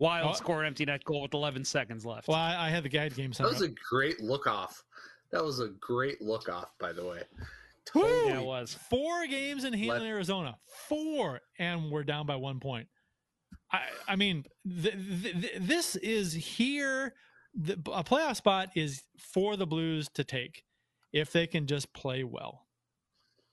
Wild 0.00 0.30
Oh. 0.30 0.32
score 0.32 0.64
empty 0.64 0.84
net 0.86 1.04
goal 1.04 1.22
with 1.22 1.34
11 1.34 1.64
seconds 1.64 2.04
left. 2.04 2.26
Well, 2.26 2.36
I, 2.38 2.66
I 2.66 2.70
had 2.70 2.82
the 2.82 2.88
guide 2.88 3.14
game 3.14 3.32
center. 3.32 3.50
That 3.50 3.60
was 3.60 3.68
a 3.68 3.72
great 3.88 4.18
look 4.20 4.46
off. 4.48 4.82
That 5.30 5.44
was 5.44 5.60
a 5.60 5.68
great 5.68 6.20
look 6.20 6.48
off, 6.48 6.72
by 6.80 6.92
the 6.92 7.04
way. 7.04 7.22
Woo! 7.94 8.02
yeah, 8.26 8.40
it 8.40 8.44
was. 8.44 8.74
Four 8.88 9.26
games 9.26 9.64
in 9.64 9.72
Heaton, 9.72 10.00
Let- 10.00 10.02
Arizona. 10.02 10.56
Four, 10.88 11.40
and 11.58 11.90
we're 11.90 12.02
down 12.04 12.26
by 12.26 12.36
one 12.36 12.60
point. 12.60 12.88
I, 13.72 13.80
I 14.08 14.16
mean, 14.16 14.44
th- 14.66 14.94
th- 15.22 15.40
th- 15.40 15.52
this 15.60 15.96
is 15.96 16.32
here. 16.32 17.14
The, 17.54 17.74
a 17.92 18.02
playoff 18.04 18.36
spot 18.36 18.70
is 18.74 19.02
for 19.18 19.56
the 19.56 19.66
Blues 19.66 20.08
to 20.14 20.24
take 20.24 20.64
if 21.12 21.30
they 21.32 21.46
can 21.46 21.66
just 21.66 21.92
play 21.92 22.24
well. 22.24 22.66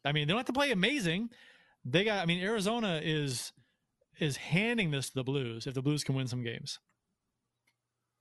I 0.06 0.12
mean, 0.14 0.28
they 0.28 0.32
don't 0.32 0.40
have 0.40 0.46
to 0.48 0.54
play 0.54 0.72
amazing. 0.72 1.30
They 1.84 2.04
got. 2.04 2.22
I 2.22 2.26
mean, 2.26 2.42
Arizona 2.44 3.02
is 3.04 3.52
is 4.20 4.38
handing 4.38 4.92
this 4.92 5.10
to 5.10 5.16
the 5.16 5.24
Blues 5.24 5.68
if 5.68 5.74
the 5.74 5.82
Blues 5.82 6.04
can 6.04 6.16
win 6.16 6.28
some 6.28 6.44
games. 6.44 6.80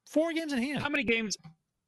Four 0.07 0.33
games 0.33 0.53
in 0.53 0.63
hand. 0.63 0.81
How 0.81 0.89
many 0.89 1.05
games? 1.05 1.37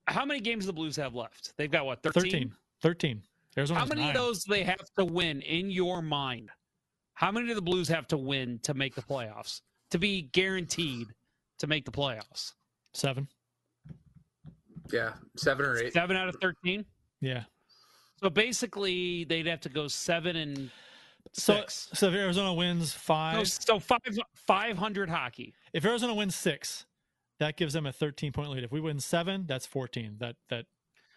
How 0.06 0.24
many 0.24 0.40
games 0.40 0.66
the 0.66 0.72
Blues 0.72 0.96
have 0.96 1.14
left? 1.14 1.52
They've 1.56 1.70
got 1.70 1.86
what 1.86 2.02
13? 2.02 2.22
13. 2.22 2.52
13. 2.82 3.22
Arizona. 3.56 3.80
How 3.80 3.86
many 3.86 4.08
of 4.08 4.14
those 4.14 4.44
do 4.44 4.52
they 4.52 4.62
have 4.64 4.80
to 4.98 5.04
win 5.04 5.42
in 5.42 5.70
your 5.70 6.02
mind? 6.02 6.50
How 7.14 7.32
many 7.32 7.48
do 7.48 7.54
the 7.54 7.62
Blues 7.62 7.88
have 7.88 8.06
to 8.08 8.16
win 8.16 8.60
to 8.62 8.74
make 8.74 8.94
the 8.94 9.02
playoffs? 9.02 9.60
To 9.90 9.98
be 9.98 10.22
guaranteed 10.22 11.08
to 11.58 11.66
make 11.66 11.84
the 11.84 11.90
playoffs? 11.90 12.52
Seven. 12.92 13.28
Yeah, 14.92 15.14
seven 15.36 15.66
or 15.66 15.76
eight. 15.78 15.92
Seven 15.92 16.16
out 16.16 16.28
of 16.28 16.36
13? 16.40 16.84
Yeah. 17.20 17.42
So 18.22 18.30
basically, 18.30 19.24
they'd 19.24 19.46
have 19.46 19.60
to 19.62 19.68
go 19.68 19.88
seven 19.88 20.36
and 20.36 20.56
So, 20.56 20.70
six. 21.32 21.88
so 21.94 22.08
if 22.08 22.14
Arizona 22.14 22.52
wins 22.54 22.92
five, 22.92 23.36
No, 23.36 23.44
so 23.44 23.78
five, 23.78 23.98
500 24.34 25.08
hockey. 25.10 25.54
if 25.72 25.84
Arizona 25.84 26.14
wins 26.14 26.34
six, 26.34 26.86
that 27.38 27.56
gives 27.56 27.72
them 27.72 27.86
a 27.86 27.92
13 27.92 28.32
point 28.32 28.50
lead. 28.50 28.64
If 28.64 28.72
we 28.72 28.80
win 28.80 28.98
seven, 29.00 29.44
that's 29.46 29.66
14. 29.66 30.16
That 30.18 30.36
that 30.48 30.66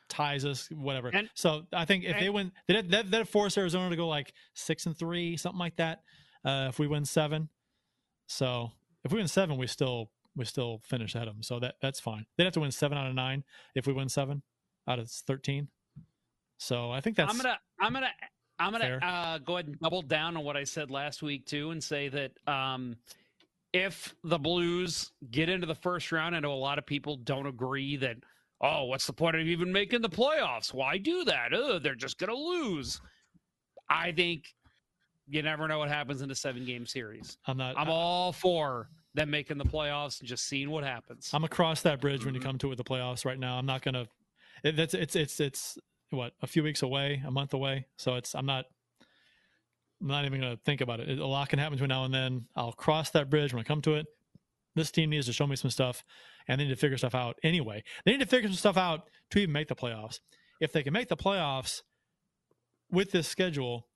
ties 0.09 0.43
us, 0.45 0.67
whatever. 0.71 1.09
And- 1.13 1.29
so 1.35 1.65
I 1.73 1.85
think 1.85 2.03
if 2.03 2.19
they 2.19 2.25
and- 2.25 2.35
win, 2.35 2.51
that 2.67 2.89
that 2.91 3.11
that 3.11 3.27
force 3.27 3.57
Arizona 3.57 3.89
to 3.89 3.95
go 3.95 4.07
like 4.07 4.33
six 4.53 4.85
and 4.85 4.97
three, 4.97 5.37
something 5.37 5.59
like 5.59 5.77
that. 5.77 6.03
Uh, 6.43 6.67
if 6.69 6.79
we 6.79 6.87
win 6.87 7.05
seven, 7.05 7.49
so 8.27 8.71
if 9.03 9.11
we 9.11 9.17
win 9.19 9.27
seven, 9.27 9.57
we 9.57 9.67
still 9.67 10.11
we 10.35 10.45
still 10.45 10.79
finish 10.83 11.15
at 11.15 11.25
them. 11.25 11.41
So 11.43 11.59
that 11.59 11.75
that's 11.81 11.99
fine. 11.99 12.25
They'd 12.37 12.45
have 12.45 12.53
to 12.53 12.59
win 12.61 12.71
seven 12.71 12.97
out 12.97 13.07
of 13.07 13.15
nine 13.15 13.43
if 13.75 13.85
we 13.87 13.93
win 13.93 14.09
seven 14.09 14.43
out 14.87 14.99
of 14.99 15.09
13. 15.09 15.67
So 16.57 16.91
I 16.91 17.01
think 17.01 17.15
that's 17.17 17.31
I'm 17.31 17.37
gonna 17.37 17.59
I'm 17.79 17.93
gonna 17.93 18.11
I'm 18.61 18.71
gonna 18.71 18.99
uh, 19.01 19.37
go 19.39 19.55
ahead 19.55 19.67
and 19.67 19.79
double 19.79 20.01
down 20.01 20.37
on 20.37 20.43
what 20.43 20.55
I 20.55 20.63
said 20.63 20.91
last 20.91 21.21
week 21.21 21.45
too, 21.45 21.71
and 21.71 21.83
say 21.83 22.09
that 22.09 22.31
um, 22.47 22.95
if 23.73 24.15
the 24.23 24.37
Blues 24.37 25.11
get 25.31 25.49
into 25.49 25.65
the 25.65 25.75
first 25.75 26.11
round, 26.11 26.35
I 26.35 26.39
know 26.39 26.53
a 26.53 26.55
lot 26.55 26.77
of 26.77 26.85
people 26.85 27.17
don't 27.17 27.47
agree 27.47 27.97
that. 27.97 28.17
Oh, 28.63 28.83
what's 28.85 29.07
the 29.07 29.13
point 29.13 29.35
of 29.35 29.47
even 29.47 29.71
making 29.71 30.01
the 30.01 30.09
playoffs? 30.09 30.71
Why 30.71 30.99
do 30.99 31.23
that? 31.25 31.51
Ugh, 31.53 31.81
they're 31.81 31.95
just 31.95 32.19
gonna 32.19 32.35
lose. 32.35 33.01
I 33.89 34.11
think 34.11 34.45
you 35.27 35.41
never 35.41 35.67
know 35.67 35.79
what 35.79 35.89
happens 35.89 36.21
in 36.21 36.29
a 36.29 36.35
seven 36.35 36.65
game 36.65 36.85
series. 36.85 37.37
I'm 37.47 37.57
not. 37.57 37.77
I'm 37.77 37.89
all 37.89 38.31
for 38.31 38.89
them 39.13 39.29
making 39.29 39.57
the 39.57 39.65
playoffs 39.65 40.19
and 40.19 40.29
just 40.29 40.47
seeing 40.47 40.69
what 40.69 40.83
happens. 40.83 41.29
I'm 41.33 41.43
across 41.43 41.81
that 41.81 41.99
bridge 41.99 42.25
when 42.25 42.33
you 42.33 42.39
come 42.39 42.57
to 42.59 42.67
it 42.67 42.69
with 42.69 42.77
the 42.77 42.83
playoffs. 42.83 43.25
Right 43.25 43.39
now, 43.39 43.57
I'm 43.57 43.65
not 43.65 43.81
gonna. 43.81 44.07
It, 44.63 44.75
that's 44.75 44.93
it's 44.93 45.15
it's 45.15 45.39
it's 45.39 45.77
what 46.11 46.33
a 46.41 46.47
few 46.47 46.63
weeks 46.63 46.81
away, 46.83 47.21
a 47.25 47.31
month 47.31 47.53
away. 47.53 47.87
So 47.97 48.15
it's 48.15 48.35
I'm 48.35 48.45
not. 48.45 48.65
I'm 50.01 50.07
not 50.07 50.25
even 50.25 50.41
gonna 50.41 50.57
think 50.65 50.81
about 50.81 50.99
it. 50.99 51.19
A 51.19 51.25
lot 51.25 51.49
can 51.49 51.59
happen 51.59 51.73
between 51.73 51.89
now 51.89 52.05
and 52.05 52.13
then. 52.13 52.47
I'll 52.55 52.71
cross 52.73 53.11
that 53.11 53.29
bridge 53.29 53.53
when 53.53 53.59
I 53.59 53.63
come 53.63 53.81
to 53.83 53.95
it. 53.95 54.07
this 54.75 54.91
team 54.91 55.09
needs 55.09 55.25
to 55.27 55.33
show 55.33 55.47
me 55.47 55.55
some 55.55 55.71
stuff, 55.71 56.03
and 56.47 56.59
they 56.59 56.65
need 56.65 56.71
to 56.71 56.75
figure 56.75 56.97
stuff 56.97 57.15
out 57.15 57.37
anyway. 57.43 57.83
They 58.05 58.11
need 58.11 58.21
to 58.21 58.25
figure 58.25 58.49
some 58.49 58.57
stuff 58.57 58.77
out 58.77 59.09
to 59.31 59.39
even 59.39 59.51
make 59.53 59.67
the 59.67 59.75
playoffs. 59.75 60.19
If 60.59 60.71
they 60.71 60.83
can 60.83 60.93
make 60.93 61.09
the 61.09 61.17
playoffs 61.17 61.81
with 62.89 63.11
this 63.11 63.27
schedule, 63.27 63.87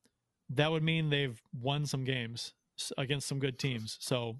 that 0.49 0.71
would 0.71 0.83
mean 0.83 1.09
they've 1.09 1.41
won 1.53 1.85
some 1.85 2.03
games 2.03 2.53
against 2.97 3.27
some 3.27 3.39
good 3.39 3.57
teams. 3.57 3.97
So 3.99 4.37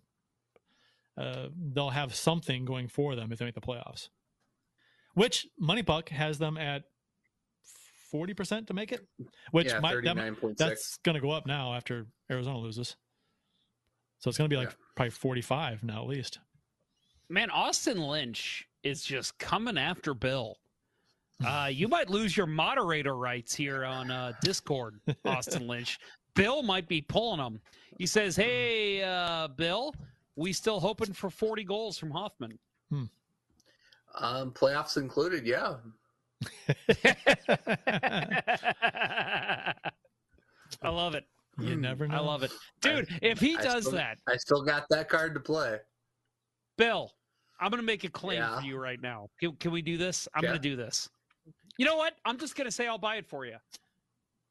uh, 1.17 1.47
they'll 1.57 1.91
have 1.91 2.13
something 2.13 2.65
going 2.65 2.87
for 2.87 3.15
them 3.15 3.31
if 3.31 3.39
they 3.39 3.45
make 3.45 3.55
the 3.55 3.61
playoffs. 3.61 4.09
Which 5.13 5.47
Moneypuck 5.61 6.09
has 6.09 6.37
them 6.37 6.57
at 6.57 6.83
forty 8.15 8.33
percent 8.33 8.67
to 8.67 8.73
make 8.73 8.93
it, 8.93 9.05
which 9.51 9.67
yeah, 9.67 9.79
might 9.81 10.01
that, 10.01 10.55
that's 10.57 10.97
going 11.03 11.15
to 11.15 11.21
go 11.21 11.31
up 11.31 11.45
now 11.45 11.73
after 11.73 12.05
Arizona 12.31 12.57
loses. 12.57 12.95
So 14.19 14.29
it's 14.29 14.37
going 14.37 14.49
to 14.49 14.53
be 14.53 14.57
like 14.57 14.69
Yeah. 14.69 14.75
probably 14.95 15.09
45 15.11 15.83
now 15.83 16.01
at 16.03 16.07
least. 16.07 16.39
Man, 17.27 17.49
Austin 17.49 17.99
Lynch 18.01 18.65
is 18.83 19.03
just 19.03 19.37
coming 19.37 19.77
after 19.77 20.13
Bill. 20.13 20.55
Uh, 21.45 21.67
you 21.69 21.89
might 21.89 22.09
lose 22.09 22.37
your 22.37 22.45
moderator 22.47 23.17
rights 23.17 23.53
here 23.53 23.83
on 23.83 24.09
uh, 24.09 24.31
Discord, 24.41 25.01
Austin 25.25 25.67
Lynch. 25.67 25.99
Bill 26.35 26.63
might 26.63 26.87
be 26.87 27.01
pulling 27.01 27.41
him. 27.45 27.59
He 27.97 28.05
says, 28.05 28.37
"Hey, 28.37 29.03
uh, 29.03 29.49
Bill, 29.49 29.93
we 30.37 30.53
still 30.53 30.79
hoping 30.79 31.11
for 31.11 31.29
40 31.29 31.65
goals 31.65 31.97
from 31.97 32.11
Hoffman." 32.11 32.57
Um, 34.17 34.51
playoffs 34.51 34.95
included, 34.95 35.45
yeah. 35.45 35.75
I 40.81 40.89
love 40.89 41.15
it. 41.15 41.25
You 41.59 41.75
hmm. 41.75 41.81
never 41.81 42.07
know. 42.07 42.15
I 42.15 42.19
love 42.19 42.43
it, 42.43 42.51
dude. 42.81 43.07
if 43.21 43.39
he 43.39 43.55
I 43.57 43.61
does 43.61 43.85
still- 43.85 43.97
that, 43.97 44.17
I 44.27 44.35
still 44.37 44.61
got 44.63 44.87
that 44.89 45.07
card 45.09 45.33
to 45.35 45.39
play. 45.39 45.79
Bill, 46.77 47.13
I'm 47.59 47.69
going 47.71 47.81
to 47.81 47.85
make 47.85 48.03
a 48.03 48.09
claim 48.09 48.39
Yeah. 48.39 48.59
for 48.59 48.65
you 48.65 48.77
right 48.77 49.01
now. 49.01 49.29
Can, 49.39 49.55
can 49.55 49.71
we 49.71 49.81
do 49.81 49.97
this? 49.97 50.27
I'm 50.33 50.43
Yeah. 50.43 50.49
going 50.49 50.61
to 50.61 50.69
do 50.69 50.75
this. 50.75 51.09
You 51.77 51.85
know 51.85 51.95
what? 51.95 52.15
I'm 52.25 52.37
just 52.37 52.55
going 52.55 52.65
to 52.65 52.71
say 52.71 52.87
I'll 52.87 52.97
buy 52.97 53.15
it 53.17 53.25
for 53.25 53.45
you. 53.45 53.55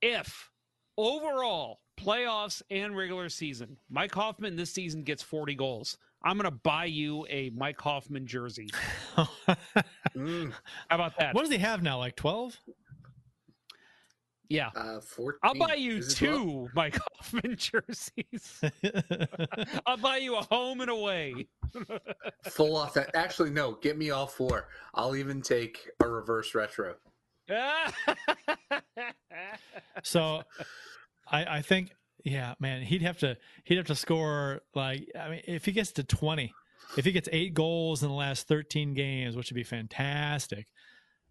If 0.00 0.50
overall 0.96 1.80
playoffs 1.98 2.62
and 2.70 2.96
regular 2.96 3.28
season, 3.28 3.76
Mike 3.88 4.14
Hoffman 4.14 4.56
this 4.56 4.72
season 4.72 5.02
gets 5.02 5.22
40 5.22 5.54
goals, 5.54 5.98
I'm 6.24 6.38
going 6.38 6.50
to 6.50 6.58
buy 6.62 6.86
you 6.86 7.26
a 7.28 7.50
Mike 7.50 7.80
Hoffman 7.80 8.26
jersey. 8.26 8.68
Mm, 10.16 10.52
How 10.88 10.94
about 10.96 11.16
that? 11.18 11.34
what 11.34 11.42
does 11.42 11.50
he 11.50 11.58
have 11.58 11.82
now? 11.82 11.98
Like 11.98 12.16
12? 12.16 12.58
Yeah. 14.48 14.70
uh, 14.74 15.00
14. 15.00 15.38
I'll 15.42 15.54
buy 15.54 15.74
you 15.74 15.98
Is 15.98 16.12
it 16.12 16.26
12? 16.26 16.42
two 16.42 16.68
Mike 16.74 16.98
Hoffman 16.98 17.56
jerseys. 17.58 18.60
I'll 19.86 19.96
buy 19.98 20.16
you 20.18 20.36
a 20.36 20.42
home 20.42 20.80
and 20.80 20.90
away. 20.90 21.46
Full 22.44 22.76
off 22.76 22.94
that. 22.94 23.10
Actually, 23.14 23.50
no. 23.50 23.72
Get 23.82 23.98
me 23.98 24.10
all 24.10 24.26
four. 24.26 24.68
I'll 24.94 25.16
even 25.16 25.42
take 25.42 25.78
a 26.02 26.08
reverse 26.08 26.54
retro. 26.54 26.94
so 30.02 30.42
I, 31.30 31.56
I 31.56 31.62
think, 31.62 31.92
yeah, 32.24 32.54
man, 32.58 32.82
he'd 32.82 33.02
have 33.02 33.18
to, 33.18 33.36
he'd 33.64 33.76
have 33.76 33.86
to 33.86 33.94
score 33.94 34.62
like, 34.74 35.08
I 35.18 35.28
mean, 35.28 35.42
if 35.46 35.64
he 35.64 35.72
gets 35.72 35.92
to 35.92 36.04
20, 36.04 36.52
if 36.96 37.04
he 37.04 37.12
gets 37.12 37.28
eight 37.32 37.54
goals 37.54 38.02
in 38.02 38.08
the 38.08 38.14
last 38.14 38.48
13 38.48 38.94
games, 38.94 39.36
which 39.36 39.50
would 39.50 39.56
be 39.56 39.62
fantastic, 39.62 40.66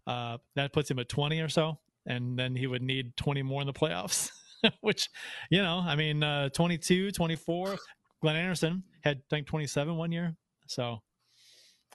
uh, 0.06 0.38
that 0.54 0.72
puts 0.72 0.90
him 0.90 0.98
at 0.98 1.08
20 1.08 1.40
or 1.40 1.48
so. 1.48 1.78
And 2.06 2.38
then 2.38 2.54
he 2.54 2.66
would 2.66 2.82
need 2.82 3.16
20 3.16 3.42
more 3.42 3.62
in 3.62 3.66
the 3.66 3.72
playoffs, 3.72 4.30
which, 4.80 5.08
you 5.50 5.62
know, 5.62 5.82
I 5.84 5.96
mean, 5.96 6.22
uh, 6.22 6.50
22, 6.50 7.10
24. 7.10 7.76
Glenn 8.20 8.36
Anderson 8.36 8.82
had, 9.02 9.18
I 9.18 9.36
think, 9.36 9.46
27 9.46 9.96
one 9.96 10.12
year. 10.12 10.36
So, 10.66 11.00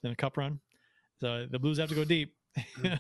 in 0.04 0.12
a 0.12 0.16
cup 0.16 0.38
run. 0.38 0.60
So 1.22 1.46
the 1.50 1.60
Blues 1.60 1.78
have 1.78 1.90
to 1.90 1.96
go 1.96 2.06
deep. 2.06 2.34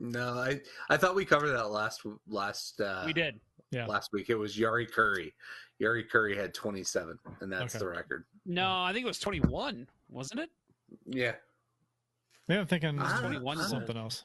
No, 0.00 0.34
I 0.34 0.60
I 0.88 0.96
thought 0.96 1.16
we 1.16 1.24
covered 1.24 1.50
that 1.50 1.68
last 1.68 2.02
last 2.28 2.80
uh, 2.80 3.02
we 3.04 3.12
did. 3.12 3.40
Yeah. 3.72 3.86
last 3.86 4.12
week. 4.12 4.28
It 4.30 4.34
was 4.36 4.54
Jari 4.56 4.88
Kurri. 4.88 5.32
Jari 5.80 6.08
Kurri 6.08 6.36
had 6.36 6.52
27, 6.54 7.18
and 7.40 7.50
that's 7.52 7.74
Okay. 7.74 7.78
the 7.82 7.88
record. 7.88 8.24
No, 8.46 8.82
I 8.82 8.92
think 8.92 9.04
it 9.04 9.08
was 9.08 9.18
21, 9.18 9.88
wasn't 10.08 10.40
it? 10.40 10.50
Yeah, 11.06 11.32
Maybe 12.48 12.60
I'm 12.60 12.66
thinking 12.66 12.98
Ah, 13.00 13.18
21 13.20 13.58
ah. 13.58 13.62
something 13.62 13.96
else. 13.96 14.24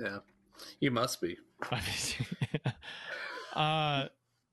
yeah. 0.00 0.18
You 0.80 0.90
must 0.90 1.20
be. 1.20 1.38
uh, 3.54 4.06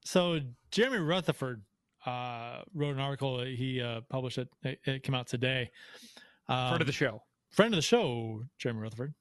so 0.04 0.40
Jeremy 0.72 0.98
Rutherford 1.00 1.64
uh, 2.06 2.62
wrote 2.74 2.94
an 2.96 3.00
article. 3.00 3.42
He 3.44 3.82
uh, 3.82 4.02
published 4.10 4.38
it. 4.38 4.50
it. 4.64 4.80
It 4.86 5.04
came 5.04 5.16
out 5.16 5.28
today. 5.28 5.72
Um, 6.48 6.70
Friend 6.70 6.82
of 6.82 6.88
the 6.88 6.94
show. 6.94 7.24
friend 7.50 7.74
of 7.74 7.78
the 7.78 7.82
show, 7.82 8.44
Jeremy 8.58 8.82
Rutherford, 8.82 9.14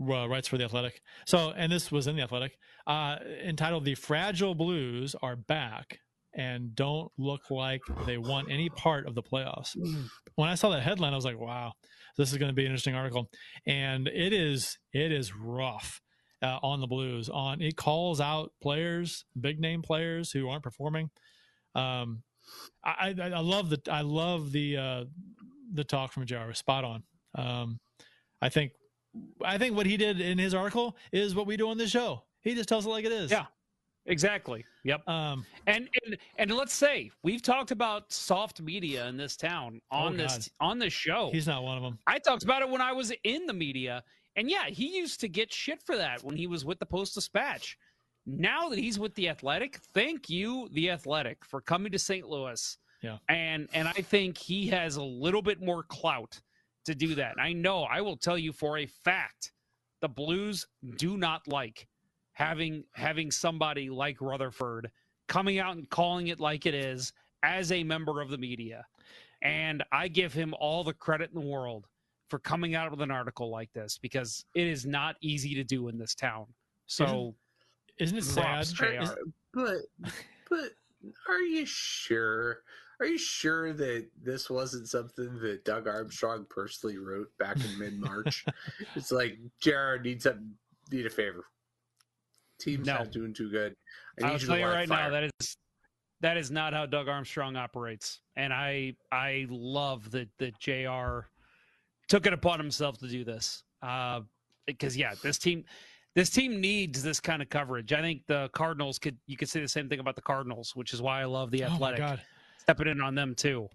uh, 0.00 0.28
writes 0.28 0.48
for 0.48 0.58
the 0.58 0.64
Athletic. 0.64 1.00
So, 1.26 1.52
and 1.56 1.70
this 1.70 1.90
was 1.90 2.06
in 2.06 2.16
the 2.16 2.22
Athletic, 2.22 2.56
uh, 2.86 3.16
entitled 3.44 3.84
"The 3.84 3.94
Fragile 3.94 4.54
Blues 4.54 5.14
Are 5.22 5.36
Back 5.36 5.98
and 6.34 6.74
Don't 6.74 7.10
Look 7.18 7.50
Like 7.50 7.80
They 8.06 8.18
Want 8.18 8.50
Any 8.50 8.68
Part 8.68 9.06
of 9.06 9.14
the 9.14 9.22
Playoffs." 9.22 9.76
When 10.36 10.48
I 10.48 10.54
saw 10.54 10.70
that 10.70 10.82
headline, 10.82 11.12
I 11.12 11.16
was 11.16 11.24
like, 11.24 11.38
"Wow, 11.38 11.72
this 12.16 12.32
is 12.32 12.38
going 12.38 12.50
to 12.50 12.54
be 12.54 12.62
an 12.64 12.70
interesting 12.70 12.94
article," 12.94 13.28
and 13.66 14.08
it 14.08 14.32
is. 14.32 14.78
It 14.92 15.12
is 15.12 15.34
rough. 15.34 16.00
Uh, 16.40 16.56
on 16.62 16.80
the 16.80 16.86
Blues, 16.86 17.28
on 17.28 17.60
it 17.60 17.76
calls 17.76 18.20
out 18.20 18.52
players, 18.62 19.24
big 19.40 19.58
name 19.58 19.82
players 19.82 20.30
who 20.30 20.48
aren't 20.48 20.62
performing. 20.62 21.10
Um, 21.74 22.22
I, 22.84 23.12
I, 23.20 23.30
I 23.30 23.40
love 23.40 23.70
the 23.70 23.80
I 23.90 24.02
love 24.02 24.52
the 24.52 24.76
uh, 24.76 25.04
the 25.72 25.82
talk 25.82 26.12
from 26.12 26.26
Jar. 26.26 26.52
Spot 26.54 26.84
on. 26.84 27.02
Um, 27.34 27.80
I 28.40 28.48
think 28.48 28.72
I 29.44 29.58
think 29.58 29.76
what 29.76 29.86
he 29.86 29.96
did 29.96 30.20
in 30.20 30.38
his 30.38 30.54
article 30.54 30.96
is 31.12 31.34
what 31.34 31.46
we 31.46 31.56
do 31.56 31.68
on 31.70 31.78
this 31.78 31.90
show. 31.90 32.22
He 32.42 32.54
just 32.54 32.68
tells 32.68 32.86
it 32.86 32.90
like 32.90 33.04
it 33.04 33.12
is. 33.12 33.30
Yeah. 33.30 33.46
Exactly. 34.06 34.64
Yep. 34.84 35.06
Um, 35.06 35.44
And 35.66 35.88
and 36.04 36.16
and 36.38 36.50
let's 36.50 36.72
say 36.72 37.10
we've 37.22 37.42
talked 37.42 37.70
about 37.72 38.10
soft 38.10 38.60
media 38.62 39.06
in 39.08 39.18
this 39.18 39.36
town 39.36 39.80
on 39.90 40.14
Oh, 40.14 40.16
this 40.16 40.48
on 40.60 40.78
this 40.78 40.94
show. 40.94 41.28
he's 41.30 41.46
not 41.46 41.62
one 41.62 41.76
of 41.76 41.82
them. 41.82 41.98
I 42.06 42.18
talked 42.18 42.42
about 42.42 42.62
it 42.62 42.70
when 42.70 42.80
I 42.80 42.92
was 42.92 43.12
in 43.24 43.44
the 43.46 43.52
media, 43.52 44.02
and 44.36 44.48
yeah, 44.50 44.66
he 44.68 44.96
used 44.96 45.20
to 45.20 45.28
get 45.28 45.52
shit 45.52 45.82
for 45.82 45.96
that 45.96 46.24
when 46.24 46.36
he 46.36 46.46
was 46.46 46.64
with 46.64 46.78
the 46.78 46.86
Post 46.86 47.14
Dispatch. 47.16 47.76
Now 48.24 48.68
that 48.70 48.78
he's 48.78 48.98
with 48.98 49.14
the 49.14 49.28
Athletic, 49.28 49.76
thank 49.94 50.30
you, 50.30 50.68
the 50.72 50.90
Athletic, 50.90 51.44
for 51.44 51.60
coming 51.60 51.92
to 51.92 51.98
St. 51.98 52.26
Louis. 52.26 52.78
Yeah. 53.02 53.18
And 53.28 53.68
and 53.74 53.88
I 53.88 53.92
think 53.92 54.38
he 54.38 54.68
has 54.68 54.96
a 54.96 55.02
little 55.02 55.42
bit 55.42 55.60
more 55.60 55.82
clout 55.82 56.40
to 56.88 56.94
do 56.94 57.14
that. 57.14 57.36
I 57.38 57.52
know 57.52 57.82
I 57.84 58.00
will 58.00 58.16
tell 58.16 58.36
you 58.38 58.52
for 58.52 58.78
a 58.78 58.86
fact 58.86 59.52
the 60.00 60.08
Blues 60.08 60.66
do 60.96 61.16
not 61.16 61.46
like 61.46 61.86
having 62.32 62.84
having 62.92 63.30
somebody 63.30 63.90
like 63.90 64.20
Rutherford 64.20 64.90
coming 65.26 65.58
out 65.58 65.76
and 65.76 65.88
calling 65.90 66.28
it 66.28 66.40
like 66.40 66.66
it 66.66 66.74
is 66.74 67.12
as 67.42 67.70
a 67.72 67.84
member 67.84 68.20
of 68.20 68.30
the 68.30 68.38
media. 68.38 68.86
And 69.42 69.84
I 69.92 70.08
give 70.08 70.32
him 70.32 70.54
all 70.58 70.82
the 70.82 70.94
credit 70.94 71.30
in 71.34 71.40
the 71.40 71.46
world 71.46 71.86
for 72.28 72.38
coming 72.38 72.74
out 72.74 72.90
with 72.90 73.00
an 73.00 73.10
article 73.10 73.50
like 73.50 73.72
this 73.72 73.98
because 73.98 74.44
it 74.54 74.66
is 74.66 74.84
not 74.86 75.16
easy 75.20 75.54
to 75.54 75.64
do 75.64 75.88
in 75.88 75.98
this 75.98 76.14
town. 76.14 76.46
So 76.86 77.34
Isn't 77.98 78.18
it 78.18 78.24
sad? 78.24 78.42
props, 78.44 78.72
JR. 78.72 78.84
Is- 79.02 79.14
But 79.52 80.12
but 80.48 80.70
are 81.28 81.40
you 81.40 81.66
sure? 81.66 82.62
Are 83.00 83.06
you 83.06 83.18
sure 83.18 83.72
that 83.74 84.08
this 84.20 84.50
wasn't 84.50 84.88
something 84.88 85.38
that 85.40 85.64
Doug 85.64 85.86
Armstrong 85.86 86.46
personally 86.50 86.98
wrote 86.98 87.28
back 87.38 87.56
in 87.56 87.78
mid 87.78 87.98
March? 87.98 88.44
it's 88.96 89.12
like 89.12 89.38
Jared 89.60 90.02
needs 90.02 90.26
a 90.26 90.38
need 90.90 91.06
a 91.06 91.10
favor. 91.10 91.44
Team's 92.60 92.86
No. 92.86 92.94
not 92.98 93.12
doing 93.12 93.32
too 93.32 93.50
good. 93.50 93.76
I 94.18 94.22
need 94.22 94.26
I'll 94.26 94.32
you 94.32 94.46
tell 94.46 94.56
to 94.56 94.60
you 94.60 94.66
right 94.66 94.88
fire. 94.88 95.04
now 95.04 95.10
that 95.10 95.30
is 95.40 95.56
that 96.20 96.36
is 96.36 96.50
not 96.50 96.72
how 96.72 96.86
Doug 96.86 97.06
Armstrong 97.08 97.54
operates, 97.54 98.20
and 98.34 98.52
I 98.52 98.96
I 99.12 99.46
love 99.48 100.10
that 100.10 100.28
that 100.38 100.58
Jr. 100.58 101.28
took 102.08 102.26
it 102.26 102.32
upon 102.32 102.58
himself 102.58 102.98
to 102.98 103.06
do 103.08 103.22
this. 103.22 103.62
Uh, 103.80 104.22
because 104.66 104.96
yeah, 104.96 105.14
this 105.22 105.38
team 105.38 105.64
this 106.16 106.30
team 106.30 106.60
needs 106.60 107.00
this 107.00 107.20
kind 107.20 107.40
of 107.42 107.48
coverage. 107.48 107.92
I 107.92 108.00
think 108.00 108.26
the 108.26 108.50
Cardinals 108.52 108.98
could 108.98 109.16
you 109.28 109.36
could 109.36 109.48
say 109.48 109.60
the 109.60 109.68
same 109.68 109.88
thing 109.88 110.00
about 110.00 110.16
the 110.16 110.22
Cardinals, 110.22 110.74
which 110.74 110.92
is 110.92 111.00
why 111.00 111.20
I 111.20 111.26
love 111.26 111.52
the 111.52 111.62
Oh 111.62 111.68
my 111.68 111.74
Athletic 111.74 111.98
God. 112.00 112.20
Stepping 112.68 112.88
in 112.88 113.00
on 113.00 113.14
them 113.14 113.34
too. 113.34 113.66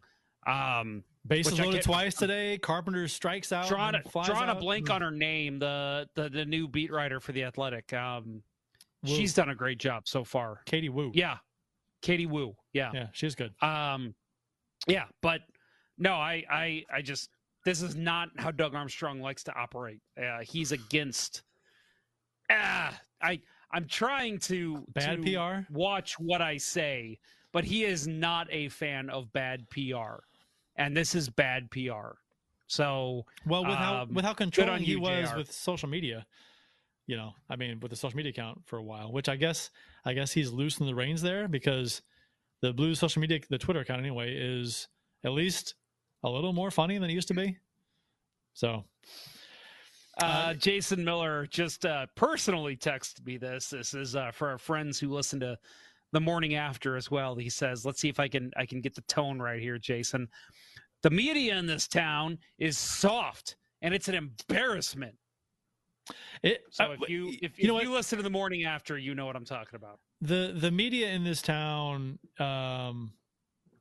Um, 0.45 1.03
Which 1.25 1.51
loaded 1.51 1.71
get- 1.73 1.83
twice 1.83 2.13
today. 2.13 2.59
Carpenter 2.59 3.07
strikes 3.07 3.51
out. 3.51 3.67
drawing 3.67 3.95
and 3.95 4.05
a, 4.05 4.09
flies 4.09 4.27
drawing 4.27 4.49
a 4.49 4.55
blank 4.55 4.91
on 4.91 5.01
her 5.01 5.09
name, 5.09 5.57
the, 5.57 6.07
the 6.13 6.29
the 6.29 6.45
new 6.45 6.67
beat 6.67 6.91
writer 6.91 7.19
for 7.19 7.31
the 7.31 7.43
Athletic. 7.43 7.91
Um, 7.91 8.43
Woo. 9.01 9.15
she's 9.15 9.33
done 9.33 9.49
a 9.49 9.55
great 9.55 9.79
job 9.79 10.07
so 10.07 10.23
far. 10.23 10.61
Katie 10.65 10.89
Woo. 10.89 11.11
Yeah, 11.15 11.37
Katie 12.03 12.27
Woo. 12.27 12.55
Yeah, 12.73 12.91
yeah, 12.93 13.07
she's 13.13 13.33
good. 13.33 13.51
Um, 13.63 14.13
yeah, 14.85 15.05
but 15.23 15.41
no, 15.97 16.13
I, 16.13 16.43
I, 16.47 16.83
I 16.93 17.01
just 17.01 17.31
this 17.65 17.81
is 17.81 17.95
not 17.95 18.29
how 18.37 18.51
Doug 18.51 18.75
Armstrong 18.75 19.21
likes 19.21 19.43
to 19.45 19.55
operate. 19.55 20.01
Uh, 20.21 20.41
he's 20.41 20.71
against. 20.71 21.41
Ah, 22.51 22.95
I, 23.23 23.39
I'm 23.71 23.87
trying 23.87 24.37
to 24.41 24.85
Bad 24.93 25.23
to 25.25 25.63
PR? 25.65 25.73
Watch 25.73 26.19
what 26.19 26.43
I 26.43 26.57
say, 26.57 27.17
but 27.53 27.63
he 27.63 27.85
is 27.85 28.05
not 28.07 28.47
a 28.51 28.67
fan 28.67 29.09
of 29.09 29.31
bad 29.31 29.69
PR. 29.69 30.25
and 30.75 30.97
this 30.97 31.15
is 31.15 31.29
bad 31.29 31.71
PR. 31.71 32.17
So 32.67 33.25
well, 33.45 33.63
with 33.63 33.75
how 33.75 34.01
um, 34.01 34.13
with 34.13 34.25
how 34.25 34.33
controlling 34.33 34.73
on 34.73 34.81
he 34.81 34.95
was 34.97 35.29
JR. 35.29 35.37
with 35.37 35.51
social 35.51 35.87
media, 35.87 36.25
you 37.05 37.15
know, 37.15 37.33
I 37.49 37.55
mean, 37.55 37.79
with 37.79 37.91
the 37.91 37.95
social 37.95 38.17
media 38.17 38.31
account 38.31 38.61
for 38.65 38.77
a 38.77 38.83
while, 38.83 39.11
which 39.11 39.29
I 39.29 39.35
guess 39.35 39.69
I 40.03 40.13
guess 40.13 40.31
he's 40.31 40.51
loosened 40.51 40.89
the 40.89 40.95
reins 40.95 41.21
there 41.21 41.47
because 41.47 42.01
the 42.61 42.73
blue 42.73 42.95
social 42.95 43.21
media, 43.21 43.39
the 43.49 43.57
Twitter 43.57 43.81
account 43.81 43.99
anyway, 43.99 44.33
is 44.35 44.87
at 45.23 45.31
least 45.31 45.75
a 46.23 46.29
little 46.29 46.53
more 46.53 46.71
funny 46.71 46.97
than 46.97 47.09
it 47.09 47.13
used 47.13 47.27
to 47.27 47.33
be. 47.33 47.57
So 48.53 48.85
Uh, 50.21 50.53
Jason 50.53 51.03
Miller 51.03 51.47
just 51.47 51.85
uh, 51.85 52.05
personally 52.15 52.77
texted 52.77 53.25
me 53.25 53.37
this. 53.37 53.69
This 53.69 53.93
is 53.93 54.15
uh, 54.15 54.31
for 54.31 54.49
our 54.49 54.57
friends 54.59 54.99
who 54.99 55.09
listen 55.09 55.39
to 55.41 55.57
the 56.13 56.21
morning 56.21 56.55
after 56.55 56.95
as 56.95 57.11
well. 57.11 57.35
He 57.35 57.49
says, 57.49 57.85
"Let's 57.85 57.99
see 57.99 58.07
if 58.07 58.19
I 58.19 58.29
can 58.29 58.51
I 58.55 58.65
can 58.65 58.79
get 58.79 58.95
the 58.95 59.01
tone 59.01 59.39
right 59.39 59.59
here, 59.59 59.77
Jason. 59.77 60.29
The 61.01 61.09
media 61.09 61.57
in 61.57 61.65
this 61.65 61.87
town 61.87 62.37
is 62.57 62.77
soft, 62.77 63.57
and 63.81 63.93
it's 63.93 64.07
an 64.07 64.15
embarrassment." 64.15 65.15
it, 66.43 66.61
So 66.69 66.91
if 66.91 67.09
you 67.09 67.33
if, 67.41 67.59
you 67.59 67.67
know 67.67 67.77
if 67.77 67.83
you 67.83 67.91
listen 67.91 68.17
to 68.17 68.23
the 68.23 68.29
morning 68.29 68.63
after, 68.63 68.97
you 68.97 69.15
know 69.15 69.25
what 69.25 69.35
I'm 69.35 69.45
talking 69.45 69.75
about. 69.75 69.99
the 70.21 70.55
the 70.55 70.71
media 70.71 71.09
in 71.09 71.23
this 71.23 71.41
town, 71.41 72.19
um, 72.39 73.13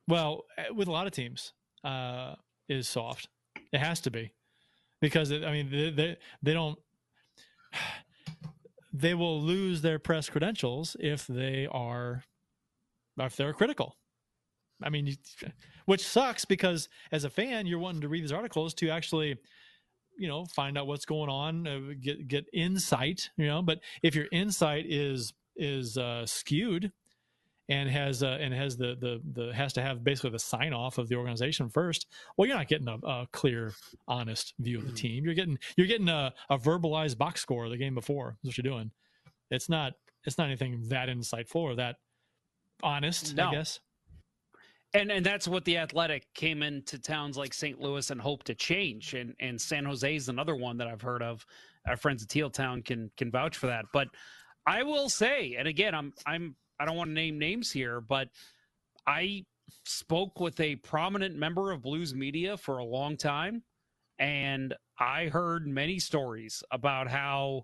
well, 0.09 0.45
eh, 0.57 0.71
with 0.75 0.89
a 0.89 0.93
lot 0.93 1.07
of 1.07 1.13
teams, 1.13 1.53
uh, 1.85 2.35
is 2.69 2.89
soft. 2.89 3.29
It 3.73 3.79
has 3.79 4.01
to 4.03 4.11
be 4.11 4.33
because 5.01 5.31
it, 5.31 5.45
I 5.45 5.53
mean 5.53 5.71
they, 5.71 5.91
they 5.91 6.17
they 6.43 6.55
don't 6.55 6.79
they 8.93 9.15
will 9.15 9.41
lose 9.41 9.83
their 9.83 9.99
press 9.99 10.29
credentials 10.29 10.97
if 11.01 11.27
they 11.27 11.67
are 11.71 12.25
if 13.19 13.37
they're 13.37 13.53
critical. 13.53 13.97
I 14.83 14.91
mean, 14.91 15.17
which 15.87 16.07
sucks 16.07 16.45
because 16.45 16.89
as 17.13 17.25
a 17.25 17.31
fan, 17.31 17.67
you're 17.67 17.79
wanting 17.79 18.01
to 18.03 18.09
read 18.09 18.23
these 18.23 18.33
articles 18.33 18.75
to 18.75 18.91
actually, 18.91 19.37
you 20.19 20.29
know, 20.29 20.45
find 20.47 20.77
out 20.77 20.87
what's 20.87 21.05
going 21.05 21.31
on, 21.31 21.67
uh, 21.67 21.81
get 22.01 22.27
get 22.27 22.47
insight, 22.53 23.31
you 23.37 23.47
know. 23.47 23.63
But 23.63 23.81
if 24.03 24.15
your 24.15 24.27
insight 24.33 24.87
is 24.89 25.33
is 25.57 25.97
uh, 25.97 26.27
skewed 26.27 26.93
and 27.73 27.89
has 27.89 28.23
uh, 28.23 28.37
and 28.39 28.53
has 28.53 28.77
the, 28.77 28.95
the 29.01 29.21
the 29.33 29.55
has 29.55 29.73
to 29.73 29.83
have 29.83 30.05
basically 30.05 30.29
the 30.29 30.39
sign 30.39 30.75
off 30.75 30.99
of 30.99 31.09
the 31.09 31.17
organization 31.17 31.71
first, 31.71 32.07
well, 32.37 32.47
you're 32.47 32.57
not 32.57 32.69
getting 32.69 32.87
a, 32.87 32.99
a 33.07 33.27
clear, 33.33 33.73
honest 34.07 34.53
view 34.59 34.79
of 34.79 34.87
the 34.87 34.93
team. 34.93 35.25
You're 35.25 35.35
getting 35.35 35.59
you're 35.77 35.87
getting 35.87 36.11
a, 36.11 36.35
a 36.51 36.59
verbalized 36.59 37.17
box 37.17 37.41
score 37.41 37.65
of 37.65 37.71
the 37.71 37.79
game 37.79 37.95
before. 37.95 38.37
Is 38.43 38.49
what 38.49 38.59
you're 38.59 38.71
doing. 38.71 38.91
It's 39.51 39.71
not 39.71 39.95
it's 40.25 40.37
not 40.37 40.49
anything 40.49 40.85
that 40.89 41.09
insightful 41.09 41.57
or 41.57 41.75
that 41.77 41.97
honest. 42.83 43.35
No. 43.35 43.49
I 43.49 43.53
guess. 43.53 43.81
And 44.93 45.11
and 45.11 45.25
that's 45.25 45.49
what 45.49 45.65
the 45.65 45.79
Athletic 45.79 46.27
came 46.35 46.63
into 46.63 46.99
towns 46.99 47.39
like 47.39 47.55
St. 47.55 47.81
Louis 47.81 48.11
and 48.11 48.21
hoped 48.21 48.49
to 48.49 48.55
change. 48.55 49.15
And 49.15 49.35
and 49.41 49.59
San 49.59 49.87
Jose 49.87 50.15
is 50.15 50.29
another 50.29 50.57
one 50.57 50.77
that 50.77 50.89
I've 50.89 51.01
heard 51.01 51.23
of. 51.23 51.47
Our 51.89 51.97
friends 51.97 52.23
at 52.23 52.29
Teal 52.29 52.51
Town 52.51 52.83
can 52.83 53.11
can 53.17 53.31
vouch 53.31 53.57
for 53.57 53.69
that. 53.69 53.87
But 53.95 54.09
I 54.67 54.83
will 54.83 55.09
say, 55.09 55.57
and 55.59 55.67
again, 55.67 55.95
I'm 55.95 56.13
I'm 56.27 56.55
I 56.81 56.85
don't 56.85 56.97
want 56.97 57.11
to 57.11 57.15
name 57.15 57.39
names 57.39 57.71
here, 57.71 58.01
but 58.01 58.29
I 59.07 59.45
spoke 59.85 60.41
with 60.41 60.59
a 60.61 60.77
prominent 60.77 61.37
member 61.37 61.71
of 61.71 61.83
Blues 61.83 62.15
media 62.15 62.57
for 62.57 62.79
a 62.79 62.85
long 62.85 63.17
time, 63.17 63.63
and 64.19 64.75
I 64.99 65.27
heard 65.27 65.67
many 65.67 65.99
stories 65.99 66.63
about 66.71 67.09
how 67.09 67.63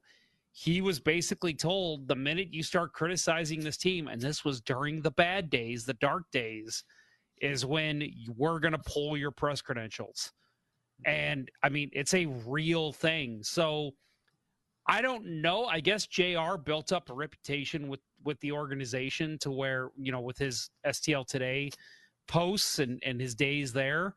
he 0.53 0.81
was 0.81 0.99
basically 0.99 1.55
told 1.55 2.09
the 2.09 2.17
minute 2.17 2.53
you 2.53 2.63
start 2.63 2.93
criticizing 2.93 3.61
this 3.61 3.77
team, 3.77 4.09
and 4.09 4.21
this 4.21 4.45
was 4.45 4.61
during 4.61 5.03
the 5.03 5.11
bad 5.11 5.51
days, 5.51 5.85
the 5.85 5.95
dark 5.95 6.25
days, 6.33 6.85
is 7.41 7.65
when 7.65 8.11
we're 8.37 8.59
going 8.59 8.73
to 8.73 8.79
pull 8.79 9.17
your 9.17 9.31
press 9.31 9.61
credentials. 9.61 10.33
And 11.05 11.49
I 11.63 11.69
mean, 11.69 11.91
it's 11.93 12.15
a 12.15 12.27
real 12.27 12.93
thing. 12.93 13.43
So 13.45 13.93
I 14.89 15.01
don't 15.01 15.43
know. 15.43 15.67
I 15.67 15.81
guess 15.81 16.07
JR 16.07 16.57
built 16.57 16.93
up 16.93 17.11
a 17.11 17.15
reputation 17.15 17.87
with 17.89 18.01
with 18.25 18.39
the 18.41 18.53
organization 18.53 19.39
to 19.39 19.51
where, 19.51 19.91
you 19.97 20.13
know, 20.13 20.21
with 20.21 20.39
his 20.39 20.71
STL 20.87 21.27
today 21.27 21.71
posts 22.27 22.79
and 22.79 23.03
and 23.05 23.21
his 23.21 23.35
days 23.35 23.73
there 23.73 24.15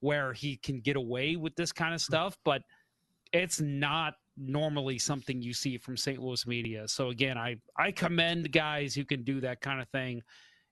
where 0.00 0.34
he 0.34 0.56
can 0.58 0.80
get 0.80 0.96
away 0.96 1.34
with 1.36 1.56
this 1.56 1.72
kind 1.72 1.94
of 1.94 2.00
stuff, 2.00 2.36
but 2.44 2.62
it's 3.32 3.60
not 3.60 4.14
normally 4.36 4.98
something 4.98 5.40
you 5.40 5.54
see 5.54 5.78
from 5.78 5.96
St. 5.96 6.20
Louis 6.20 6.46
media. 6.46 6.86
So 6.88 7.08
again, 7.08 7.38
I 7.38 7.56
I 7.76 7.90
commend 7.90 8.52
guys 8.52 8.94
who 8.94 9.04
can 9.04 9.24
do 9.24 9.40
that 9.40 9.60
kind 9.60 9.80
of 9.80 9.88
thing 9.88 10.22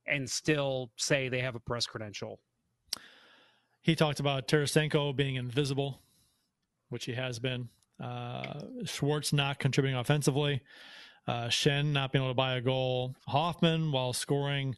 and 0.07 0.29
still 0.29 0.91
say 0.97 1.29
they 1.29 1.41
have 1.41 1.55
a 1.55 1.61
press 1.61 1.87
credential. 1.87 2.41
He 3.83 3.97
talked 3.97 4.21
about 4.21 4.49
Tarasenko 4.49 5.15
being 5.17 5.37
invisible, 5.37 6.01
which 6.89 7.05
he 7.05 7.15
has 7.15 7.39
been. 7.39 7.69
Uh, 8.01 8.61
Schwartz 8.85 9.33
not 9.33 9.59
contributing 9.59 9.99
offensively. 9.99 10.61
Uh, 11.29 11.47
Schenn 11.47 11.93
not 11.93 12.13
being 12.13 12.25
able 12.25 12.33
to 12.33 12.37
buy 12.37 12.57
a 12.57 12.61
goal. 12.61 13.15
Hoffman, 13.29 13.93
while 13.93 14.13
scoring 14.13 14.77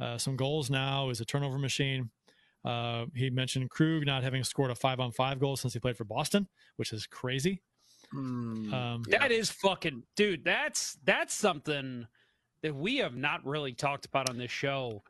uh, 0.00 0.16
some 0.18 0.36
goals 0.36 0.70
now, 0.70 1.10
is 1.10 1.20
a 1.20 1.24
turnover 1.24 1.58
machine. 1.58 2.10
Uh, 2.64 3.06
he 3.14 3.28
mentioned 3.30 3.70
Krug 3.70 4.06
not 4.06 4.22
having 4.22 4.44
scored 4.44 4.70
a 4.70 4.74
five 4.74 5.00
on 5.00 5.10
five 5.10 5.40
goal 5.40 5.56
since 5.56 5.72
he 5.72 5.80
played 5.80 5.96
for 5.96 6.04
Boston, 6.04 6.46
which 6.76 6.92
is 6.92 7.06
crazy. 7.06 7.60
Um, 8.12 9.02
That 9.08 9.32
is 9.32 9.50
fucking 9.50 10.04
dude. 10.16 10.44
That's 10.44 10.98
that's 11.04 11.34
something 11.34 12.06
that 12.62 12.74
we 12.74 12.98
have 12.98 13.16
not 13.16 13.44
really 13.44 13.72
talked 13.72 14.06
about 14.06 14.28
on 14.30 14.38
this 14.38 14.50
show. 14.50 15.02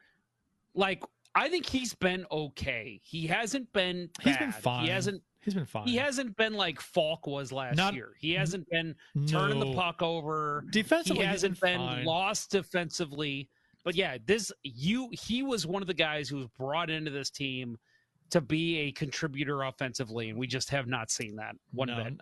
Like, 0.74 1.02
I 1.34 1.48
think 1.48 1.66
he's 1.66 1.94
been 1.94 2.24
okay. 2.30 3.00
He 3.02 3.26
hasn't 3.26 3.70
been. 3.72 4.08
He's 4.22 4.36
been 4.38 4.52
fine. 4.52 4.84
He 4.84 4.90
hasn't. 4.90 5.22
He's 5.42 5.54
been 5.54 5.66
fine. 5.66 5.88
He 5.88 5.96
hasn't 5.96 6.36
been 6.36 6.54
like 6.54 6.80
Falk 6.80 7.26
was 7.26 7.50
last 7.50 7.76
Not- 7.76 7.94
year. 7.94 8.12
He 8.18 8.32
hasn't 8.32 8.68
been 8.70 8.94
turning 9.26 9.58
the 9.58 9.74
puck 9.74 10.00
over. 10.00 10.64
Defensively, 10.70 11.22
he 11.22 11.28
hasn't 11.28 11.60
been 11.60 11.80
been 11.80 12.04
lost 12.04 12.50
defensively. 12.50 13.48
But 13.84 13.96
yeah, 13.96 14.18
this 14.24 14.52
you 14.62 15.10
he 15.12 15.42
was 15.42 15.66
one 15.66 15.82
of 15.82 15.88
the 15.88 15.94
guys 15.94 16.28
who 16.28 16.36
was 16.36 16.46
brought 16.56 16.90
into 16.90 17.10
this 17.10 17.28
team 17.30 17.76
to 18.30 18.40
be 18.40 18.78
a 18.78 18.92
contributor 18.92 19.62
offensively, 19.62 20.30
and 20.30 20.38
we 20.38 20.46
just 20.46 20.70
have 20.70 20.86
not 20.86 21.10
seen 21.10 21.36
that 21.36 21.56
one 21.72 21.88
no, 21.88 22.04
bit. 22.04 22.14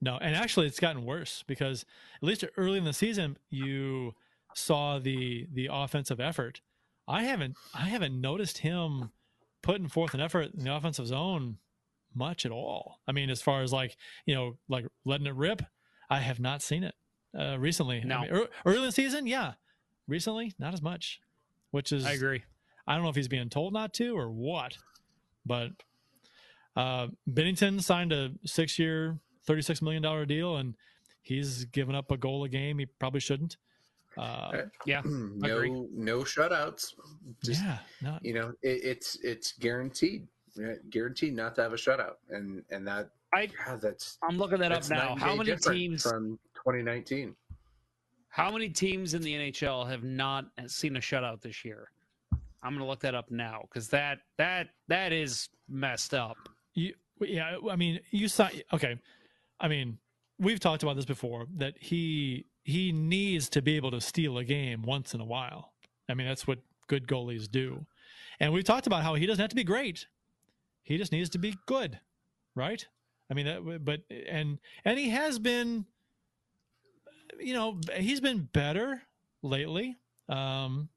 No, 0.00 0.16
and 0.16 0.34
actually, 0.34 0.66
it's 0.66 0.80
gotten 0.80 1.04
worse 1.04 1.44
because 1.46 1.84
at 2.22 2.26
least 2.26 2.44
early 2.56 2.78
in 2.78 2.84
the 2.84 2.92
season, 2.94 3.36
you 3.50 4.14
saw 4.54 4.98
the 4.98 5.46
the 5.52 5.68
offensive 5.70 6.20
effort. 6.20 6.62
I 7.06 7.24
haven't 7.24 7.56
I 7.74 7.88
haven't 7.88 8.18
noticed 8.18 8.58
him 8.58 9.10
putting 9.62 9.88
forth 9.88 10.14
an 10.14 10.20
effort 10.20 10.54
in 10.54 10.64
the 10.64 10.74
offensive 10.74 11.06
zone 11.06 11.58
much 12.14 12.44
at 12.46 12.52
all. 12.52 13.00
I 13.06 13.12
mean, 13.12 13.30
as 13.30 13.42
far 13.42 13.62
as 13.62 13.72
like 13.72 13.96
you 14.26 14.34
know, 14.34 14.56
like 14.68 14.86
letting 15.04 15.26
it 15.26 15.34
rip, 15.34 15.62
I 16.10 16.18
have 16.20 16.40
not 16.40 16.62
seen 16.62 16.84
it 16.84 16.94
uh, 17.38 17.58
recently. 17.58 18.00
I 18.00 18.04
mean, 18.04 18.28
ear- 18.30 18.48
early 18.66 18.78
in 18.78 18.84
the 18.84 18.92
season, 18.92 19.26
yeah. 19.26 19.52
Recently, 20.08 20.52
not 20.58 20.74
as 20.74 20.82
much, 20.82 21.20
which 21.70 21.92
is 21.92 22.04
I 22.04 22.12
agree. 22.12 22.42
I 22.86 22.94
don't 22.94 23.04
know 23.04 23.10
if 23.10 23.16
he's 23.16 23.28
being 23.28 23.48
told 23.48 23.72
not 23.72 23.94
to 23.94 24.16
or 24.16 24.30
what, 24.30 24.76
but 25.46 25.70
uh, 26.76 27.08
Binnington 27.30 27.82
signed 27.82 28.12
a 28.12 28.30
six-year, 28.44 29.18
thirty-six 29.46 29.80
million 29.80 30.02
dollar 30.02 30.24
deal, 30.26 30.56
and 30.56 30.74
he's 31.22 31.64
given 31.66 31.94
up 31.94 32.10
a 32.10 32.16
goal 32.16 32.42
a 32.44 32.48
game. 32.48 32.78
He 32.78 32.86
probably 32.86 33.20
shouldn't. 33.20 33.56
Uh, 34.18 34.62
Yeah, 34.84 35.00
agree. 35.04 35.70
no 35.70 35.88
no 35.92 36.18
shutouts. 36.20 36.94
Just 37.44 37.62
yeah, 37.62 37.78
not, 38.02 38.24
you 38.24 38.34
know, 38.34 38.52
it, 38.62 38.80
it's 38.84 39.18
it's 39.22 39.52
guaranteed, 39.52 40.22
right? 40.22 40.28
Guaranteed 40.90 41.34
not 41.34 41.54
to 41.56 41.62
have 41.62 41.72
a 41.72 41.76
shutout, 41.76 42.16
and 42.30 42.62
and 42.70 42.86
that 42.86 43.10
I 43.34 43.46
God, 43.46 43.80
that's 43.80 44.18
I'm 44.22 44.38
looking 44.38 44.58
that 44.58 44.72
up 44.72 44.88
now. 44.90 45.16
How 45.16 45.34
many 45.34 45.56
teams? 45.56 46.02
from 46.02 46.38
2019? 46.54 47.34
How 48.28 48.50
many 48.50 48.68
teams 48.68 49.14
in 49.14 49.22
the 49.22 49.34
NHL 49.34 49.88
have 49.88 50.04
not 50.04 50.46
seen 50.66 50.96
a 50.96 51.00
shutout 51.00 51.40
this 51.40 51.64
year? 51.64 51.90
I'm 52.62 52.74
gonna 52.74 52.86
look 52.86 53.00
that 53.00 53.14
up 53.14 53.30
now 53.30 53.62
because 53.62 53.88
that 53.88 54.18
that 54.38 54.68
that 54.88 55.12
is 55.12 55.48
messed 55.68 56.14
up. 56.14 56.36
you, 56.74 56.94
yeah. 57.20 57.56
I 57.70 57.76
mean, 57.76 58.00
you 58.10 58.28
saw. 58.28 58.48
Okay, 58.72 58.98
I 59.60 59.68
mean, 59.68 59.98
we've 60.38 60.60
talked 60.60 60.82
about 60.82 60.96
this 60.96 61.04
before 61.04 61.46
that 61.56 61.74
he 61.78 62.46
he 62.64 62.92
needs 62.92 63.48
to 63.50 63.62
be 63.62 63.76
able 63.76 63.90
to 63.90 64.00
steal 64.00 64.38
a 64.38 64.44
game 64.44 64.82
once 64.82 65.14
in 65.14 65.20
a 65.20 65.24
while. 65.24 65.72
I 66.08 66.14
mean, 66.14 66.26
that's 66.26 66.46
what 66.46 66.58
good 66.86 67.06
goalies 67.06 67.50
do. 67.50 67.86
And 68.40 68.52
we've 68.52 68.64
talked 68.64 68.86
about 68.86 69.02
how 69.02 69.14
he 69.14 69.26
doesn't 69.26 69.40
have 69.40 69.50
to 69.50 69.56
be 69.56 69.64
great. 69.64 70.06
He 70.82 70.98
just 70.98 71.12
needs 71.12 71.30
to 71.30 71.38
be 71.38 71.56
good, 71.66 71.98
right? 72.54 72.84
I 73.30 73.34
mean, 73.34 73.80
but 73.82 74.00
and 74.10 74.58
and 74.84 74.98
he 74.98 75.10
has 75.10 75.38
been, 75.38 75.86
you 77.40 77.54
know, 77.54 77.80
he's 77.96 78.20
been 78.20 78.48
better 78.52 79.02
lately. 79.42 79.96
Um, 80.28 80.88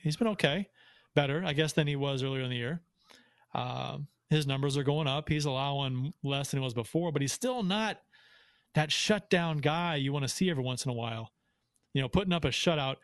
he's 0.00 0.16
been 0.16 0.28
okay, 0.28 0.68
better, 1.14 1.42
I 1.44 1.52
guess, 1.52 1.72
than 1.72 1.86
he 1.86 1.96
was 1.96 2.22
earlier 2.22 2.42
in 2.42 2.50
the 2.50 2.56
year. 2.56 2.80
Um, 3.54 4.08
his 4.30 4.46
numbers 4.46 4.76
are 4.76 4.82
going 4.82 5.06
up. 5.06 5.28
He's 5.28 5.44
allowing 5.44 6.12
less 6.22 6.50
than 6.50 6.60
he 6.60 6.64
was 6.64 6.74
before, 6.74 7.12
but 7.12 7.22
he's 7.22 7.32
still 7.32 7.62
not 7.62 8.00
that 8.74 8.90
shutdown 8.90 9.58
guy 9.58 9.96
you 9.96 10.12
want 10.12 10.24
to 10.24 10.28
see 10.28 10.50
every 10.50 10.64
once 10.64 10.84
in 10.84 10.90
a 10.90 10.94
while. 10.94 11.30
You 11.92 12.02
know, 12.02 12.08
putting 12.08 12.32
up 12.32 12.44
a 12.44 12.48
shutout 12.48 12.96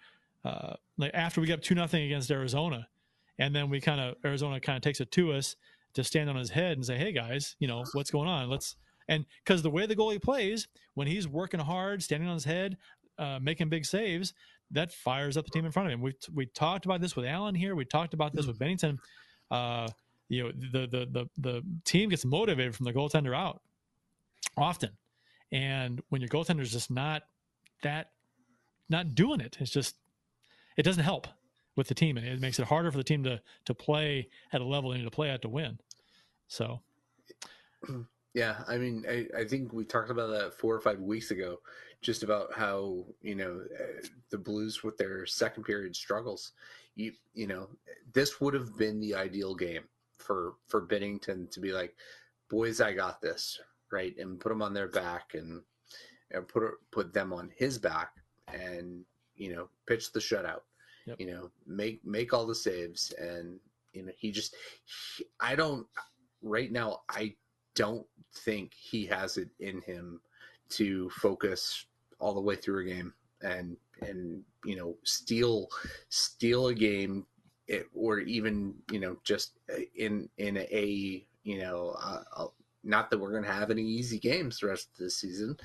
uh, 0.45 0.75
like 0.97 1.13
after 1.15 1.41
we 1.41 1.47
get 1.47 1.55
up 1.55 1.63
two 1.63 1.75
nothing 1.75 2.05
against 2.05 2.31
Arizona, 2.31 2.89
and 3.39 3.55
then 3.55 3.71
we 3.71 3.81
kind 3.81 4.01
of 4.01 4.17
Arizona 4.25 4.61
kind 4.61 4.77
of 4.77 4.83
takes 4.83 5.01
it 5.01 5.11
to 5.13 5.33
us. 5.33 5.57
To 5.95 6.05
stand 6.05 6.31
on 6.31 6.37
his 6.37 6.51
head 6.51 6.73
and 6.77 6.85
say, 6.87 6.97
"Hey 6.97 7.13
guys, 7.13 7.57
you 7.59 7.67
know 7.67 7.85
what's 7.93 8.11
going 8.11 8.29
on? 8.29 8.49
Let's." 8.49 8.77
And 9.09 9.27
because 9.45 9.63
the 9.63 9.71
way 9.71 9.87
the 9.87 9.97
goalie 9.97 10.23
plays, 10.23 10.69
when 10.95 11.09
he's 11.09 11.27
working 11.27 11.59
hard, 11.59 12.01
standing 12.03 12.29
on 12.29 12.35
his 12.35 12.45
head, 12.45 12.77
uh, 13.19 13.41
making 13.43 13.69
big 13.69 13.85
saves, 13.85 14.33
that 14.71 14.93
fires 14.93 15.37
up 15.37 15.45
the 15.45 15.51
team 15.51 15.65
in 15.65 15.73
front 15.73 15.89
of 15.89 15.93
him. 15.93 16.01
We 16.01 16.15
we 16.33 16.47
talked 16.47 16.85
about 16.85 17.01
this 17.01 17.17
with 17.17 17.27
Allen 17.27 17.55
here. 17.55 17.75
We 17.75 17.85
talked 17.85 18.15
about 18.15 18.33
this 18.33 18.47
with 18.47 18.59
Binnington. 18.59 18.99
Uh, 19.51 19.89
you 20.29 20.45
know, 20.45 20.53
the, 20.53 20.87
the 20.87 21.07
the 21.11 21.29
the 21.39 21.63
team 21.85 22.09
gets 22.09 22.25
motivated 22.25 22.75
from 22.75 22.85
the 22.85 22.93
goaltender 22.93 23.37
out 23.37 23.63
often, 24.57 24.91
and 25.51 26.01
when 26.09 26.21
your 26.21 26.29
goaltender 26.29 26.61
is 26.61 26.73
just 26.73 26.91
not 26.91 27.23
that 27.83 28.13
not 28.89 29.15
doing 29.15 29.41
it, 29.41 29.57
it's 29.61 29.71
just 29.71 29.97
it 30.77 30.85
doesn't 30.85 31.03
help 31.03 31.27
with 31.81 31.89
the 31.89 31.95
team, 31.95 32.19
and 32.19 32.27
it 32.27 32.41
makes 32.41 32.59
it 32.59 32.67
harder 32.67 32.91
for 32.91 32.99
the 32.99 33.05
team 33.05 33.25
to 33.25 33.41
to 33.65 33.75
play 33.75 34.29
at 34.53 34.61
a 34.61 34.65
level 34.65 34.91
they 34.91 34.99
need 34.99 35.05
to 35.05 35.11
play 35.11 35.31
at 35.31 35.41
to 35.41 35.49
win. 35.49 35.81
So, 36.47 36.83
yeah, 38.35 38.63
I 38.69 38.77
mean, 38.77 39.07
I, 39.09 39.27
I 39.35 39.45
think 39.45 39.73
we 39.73 39.85
talked 39.85 40.11
about 40.11 40.31
that 40.31 40.53
four 40.53 40.75
or 40.75 40.81
five 40.81 41.01
weeks 41.01 41.31
ago, 41.31 41.61
just 42.03 42.23
about 42.23 42.53
how 42.55 43.07
you 43.23 43.35
know 43.35 43.63
the 44.29 44.37
Blues 44.37 44.85
with 44.85 44.99
their 44.99 45.25
second 45.25 45.65
period 45.65 45.97
struggles. 45.97 46.53
You 46.97 47.13
you 47.33 47.47
know, 47.47 47.71
this 48.13 48.43
would 48.43 48.53
have 48.53 48.77
been 48.77 49.01
the 49.01 49.15
ideal 49.15 49.55
game 49.55 49.85
for 50.19 50.57
for 50.69 50.87
Binnington 50.87 51.51
to 51.51 51.61
be 51.61 51.73
like, 51.73 51.95
boys, 52.51 52.83
I 52.83 52.93
got 52.93 53.23
this, 53.23 53.59
right, 53.91 54.15
and 54.19 54.39
put 54.39 54.51
them 54.51 54.61
on 54.61 54.75
their 54.75 54.89
back 54.89 55.31
and 55.33 55.63
and 56.31 56.47
put 56.47 56.63
put 56.91 57.15
them 57.15 57.33
on 57.33 57.51
his 57.57 57.79
back 57.79 58.13
and 58.53 59.03
you 59.35 59.55
know 59.55 59.71
pitch 59.87 60.13
the 60.13 60.21
shutout 60.21 60.61
Yep. 61.11 61.21
You 61.21 61.27
know, 61.27 61.51
make 61.67 62.05
make 62.05 62.33
all 62.33 62.47
the 62.47 62.55
saves, 62.55 63.13
and 63.19 63.59
you 63.93 64.05
know 64.05 64.13
he 64.17 64.31
just. 64.31 64.55
He, 65.17 65.25
I 65.41 65.57
don't 65.57 65.87
right 66.43 66.71
now. 66.71 67.01
I 67.09 67.35
don't 67.75 68.07
think 68.45 68.73
he 68.75 69.07
has 69.07 69.37
it 69.37 69.49
in 69.59 69.81
him 69.83 70.21
to 70.71 71.11
focus 71.11 71.87
all 72.21 72.35
the 72.35 72.41
way 72.41 72.55
through 72.55 72.83
a 72.83 72.85
game 72.85 73.13
and 73.43 73.77
and 74.03 74.43
you 74.65 74.77
know 74.77 74.97
steal 75.05 75.69
steal 76.11 76.69
a 76.69 76.75
game 76.75 77.27
it, 77.67 77.87
or 77.95 78.21
even 78.21 78.75
you 78.93 79.01
know 79.01 79.17
just 79.25 79.59
uh, 79.73 79.81
in 79.97 80.29
in 80.39 80.59
a 80.59 81.27
you 81.43 81.59
know 81.59 81.91
a, 82.37 82.47
not 82.83 83.11
that 83.11 83.19
we're 83.19 83.33
going 83.33 83.45
to 83.45 83.53
have 83.53 83.71
any 83.71 83.83
easy 83.83 84.19
games 84.19 84.59
the 84.59 84.69
rest 84.69 84.89
of 84.93 84.99
the 84.99 85.11
season. 85.11 85.57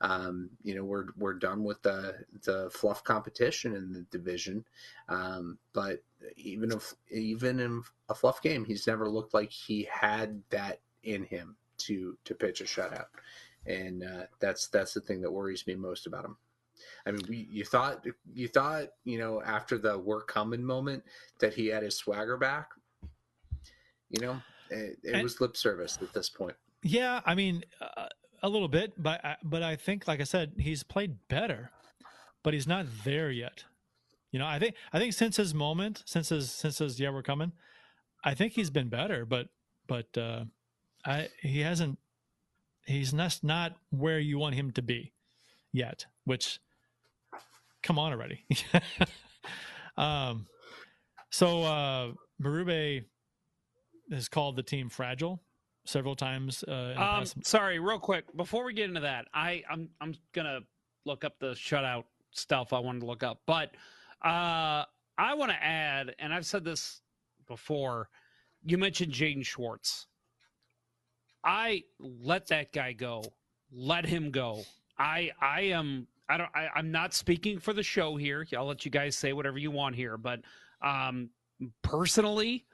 Um, 0.00 0.50
you 0.62 0.74
know, 0.74 0.84
we're 0.84 1.06
we're 1.16 1.34
done 1.34 1.62
with 1.64 1.82
the 1.82 2.16
the 2.44 2.70
fluff 2.70 3.04
competition 3.04 3.74
in 3.74 3.92
the 3.92 4.02
division. 4.10 4.64
Um, 5.08 5.58
but 5.72 6.02
even 6.36 6.72
if 6.72 6.94
even 7.10 7.60
in 7.60 7.82
a 8.08 8.14
fluff 8.14 8.42
game, 8.42 8.64
he's 8.64 8.86
never 8.86 9.08
looked 9.08 9.34
like 9.34 9.50
he 9.50 9.88
had 9.90 10.42
that 10.50 10.80
in 11.02 11.24
him 11.24 11.56
to 11.78 12.16
to 12.24 12.34
pitch 12.34 12.60
a 12.60 12.64
shutout, 12.64 13.06
and 13.66 14.02
uh, 14.02 14.24
that's 14.40 14.68
that's 14.68 14.94
the 14.94 15.00
thing 15.00 15.20
that 15.22 15.32
worries 15.32 15.66
me 15.66 15.74
most 15.74 16.06
about 16.06 16.24
him. 16.24 16.36
I 17.06 17.12
mean, 17.12 17.22
we, 17.28 17.48
you 17.50 17.64
thought 17.64 18.04
you 18.32 18.48
thought 18.48 18.88
you 19.04 19.18
know 19.18 19.42
after 19.42 19.78
the 19.78 19.98
work 19.98 20.28
coming 20.28 20.64
moment 20.64 21.04
that 21.40 21.54
he 21.54 21.68
had 21.68 21.82
his 21.82 21.96
swagger 21.96 22.36
back. 22.36 22.70
You 24.10 24.20
know, 24.20 24.42
it, 24.70 24.98
it 25.02 25.22
was 25.22 25.40
lip 25.40 25.56
service 25.56 25.98
at 26.00 26.12
this 26.12 26.28
point. 26.28 26.56
Yeah, 26.84 27.22
I 27.24 27.34
mean, 27.34 27.64
uh, 27.80 28.08
a 28.42 28.48
little 28.48 28.68
bit, 28.68 28.92
but 29.02 29.24
I, 29.24 29.36
but 29.42 29.62
I 29.62 29.74
think, 29.74 30.06
like 30.06 30.20
I 30.20 30.24
said, 30.24 30.52
he's 30.58 30.82
played 30.82 31.16
better, 31.28 31.70
but 32.42 32.52
he's 32.52 32.66
not 32.66 32.84
there 33.04 33.30
yet. 33.30 33.64
You 34.30 34.38
know, 34.38 34.46
I 34.46 34.58
think 34.58 34.74
I 34.92 34.98
think 34.98 35.14
since 35.14 35.38
his 35.38 35.54
moment, 35.54 36.02
since 36.04 36.28
his 36.28 36.52
since 36.52 36.78
his 36.78 37.00
yeah, 37.00 37.08
we're 37.08 37.22
coming. 37.22 37.52
I 38.22 38.34
think 38.34 38.52
he's 38.52 38.68
been 38.68 38.90
better, 38.90 39.24
but 39.24 39.48
but 39.86 40.16
uh, 40.18 40.44
I 41.06 41.28
he 41.40 41.60
hasn't. 41.60 41.98
He's 42.86 43.14
not 43.14 43.38
not 43.42 43.76
where 43.90 44.18
you 44.18 44.38
want 44.38 44.54
him 44.54 44.70
to 44.72 44.82
be 44.82 45.14
yet. 45.72 46.04
Which, 46.24 46.60
come 47.82 47.98
on 47.98 48.12
already. 48.12 48.44
um, 49.96 50.46
so 51.30 51.62
uh, 51.62 52.12
Berube 52.42 53.04
has 54.10 54.28
called 54.28 54.56
the 54.56 54.62
team 54.62 54.90
fragile 54.90 55.40
several 55.84 56.16
times. 56.16 56.64
Uh, 56.66 56.94
um, 56.96 57.24
sorry, 57.42 57.78
real 57.78 57.98
quick 57.98 58.24
before 58.36 58.64
we 58.64 58.72
get 58.72 58.88
into 58.88 59.00
that, 59.00 59.26
I 59.34 59.62
I'm 59.70 59.88
I'm 60.00 60.14
gonna 60.32 60.60
look 61.04 61.24
up 61.24 61.38
the 61.38 61.52
shutout 61.52 62.04
stuff 62.30 62.72
I 62.72 62.78
wanted 62.78 63.00
to 63.00 63.06
look 63.06 63.22
up, 63.22 63.40
but 63.46 63.74
uh, 64.24 64.84
I 65.18 65.34
want 65.34 65.52
to 65.52 65.62
add, 65.62 66.14
and 66.18 66.32
I've 66.32 66.46
said 66.46 66.64
this 66.64 67.00
before. 67.46 68.08
You 68.66 68.78
mentioned 68.78 69.12
Jaden 69.12 69.44
Schwartz. 69.44 70.06
I 71.44 71.84
let 72.00 72.46
that 72.48 72.72
guy 72.72 72.92
go. 72.92 73.22
Let 73.70 74.06
him 74.06 74.30
go. 74.30 74.64
I 74.98 75.30
I 75.40 75.62
am 75.62 76.06
I 76.28 76.38
don't 76.38 76.50
I, 76.54 76.68
I'm 76.74 76.90
not 76.90 77.12
speaking 77.12 77.58
for 77.58 77.74
the 77.74 77.82
show 77.82 78.16
here. 78.16 78.46
I'll 78.56 78.66
let 78.66 78.84
you 78.84 78.90
guys 78.90 79.16
say 79.16 79.32
whatever 79.34 79.58
you 79.58 79.70
want 79.70 79.96
here, 79.96 80.16
but 80.16 80.40
um 80.80 81.30
personally, 81.82 82.64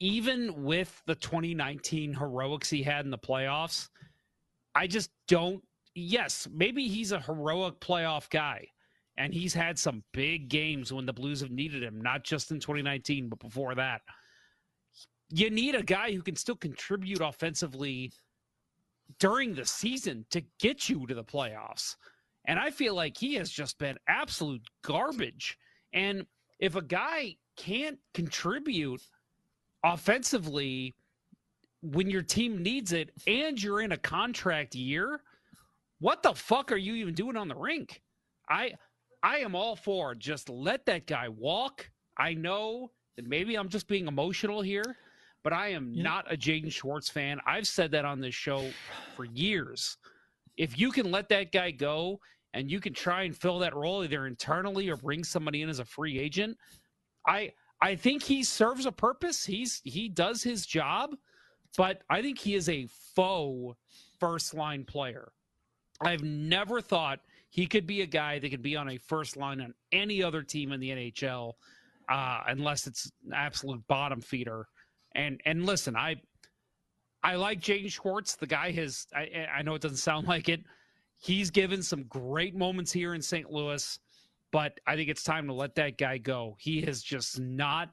even 0.00 0.64
with 0.64 1.02
the 1.06 1.14
2019 1.14 2.14
heroics 2.14 2.70
he 2.70 2.82
had 2.82 3.04
in 3.04 3.10
the 3.10 3.18
playoffs, 3.18 3.88
I 4.74 4.86
just 4.86 5.10
don't. 5.28 5.62
Yes, 5.94 6.48
maybe 6.52 6.88
he's 6.88 7.12
a 7.12 7.20
heroic 7.20 7.78
playoff 7.80 8.28
guy, 8.28 8.66
and 9.16 9.32
he's 9.32 9.54
had 9.54 9.78
some 9.78 10.02
big 10.12 10.48
games 10.48 10.92
when 10.92 11.06
the 11.06 11.12
Blues 11.12 11.40
have 11.40 11.52
needed 11.52 11.82
him, 11.82 12.02
not 12.02 12.24
just 12.24 12.50
in 12.50 12.58
2019, 12.58 13.28
but 13.28 13.38
before 13.38 13.74
that. 13.76 14.02
You 15.30 15.50
need 15.50 15.74
a 15.74 15.82
guy 15.82 16.12
who 16.12 16.22
can 16.22 16.36
still 16.36 16.56
contribute 16.56 17.20
offensively 17.20 18.12
during 19.18 19.54
the 19.54 19.64
season 19.64 20.26
to 20.30 20.42
get 20.58 20.88
you 20.88 21.06
to 21.06 21.14
the 21.14 21.24
playoffs. 21.24 21.96
And 22.46 22.58
I 22.58 22.70
feel 22.70 22.94
like 22.94 23.16
he 23.16 23.34
has 23.34 23.50
just 23.50 23.78
been 23.78 23.96
absolute 24.08 24.62
garbage. 24.82 25.56
And 25.92 26.26
if 26.58 26.76
a 26.76 26.82
guy 26.82 27.36
can't 27.56 27.98
contribute 28.12 29.00
offensively 29.84 30.94
when 31.82 32.08
your 32.08 32.22
team 32.22 32.62
needs 32.62 32.92
it 32.92 33.10
and 33.26 33.62
you're 33.62 33.82
in 33.82 33.92
a 33.92 33.98
contract 33.98 34.74
year, 34.74 35.20
what 36.00 36.22
the 36.22 36.34
fuck 36.34 36.72
are 36.72 36.76
you 36.76 36.94
even 36.94 37.14
doing 37.14 37.36
on 37.36 37.46
the 37.46 37.54
rink? 37.54 38.00
I 38.48 38.72
I 39.22 39.38
am 39.38 39.54
all 39.54 39.76
for 39.76 40.14
just 40.14 40.48
let 40.48 40.84
that 40.86 41.06
guy 41.06 41.28
walk. 41.28 41.88
I 42.18 42.34
know 42.34 42.90
that 43.16 43.26
maybe 43.26 43.56
I'm 43.56 43.68
just 43.68 43.86
being 43.86 44.06
emotional 44.06 44.60
here, 44.60 44.96
but 45.42 45.52
I 45.52 45.68
am 45.68 45.92
yeah. 45.92 46.02
not 46.02 46.32
a 46.32 46.36
Jaden 46.36 46.72
Schwartz 46.72 47.08
fan. 47.08 47.38
I've 47.46 47.66
said 47.66 47.90
that 47.92 48.04
on 48.04 48.20
this 48.20 48.34
show 48.34 48.68
for 49.16 49.24
years. 49.24 49.96
If 50.56 50.78
you 50.78 50.90
can 50.90 51.10
let 51.10 51.28
that 51.30 51.52
guy 51.52 51.70
go 51.70 52.20
and 52.54 52.70
you 52.70 52.80
can 52.80 52.92
try 52.92 53.22
and 53.22 53.36
fill 53.36 53.58
that 53.60 53.74
role 53.74 54.04
either 54.04 54.26
internally 54.26 54.88
or 54.88 54.96
bring 54.96 55.24
somebody 55.24 55.62
in 55.62 55.68
as 55.68 55.80
a 55.80 55.84
free 55.84 56.18
agent, 56.18 56.56
I 57.26 57.52
I 57.84 57.96
think 57.96 58.22
he 58.22 58.42
serves 58.42 58.86
a 58.86 58.92
purpose. 58.92 59.44
He's 59.44 59.82
he 59.84 60.08
does 60.08 60.42
his 60.42 60.64
job, 60.64 61.16
but 61.76 62.00
I 62.08 62.22
think 62.22 62.38
he 62.38 62.54
is 62.54 62.70
a 62.70 62.86
faux 63.14 63.76
first 64.18 64.54
line 64.54 64.84
player. 64.84 65.32
I've 66.00 66.22
never 66.22 66.80
thought 66.80 67.20
he 67.50 67.66
could 67.66 67.86
be 67.86 68.00
a 68.00 68.06
guy 68.06 68.38
that 68.38 68.48
could 68.48 68.62
be 68.62 68.74
on 68.74 68.88
a 68.88 68.96
first 68.96 69.36
line 69.36 69.60
on 69.60 69.74
any 69.92 70.22
other 70.22 70.42
team 70.42 70.72
in 70.72 70.80
the 70.80 70.88
NHL, 70.88 71.52
uh, 72.08 72.40
unless 72.46 72.86
it's 72.86 73.12
absolute 73.34 73.86
bottom 73.86 74.22
feeder. 74.22 74.66
And 75.14 75.42
and 75.44 75.66
listen, 75.66 75.94
I 75.94 76.16
I 77.22 77.34
like 77.34 77.60
Jaden 77.60 77.92
Schwartz. 77.92 78.34
The 78.34 78.46
guy 78.46 78.70
has 78.70 79.06
I, 79.14 79.46
I 79.58 79.60
know 79.60 79.74
it 79.74 79.82
doesn't 79.82 79.98
sound 79.98 80.26
like 80.34 80.48
it. 80.48 80.62
He's 81.18 81.50
given 81.50 81.82
some 81.82 82.04
great 82.04 82.56
moments 82.56 82.92
here 82.92 83.12
in 83.12 83.20
St. 83.20 83.50
Louis 83.50 83.98
but 84.54 84.78
I 84.86 84.94
think 84.94 85.08
it's 85.08 85.24
time 85.24 85.48
to 85.48 85.52
let 85.52 85.74
that 85.74 85.98
guy 85.98 86.16
go. 86.16 86.54
He 86.60 86.80
has 86.82 87.02
just 87.02 87.40
not. 87.40 87.90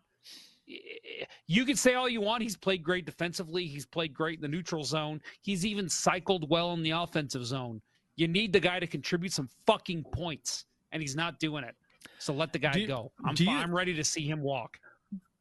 You 1.48 1.66
can 1.66 1.76
say 1.76 1.96
all 1.96 2.08
you 2.08 2.22
want. 2.22 2.44
He's 2.44 2.56
played 2.56 2.84
great 2.84 3.04
defensively. 3.04 3.66
He's 3.66 3.88
played 3.88 4.14
great 4.14 4.36
in 4.36 4.42
the 4.44 4.48
neutral 4.48 4.84
zone. 4.84 5.22
He's 5.42 5.66
even 5.66 5.90
cycled 5.90 6.48
well 6.52 6.74
in 6.74 6.84
the 6.84 6.92
offensive 6.92 7.48
zone. 7.48 7.82
You 8.16 8.28
need 8.28 8.54
the 8.54 8.60
guy 8.60 8.80
to 8.80 8.86
contribute 8.86 9.34
some 9.34 9.50
fucking 9.66 10.06
points, 10.14 10.66
and 10.92 11.02
he's 11.02 11.16
not 11.16 11.40
doing 11.40 11.64
it. 11.64 11.76
So 12.20 12.32
let 12.32 12.54
the 12.54 12.60
guy 12.60 12.76
you, 12.76 12.86
go. 12.86 13.12
I'm, 13.26 13.34
you, 13.40 13.50
I'm 13.50 13.74
ready 13.74 13.96
to 13.96 14.04
see 14.04 14.28
him 14.28 14.44
walk. 14.44 14.78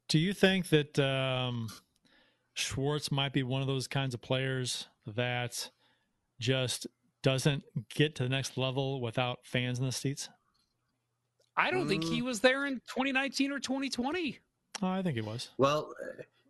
Do 0.07 0.17
you 0.17 0.33
think 0.33 0.69
that 0.69 0.97
um, 0.97 1.67
Schwartz 2.55 3.11
might 3.11 3.31
be 3.31 3.43
one 3.43 3.61
of 3.61 3.67
those 3.67 3.87
kinds 3.87 4.15
of 4.15 4.21
players 4.21 4.87
that 5.05 5.69
just 6.39 6.87
doesn't 7.21 7.63
get 7.93 8.15
to 8.15 8.23
the 8.23 8.29
next 8.29 8.57
level 8.57 8.99
without 9.01 9.41
fans 9.43 9.77
in 9.77 9.85
the 9.85 9.91
seats? 9.91 10.27
I 11.61 11.69
don't 11.69 11.85
mm. 11.85 11.89
think 11.89 12.03
he 12.03 12.21
mm. 12.21 12.25
was 12.25 12.39
there 12.39 12.65
in 12.65 12.75
2019 12.87 13.51
or 13.51 13.59
2020. 13.59 14.39
Oh, 14.81 14.87
I 14.87 15.03
think 15.03 15.15
he 15.15 15.21
was. 15.21 15.49
Well, 15.59 15.93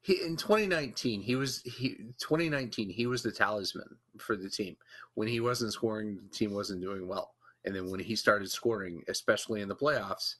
he, 0.04 0.24
in 0.24 0.38
2019, 0.38 1.22
he 1.22 1.36
was 1.36 1.62
he 1.64 1.98
2019 2.18 2.90
he 2.90 3.08
was 3.08 3.22
the 3.22 3.32
talisman 3.32 3.98
for 4.18 4.38
the 4.38 4.50
team. 4.50 4.78
When 5.16 5.28
he 5.28 5.42
wasn't 5.42 5.74
scoring, 5.74 6.18
the 6.24 6.30
team 6.30 6.54
wasn't 6.54 6.82
doing 6.82 7.10
well. 7.10 7.34
And 7.66 7.76
then 7.76 7.92
when 7.92 8.00
he 8.00 8.16
started 8.16 8.50
scoring, 8.50 9.04
especially 9.10 9.62
in 9.62 9.68
the 9.68 9.76
playoffs, 9.76 10.36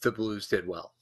the 0.00 0.10
Blues 0.10 0.48
did 0.48 0.66
well. 0.66 0.94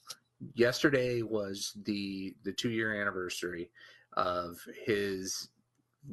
Yesterday 0.53 1.21
was 1.21 1.77
the 1.85 2.35
the 2.43 2.51
two 2.51 2.71
year 2.71 2.99
anniversary 2.99 3.69
of 4.17 4.57
his 4.85 5.47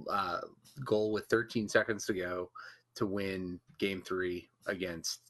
uh, 0.09 0.43
goal 0.85 1.11
with 1.11 1.27
13 1.27 1.69
seconds 1.69 2.07
to 2.07 2.13
go 2.13 2.51
to 2.95 3.05
win 3.05 3.59
Game 3.79 4.01
Three 4.01 4.49
against 4.69 5.23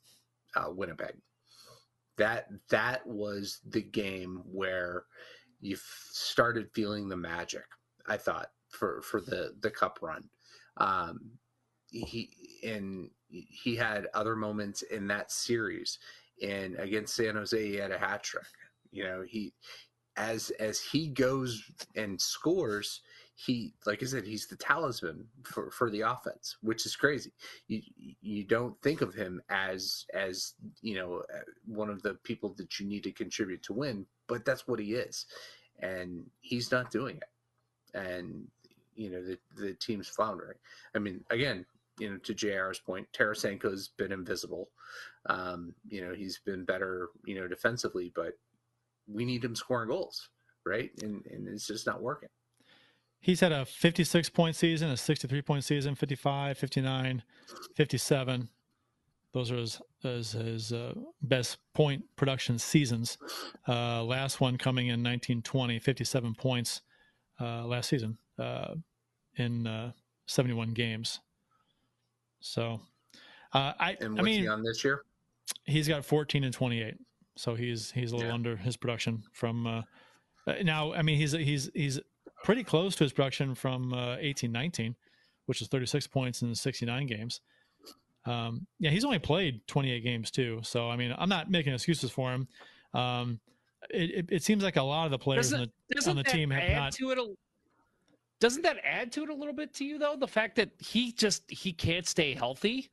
uh, 0.54 0.70
Winnipeg. 0.70 1.14
That 2.18 2.48
that 2.70 3.06
was 3.06 3.60
the 3.66 3.82
game 3.82 4.42
where 4.44 5.04
you 5.60 5.76
started 6.10 6.70
feeling 6.74 7.08
the 7.08 7.16
magic. 7.16 7.64
I 8.06 8.16
thought 8.16 8.48
for 8.70 9.02
for 9.02 9.20
the 9.20 9.54
the 9.60 9.70
cup 9.70 9.98
run. 10.02 10.24
Um, 10.76 11.32
he 11.90 12.30
and 12.64 13.10
he 13.28 13.76
had 13.76 14.08
other 14.14 14.36
moments 14.36 14.82
in 14.82 15.06
that 15.08 15.32
series, 15.32 15.98
and 16.42 16.76
against 16.76 17.14
San 17.16 17.34
Jose, 17.34 17.66
he 17.66 17.76
had 17.76 17.90
a 17.90 17.98
hat 17.98 18.22
trick. 18.22 18.44
You 18.90 19.04
know, 19.04 19.22
he 19.26 19.54
as 20.16 20.50
as 20.58 20.80
he 20.80 21.08
goes 21.08 21.62
and 21.94 22.20
scores, 22.20 23.00
he 23.40 23.72
like 23.86 24.02
I 24.02 24.06
said, 24.06 24.24
he's 24.24 24.48
the 24.48 24.56
talisman 24.56 25.24
for, 25.44 25.70
for 25.70 25.90
the 25.90 26.00
offense, 26.00 26.56
which 26.60 26.84
is 26.86 26.96
crazy. 26.96 27.30
You 27.68 27.82
you 28.20 28.42
don't 28.42 28.80
think 28.82 29.00
of 29.00 29.14
him 29.14 29.40
as 29.48 30.06
as 30.12 30.54
you 30.82 30.96
know 30.96 31.22
one 31.64 31.88
of 31.88 32.02
the 32.02 32.14
people 32.14 32.52
that 32.58 32.80
you 32.80 32.86
need 32.86 33.04
to 33.04 33.12
contribute 33.12 33.62
to 33.62 33.72
win, 33.72 34.06
but 34.26 34.44
that's 34.44 34.66
what 34.66 34.80
he 34.80 34.94
is, 34.94 35.26
and 35.78 36.24
he's 36.40 36.72
not 36.72 36.90
doing 36.90 37.18
it, 37.18 37.96
and 37.96 38.48
you 38.96 39.08
know 39.08 39.22
the 39.22 39.38
the 39.56 39.74
team's 39.74 40.08
floundering. 40.08 40.58
I 40.96 40.98
mean, 40.98 41.24
again, 41.30 41.64
you 42.00 42.10
know, 42.10 42.16
to 42.18 42.34
Jr's 42.34 42.80
point, 42.80 43.06
Tarasenko's 43.12 43.90
been 43.96 44.10
invisible. 44.10 44.68
Um, 45.26 45.76
you 45.88 46.04
know, 46.04 46.12
he's 46.12 46.40
been 46.44 46.64
better, 46.64 47.10
you 47.24 47.36
know, 47.36 47.46
defensively, 47.46 48.10
but 48.16 48.32
we 49.06 49.24
need 49.24 49.44
him 49.44 49.54
scoring 49.54 49.90
goals, 49.90 50.28
right? 50.66 50.90
And 51.02 51.24
and 51.26 51.46
it's 51.46 51.68
just 51.68 51.86
not 51.86 52.02
working. 52.02 52.30
He's 53.20 53.40
had 53.40 53.52
a 53.52 53.64
56 53.64 54.30
point 54.30 54.56
season, 54.56 54.90
a 54.90 54.96
63 54.96 55.42
point 55.42 55.64
season, 55.64 55.94
55, 55.94 56.56
59, 56.56 57.22
57. 57.74 58.48
Those 59.34 59.52
are 59.52 59.56
his, 59.56 59.80
his, 60.02 60.32
his 60.32 60.72
uh, 60.72 60.94
best 61.20 61.58
point 61.74 62.04
production 62.16 62.58
seasons. 62.58 63.18
Uh, 63.66 64.02
last 64.02 64.40
one 64.40 64.56
coming 64.56 64.86
in 64.86 65.02
1920, 65.02 65.78
57 65.78 66.34
points 66.34 66.82
uh, 67.40 67.66
last 67.66 67.88
season 67.88 68.16
uh, 68.38 68.74
in 69.36 69.66
uh, 69.66 69.92
71 70.26 70.72
games. 70.72 71.20
So, 72.40 72.80
uh, 73.52 73.72
I, 73.78 73.96
and 74.00 74.18
I 74.18 74.22
mean, 74.22 74.48
on 74.48 74.62
this 74.62 74.84
year, 74.84 75.02
he's 75.64 75.88
got 75.88 76.04
14 76.04 76.44
and 76.44 76.54
28. 76.54 76.94
So 77.36 77.54
he's 77.54 77.92
he's 77.92 78.10
a 78.10 78.16
little 78.16 78.30
yeah. 78.30 78.34
under 78.34 78.56
his 78.56 78.76
production 78.76 79.22
from 79.32 79.84
now. 80.64 80.92
I 80.92 81.02
mean, 81.02 81.18
he's 81.18 81.32
he's 81.32 81.70
he's 81.72 82.00
pretty 82.44 82.64
close 82.64 82.94
to 82.96 83.04
his 83.04 83.12
production 83.12 83.54
from 83.54 83.92
uh, 83.92 84.16
18 84.18 84.50
19, 84.50 84.94
which 85.46 85.62
is 85.62 85.68
36 85.68 86.06
points 86.06 86.42
in 86.42 86.54
69 86.54 87.06
games. 87.06 87.40
Um, 88.26 88.66
yeah, 88.78 88.90
he's 88.90 89.04
only 89.04 89.18
played 89.18 89.66
28 89.66 90.00
games 90.00 90.30
too. 90.30 90.60
So, 90.62 90.90
I 90.90 90.96
mean, 90.96 91.14
I'm 91.16 91.28
not 91.28 91.50
making 91.50 91.72
excuses 91.72 92.10
for 92.10 92.32
him. 92.32 92.48
Um, 92.94 93.40
it, 93.90 94.10
it, 94.10 94.26
it, 94.30 94.42
seems 94.42 94.62
like 94.62 94.76
a 94.76 94.82
lot 94.82 95.06
of 95.06 95.10
the 95.10 95.18
players 95.18 95.52
on 95.52 95.70
the, 95.90 96.10
on 96.10 96.16
the 96.16 96.24
team 96.24 96.50
have 96.50 96.76
not. 96.76 96.92
To 96.94 97.10
it 97.10 97.18
a, 97.18 97.34
doesn't 98.40 98.62
that 98.62 98.76
add 98.84 99.12
to 99.12 99.22
it 99.22 99.30
a 99.30 99.34
little 99.34 99.54
bit 99.54 99.72
to 99.74 99.84
you, 99.84 99.98
though? 99.98 100.16
The 100.16 100.28
fact 100.28 100.56
that 100.56 100.70
he 100.78 101.12
just 101.12 101.50
he 101.50 101.72
can't 101.72 102.06
stay 102.06 102.34
healthy, 102.34 102.90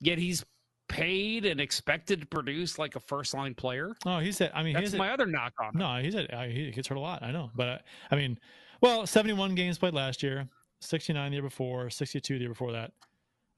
yet 0.00 0.18
he's 0.18 0.44
paid 0.88 1.44
and 1.44 1.60
expected 1.60 2.20
to 2.20 2.26
produce 2.26 2.78
like 2.78 2.96
a 2.96 3.00
first 3.00 3.34
line 3.34 3.54
player. 3.54 3.94
Oh, 4.04 4.18
he's 4.18 4.36
said. 4.36 4.50
I 4.54 4.62
mean, 4.62 4.74
that's 4.74 4.94
my 4.94 5.08
a, 5.08 5.12
other 5.12 5.26
knock 5.26 5.52
on. 5.60 5.72
No, 5.74 5.96
he's 5.96 6.14
said 6.14 6.30
he 6.50 6.70
gets 6.70 6.88
hurt 6.88 6.98
a 6.98 7.00
lot. 7.00 7.22
I 7.22 7.30
know, 7.30 7.50
but 7.54 7.68
uh, 7.68 7.78
I 8.10 8.16
mean, 8.16 8.38
well, 8.80 9.06
71 9.06 9.54
games 9.54 9.78
played 9.78 9.94
last 9.94 10.22
year, 10.22 10.48
69 10.80 11.30
the 11.30 11.34
year 11.36 11.42
before, 11.42 11.90
62 11.90 12.34
the 12.34 12.40
year 12.40 12.48
before 12.48 12.72
that, 12.72 12.92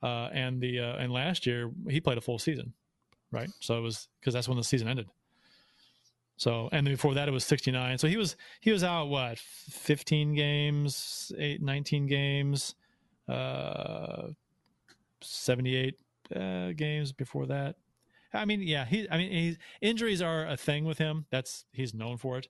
uh, 0.03 0.28
and 0.32 0.61
the 0.61 0.81
uh, 0.81 0.97
and 0.97 1.12
last 1.12 1.47
year 1.47 1.70
he 1.89 2.01
played 2.01 2.19
a 2.19 2.20
full 2.20 2.39
season, 2.39 2.73
right? 3.32 3.51
So 3.61 3.78
it 3.78 3.81
was 3.81 4.09
because 4.20 4.35
that's 4.35 4.49
when 4.49 4.57
the 4.57 4.65
season 4.65 4.89
ended. 4.89 5.09
So 6.36 6.69
and 6.70 6.86
before 6.86 7.15
that 7.15 7.28
it 7.28 7.32
was 7.32 7.45
69. 7.45 7.99
So 7.99 8.07
he 8.07 8.16
was 8.16 8.36
he 8.61 8.70
was 8.70 8.85
out 8.85 9.09
what 9.09 9.39
15 9.39 10.35
games, 10.35 11.32
eight, 11.36 11.61
19 11.61 12.07
games, 12.07 12.77
uh, 13.28 14.28
78 15.20 15.97
uh, 16.35 16.73
games 16.73 17.12
before 17.12 17.47
that. 17.47 17.77
I 18.32 18.45
mean, 18.45 18.61
yeah, 18.61 18.85
he. 18.85 19.09
I 19.11 19.16
mean, 19.16 19.32
he's, 19.32 19.59
injuries 19.81 20.20
are 20.20 20.47
a 20.47 20.57
thing 20.57 20.85
with 20.85 20.99
him. 20.99 21.27
That's 21.31 21.65
he's 21.73 21.95
known 21.95 22.19
for 22.19 22.39
it, 22.39 22.49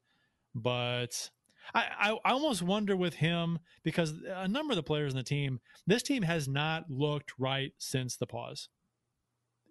but 0.54 1.30
I, 1.74 1.84
I, 1.98 2.10
I 2.24 2.32
almost 2.32 2.62
wonder 2.62 2.96
with 2.96 3.14
him 3.14 3.58
because 3.82 4.14
a 4.34 4.48
number 4.48 4.72
of 4.72 4.76
the 4.76 4.82
players 4.82 5.12
in 5.12 5.18
the 5.18 5.24
team, 5.24 5.60
this 5.86 6.02
team 6.02 6.22
has 6.22 6.48
not 6.48 6.90
looked 6.90 7.32
right 7.38 7.72
since 7.78 8.16
the 8.16 8.26
pause. 8.26 8.68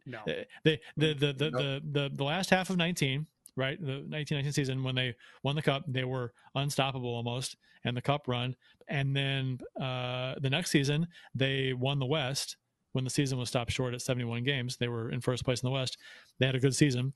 No, 0.06 0.20
uh, 0.20 0.44
the 0.64 0.80
the 0.96 1.14
the 1.14 1.34
the, 1.34 1.34
the, 1.34 1.82
the, 1.92 2.12
the 2.14 2.24
last 2.24 2.50
half 2.50 2.70
of 2.70 2.78
nineteen, 2.78 3.28
right, 3.56 3.78
the 3.80 4.06
nineteen 4.08 4.38
nineteen 4.38 4.54
season 4.54 4.84
when 4.84 4.96
they 4.96 5.16
won 5.44 5.56
the 5.56 5.62
cup, 5.62 5.84
they 5.88 6.06
were 6.06 6.34
unstoppable 6.56 7.14
almost, 7.14 7.58
and 7.84 7.96
the 7.96 8.02
cup 8.02 8.28
run, 8.28 8.56
and 8.88 9.16
then 9.16 9.60
uh, 9.80 10.36
the 10.40 10.50
next 10.50 10.72
season 10.72 11.08
they 11.36 11.74
won 11.74 12.00
the 12.00 12.06
West 12.06 12.56
when 12.94 13.04
the 13.04 13.10
season 13.10 13.38
was 13.38 13.50
stopped 13.50 13.72
short 13.72 13.94
at 13.94 14.02
seventy 14.02 14.24
one 14.24 14.44
games. 14.44 14.78
They 14.78 14.88
were 14.88 15.12
in 15.12 15.20
first 15.20 15.44
place 15.44 15.62
in 15.62 15.68
the 15.68 15.74
West. 15.74 15.98
They 16.40 16.46
had 16.46 16.56
a 16.56 16.60
good 16.60 16.76
season, 16.76 17.12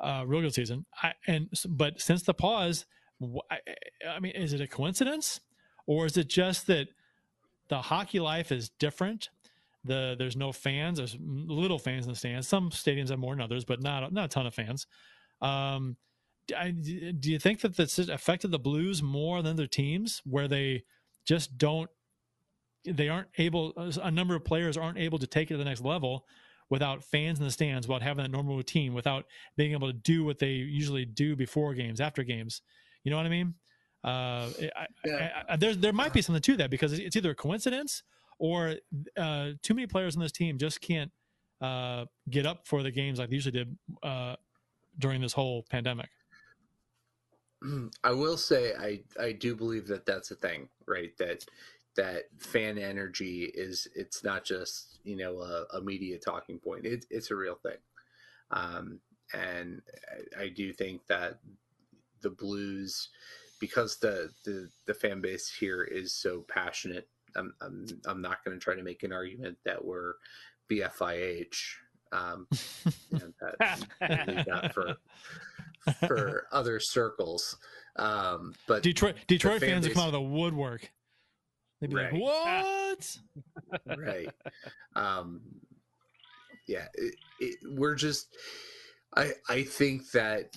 uh, 0.00 0.24
real 0.26 0.40
good 0.40 0.54
season. 0.54 0.86
I, 1.02 1.12
and 1.26 1.50
but 1.68 2.00
since 2.00 2.22
the 2.22 2.34
pause 2.34 2.86
I 4.08 4.20
mean, 4.20 4.32
is 4.32 4.52
it 4.52 4.60
a 4.60 4.66
coincidence, 4.66 5.40
or 5.86 6.06
is 6.06 6.16
it 6.16 6.28
just 6.28 6.66
that 6.66 6.88
the 7.68 7.82
hockey 7.82 8.20
life 8.20 8.52
is 8.52 8.68
different? 8.68 9.28
The 9.84 10.14
there's 10.18 10.36
no 10.36 10.52
fans. 10.52 10.98
There's 10.98 11.16
little 11.20 11.78
fans 11.78 12.06
in 12.06 12.12
the 12.12 12.16
stands. 12.16 12.48
Some 12.48 12.70
stadiums 12.70 13.10
have 13.10 13.18
more 13.18 13.34
than 13.34 13.42
others, 13.42 13.64
but 13.64 13.82
not 13.82 14.12
not 14.12 14.26
a 14.26 14.28
ton 14.28 14.46
of 14.46 14.54
fans. 14.54 14.86
Um, 15.40 15.96
I, 16.56 16.70
do 16.70 17.30
you 17.30 17.38
think 17.38 17.60
that 17.60 17.76
this 17.76 17.98
affected 17.98 18.50
the 18.50 18.58
Blues 18.58 19.02
more 19.02 19.42
than 19.42 19.56
their 19.56 19.66
teams, 19.66 20.22
where 20.24 20.48
they 20.48 20.84
just 21.24 21.56
don't, 21.56 21.88
they 22.84 23.08
aren't 23.08 23.28
able. 23.38 23.72
A 24.02 24.10
number 24.10 24.34
of 24.34 24.44
players 24.44 24.76
aren't 24.76 24.98
able 24.98 25.18
to 25.18 25.26
take 25.26 25.50
it 25.50 25.54
to 25.54 25.58
the 25.58 25.64
next 25.64 25.82
level 25.82 26.26
without 26.68 27.04
fans 27.04 27.38
in 27.38 27.44
the 27.44 27.50
stands, 27.50 27.86
without 27.86 28.02
having 28.02 28.22
that 28.24 28.30
normal 28.30 28.56
routine, 28.56 28.94
without 28.94 29.26
being 29.56 29.72
able 29.72 29.88
to 29.88 29.92
do 29.92 30.24
what 30.24 30.38
they 30.38 30.52
usually 30.52 31.04
do 31.04 31.36
before 31.36 31.74
games, 31.74 32.00
after 32.00 32.22
games. 32.22 32.62
You 33.04 33.10
know 33.10 33.16
what 33.16 33.26
I 33.26 33.30
mean? 33.30 33.54
Uh, 34.04 34.48
I, 34.76 34.86
yeah. 35.04 35.30
I, 35.48 35.52
I, 35.52 35.56
there 35.56 35.74
there 35.74 35.92
might 35.92 36.12
be 36.12 36.22
something 36.22 36.42
to 36.42 36.56
that 36.56 36.70
because 36.70 36.92
it's 36.92 37.16
either 37.16 37.30
a 37.30 37.34
coincidence 37.34 38.02
or 38.38 38.76
uh, 39.16 39.50
too 39.62 39.74
many 39.74 39.86
players 39.86 40.16
on 40.16 40.22
this 40.22 40.32
team 40.32 40.58
just 40.58 40.80
can't 40.80 41.12
uh, 41.60 42.06
get 42.28 42.44
up 42.44 42.66
for 42.66 42.82
the 42.82 42.90
games 42.90 43.20
like 43.20 43.30
they 43.30 43.36
usually 43.36 43.52
did 43.52 43.76
uh, 44.02 44.34
during 44.98 45.20
this 45.20 45.32
whole 45.32 45.64
pandemic. 45.70 46.10
I 48.04 48.10
will 48.10 48.36
say 48.36 48.74
I 48.78 49.02
I 49.20 49.32
do 49.32 49.54
believe 49.54 49.86
that 49.86 50.04
that's 50.06 50.32
a 50.32 50.36
thing, 50.36 50.68
right? 50.86 51.16
That 51.18 51.44
that 51.96 52.24
fan 52.38 52.78
energy 52.78 53.44
is 53.54 53.86
it's 53.94 54.24
not 54.24 54.44
just 54.44 54.98
you 55.04 55.16
know 55.16 55.40
a, 55.40 55.76
a 55.76 55.80
media 55.80 56.18
talking 56.18 56.58
point. 56.58 56.86
It, 56.86 57.06
it's 57.10 57.30
a 57.30 57.36
real 57.36 57.56
thing, 57.62 57.78
um, 58.50 58.98
and 59.32 59.82
I, 60.36 60.44
I 60.44 60.48
do 60.48 60.72
think 60.72 61.06
that 61.06 61.38
the 62.22 62.30
blues 62.30 63.08
because 63.60 63.98
the 63.98 64.30
the 64.44 64.68
the 64.86 64.94
fan 64.94 65.20
base 65.20 65.48
here 65.48 65.84
is 65.84 66.14
so 66.14 66.44
passionate. 66.48 67.08
I'm 67.36 67.54
I'm, 67.60 67.86
I'm 68.06 68.20
not 68.20 68.44
going 68.44 68.58
to 68.58 68.62
try 68.62 68.74
to 68.74 68.82
make 68.82 69.02
an 69.02 69.12
argument 69.12 69.56
that 69.64 69.82
we're 69.82 70.14
BFIH. 70.70 71.56
Um, 72.12 72.46
and 73.12 73.32
that, 73.40 74.28
leave 74.28 74.44
that 74.46 74.74
for 74.74 74.96
for 76.06 76.46
other 76.52 76.80
circles. 76.80 77.56
Um, 77.96 78.54
but 78.66 78.82
Detroit 78.82 79.16
Detroit 79.26 79.60
fan 79.60 79.70
fans 79.70 79.86
base, 79.86 79.94
come 79.94 80.02
out 80.02 80.06
of 80.08 80.12
the 80.12 80.20
woodwork. 80.20 80.90
They'd 81.80 81.90
be 81.90 81.96
right. 81.96 82.12
like, 82.12 82.22
"What?" 82.22 83.16
right. 83.98 84.28
Um, 84.94 85.40
yeah, 86.66 86.86
it, 86.94 87.14
it, 87.40 87.56
we're 87.64 87.94
just. 87.94 88.28
I 89.14 89.32
I 89.48 89.62
think 89.62 90.10
that 90.12 90.56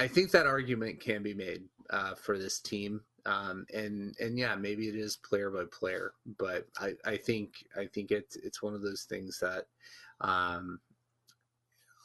I 0.00 0.08
think 0.08 0.30
that 0.30 0.46
argument 0.46 0.98
can 0.98 1.22
be 1.22 1.34
made 1.34 1.64
uh, 1.90 2.14
for 2.14 2.38
this 2.38 2.58
team, 2.58 3.02
um, 3.26 3.66
and 3.74 4.14
and 4.18 4.38
yeah, 4.38 4.54
maybe 4.56 4.88
it 4.88 4.94
is 4.94 5.18
player 5.18 5.50
by 5.50 5.64
player, 5.70 6.14
but 6.38 6.66
I, 6.78 6.94
I 7.04 7.18
think 7.18 7.66
I 7.76 7.84
think 7.84 8.10
it's 8.10 8.36
it's 8.36 8.62
one 8.62 8.74
of 8.74 8.80
those 8.80 9.02
things 9.02 9.38
that 9.40 9.66
um, 10.22 10.80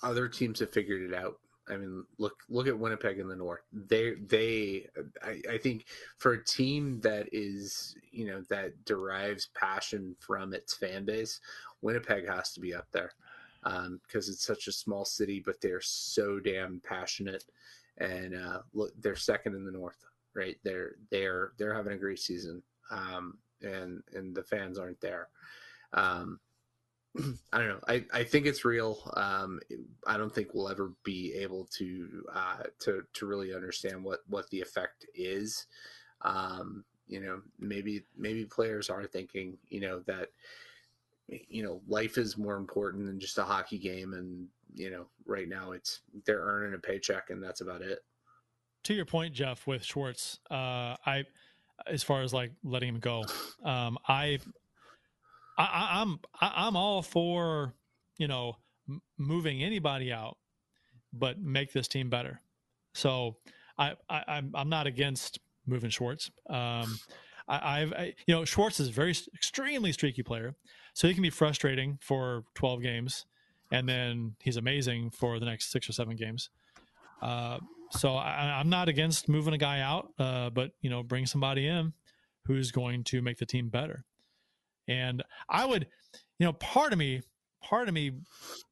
other 0.03 0.27
teams 0.27 0.59
have 0.59 0.73
figured 0.73 1.09
it 1.09 1.15
out. 1.15 1.39
I 1.69 1.77
mean, 1.77 2.03
look 2.17 2.33
look 2.49 2.67
at 2.67 2.77
Winnipeg 2.77 3.17
in 3.17 3.29
the 3.29 3.35
North. 3.35 3.61
They 3.71 4.15
they 4.15 4.87
I, 5.23 5.41
I 5.53 5.57
think 5.57 5.85
for 6.17 6.33
a 6.33 6.43
team 6.43 6.99
that 6.99 7.29
is 7.31 7.95
you 8.11 8.25
know 8.25 8.43
that 8.49 8.83
derives 8.83 9.47
passion 9.55 10.17
from 10.19 10.53
its 10.53 10.73
fan 10.73 11.05
base, 11.05 11.39
Winnipeg 11.81 12.27
has 12.27 12.51
to 12.53 12.59
be 12.59 12.73
up 12.73 12.87
there 12.91 13.13
because 13.63 13.87
um, 13.87 13.99
it's 14.33 14.45
such 14.45 14.67
a 14.67 14.73
small 14.73 15.05
city, 15.05 15.41
but 15.43 15.61
they're 15.61 15.79
so 15.81 16.41
damn 16.41 16.81
passionate 16.85 17.45
and 17.97 18.35
uh, 18.35 18.61
look, 18.73 18.91
they're 19.01 19.15
second 19.15 19.55
in 19.55 19.65
the 19.65 19.71
North 19.71 19.97
right? 20.35 20.57
They're 20.63 20.95
they're 21.09 21.53
they're 21.57 21.73
having 21.73 21.93
a 21.93 21.97
great 21.97 22.19
season, 22.19 22.61
um, 22.91 23.37
and 23.61 24.03
and 24.13 24.35
the 24.35 24.43
fans 24.43 24.77
aren't 24.77 25.01
there. 25.01 25.29
Um, 25.93 26.39
I 27.53 27.57
don't 27.57 27.69
know. 27.69 27.79
I, 27.87 28.03
I 28.13 28.23
think 28.23 28.45
it's 28.45 28.65
real. 28.65 28.99
Um, 29.15 29.59
I 30.05 30.17
don't 30.17 30.33
think 30.33 30.53
we'll 30.53 30.69
ever 30.69 30.91
be 31.03 31.33
able 31.33 31.65
to 31.77 32.25
uh, 32.33 32.63
to 32.79 33.03
to 33.13 33.25
really 33.25 33.55
understand 33.55 34.03
what 34.03 34.19
what 34.27 34.49
the 34.49 34.61
effect 34.61 35.05
is. 35.15 35.65
Um, 36.21 36.83
you 37.07 37.21
know, 37.21 37.41
maybe 37.59 38.03
maybe 38.17 38.45
players 38.45 38.89
are 38.89 39.05
thinking, 39.05 39.57
you 39.69 39.79
know, 39.79 40.01
that 40.01 40.29
you 41.27 41.63
know 41.63 41.81
life 41.87 42.17
is 42.17 42.37
more 42.37 42.57
important 42.57 43.05
than 43.05 43.19
just 43.19 43.37
a 43.37 43.43
hockey 43.43 43.79
game, 43.79 44.13
and 44.13 44.47
you 44.75 44.91
know, 44.91 45.07
right 45.25 45.47
now 45.47 45.71
it's 45.71 46.01
they're 46.25 46.41
earning 46.41 46.73
a 46.73 46.77
paycheck, 46.77 47.29
and 47.29 47.41
that's 47.41 47.61
about 47.61 47.81
it. 47.81 47.99
To 48.83 48.93
your 48.93 49.05
point, 49.05 49.33
Jeff, 49.33 49.65
with 49.65 49.83
Schwartz, 49.83 50.39
uh, 50.51 50.95
I 51.05 51.25
as 51.87 52.03
far 52.03 52.21
as 52.21 52.33
like 52.33 52.51
letting 52.63 52.89
him 52.89 52.99
go, 52.99 53.23
um, 53.63 53.97
I 54.07 54.39
I, 55.57 56.01
I'm 56.01 56.19
I'm 56.39 56.75
all 56.75 57.01
for 57.01 57.73
you 58.17 58.27
know 58.27 58.57
moving 59.17 59.63
anybody 59.63 60.11
out, 60.11 60.37
but 61.13 61.39
make 61.39 61.73
this 61.73 61.87
team 61.87 62.09
better. 62.09 62.41
So 62.93 63.37
I, 63.77 63.93
I 64.09 64.41
I'm 64.53 64.69
not 64.69 64.87
against 64.87 65.39
moving 65.65 65.89
Schwartz. 65.89 66.29
Um, 66.49 66.99
I, 67.47 67.81
I've 67.81 67.93
I, 67.93 68.13
you 68.27 68.35
know 68.35 68.45
Schwartz 68.45 68.79
is 68.79 68.89
a 68.89 68.91
very 68.91 69.15
extremely 69.33 69.91
streaky 69.91 70.23
player, 70.23 70.55
so 70.93 71.07
he 71.07 71.13
can 71.13 71.23
be 71.23 71.29
frustrating 71.29 71.97
for 72.01 72.43
12 72.55 72.81
games, 72.81 73.25
and 73.75 73.89
then 73.89 74.35
he's 74.39 74.57
amazing 74.57 75.11
for 75.11 75.39
the 75.39 75.45
next 75.45 75.71
six 75.71 75.89
or 75.89 75.93
seven 75.93 76.15
games. 76.15 76.49
Uh, 77.21 77.59
so 77.91 78.15
I, 78.15 78.59
I'm 78.59 78.69
not 78.69 78.89
against 78.89 79.29
moving 79.29 79.53
a 79.53 79.57
guy 79.57 79.79
out, 79.81 80.09
uh, 80.19 80.49
but 80.49 80.71
you 80.81 80.89
know 80.89 81.03
bring 81.03 81.25
somebody 81.25 81.67
in 81.67 81.93
who's 82.45 82.71
going 82.71 83.03
to 83.05 83.21
make 83.21 83.37
the 83.37 83.45
team 83.45 83.69
better. 83.69 84.05
And 84.87 85.23
I 85.49 85.65
would, 85.65 85.87
you 86.39 86.45
know, 86.45 86.53
part 86.53 86.93
of 86.93 86.99
me, 86.99 87.21
part 87.61 87.87
of 87.87 87.93
me 87.93 88.11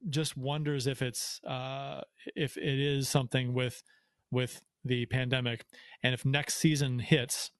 just 0.08 0.36
wonders 0.36 0.86
if 0.86 1.02
it's, 1.02 1.40
uh, 1.44 2.02
if 2.36 2.56
it 2.56 2.78
is 2.78 3.08
something 3.08 3.52
with, 3.52 3.82
with 4.30 4.62
the 4.84 5.06
pandemic 5.06 5.64
and 6.02 6.14
if 6.14 6.24
next 6.24 6.56
season 6.56 6.98
hits 7.00 7.50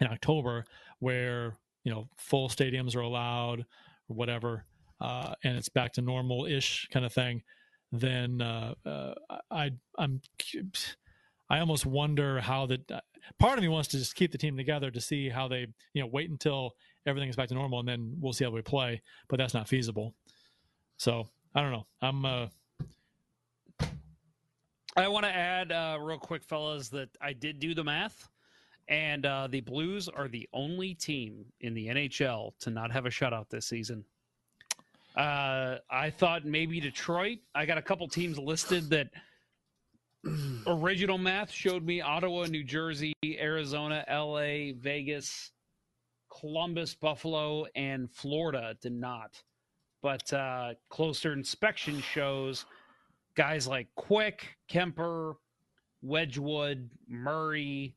in 0.00 0.06
October 0.06 0.64
where, 1.00 1.56
you 1.84 1.92
know, 1.92 2.08
full 2.16 2.48
stadiums 2.48 2.94
are 2.94 3.00
allowed 3.00 3.60
or 4.08 4.16
whatever, 4.16 4.64
uh, 5.02 5.34
and 5.42 5.56
it's 5.56 5.68
back 5.68 5.92
to 5.94 6.00
normal 6.00 6.46
ish 6.46 6.88
kind 6.92 7.04
of 7.04 7.12
thing, 7.12 7.42
then, 7.90 8.40
uh, 8.40 8.74
uh, 8.86 9.14
I, 9.50 9.72
I'm, 9.98 10.20
I 11.50 11.58
almost 11.58 11.84
wonder 11.84 12.40
how 12.40 12.66
that 12.66 12.90
part 13.38 13.58
of 13.58 13.62
me 13.62 13.68
wants 13.68 13.88
to 13.88 13.98
just 13.98 14.14
keep 14.14 14.32
the 14.32 14.38
team 14.38 14.56
together 14.56 14.90
to 14.90 15.00
see 15.00 15.28
how 15.28 15.48
they, 15.48 15.66
you 15.92 16.02
know, 16.02 16.06
wait 16.06 16.30
until 16.30 16.76
everything 17.04 17.28
is 17.28 17.36
back 17.36 17.48
to 17.48 17.54
normal 17.54 17.80
and 17.80 17.88
then 17.88 18.16
we'll 18.20 18.32
see 18.32 18.44
how 18.44 18.50
we 18.50 18.62
play, 18.62 19.02
but 19.28 19.38
that's 19.38 19.54
not 19.54 19.68
feasible. 19.68 20.14
So 20.96 21.28
I 21.54 21.60
don't 21.60 21.72
know. 21.72 21.86
I'm, 22.00 22.24
uh, 22.24 22.46
I 24.96 25.08
want 25.08 25.24
to 25.24 25.34
add 25.34 25.72
uh, 25.72 25.98
real 26.00 26.18
quick, 26.18 26.44
fellas, 26.44 26.90
that 26.90 27.08
I 27.20 27.32
did 27.32 27.58
do 27.58 27.74
the 27.74 27.82
math, 27.82 28.28
and 28.88 29.24
uh, 29.24 29.48
the 29.50 29.62
Blues 29.62 30.08
are 30.08 30.28
the 30.28 30.48
only 30.52 30.94
team 30.94 31.46
in 31.60 31.72
the 31.74 31.88
NHL 31.88 32.52
to 32.60 32.70
not 32.70 32.92
have 32.92 33.06
a 33.06 33.10
shutout 33.10 33.48
this 33.48 33.66
season. 33.66 34.04
Uh, 35.16 35.76
I 35.90 36.10
thought 36.10 36.44
maybe 36.44 36.80
Detroit. 36.80 37.38
I 37.54 37.66
got 37.66 37.78
a 37.78 37.82
couple 37.82 38.08
teams 38.08 38.38
listed 38.38 38.88
that 38.90 39.08
original 40.66 41.18
math 41.18 41.50
showed 41.50 41.84
me 41.84 42.00
Ottawa, 42.00 42.46
New 42.46 42.64
Jersey, 42.64 43.12
Arizona, 43.24 44.04
LA, 44.08 44.72
Vegas, 44.78 45.52
Columbus, 46.30 46.94
Buffalo, 46.94 47.66
and 47.74 48.10
Florida 48.10 48.76
did 48.80 48.92
not. 48.92 49.42
But 50.00 50.32
uh, 50.32 50.74
closer 50.88 51.32
inspection 51.32 52.00
shows 52.00 52.64
guys 53.34 53.66
like 53.68 53.88
Quick, 53.94 54.56
Kuemper, 54.70 55.34
Wedgewood, 56.02 56.90
Murray, 57.08 57.94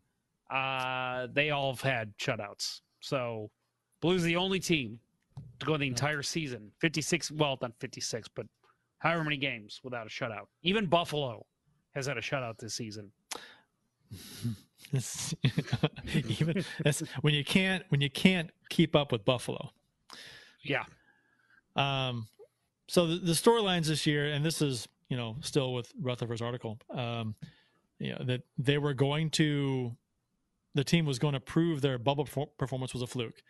uh, 0.52 1.28
they 1.34 1.50
all 1.50 1.74
have 1.74 1.82
had 1.82 2.18
shutouts. 2.18 2.82
So 3.00 3.50
Blues 4.02 4.24
the 4.24 4.36
only 4.36 4.60
team 4.60 5.00
to 5.60 5.66
go 5.66 5.78
the 5.78 5.88
entire 5.88 6.22
season. 6.22 6.72
56, 6.80 7.32
well, 7.32 7.58
not 7.62 7.72
56, 7.80 8.28
but 8.30 8.46
however 9.00 9.24
many 9.24 9.38
games 9.38 9.80
without 9.84 10.08
a 10.08 10.10
shutout. 10.10 10.48
Even 10.64 10.86
Buffalo 10.86 11.46
has 11.94 12.08
had 12.08 12.18
a 12.18 12.22
shutout 12.22 12.58
this 12.58 12.74
season. 12.74 13.12
Even 16.14 16.64
when 17.22 17.34
you 17.34 17.44
can't 17.44 17.84
when 17.90 18.02
you 18.02 18.10
can't 18.10 18.52
keep 18.70 18.96
up 18.96 19.12
with 19.12 19.26
Buffalo. 19.26 19.72
Yeah. 20.64 20.84
Um. 21.76 22.28
So 22.88 23.08
the, 23.08 23.16
the 23.16 23.32
storylines 23.32 23.88
this 23.88 24.06
year, 24.06 24.28
and 24.28 24.46
this 24.46 24.62
is 24.62 24.88
you 25.10 25.18
know 25.18 25.38
still 25.42 25.74
with 25.74 25.92
Rutherford's 26.00 26.42
article, 26.42 26.80
um, 26.92 27.36
you 28.00 28.12
know 28.12 28.24
that 28.26 28.44
they 28.58 28.78
were 28.78 28.94
going 28.94 29.32
to, 29.32 29.96
the 30.76 30.84
team 30.84 31.06
was 31.06 31.18
going 31.20 31.34
to 31.34 31.40
prove 31.40 31.82
their 31.82 31.98
bubble 31.98 32.28
performance 32.58 32.94
was 32.94 33.02
a 33.02 33.08
fluke. 33.08 33.42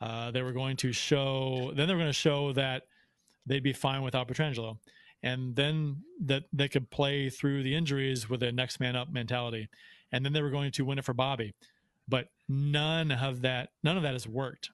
Uh, 0.00 0.30
they 0.30 0.42
were 0.42 0.52
going 0.52 0.76
to 0.76 0.92
show, 0.92 1.72
then 1.74 1.88
they 1.88 1.94
were 1.94 2.00
going 2.00 2.08
to 2.08 2.12
show 2.12 2.52
that 2.52 2.84
they'd 3.46 3.62
be 3.62 3.72
fine 3.72 4.02
without 4.02 4.28
Pietrangelo, 4.28 4.78
and 5.22 5.56
then 5.56 6.04
that 6.24 6.44
they 6.52 6.68
could 6.68 6.90
play 6.90 7.28
through 7.30 7.62
the 7.62 7.74
injuries 7.74 8.28
with 8.28 8.42
a 8.42 8.52
next 8.52 8.78
man 8.78 8.94
up 8.94 9.10
mentality 9.10 9.68
and 10.12 10.24
then 10.24 10.32
they 10.32 10.42
were 10.42 10.50
going 10.50 10.72
to 10.72 10.84
win 10.84 10.98
it 10.98 11.04
for 11.04 11.14
Bobby. 11.14 11.54
But 12.08 12.28
none 12.48 13.12
of 13.12 13.42
that, 13.42 13.70
none 13.82 13.96
of 13.96 14.02
that 14.02 14.14
has 14.14 14.26
worked. 14.26 14.70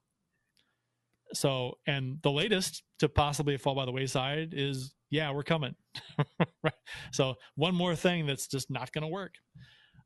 So, 1.33 1.79
and 1.87 2.19
the 2.23 2.31
latest 2.31 2.83
to 3.01 3.09
possibly 3.09 3.57
fall 3.57 3.75
by 3.75 3.85
the 3.85 3.93
wayside 3.93 4.55
is, 4.55 4.95
yeah, 5.11 5.33
we're 5.33 5.43
coming. 5.43 5.75
right. 6.63 6.75
So, 7.13 7.35
one 7.57 7.75
more 7.75 7.97
thing 7.97 8.27
that's 8.27 8.47
just 8.47 8.71
not 8.71 8.93
going 8.93 9.03
to 9.03 9.09
work. 9.09 9.35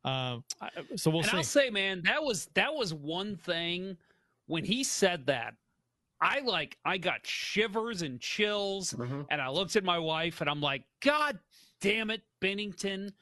Uh, 0.05 0.39
so 0.97 1.11
we'll 1.11 1.21
and 1.21 1.31
see. 1.31 1.37
I'll 1.37 1.43
say, 1.43 1.71
man, 1.71 2.03
that 2.05 2.23
was 2.23 2.49
that 2.55 2.73
was 2.73 2.95
one 2.95 3.37
thing 3.37 3.97
when 4.49 4.65
he 4.65 4.83
said 4.83 5.27
that. 5.27 5.55
I 6.21 6.41
like 6.41 6.77
I 6.85 6.99
got 6.99 7.25
shivers 7.25 8.03
and 8.03 8.21
chills, 8.21 8.93
mm-hmm. 8.93 9.23
and 9.31 9.41
I 9.41 9.51
looked 9.51 9.77
at 9.77 9.85
my 9.85 10.01
wife 10.01 10.41
and 10.41 10.51
I'm 10.51 10.61
like, 10.61 10.83
God 11.01 11.39
damn 11.81 12.11
it, 12.11 12.23
Binnington. 12.43 13.13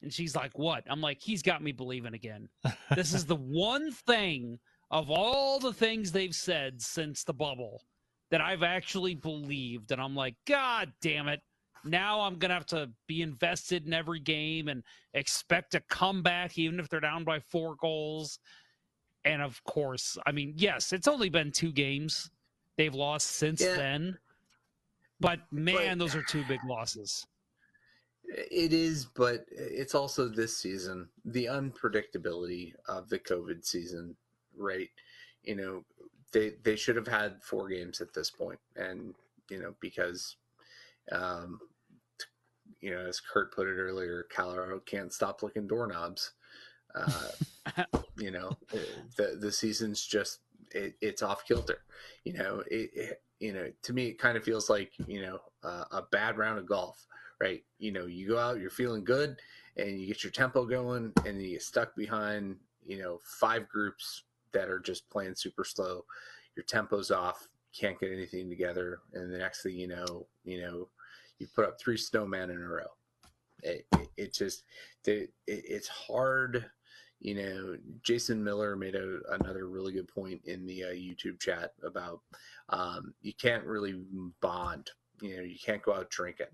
and 0.00 0.10
she's 0.10 0.34
like, 0.34 0.58
What? 0.58 0.84
I'm 0.88 1.02
like, 1.02 1.20
He's 1.20 1.42
got 1.42 1.62
me 1.62 1.72
believing 1.72 2.14
again. 2.14 2.48
this 2.94 3.12
is 3.12 3.26
the 3.26 3.36
one 3.36 3.92
thing 3.92 4.58
of 4.90 5.10
all 5.10 5.58
the 5.58 5.72
things 5.72 6.12
they've 6.12 6.34
said 6.34 6.80
since 6.80 7.24
the 7.24 7.34
bubble 7.34 7.82
that 8.30 8.40
I've 8.40 8.62
actually 8.62 9.14
believed. 9.14 9.92
And 9.92 10.00
I'm 10.00 10.14
like, 10.14 10.36
God 10.46 10.92
damn 11.00 11.28
it. 11.28 11.40
Now 11.84 12.20
I'm 12.22 12.38
going 12.38 12.48
to 12.48 12.54
have 12.54 12.66
to 12.66 12.90
be 13.06 13.22
invested 13.22 13.86
in 13.86 13.92
every 13.92 14.18
game 14.18 14.68
and 14.68 14.82
expect 15.14 15.74
a 15.74 15.80
comeback, 15.88 16.58
even 16.58 16.80
if 16.80 16.88
they're 16.88 17.00
down 17.00 17.24
by 17.24 17.38
four 17.38 17.76
goals. 17.76 18.38
And 19.26 19.42
of 19.42 19.62
course, 19.64 20.16
I 20.24 20.30
mean, 20.30 20.54
yes, 20.56 20.92
it's 20.92 21.08
only 21.08 21.28
been 21.28 21.50
two 21.50 21.72
games 21.72 22.30
they've 22.76 22.94
lost 22.94 23.26
since 23.32 23.60
yeah. 23.60 23.74
then. 23.74 24.18
But 25.18 25.40
man, 25.50 25.98
but, 25.98 26.04
those 26.04 26.14
are 26.14 26.22
two 26.22 26.44
big 26.46 26.60
losses. 26.64 27.26
It 28.24 28.72
is, 28.72 29.04
but 29.04 29.44
it's 29.50 29.94
also 29.94 30.28
this 30.28 30.56
season 30.56 31.08
the 31.24 31.46
unpredictability 31.46 32.72
of 32.88 33.08
the 33.08 33.18
COVID 33.18 33.64
season, 33.64 34.16
right? 34.56 34.88
You 35.42 35.56
know, 35.56 35.84
they 36.32 36.52
they 36.62 36.76
should 36.76 36.96
have 36.96 37.08
had 37.08 37.42
four 37.42 37.68
games 37.68 38.00
at 38.00 38.14
this 38.14 38.30
point, 38.30 38.60
and 38.76 39.14
you 39.50 39.60
know 39.60 39.74
because, 39.80 40.36
um, 41.10 41.60
you 42.80 42.90
know, 42.90 43.06
as 43.06 43.20
Kurt 43.20 43.54
put 43.54 43.68
it 43.68 43.76
earlier, 43.78 44.26
Colorado 44.30 44.80
can't 44.86 45.12
stop 45.12 45.42
licking 45.42 45.66
doorknobs. 45.66 46.32
Uh, 46.96 47.84
you 48.16 48.30
know, 48.30 48.50
the 49.16 49.36
the 49.40 49.52
season's 49.52 50.04
just 50.04 50.40
it, 50.72 50.94
it's 51.00 51.22
off 51.22 51.46
kilter. 51.46 51.82
You 52.24 52.34
know, 52.34 52.62
it, 52.70 52.90
it, 52.94 53.22
you 53.38 53.52
know 53.52 53.70
to 53.82 53.92
me 53.92 54.06
it 54.08 54.18
kind 54.18 54.36
of 54.36 54.44
feels 54.44 54.70
like 54.70 54.92
you 55.06 55.20
know 55.20 55.38
uh, 55.62 55.84
a 55.92 56.02
bad 56.10 56.38
round 56.38 56.58
of 56.58 56.66
golf 56.66 57.06
right? 57.40 57.62
You 57.78 57.92
know, 57.92 58.06
you 58.06 58.28
go 58.28 58.38
out, 58.38 58.60
you're 58.60 58.70
feeling 58.70 59.04
good, 59.04 59.36
and 59.76 60.00
you 60.00 60.06
get 60.06 60.24
your 60.24 60.30
tempo 60.30 60.64
going, 60.64 61.12
and 61.24 61.40
you 61.40 61.52
get 61.52 61.62
stuck 61.62 61.94
behind, 61.96 62.56
you 62.86 62.98
know, 62.98 63.20
five 63.24 63.68
groups 63.68 64.24
that 64.52 64.68
are 64.68 64.80
just 64.80 65.08
playing 65.10 65.34
super 65.34 65.64
slow. 65.64 66.04
Your 66.56 66.64
tempo's 66.64 67.10
off, 67.10 67.48
can't 67.78 67.98
get 67.98 68.12
anything 68.12 68.48
together, 68.48 69.00
and 69.12 69.32
the 69.32 69.38
next 69.38 69.62
thing 69.62 69.76
you 69.76 69.88
know, 69.88 70.26
you 70.44 70.60
know, 70.62 70.88
you 71.38 71.46
put 71.54 71.66
up 71.66 71.78
three 71.78 71.96
snowmen 71.96 72.50
in 72.50 72.62
a 72.62 72.68
row. 72.68 72.86
It, 73.62 73.86
it, 73.92 74.08
it 74.16 74.34
just, 74.34 74.64
it, 75.04 75.30
it's 75.46 75.88
hard. 75.88 76.66
You 77.20 77.34
know, 77.34 77.76
Jason 78.02 78.42
Miller 78.42 78.76
made 78.76 78.94
a, 78.94 79.20
another 79.30 79.66
really 79.68 79.92
good 79.92 80.08
point 80.08 80.40
in 80.44 80.66
the 80.66 80.84
uh, 80.84 80.88
YouTube 80.88 81.40
chat 81.40 81.72
about 81.82 82.20
um, 82.68 83.14
you 83.22 83.32
can't 83.32 83.64
really 83.64 83.94
bond. 84.40 84.90
You 85.20 85.36
know, 85.36 85.42
you 85.42 85.56
can't 85.58 85.82
go 85.82 85.94
out 85.94 86.10
drinking 86.10 86.46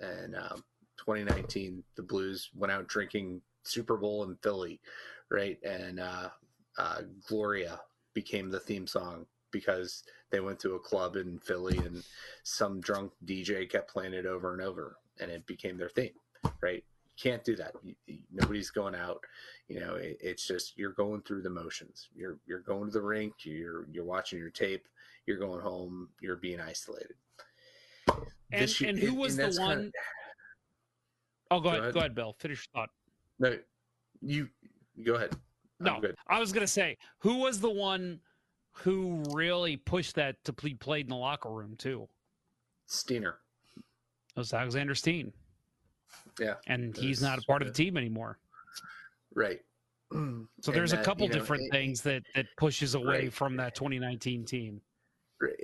and 0.00 0.36
um, 0.36 0.64
2019 0.98 1.82
the 1.96 2.02
Blues 2.02 2.50
went 2.54 2.72
out 2.72 2.88
drinking 2.88 3.40
Super 3.64 3.96
Bowl 3.96 4.24
in 4.24 4.36
Philly, 4.42 4.80
right? 5.30 5.58
And 5.62 6.00
uh, 6.00 6.28
uh, 6.78 7.00
Gloria 7.26 7.80
became 8.14 8.50
the 8.50 8.60
theme 8.60 8.86
song 8.86 9.26
because 9.50 10.04
they 10.30 10.40
went 10.40 10.58
to 10.60 10.74
a 10.74 10.80
club 10.80 11.16
in 11.16 11.38
Philly 11.38 11.78
and 11.78 12.02
some 12.42 12.80
drunk 12.80 13.12
DJ 13.24 13.68
kept 13.70 13.90
playing 13.90 14.14
it 14.14 14.26
over 14.26 14.52
and 14.52 14.62
over, 14.62 14.96
and 15.20 15.30
it 15.30 15.46
became 15.46 15.76
their 15.76 15.88
theme, 15.88 16.12
right? 16.60 16.84
Can't 17.20 17.42
do 17.44 17.56
that. 17.56 17.74
Nobody's 18.32 18.70
going 18.70 18.94
out. 18.94 19.24
You 19.68 19.80
know, 19.80 19.96
it, 19.96 20.18
it's 20.20 20.46
just 20.46 20.78
you're 20.78 20.92
going 20.92 21.22
through 21.22 21.42
the 21.42 21.50
motions. 21.50 22.08
You're 22.14 22.38
you're 22.46 22.60
going 22.60 22.86
to 22.86 22.90
the 22.92 23.02
rink. 23.02 23.34
You're 23.44 23.86
you're 23.90 24.04
watching 24.04 24.38
your 24.38 24.50
tape. 24.50 24.86
You're 25.26 25.38
going 25.38 25.60
home. 25.60 26.08
You're 26.20 26.36
being 26.36 26.60
isolated. 26.60 27.14
And, 28.08 28.62
This 28.62 28.80
and 28.80 28.98
who 28.98 29.08
and 29.08 29.18
was 29.18 29.36
the 29.36 29.42
that's 29.44 29.58
one? 29.58 29.76
kinda- 29.78 29.92
oh, 31.50 31.58
go, 31.60 31.62
Go 31.64 31.68
ahead. 31.70 31.80
ahead. 31.80 31.94
Go 31.94 32.00
ahead, 32.00 32.14
Bill. 32.14 32.32
Finish 32.38 32.66
your 32.72 32.80
thought. 32.82 32.90
No, 33.40 33.58
you 34.22 34.48
go 35.04 35.14
ahead. 35.14 35.32
I'm 35.80 35.86
No, 35.86 36.00
good. 36.00 36.16
I 36.28 36.38
was 36.40 36.52
gonna 36.52 36.66
say 36.66 36.96
who 37.18 37.38
was 37.38 37.60
the 37.60 37.70
one 37.70 38.20
who 38.72 39.24
really 39.32 39.76
pushed 39.76 40.14
that 40.14 40.42
to 40.44 40.52
be 40.52 40.74
played 40.74 41.06
in 41.06 41.10
the 41.10 41.16
locker 41.16 41.50
room 41.50 41.74
too. 41.76 42.08
Steiner. 42.86 43.38
It 43.76 43.82
was 44.38 44.52
Alexander 44.54 44.94
Steen, 44.94 45.32
Yeah, 46.38 46.54
and 46.66 46.96
he's 46.96 47.20
not 47.22 47.38
a 47.38 47.42
part 47.42 47.62
of 47.62 47.68
the 47.68 47.74
team 47.74 47.96
anymore. 47.96 48.38
right. 49.34 49.60
So 50.60 50.72
there's 50.72 50.92
a 50.92 50.98
couple 50.98 51.28
different 51.28 51.70
things 51.70 52.02
that 52.02 52.22
that 52.34 52.46
pushes 52.56 52.94
away 52.94 53.06
Right. 53.06 53.32
from 53.32 53.56
that 53.56 53.74
2019 53.74 54.44
team. 54.44 54.80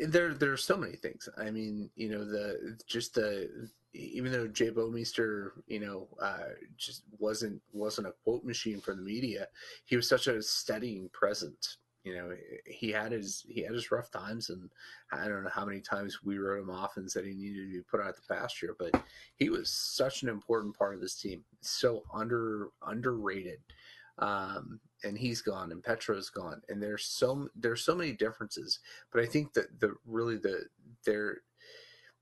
There, 0.06 0.34
there 0.34 0.52
are 0.52 0.56
so 0.56 0.76
many 0.76 0.94
things. 0.96 1.28
I 1.36 1.50
mean, 1.50 1.90
you 1.96 2.08
know, 2.08 2.24
the 2.24 2.78
just 2.86 3.14
the 3.14 3.68
even 3.92 4.30
though 4.30 4.46
Jay 4.46 4.70
Bouwmeester, 4.70 5.50
you 5.66 5.80
know, 5.80 6.08
uh, 6.20 6.50
just 6.76 7.02
wasn't 7.18 7.60
wasn't 7.72 8.06
a 8.06 8.14
quote 8.22 8.44
machine 8.44 8.80
for 8.80 8.94
the 8.94 9.02
media, 9.02 9.48
he 9.86 9.96
was 9.96 10.08
such 10.08 10.26
a 10.28 10.40
steadying 10.42 11.08
presence. 11.12 11.78
You 12.04 12.14
know, 12.14 12.36
he 12.66 12.90
had 12.90 13.12
his 13.12 13.44
he 13.48 13.62
had 13.62 13.72
his 13.72 13.90
rough 13.90 14.10
times, 14.10 14.50
and 14.50 14.70
I 15.12 15.26
don't 15.26 15.42
know 15.44 15.50
how 15.50 15.64
many 15.64 15.80
times 15.80 16.22
we 16.22 16.38
wrote 16.38 16.60
him 16.60 16.70
off 16.70 16.96
and 16.96 17.10
said 17.10 17.24
he 17.24 17.34
needed 17.34 17.66
to 17.66 17.72
be 17.72 17.82
put 17.82 18.00
out 18.00 18.14
the 18.16 18.34
pasture. 18.34 18.76
But 18.78 19.02
he 19.36 19.48
was 19.48 19.70
such 19.70 20.22
an 20.22 20.28
important 20.28 20.76
part 20.76 20.94
of 20.94 21.00
this 21.00 21.14
team, 21.14 21.44
so 21.60 22.02
under 22.12 22.68
underrated. 22.86 23.60
Um, 24.18 24.80
and 25.02 25.18
he's 25.18 25.42
gone, 25.42 25.72
and 25.72 25.82
Petro's 25.82 26.30
gone, 26.30 26.62
and 26.68 26.82
there's 26.82 27.06
so 27.06 27.48
there's 27.56 27.82
so 27.82 27.94
many 27.96 28.12
differences 28.12 28.78
but 29.12 29.22
I 29.22 29.26
think 29.26 29.52
that 29.54 29.80
the 29.80 29.94
really 30.06 30.36
the 30.36 30.66
there 31.04 31.38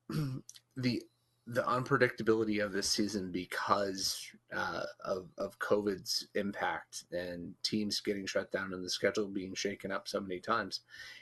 the 0.77 1.03
the 1.47 1.62
unpredictability 1.62 2.64
of 2.64 2.73
this 2.73 2.89
season 2.89 3.32
because 3.32 4.24
uh, 4.55 4.85
of 5.05 5.28
of 5.39 5.59
COVID's 5.59 6.28
impact 6.35 7.05
and 7.12 7.55
teams 7.62 8.01
getting 8.01 8.27
shut 8.27 8.52
down 8.52 8.73
and 8.73 8.85
the 8.85 8.90
schedule 8.90 9.27
being 9.27 9.55
shaken 9.55 9.90
up 9.90 10.06
so 10.06 10.20
many 10.20 10.40
times, 10.40 10.81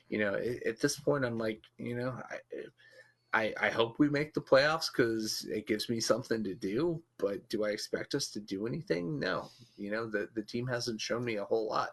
you 0.08 0.18
know, 0.18 0.34
at, 0.34 0.66
at 0.66 0.80
this 0.80 0.98
point 0.98 1.24
I'm 1.24 1.38
like, 1.38 1.62
you 1.78 1.96
know, 1.96 2.14
I. 2.30 2.36
I, 3.32 3.54
I 3.60 3.70
hope 3.70 4.00
we 4.00 4.08
make 4.08 4.34
the 4.34 4.40
playoffs 4.40 4.88
because 4.92 5.46
it 5.48 5.68
gives 5.68 5.88
me 5.88 6.00
something 6.00 6.42
to 6.42 6.52
do. 6.52 7.00
But 7.16 7.48
do 7.48 7.64
I 7.64 7.68
expect 7.68 8.16
us 8.16 8.28
to 8.30 8.40
do 8.40 8.66
anything? 8.66 9.20
No. 9.20 9.50
You 9.76 9.92
know, 9.92 10.08
the, 10.08 10.28
the 10.34 10.42
team 10.42 10.66
hasn't 10.66 11.00
shown 11.00 11.24
me 11.24 11.36
a 11.36 11.44
whole 11.44 11.68
lot 11.68 11.90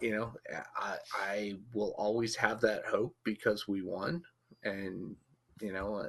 you 0.00 0.14
know, 0.14 0.32
I, 0.76 0.96
I 1.14 1.54
will 1.72 1.94
always 1.96 2.34
have 2.36 2.60
that 2.62 2.84
hope 2.84 3.14
because 3.24 3.68
we 3.68 3.82
won. 3.82 4.22
And, 4.62 5.16
you 5.60 5.72
know, 5.72 6.08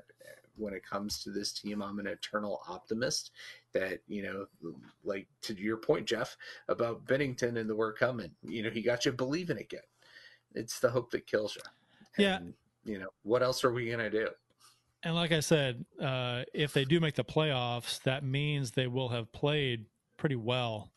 when 0.57 0.73
it 0.73 0.85
comes 0.85 1.21
to 1.23 1.31
this 1.31 1.51
team, 1.51 1.81
I'm 1.81 1.99
an 1.99 2.07
eternal 2.07 2.61
optimist 2.67 3.31
that, 3.73 3.99
you 4.07 4.23
know, 4.23 4.45
like 5.03 5.27
to 5.43 5.53
your 5.53 5.77
point, 5.77 6.05
Jeff, 6.05 6.37
about 6.67 7.05
Binnington 7.05 7.59
and 7.59 7.69
the 7.69 7.75
work 7.75 7.99
coming, 7.99 8.31
you 8.43 8.63
know, 8.63 8.69
he 8.69 8.81
got 8.81 9.05
you 9.05 9.11
believing 9.11 9.57
again. 9.57 9.81
It's 10.53 10.79
the 10.79 10.89
hope 10.89 11.11
that 11.11 11.27
kills 11.27 11.55
you. 11.55 11.61
Yeah. 12.23 12.39
You 12.85 12.99
know, 12.99 13.09
what 13.23 13.43
else 13.43 13.63
are 13.63 13.71
we 13.73 13.87
going 13.87 13.99
to 13.99 14.09
do? 14.09 14.29
And 15.03 15.13
like 15.15 15.31
I 15.31 15.39
said, 15.39 15.85
uh, 16.01 16.43
if 16.53 16.73
they 16.73 16.85
do 16.85 16.99
make 16.99 17.15
the 17.15 17.23
playoffs, 17.23 18.01
that 18.03 18.23
means 18.23 18.71
they 18.71 18.87
will 18.87 19.09
have 19.09 19.31
played 19.31 19.85
pretty 20.17 20.35
well 20.35 20.91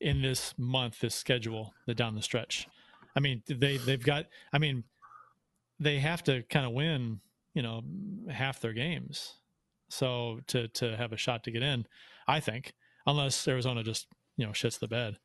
in 0.00 0.20
this 0.22 0.54
month, 0.58 1.00
this 1.00 1.14
schedule, 1.14 1.72
the 1.86 1.94
down 1.94 2.14
the 2.14 2.22
stretch. 2.22 2.68
I 3.16 3.20
mean, 3.20 3.42
they 3.48 3.78
they've 3.78 4.02
got. 4.02 4.26
I 4.52 4.58
mean, 4.58 4.84
they 5.80 5.98
have 5.98 6.22
to 6.24 6.42
kind 6.44 6.66
of 6.66 6.72
win, 6.72 7.20
you 7.58 7.62
know, 7.62 7.82
half 8.30 8.60
their 8.60 8.72
games, 8.72 9.34
so 9.88 10.38
to 10.46 10.68
to 10.68 10.96
have 10.96 11.12
a 11.12 11.16
shot 11.16 11.42
to 11.42 11.50
get 11.50 11.64
in. 11.64 11.86
I 12.28 12.38
think, 12.38 12.72
unless 13.04 13.48
Arizona 13.48 13.82
just 13.82 14.06
you 14.36 14.46
know 14.46 14.52
shits 14.52 14.78
the 14.78 14.86
bed. 14.86 15.18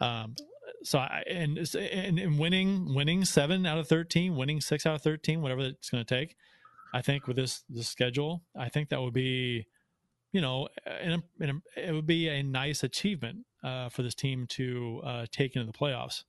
Um, 0.00 0.36
so 0.84 1.00
I 1.00 1.24
and, 1.28 1.58
and 1.74 2.18
and 2.20 2.38
winning 2.38 2.94
winning 2.94 3.24
seven 3.24 3.66
out 3.66 3.78
of 3.78 3.88
thirteen, 3.88 4.36
winning 4.36 4.60
six 4.60 4.86
out 4.86 4.94
of 4.94 5.02
thirteen, 5.02 5.42
whatever 5.42 5.62
it's 5.62 5.90
going 5.90 6.04
to 6.04 6.14
take. 6.14 6.36
I 6.94 7.02
think 7.02 7.26
with 7.26 7.36
this 7.36 7.64
this 7.68 7.88
schedule, 7.88 8.44
I 8.56 8.68
think 8.68 8.90
that 8.90 9.00
would 9.02 9.12
be, 9.12 9.66
you 10.30 10.40
know, 10.40 10.68
in 11.02 11.14
a, 11.14 11.22
in 11.40 11.50
a, 11.50 11.88
it 11.88 11.92
would 11.92 12.06
be 12.06 12.28
a 12.28 12.44
nice 12.44 12.84
achievement 12.84 13.38
uh, 13.64 13.88
for 13.88 14.02
this 14.04 14.14
team 14.14 14.46
to 14.50 15.02
uh, 15.04 15.26
take 15.32 15.56
into 15.56 15.66
the 15.66 15.76
playoffs. 15.76 16.22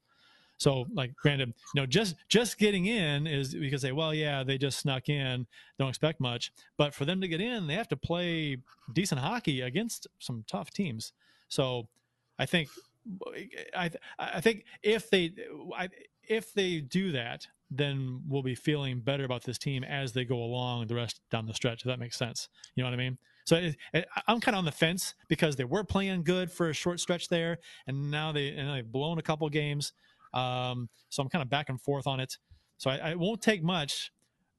So, 0.57 0.85
like, 0.93 1.15
granted, 1.15 1.53
you 1.73 1.81
know, 1.81 1.85
just 1.85 2.15
just 2.29 2.57
getting 2.57 2.87
in 2.87 3.27
is 3.27 3.53
we 3.53 3.69
can 3.69 3.79
say, 3.79 3.91
well, 3.91 4.13
yeah, 4.13 4.43
they 4.43 4.57
just 4.57 4.79
snuck 4.79 5.07
in, 5.07 5.45
don't 5.77 5.89
expect 5.89 6.19
much. 6.19 6.51
But 6.77 6.93
for 6.93 7.05
them 7.05 7.21
to 7.21 7.27
get 7.27 7.41
in, 7.41 7.67
they 7.67 7.75
have 7.75 7.87
to 7.89 7.97
play 7.97 8.57
decent 8.93 9.21
hockey 9.21 9.61
against 9.61 10.07
some 10.19 10.43
tough 10.47 10.71
teams. 10.71 11.13
So, 11.47 11.87
I 12.39 12.45
think, 12.45 12.69
I 13.75 13.91
I 14.17 14.41
think 14.41 14.65
if 14.81 15.09
they 15.09 15.33
I, 15.75 15.89
if 16.27 16.53
they 16.53 16.79
do 16.81 17.11
that, 17.11 17.47
then 17.69 18.21
we'll 18.27 18.43
be 18.43 18.55
feeling 18.55 18.99
better 18.99 19.25
about 19.25 19.43
this 19.43 19.57
team 19.57 19.83
as 19.83 20.13
they 20.13 20.25
go 20.25 20.37
along 20.37 20.87
the 20.87 20.95
rest 20.95 21.21
down 21.29 21.45
the 21.45 21.53
stretch. 21.53 21.81
If 21.81 21.85
that 21.87 21.99
makes 21.99 22.17
sense, 22.17 22.49
you 22.75 22.83
know 22.83 22.89
what 22.89 22.93
I 22.95 23.03
mean. 23.03 23.17
So 23.45 23.55
it, 23.55 23.77
it, 23.93 24.07
I'm 24.27 24.41
kind 24.41 24.55
of 24.55 24.59
on 24.59 24.65
the 24.65 24.71
fence 24.73 25.13
because 25.29 25.55
they 25.55 25.63
were 25.63 25.83
playing 25.83 26.23
good 26.23 26.51
for 26.51 26.69
a 26.69 26.73
short 26.73 26.99
stretch 26.99 27.29
there, 27.29 27.59
and 27.87 28.11
now 28.11 28.31
they 28.31 28.49
and 28.49 28.69
they've 28.69 28.91
blown 28.91 29.19
a 29.19 29.21
couple 29.21 29.47
games. 29.49 29.93
Um, 30.33 30.89
so 31.09 31.23
I'm 31.23 31.29
kind 31.29 31.41
of 31.41 31.49
back 31.49 31.69
and 31.69 31.81
forth 31.81 32.07
on 32.07 32.19
it. 32.19 32.37
So 32.77 32.89
I, 32.89 33.11
I 33.11 33.15
won't 33.15 33.41
take 33.41 33.63
much 33.63 34.11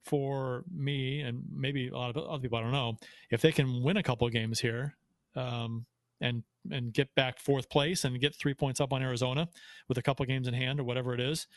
for 0.03 0.63
me 0.73 1.21
and 1.21 1.43
maybe 1.51 1.89
a 1.89 1.95
lot 1.95 2.15
of 2.15 2.17
other 2.17 2.41
people. 2.41 2.57
I 2.57 2.61
don't 2.61 2.71
know 2.71 2.97
if 3.29 3.41
they 3.41 3.51
can 3.51 3.83
win 3.83 3.97
a 3.97 4.03
couple 4.03 4.25
of 4.27 4.33
games 4.33 4.59
here, 4.59 4.95
um, 5.35 5.85
and 6.21 6.43
and 6.71 6.93
get 6.93 7.13
back 7.15 7.39
fourth 7.39 7.69
place 7.69 8.03
and 8.03 8.19
get 8.19 8.35
three 8.35 8.53
points 8.53 8.81
up 8.81 8.91
on 8.91 9.01
Arizona 9.01 9.47
with 9.87 9.97
a 9.97 10.01
couple 10.01 10.23
of 10.23 10.27
games 10.27 10.47
in 10.47 10.53
hand 10.53 10.79
or 10.79 10.83
whatever 10.83 11.13
it 11.13 11.19
is. 11.19 11.47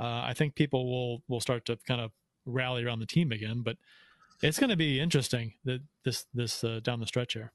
Uh, 0.00 0.22
I 0.24 0.34
think 0.34 0.54
people 0.54 0.90
will 0.90 1.22
will 1.28 1.40
start 1.40 1.64
to 1.66 1.76
kind 1.86 2.00
of 2.00 2.10
rally 2.46 2.84
around 2.84 3.00
the 3.00 3.06
team 3.06 3.30
again, 3.32 3.62
but 3.62 3.76
it's 4.42 4.58
going 4.58 4.70
to 4.70 4.76
be 4.76 5.00
interesting 5.00 5.54
that 5.64 5.80
this 6.04 6.26
this 6.34 6.64
uh, 6.64 6.80
down 6.82 7.00
the 7.00 7.06
stretch 7.06 7.34
here. 7.34 7.52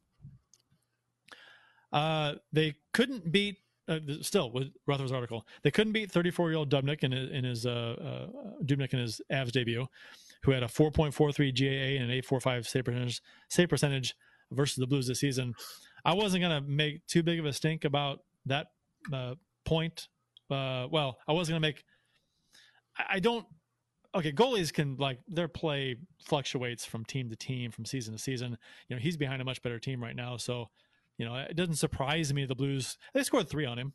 Uh, 1.91 2.35
they 2.52 2.76
couldn't 2.91 3.31
beat 3.31 3.57
uh, 3.88 3.99
still 4.22 4.51
with 4.51 4.69
Rutherford's 4.88 5.11
article. 5.11 5.45
They 5.61 5.72
couldn't 5.72 5.93
beat 5.93 6.11
34 6.11 6.49
year 6.49 6.57
old 6.57 6.69
Dubnyk 6.69 7.03
in 7.03 7.14
in 7.14 7.43
his 7.43 7.65
uh, 7.65 7.95
uh, 8.30 8.64
Dubnyk 8.64 8.93
in 8.93 8.99
his 8.99 9.22
Avs 9.31 9.51
debut, 9.51 9.88
who 10.43 10.51
had 10.51 10.64
a 10.64 10.68
4.43 10.68 11.35
GAA 11.57 12.01
and 12.01 12.11
an 12.11 12.22
8.45 12.22 12.65
save 12.65 12.85
percentage 12.85 13.22
save 13.49 13.69
percentage 13.69 14.15
versus 14.51 14.76
the 14.77 14.88
Blues 14.88 15.07
this 15.07 15.19
season. 15.19 15.53
I 16.05 16.14
wasn't 16.14 16.43
gonna 16.43 16.61
make 16.61 17.05
too 17.07 17.23
big 17.23 17.39
of 17.39 17.45
a 17.45 17.53
stink 17.53 17.85
about 17.85 18.19
that 18.45 18.68
uh, 19.11 19.35
point. 19.65 20.07
Uh, 20.49 20.88
well, 20.91 21.18
I 21.27 21.34
wasn't 21.34 21.55
gonna 21.55 21.68
make. 21.68 21.84
I, 22.97 23.15
I 23.15 23.19
don't. 23.19 23.45
Okay, 24.15 24.31
goalies 24.31 24.72
can 24.72 24.95
like 24.97 25.19
their 25.27 25.47
play 25.47 25.95
fluctuates 26.23 26.85
from 26.85 27.03
team 27.03 27.30
to 27.30 27.35
team, 27.35 27.72
from 27.72 27.84
season 27.84 28.14
to 28.14 28.19
season. 28.19 28.57
You 28.88 28.95
know, 28.95 29.01
he's 29.01 29.18
behind 29.18 29.41
a 29.41 29.45
much 29.45 29.61
better 29.64 29.80
team 29.80 30.03
right 30.03 30.15
now, 30.15 30.38
so 30.38 30.69
you 31.18 31.26
know 31.26 31.35
it 31.35 31.56
doesn't 31.56 31.76
surprise 31.76 32.34
me 32.34 32.45
the 32.45 32.56
Blues 32.56 32.98
they 33.14 33.23
scored 33.23 33.49
three 33.49 33.65
on 33.65 33.77
him, 33.77 33.94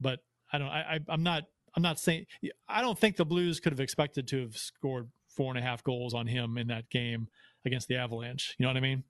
but 0.00 0.20
I 0.52 0.58
don't. 0.58 0.68
I, 0.68 0.80
I 0.80 0.98
I'm 1.08 1.22
not. 1.22 1.44
I'm 1.74 1.82
not 1.82 1.98
saying. 1.98 2.26
I 2.68 2.82
don't 2.82 2.98
think 2.98 3.16
the 3.16 3.24
Blues 3.24 3.60
could 3.60 3.72
have 3.72 3.80
expected 3.80 4.28
to 4.28 4.40
have 4.42 4.56
scored 4.56 5.08
four 5.28 5.50
and 5.50 5.58
a 5.58 5.62
half 5.62 5.82
goals 5.82 6.12
on 6.12 6.26
him 6.26 6.58
in 6.58 6.66
that 6.68 6.90
game 6.90 7.28
against 7.64 7.88
the 7.88 7.96
Avalanche. 7.96 8.54
You 8.58 8.64
know 8.64 8.70
what 8.70 8.76
I 8.76 8.80
mean? 8.80 9.04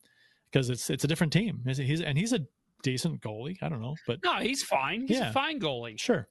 Because 0.50 0.70
it's 0.70 0.88
it's 0.90 1.02
a 1.04 1.08
different 1.08 1.32
team. 1.32 1.62
He's, 1.66 1.78
he's 1.78 2.00
and 2.00 2.16
he's 2.16 2.32
a 2.32 2.40
decent 2.82 3.20
goalie. 3.20 3.56
I 3.62 3.68
don't 3.68 3.80
know, 3.80 3.96
but 4.06 4.20
No, 4.24 4.36
he's 4.36 4.62
fine. 4.62 5.06
He's 5.08 5.18
Yeah. 5.18 5.30
a 5.30 5.32
fine 5.32 5.60
goalie. 5.60 5.98
Sure. 5.98 6.28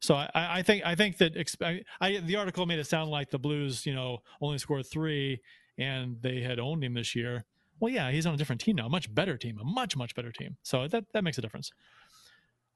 So 0.00 0.14
I, 0.14 0.30
I 0.34 0.62
think 0.62 0.82
I 0.84 0.94
think 0.94 1.18
that 1.18 1.34
exp- 1.34 1.84
I, 2.00 2.16
the 2.18 2.36
article 2.36 2.64
made 2.66 2.78
it 2.78 2.86
sound 2.86 3.10
like 3.10 3.30
the 3.30 3.38
Blues, 3.38 3.84
you 3.86 3.94
know, 3.94 4.18
only 4.40 4.56
scored 4.58 4.86
three 4.86 5.40
and 5.78 6.16
they 6.22 6.40
had 6.40 6.58
owned 6.58 6.82
him 6.82 6.94
this 6.94 7.14
year. 7.14 7.44
Well, 7.80 7.92
yeah, 7.92 8.10
he's 8.10 8.26
on 8.26 8.34
a 8.34 8.36
different 8.36 8.60
team 8.60 8.76
now, 8.76 8.86
a 8.86 8.90
much 8.90 9.12
better 9.12 9.36
team, 9.36 9.58
a 9.60 9.64
much 9.64 9.96
much 9.96 10.14
better 10.14 10.30
team. 10.30 10.56
So 10.62 10.86
that 10.86 11.04
that 11.12 11.24
makes 11.24 11.38
a 11.38 11.40
difference. 11.40 11.72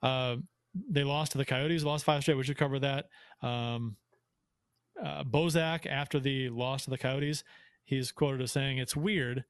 Uh, 0.03 0.37
they 0.91 1.05
lost 1.05 1.33
to 1.33 1.39
the 1.39 1.45
Coyotes, 1.45 1.85
lost 1.85 2.05
five 2.05 2.23
straight. 2.23 2.37
We 2.37 2.45
should 2.45 2.59
cover 2.59 2.79
that. 2.81 3.07
Um, 3.43 3.97
uh, 5.03 5.25
Bozak, 5.25 5.87
after 5.87 6.19
the 6.19 6.49
loss 6.49 6.85
to 6.85 6.91
the 6.91 6.99
Coyotes, 6.99 7.45
he's 7.85 8.11
quoted 8.11 8.41
as 8.41 8.53
saying, 8.53 8.79
"It's 8.79 8.97
weird. 8.97 9.45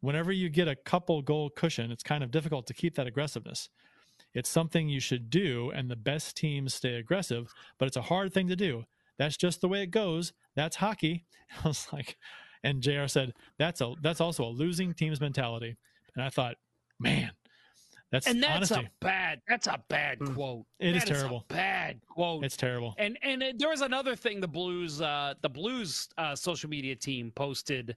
Whenever 0.00 0.30
you 0.32 0.48
get 0.48 0.68
a 0.68 0.76
couple 0.76 1.22
goal 1.22 1.48
cushion, 1.50 1.90
it's 1.90 2.02
kind 2.02 2.22
of 2.22 2.30
difficult 2.30 2.66
to 2.66 2.74
keep 2.74 2.94
that 2.96 3.06
aggressiveness. 3.06 3.68
It's 4.34 4.48
something 4.48 4.88
you 4.88 5.00
should 5.00 5.30
do, 5.30 5.70
and 5.70 5.90
the 5.90 5.96
best 5.96 6.36
teams 6.36 6.74
stay 6.74 6.94
aggressive, 6.94 7.52
but 7.78 7.86
it's 7.86 7.96
a 7.96 8.02
hard 8.02 8.32
thing 8.32 8.48
to 8.48 8.56
do. 8.56 8.84
That's 9.18 9.36
just 9.36 9.60
the 9.60 9.68
way 9.68 9.82
it 9.82 9.90
goes. 9.90 10.32
That's 10.54 10.76
hockey. 10.76 11.26
I 11.64 11.68
was 11.68 11.86
like, 11.92 12.16
and 12.64 12.82
JR 12.82 13.06
said, 13.06 13.34
that's 13.58 13.80
a 13.80 13.94
that's 14.02 14.20
also 14.20 14.44
a 14.44 14.50
losing 14.50 14.94
team's 14.94 15.20
mentality. 15.20 15.76
And 16.14 16.24
I 16.24 16.30
thought, 16.30 16.56
man, 17.00 17.32
that's 18.10 18.26
and 18.26 18.42
that's 18.42 18.70
honesty. 18.70 18.86
a 18.86 18.90
bad 19.00 19.40
that's 19.48 19.66
a 19.66 19.82
bad 19.88 20.18
Mm. 20.18 20.34
quote. 20.34 20.66
It 20.78 20.96
is 20.96 21.04
That 21.04 21.10
a 21.10 21.14
terrible. 21.14 21.46
bad 21.48 22.00
quote. 22.06 22.44
It's 22.44 22.56
terrible. 22.56 22.94
And 22.98 23.18
and 23.22 23.42
uh, 23.42 23.52
there 23.56 23.70
was 23.70 23.80
another 23.80 24.14
thing 24.14 24.40
the 24.40 24.48
Blues 24.48 25.00
uh 25.00 25.34
the 25.40 25.48
Blues 25.48 26.08
uh 26.18 26.34
social 26.36 26.68
media 26.68 26.94
team 26.94 27.32
posted 27.34 27.96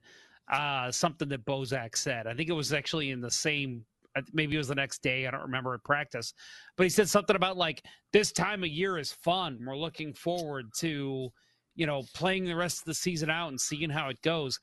uh 0.50 0.90
something 0.90 1.28
that 1.28 1.44
Bozak 1.44 1.96
said. 1.96 2.26
I 2.26 2.34
think 2.34 2.48
it 2.48 2.54
was 2.54 2.72
actually 2.72 3.10
in 3.10 3.20
the 3.20 3.30
same 3.30 3.84
uh, 4.16 4.22
maybe 4.32 4.54
it 4.54 4.58
was 4.58 4.68
the 4.68 4.74
next 4.74 5.02
day, 5.02 5.26
I 5.26 5.30
don't 5.30 5.42
remember 5.42 5.74
at 5.74 5.84
practice. 5.84 6.32
But 6.76 6.84
he 6.84 6.90
said 6.90 7.08
something 7.10 7.36
about 7.36 7.58
like 7.58 7.84
this 8.12 8.32
time 8.32 8.64
of 8.64 8.70
year 8.70 8.96
is 8.96 9.12
fun. 9.12 9.58
We're 9.66 9.76
looking 9.76 10.14
forward 10.14 10.72
to 10.78 11.30
you 11.76 11.86
know 11.86 12.02
playing 12.14 12.44
the 12.44 12.56
rest 12.56 12.80
of 12.80 12.84
the 12.86 12.94
season 12.94 13.30
out 13.30 13.48
and 13.48 13.60
seeing 13.60 13.90
how 13.90 14.08
it 14.08 14.20
goes. 14.22 14.58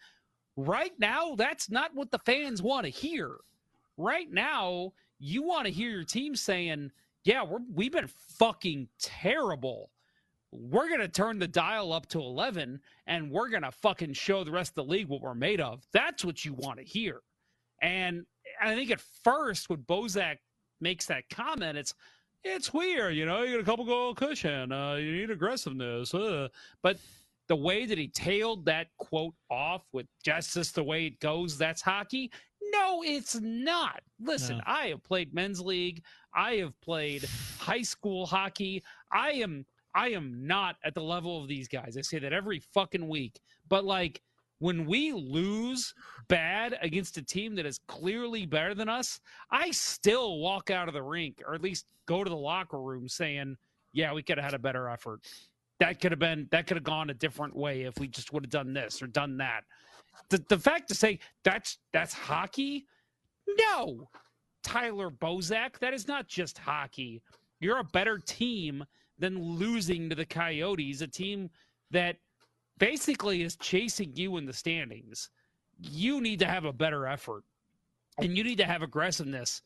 Right 0.57 0.91
now, 0.99 1.35
that's 1.35 1.69
not 1.69 1.95
what 1.95 2.11
the 2.11 2.19
fans 2.19 2.61
want 2.61 2.85
to 2.85 2.91
hear. 2.91 3.38
Right 3.98 4.30
now, 4.30 4.94
you 5.19 5.44
want 5.44 5.65
to 5.65 5.72
hear 5.72 5.90
your 5.90 6.03
team 6.03 6.35
saying, 6.35 6.91
"Yeah, 7.23 7.44
we're 7.44 7.60
we've 7.73 7.91
been 7.91 8.10
fucking 8.38 8.90
terrible. 8.99 9.91
We're 10.52 10.90
gonna 10.90 11.07
turn 11.07 11.40
the 11.40 11.48
dial 11.48 11.94
up 11.94 12.07
to 12.10 12.19
eleven, 12.19 12.81
and 13.07 13.31
we're 13.31 13.49
gonna 13.49 13.72
fucking 13.72 14.14
show 14.14 14.44
the 14.44 14.52
rest 14.52 14.72
of 14.72 14.76
the 14.76 14.91
league 14.91 15.07
what 15.07 15.22
we're 15.22 15.34
made 15.34 15.61
of." 15.61 15.85
That's 15.91 16.26
what 16.26 16.44
you 16.44 16.53
want 16.53 16.80
to 16.80 16.85
hear. 16.85 17.22
And 17.81 18.26
I 18.61 18.76
think 18.76 18.91
at 18.91 19.02
first, 19.02 19.69
when 19.69 19.84
Bozak 19.84 20.38
makes 20.80 21.06
that 21.07 21.30
comment, 21.30 21.77
it's 21.77 21.94
it's 22.44 22.74
weird, 22.74 23.15
you 23.15 23.26
know. 23.26 23.44
You 23.44 23.52
get 23.52 23.60
a 23.61 23.64
couple 23.64 23.86
goal 23.86 24.14
cushion. 24.14 24.72
Uh, 24.72 24.95
you 24.95 25.11
need 25.11 25.30
aggressiveness, 25.32 26.14
uh. 26.14 26.49
but 26.82 26.98
the 27.48 27.56
way 27.56 27.86
that 27.86 27.98
he 27.98 28.07
tailed 28.07 28.65
that 28.65 28.88
quote 28.98 29.34
off 29.49 29.84
with 29.91 30.07
just 30.24 30.56
this 30.56 30.72
the 30.72 30.84
way 30.84 31.06
it 31.06 31.20
goes, 31.20 31.57
that's 31.57 31.82
hockey. 31.82 32.32
No, 32.72 33.03
it's 33.03 33.40
not. 33.41 34.02
Listen, 34.20 34.57
No. 34.57 34.64
I 34.65 34.88
have 34.88 35.03
played 35.03 35.34
men's 35.34 35.60
league. 35.60 36.03
I 36.34 36.56
have 36.56 36.80
played 36.82 37.26
high 37.60 37.82
school 37.82 38.26
hockey. 38.26 38.84
I 39.11 39.32
am 39.34 39.65
I 39.94 40.10
am 40.10 40.48
not 40.48 40.78
at 40.84 40.95
the 40.95 41.03
level 41.03 41.40
of 41.41 41.48
these 41.48 41.68
guys. 41.68 41.98
I 41.98 42.02
say 42.02 42.20
that 42.20 42.34
every 42.34 42.60
fucking 42.60 43.07
week. 43.07 43.40
But 43.68 43.86
like 43.86 44.22
when 44.64 44.85
we 44.85 45.11
lose 45.11 45.94
bad 46.30 46.77
against 46.81 47.18
a 47.18 47.22
team 47.22 47.53
that 47.56 47.65
is 47.65 47.80
clearly 47.88 48.45
better 48.45 48.73
than 48.73 48.88
us, 48.88 49.19
I 49.52 49.72
still 49.72 50.40
walk 50.40 50.69
out 50.72 50.88
of 50.88 50.94
the 50.94 51.03
rink 51.03 51.41
or 51.45 51.53
at 51.53 51.61
least 51.61 51.85
go 52.06 52.23
to 52.23 52.30
the 52.30 52.35
locker 52.35 52.80
room 52.80 53.10
saying, 53.10 53.57
"Yeah, 53.91 54.14
we 54.14 54.23
could 54.23 54.38
have 54.38 54.45
had 54.45 54.53
a 54.53 54.60
better 54.60 54.88
effort." 54.88 55.22
that 55.80 55.99
could 55.99 56.14
have 56.14 56.19
been 56.19 56.48
that 56.52 56.65
could 56.65 56.77
have 56.77 56.84
gone 56.85 57.10
a 57.10 57.14
different 57.14 57.53
way 57.53 57.81
if 57.81 57.99
we 57.99 58.07
just 58.07 58.31
would 58.31 58.45
have 58.45 58.52
done 58.52 58.73
this 58.73 59.02
or 59.02 59.07
done 59.07 59.35
that. 59.35 59.65
The 60.30 60.44
the 60.48 60.57
fact 60.57 60.88
to 60.90 60.95
say 60.95 61.19
that's 61.44 61.80
that's 61.91 62.14
hockey, 62.14 62.85
no, 63.60 64.07
Tyler 64.64 65.10
Bozak, 65.10 65.80
that 65.80 65.94
is 65.94 66.07
not 66.07 66.27
just 66.27 66.57
hockey. 66.57 67.22
You're 67.60 67.80
a 67.80 67.84
better 67.84 68.18
team 68.18 68.85
than 69.19 69.41
losing 69.41 70.10
to 70.10 70.15
the 70.15 70.26
Coyotes, 70.26 71.02
a 71.02 71.07
team 71.07 71.49
that 71.91 72.15
basically 72.77 73.43
is 73.43 73.55
chasing 73.55 74.15
you 74.15 74.37
in 74.37 74.45
the 74.45 74.53
standings. 74.53 75.29
You 75.79 76.21
need 76.21 76.39
to 76.39 76.45
have 76.45 76.65
a 76.65 76.73
better 76.73 77.07
effort, 77.07 77.43
and 78.17 78.37
you 78.37 78.43
need 78.43 78.57
to 78.59 78.65
have 78.65 78.81
aggressiveness 78.81 79.61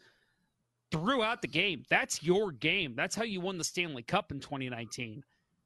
throughout 0.91 1.41
the 1.41 1.47
game. 1.47 1.83
That's 1.89 2.23
your 2.23 2.51
game. 2.51 2.93
That's 2.95 3.15
how 3.15 3.23
you 3.23 3.41
won 3.41 3.57
the 3.57 3.63
Stanley 3.63 4.03
Cup 4.03 4.31
in 4.31 4.39
2019. 4.39 5.23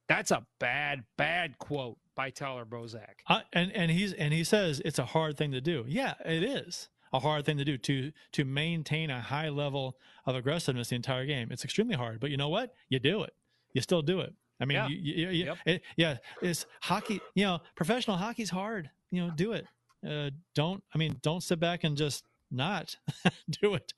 That's 0.08 0.32
a 0.32 0.46
bad, 0.60 1.04
bad 1.18 1.58
quote 1.58 1.98
by 2.16 2.32
Tyler 2.32 2.66
Bozak. 2.66 3.22
Uh, 3.28 3.42
and 3.54 3.72
and 3.72 3.92
he's 3.92 4.14
and 4.14 4.34
he 4.34 4.44
says 4.44 4.82
it's 4.84 5.00
a 5.00 5.06
hard 5.06 5.38
thing 5.38 5.52
to 5.52 5.62
do. 5.62 5.86
Yeah, 5.88 6.16
it 6.26 6.44
is 6.44 6.90
a 7.14 7.20
hard 7.20 7.46
thing 7.46 7.58
to 7.58 7.66
do 7.66 7.78
to 7.78 8.12
to 8.34 8.46
maintain 8.46 9.10
a 9.10 9.22
high 9.22 9.50
level 9.50 9.98
of 10.26 10.36
aggressiveness 10.36 10.90
the 10.90 10.96
entire 10.96 11.26
game. 11.26 11.50
It's 11.52 11.64
extremely 11.64 11.96
hard, 11.96 12.20
but 12.20 12.30
you 12.30 12.38
know 12.38 12.50
what? 12.50 12.74
You 12.90 13.00
do 13.00 13.24
it. 13.24 13.34
You 13.74 13.82
still 13.82 14.02
do 14.02 14.20
it. 14.20 14.34
I 14.62 14.66
mean, 14.66 14.76
Yeah. 14.76 14.88
you, 14.88 14.98
you, 14.98 15.30
you, 15.30 15.46
Yep. 15.46 15.58
it, 15.66 15.82
yeah, 15.98 16.18
it's 16.42 16.66
hockey. 16.82 17.20
You 17.36 17.46
know, 17.46 17.60
professional 17.76 18.18
hockey's 18.18 18.50
hard. 18.52 18.90
You 19.12 19.26
know, 19.26 19.32
do 19.36 19.54
it. 19.54 19.66
Uh, 20.08 20.30
don't. 20.56 20.84
I 20.94 20.98
mean, 20.98 21.18
don't 21.24 21.42
sit 21.42 21.60
back 21.60 21.84
and 21.84 21.98
just 21.98 22.24
not 22.52 22.96
do 23.62 23.74
it. 23.76 23.94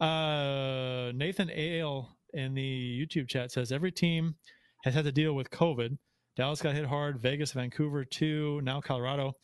Uh, 0.00 1.12
Nathan 1.14 1.50
Ale 1.50 2.16
in 2.32 2.54
the 2.54 3.06
YouTube 3.06 3.28
chat 3.28 3.52
says 3.52 3.72
every 3.72 3.92
team 3.92 4.34
has 4.84 4.94
had 4.94 5.04
to 5.04 5.12
deal 5.12 5.34
with 5.34 5.50
COVID. 5.50 5.96
Dallas 6.36 6.60
got 6.60 6.74
hit 6.74 6.84
hard. 6.86 7.20
Vegas, 7.20 7.52
Vancouver, 7.52 8.04
too. 8.04 8.60
Now 8.64 8.80
Colorado 8.80 9.34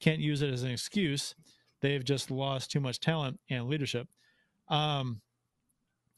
can't 0.00 0.20
use 0.20 0.42
it 0.42 0.52
as 0.52 0.62
an 0.62 0.70
excuse. 0.70 1.34
They've 1.80 2.04
just 2.04 2.30
lost 2.30 2.70
too 2.70 2.80
much 2.80 3.00
talent 3.00 3.40
and 3.50 3.66
leadership. 3.68 4.08
Um, 4.68 5.20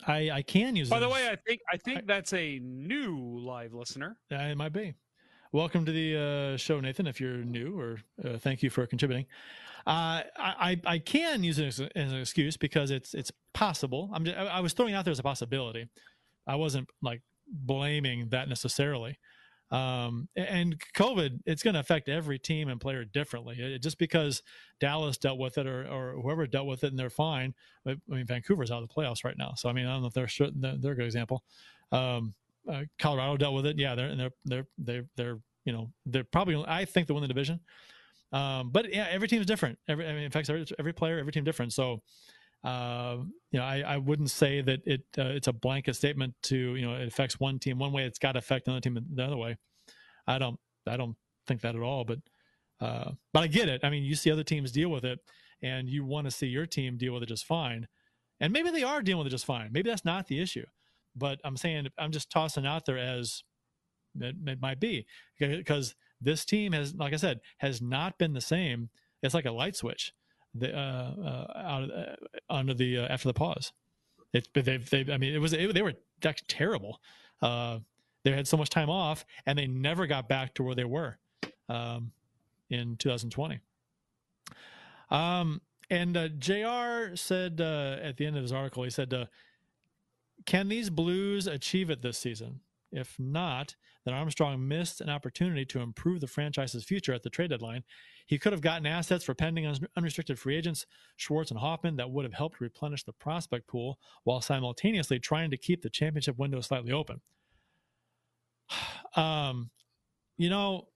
I 0.07 0.31
I 0.31 0.43
can 0.43 0.77
use. 0.77 0.91
By 0.91 1.01
the 1.01 1.09
way, 1.09 1.29
I 1.29 1.37
think 1.37 1.61
I 1.73 1.77
think 1.77 2.07
that's 2.07 2.33
a 2.33 2.59
new 2.61 3.39
live 3.39 3.73
listener. 3.75 4.19
uh, 4.33 4.37
it 4.37 4.57
might 4.57 4.73
be. 4.73 4.95
Welcome 5.53 5.87
to 5.87 5.93
the 5.93 6.55
uh, 6.55 6.57
show, 6.57 6.81
Nathan. 6.81 7.07
If 7.07 7.21
you're 7.21 7.45
new, 7.45 7.79
or 7.79 7.99
uh, 8.25 8.39
thank 8.39 8.63
you 8.63 8.71
for 8.71 8.87
contributing. 8.87 9.27
Uh, 9.87 10.23
I, 10.37 10.55
I 10.59 10.81
I 10.85 10.99
can 10.99 11.45
use 11.45 11.59
it 11.59 11.67
as, 11.67 11.81
as 11.81 12.13
an 12.13 12.21
excuse 12.21 12.57
because 12.57 12.91
it's 12.91 13.15
it's 13.15 13.31
possible. 13.55 14.11
I'm 14.13 14.25
just, 14.25 14.37
I, 14.37 14.47
I 14.47 14.61
was 14.61 14.73
throwing 14.73 14.95
it 14.95 14.97
out 14.97 15.05
there 15.05 15.13
as 15.13 15.19
a 15.19 15.23
possibility. 15.23 15.89
I 16.47 16.57
wasn't 16.57 16.89
like 17.01 17.23
blaming 17.49 18.29
that 18.31 18.49
necessarily. 18.49 19.19
Um, 19.71 20.29
and 20.37 20.81
COVID, 20.95 21.41
it's 21.45 21.63
going 21.63 21.75
to 21.75 21.81
affect 21.81 22.09
every 22.09 22.39
team 22.39 22.69
and 22.69 22.81
player 22.81 23.05
differently. 23.05 23.57
It, 23.59 23.83
just 23.83 23.99
because 23.99 24.43
Dallas 24.79 25.19
dealt 25.19 25.39
with 25.39 25.59
it 25.59 25.67
or, 25.67 25.87
or 25.87 26.21
whoever 26.23 26.47
dealt 26.47 26.67
with 26.67 26.85
it 26.85 26.89
and 26.89 26.99
they're 26.99 27.11
fine. 27.11 27.55
I 27.87 27.97
mean, 28.07 28.27
Vancouver's 28.27 28.71
out 28.71 28.83
of 28.83 28.89
the 28.89 28.95
playoffs 28.95 29.25
right 29.25 29.37
now, 29.37 29.55
so 29.57 29.69
I 29.69 29.73
mean, 29.73 29.87
I 29.87 29.93
don't 29.93 30.03
know 30.03 30.09
if 30.09 30.15
they're 30.15 30.29
sure- 30.29 30.51
they're, 30.55 30.93
a 30.93 30.97
good 30.97 31.05
example. 31.05 31.43
Um, 31.91 32.35
uh, 32.71 32.83
Colorado 32.99 33.37
dealt 33.37 33.55
with 33.55 33.67
it. 33.67 33.79
Yeah, 33.79 33.95
they're 33.95 34.09
and 34.09 34.19
they're 34.19 34.33
they're 34.45 34.67
they're 34.77 35.05
they're 35.17 35.39
you 35.65 35.73
know 35.73 35.93
they're 36.05 36.25
probably 36.25 36.65
I 36.67 36.85
think 36.85 37.07
they 37.07 37.15
win 37.15 37.23
the 37.23 37.29
division. 37.29 37.61
Um, 38.33 38.71
but 38.71 38.93
yeah, 38.93 39.07
every 39.11 39.29
team 39.29 39.41
is 39.41 39.47
different. 39.47 39.79
Every 39.89 40.07
I 40.07 40.13
mean, 40.13 40.25
it 40.25 40.27
affects 40.27 40.51
every, 40.51 40.67
every 40.79 40.93
player, 40.93 41.19
every 41.19 41.33
team 41.33 41.45
different. 41.45 41.73
So, 41.73 42.03
uh, 42.65 43.19
you 43.51 43.59
know, 43.59 43.65
I, 43.65 43.83
I 43.87 43.97
wouldn't 43.99 44.31
say 44.31 44.61
that 44.61 44.81
it 44.87 45.03
uh, 45.19 45.25
it's 45.25 45.49
a 45.49 45.53
blanket 45.53 45.97
statement 45.97 46.35
to 46.45 46.57
you 46.77 46.87
know 46.87 46.95
it 46.95 47.09
affects 47.09 47.39
one 47.39 47.59
team 47.59 47.79
one 47.79 47.93
way. 47.93 48.05
It's 48.05 48.19
got 48.19 48.33
to 48.33 48.39
affect 48.39 48.67
another 48.67 48.81
team 48.81 48.99
the 49.15 49.25
other 49.25 49.37
way. 49.37 49.57
I 50.27 50.39
don't 50.39 50.59
I 50.87 50.97
don't 50.97 51.17
think 51.47 51.61
that 51.63 51.77
at 51.77 51.83
all. 51.83 52.05
But 52.05 52.19
uh, 52.81 53.13
but 53.33 53.43
I 53.43 53.47
get 53.47 53.69
it. 53.69 53.83
I 53.85 53.91
mean, 53.91 54.05
you 54.05 54.15
see 54.15 54.31
other 54.31 54.45
teams 54.45 54.73
deal 54.73 54.91
with 54.91 55.05
it, 55.05 55.19
and 55.63 55.89
you 55.89 56.05
want 56.05 56.27
to 56.27 56.31
see 56.31 56.47
your 56.47 56.67
team 56.67 56.97
deal 56.97 57.15
with 57.15 57.23
it 57.23 57.29
just 57.29 57.47
fine. 57.47 57.89
And 58.41 58.53
maybe 58.53 58.71
they 58.71 58.83
are 58.83 59.01
dealing 59.01 59.19
with 59.19 59.29
it 59.29 59.31
just 59.31 59.47
fine. 59.47 59.71
Maybe 59.73 59.89
that's 59.89 60.05
not 60.05 60.27
the 60.27 60.41
issue. 60.41 60.67
But 61.15 61.41
I'm 61.45 61.57
saying 61.57 61.89
I'm 61.99 62.13
just 62.13 62.31
tossing 62.31 62.67
out 62.67 62.85
there 62.85 62.99
as 62.99 63.43
it, 64.21 64.37
it 64.47 64.61
might 64.61 64.81
be 64.81 65.07
because 65.39 65.95
this 66.21 66.45
team 66.45 66.73
has, 66.73 66.95
like 66.95 67.13
I 67.13 67.17
said, 67.17 67.41
has 67.59 67.81
not 67.81 68.19
been 68.19 68.35
the 68.35 68.41
same. 68.41 68.91
It's 69.23 69.35
like 69.35 69.47
a 69.47 69.53
light 69.53 69.77
switch. 69.77 70.13
The, 70.59 70.77
uh, 70.77 71.13
uh, 71.25 71.53
out 71.57 71.83
of, 71.85 71.91
uh, 71.91 72.17
under 72.49 72.75
the 72.75 72.99
after 72.99 73.29
the 73.29 73.35
pause, 73.35 73.73
it's 74.33 74.49
but 74.49 74.65
they've 74.65 74.89
they 74.89 75.07
I 75.13 75.19
mean 75.19 75.35
it 75.35 75.39
was 75.39 75.53
it, 75.53 75.73
they 75.75 75.83
were 75.83 75.95
terrible. 76.49 77.01
Uh, 77.43 77.79
they 78.25 78.33
had 78.33 78.49
so 78.49 78.57
much 78.57 78.71
time 78.71 78.91
off 78.91 79.25
and 79.47 79.59
they 79.59 79.67
never 79.67 80.07
got 80.07 80.29
back 80.29 80.55
to 80.55 80.63
where 80.63 80.75
they 80.75 80.85
were 80.85 81.17
um, 81.69 82.11
in 82.71 82.97
2020. 82.97 83.61
Um, 85.11 85.61
and 85.91 86.17
uh, 86.17 86.29
Jr. 86.29 87.15
said 87.15 87.61
uh, 87.61 87.99
at 88.03 88.17
the 88.17 88.27
end 88.27 88.37
of 88.37 88.43
his 88.43 88.53
article, 88.53 88.83
he 88.83 88.91
said, 88.91 89.29
"Can 90.45 90.69
these 90.69 90.91
Blues 90.91 91.47
achieve 91.47 91.91
it 91.91 92.03
this 92.03 92.19
season? 92.19 92.61
If 92.93 93.17
not, 93.19 93.75
then 94.05 94.15
Armstrong 94.15 94.67
missed 94.67 95.01
an 95.01 95.11
opportunity 95.11 95.65
to 95.67 95.81
improve 95.81 96.21
the 96.21 96.27
franchise's 96.27 96.85
future 96.85 97.13
at 97.13 97.23
the 97.23 97.31
trade 97.31 97.51
deadline. 97.51 97.83
He 98.27 98.39
could 98.39 98.53
have 98.53 98.61
gotten 98.61 98.87
assets 98.87 99.25
for 99.25 99.35
pending 99.35 99.67
unrestricted 99.97 100.39
free 100.39 100.57
agents, 100.57 100.87
Schwartz 101.17 101.51
and 101.51 101.61
Hoffman, 101.61 101.97
that 101.97 102.11
would 102.11 102.25
have 102.25 102.35
helped 102.35 102.61
replenish 102.61 103.05
the 103.05 103.13
prospect 103.13 103.67
pool 103.67 103.99
while 104.25 104.41
simultaneously 104.41 105.19
trying 105.19 105.51
to 105.51 105.57
keep 105.57 105.83
the 105.83 105.91
championship 105.91 106.39
window 106.39 106.61
slightly 106.61 106.93
open." 106.93 107.21
Um, 109.15 109.71
you 110.37 110.51
know, 110.51 110.89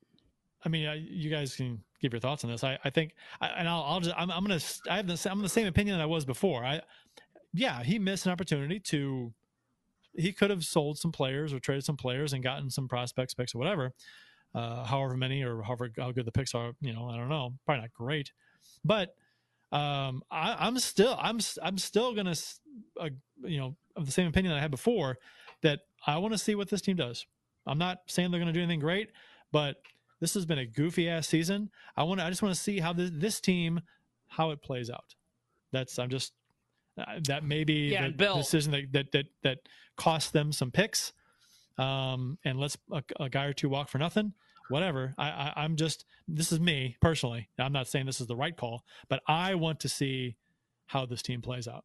I 0.65 0.69
mean, 0.69 0.87
I, 0.87 0.95
you 0.97 1.31
guys 1.31 1.57
can 1.57 1.83
give 2.01 2.13
your 2.13 2.21
thoughts 2.21 2.45
on 2.45 2.51
this. 2.51 2.65
I, 2.65 2.79
I 2.85 2.91
think, 2.91 3.15
I, 3.41 3.49
and 3.49 3.69
I'll, 3.69 3.83
I'll 3.83 4.01
just, 4.01 4.15
I'm, 4.17 4.31
I'm 4.31 4.45
gonna, 4.45 4.61
I 4.91 4.97
have 4.97 5.07
the, 5.07 5.31
I'm 5.31 5.41
the 5.41 5.49
same 5.49 5.67
opinion 5.67 5.97
that 5.97 6.03
I 6.03 6.07
was 6.07 6.25
before. 6.25 6.65
I, 6.65 6.83
yeah, 7.55 7.83
he 7.83 7.99
missed 7.99 8.27
an 8.27 8.33
opportunity 8.33 8.79
to, 8.81 9.33
he 10.15 10.33
could 10.33 10.51
have 10.51 10.65
sold 10.65 10.99
some 10.99 11.13
players 11.13 11.53
or 11.53 11.61
traded 11.61 11.85
some 11.85 11.97
players 11.97 12.33
and 12.33 12.43
gotten 12.43 12.71
some 12.71 12.89
prospects, 12.89 13.35
picks, 13.35 13.55
or 13.55 13.59
whatever. 13.59 13.93
Uh, 14.53 14.85
however 14.85 15.17
many 15.17 15.45
or 15.45 15.63
however 15.63 15.91
how 15.97 16.11
good 16.11 16.25
the 16.25 16.33
picks 16.33 16.55
are, 16.55 16.73
you 16.81 16.93
know, 16.93 17.09
I 17.09 17.17
don't 17.17 17.29
know, 17.29 17.55
probably 17.65 17.83
not 17.83 17.93
great, 17.93 18.33
but 18.85 19.15
um, 19.71 20.25
I, 20.29 20.57
I'm 20.59 20.77
still, 20.81 21.17
I'm, 21.21 21.39
I'm 21.63 21.79
still 21.79 22.15
gonna, 22.15 22.35
a 22.99 23.11
you 23.45 23.59
know 23.59 23.77
of 23.95 24.07
the 24.07 24.13
same 24.13 24.27
opinion 24.27 24.53
that 24.53 24.59
I 24.59 24.63
had 24.63 24.73
before 24.73 25.19
that 25.63 25.81
I 26.05 26.19
want 26.19 26.35
to 26.35 26.39
see 26.39 26.57
what 26.57 26.69
this 26.69 26.81
team 26.81 26.97
does. 26.97 27.27
I'm 27.67 27.79
not 27.79 28.01
saying 28.07 28.31
they're 28.31 28.45
to 28.45 28.53
do 28.53 28.61
anything 28.61 28.81
great, 28.81 29.11
but 29.53 29.77
this 30.21 30.35
has 30.35 30.45
been 30.47 30.59
a 30.59 30.67
goofy 30.67 31.09
ass 31.09 31.29
season. 31.29 31.71
I 31.97 32.03
want 32.03 32.21
I 32.21 32.29
just 32.29 32.43
want 32.43 32.55
to 32.55 32.61
see 32.61 32.81
how 32.81 32.93
this, 32.93 33.11
this 33.13 33.41
team 33.41 33.81
how 34.27 34.51
it 34.51 34.63
plays 34.63 34.91
out. 34.91 35.15
That's 35.73 35.99
I'm 35.99 36.11
just 36.11 36.33
uh, 37.01 37.21
that 37.27 37.45
may 37.45 37.65
be 37.65 37.91
Yeah, 37.93 38.09
the 38.09 38.13
Bill- 38.13 38.37
decision 38.37 38.73
that 38.73 38.93
that 38.93 39.13
that, 39.13 39.27
that 39.43 39.59
cost 39.97 40.33
them 40.33 40.53
some 40.53 40.71
picks. 40.71 41.13
Um, 41.79 42.39
and 42.45 42.59
let's 42.59 42.77
a, 42.93 43.03
a 43.19 43.29
guy 43.29 43.45
or 43.45 43.53
two 43.53 43.69
walk 43.69 43.89
for 43.89 43.99
nothing. 43.99 44.35
Whatever. 44.69 45.15
I, 45.19 45.29
I 45.29 45.53
I'm 45.57 45.77
just 45.77 46.05
this 46.29 46.53
is 46.53 46.61
me 46.61 46.97
personally. 47.01 47.49
I'm 47.59 47.73
not 47.73 47.89
saying 47.89 48.07
this 48.07 48.21
is 48.21 48.27
the 48.27 48.37
right 48.37 48.57
call, 48.57 48.85
but 49.09 49.21
I 49.27 49.55
want 49.55 49.81
to 49.81 49.89
see 49.89 50.37
how 50.87 51.07
this 51.07 51.23
team 51.23 51.41
plays 51.43 51.67
out. 51.67 51.85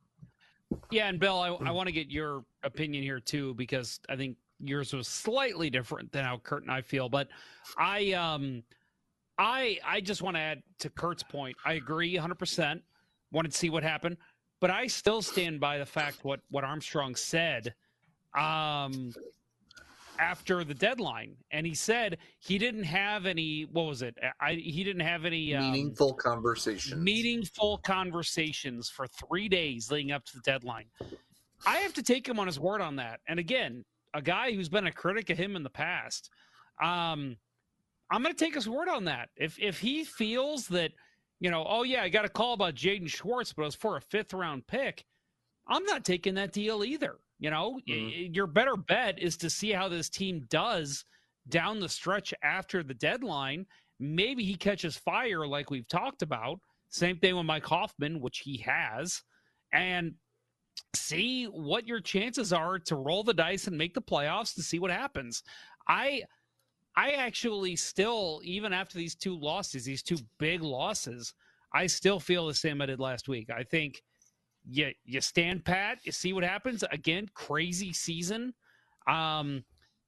Yeah, 0.91 1.07
and 1.07 1.19
Bill, 1.19 1.39
I, 1.39 1.49
I 1.49 1.71
want 1.71 1.87
to 1.87 1.93
get 1.93 2.09
your 2.09 2.43
opinion 2.63 3.03
here 3.03 3.19
too 3.19 3.53
because 3.53 3.99
I 4.09 4.15
think 4.15 4.37
yours 4.59 4.93
was 4.93 5.07
slightly 5.07 5.69
different 5.69 6.11
than 6.11 6.25
how 6.25 6.37
Kurt 6.37 6.63
and 6.63 6.71
I 6.71 6.81
feel. 6.81 7.07
But 7.07 7.27
I, 7.77 8.13
um, 8.13 8.63
I, 9.37 9.77
I 9.85 10.01
just 10.01 10.21
want 10.21 10.37
to 10.37 10.41
add 10.41 10.63
to 10.79 10.89
Kurt's 10.89 11.23
point. 11.23 11.55
I 11.65 11.73
agree 11.73 12.13
100. 12.15 12.35
percent 12.35 12.81
Wanted 13.31 13.51
to 13.51 13.57
see 13.57 13.69
what 13.69 13.83
happened, 13.83 14.17
but 14.65 14.73
I 14.73 14.87
still 14.87 15.21
stand 15.21 15.59
by 15.59 15.77
the 15.77 15.85
fact 15.85 16.25
what 16.25 16.39
what 16.49 16.63
Armstrong 16.63 17.13
said. 17.13 17.75
Um, 18.35 19.13
after 20.17 20.63
the 20.63 20.73
deadline, 20.73 21.35
and 21.51 21.67
he 21.67 21.75
said 21.75 22.17
he 22.39 22.57
didn't 22.57 22.85
have 22.85 23.27
any. 23.27 23.67
What 23.71 23.85
was 23.85 24.01
it? 24.01 24.17
I 24.41 24.53
he 24.55 24.83
didn't 24.83 25.03
have 25.05 25.23
any 25.23 25.53
um, 25.53 25.71
Meaningful 25.71 26.15
conversations. 26.15 26.99
meaningful 26.99 27.77
conversations 27.83 28.89
for 28.89 29.05
three 29.05 29.47
days 29.47 29.91
leading 29.91 30.11
up 30.11 30.25
to 30.25 30.37
the 30.37 30.41
deadline. 30.41 30.85
I 31.67 31.75
have 31.77 31.93
to 31.93 32.01
take 32.01 32.27
him 32.27 32.39
on 32.39 32.47
his 32.47 32.59
word 32.59 32.81
on 32.81 32.95
that. 32.95 33.19
And 33.27 33.37
again, 33.37 33.85
a 34.15 34.21
guy 34.21 34.51
who's 34.51 34.69
been 34.69 34.87
a 34.87 34.91
critic 34.91 35.29
of 35.29 35.37
him 35.37 35.55
in 35.55 35.61
the 35.61 35.69
past, 35.69 36.31
um, 36.81 37.37
I'm 38.09 38.23
going 38.23 38.33
to 38.33 38.45
take 38.45 38.55
his 38.55 38.67
word 38.67 38.89
on 38.89 39.05
that. 39.05 39.29
If 39.35 39.59
if 39.59 39.79
he 39.79 40.03
feels 40.05 40.65
that, 40.69 40.91
you 41.39 41.51
know, 41.51 41.65
oh 41.67 41.83
yeah, 41.83 42.03
I 42.03 42.09
got 42.09 42.25
a 42.25 42.29
call 42.29 42.53
about 42.53 42.75
Jaden 42.75 43.09
Schwartz, 43.09 43.53
but 43.53 43.63
it 43.63 43.65
was 43.65 43.75
for 43.75 43.97
a 43.97 44.01
fifth 44.01 44.33
round 44.33 44.67
pick, 44.67 45.05
I'm 45.67 45.83
not 45.85 46.05
taking 46.05 46.35
that 46.35 46.53
deal 46.53 46.83
either. 46.83 47.17
You 47.39 47.49
know, 47.49 47.79
mm-hmm. 47.87 48.05
y- 48.05 48.29
your 48.33 48.47
better 48.47 48.77
bet 48.77 49.19
is 49.19 49.35
to 49.37 49.49
see 49.49 49.71
how 49.71 49.89
this 49.89 50.09
team 50.09 50.45
does 50.49 51.05
down 51.49 51.79
the 51.79 51.89
stretch 51.89 52.33
after 52.43 52.83
the 52.83 52.93
deadline. 52.93 53.65
Maybe 53.99 54.43
he 54.43 54.55
catches 54.55 54.97
fire 54.97 55.45
like 55.45 55.69
we've 55.69 55.87
talked 55.87 56.21
about. 56.21 56.59
Same 56.89 57.17
thing 57.17 57.35
with 57.35 57.45
Mike 57.45 57.65
Hoffman, 57.65 58.21
which 58.21 58.39
he 58.39 58.57
has, 58.57 59.21
and 59.73 60.13
see 60.93 61.45
what 61.45 61.87
your 61.87 61.99
chances 61.99 62.53
are 62.53 62.79
to 62.79 62.95
roll 62.95 63.23
the 63.23 63.33
dice 63.33 63.67
and 63.67 63.77
make 63.77 63.93
the 63.93 64.01
playoffs 64.01 64.53
to 64.55 64.61
see 64.61 64.79
what 64.79 64.91
happens. 64.91 65.43
I 65.87 66.23
I 66.97 67.11
actually 67.11 67.75
still, 67.75 68.41
even 68.43 68.71
after 68.73 68.97
these 68.97 69.15
two 69.15 69.37
losses, 69.37 69.83
these 69.83 70.03
two 70.03 70.17
big 70.39 70.61
losses, 70.61 71.33
I 71.73 71.87
still 71.87 72.19
feel 72.19 72.47
the 72.47 72.53
same 72.53 72.81
I 72.81 72.85
did 72.85 72.99
last 72.99 73.27
week. 73.27 73.49
I 73.49 73.63
think 73.63 74.01
you 74.67 74.91
you 75.03 75.21
stand 75.21 75.65
pat, 75.65 75.99
you 76.03 76.11
see 76.11 76.33
what 76.33 76.43
happens. 76.43 76.83
Again, 76.91 77.29
crazy 77.33 77.91
season. 77.91 78.53
Um, 79.07 79.63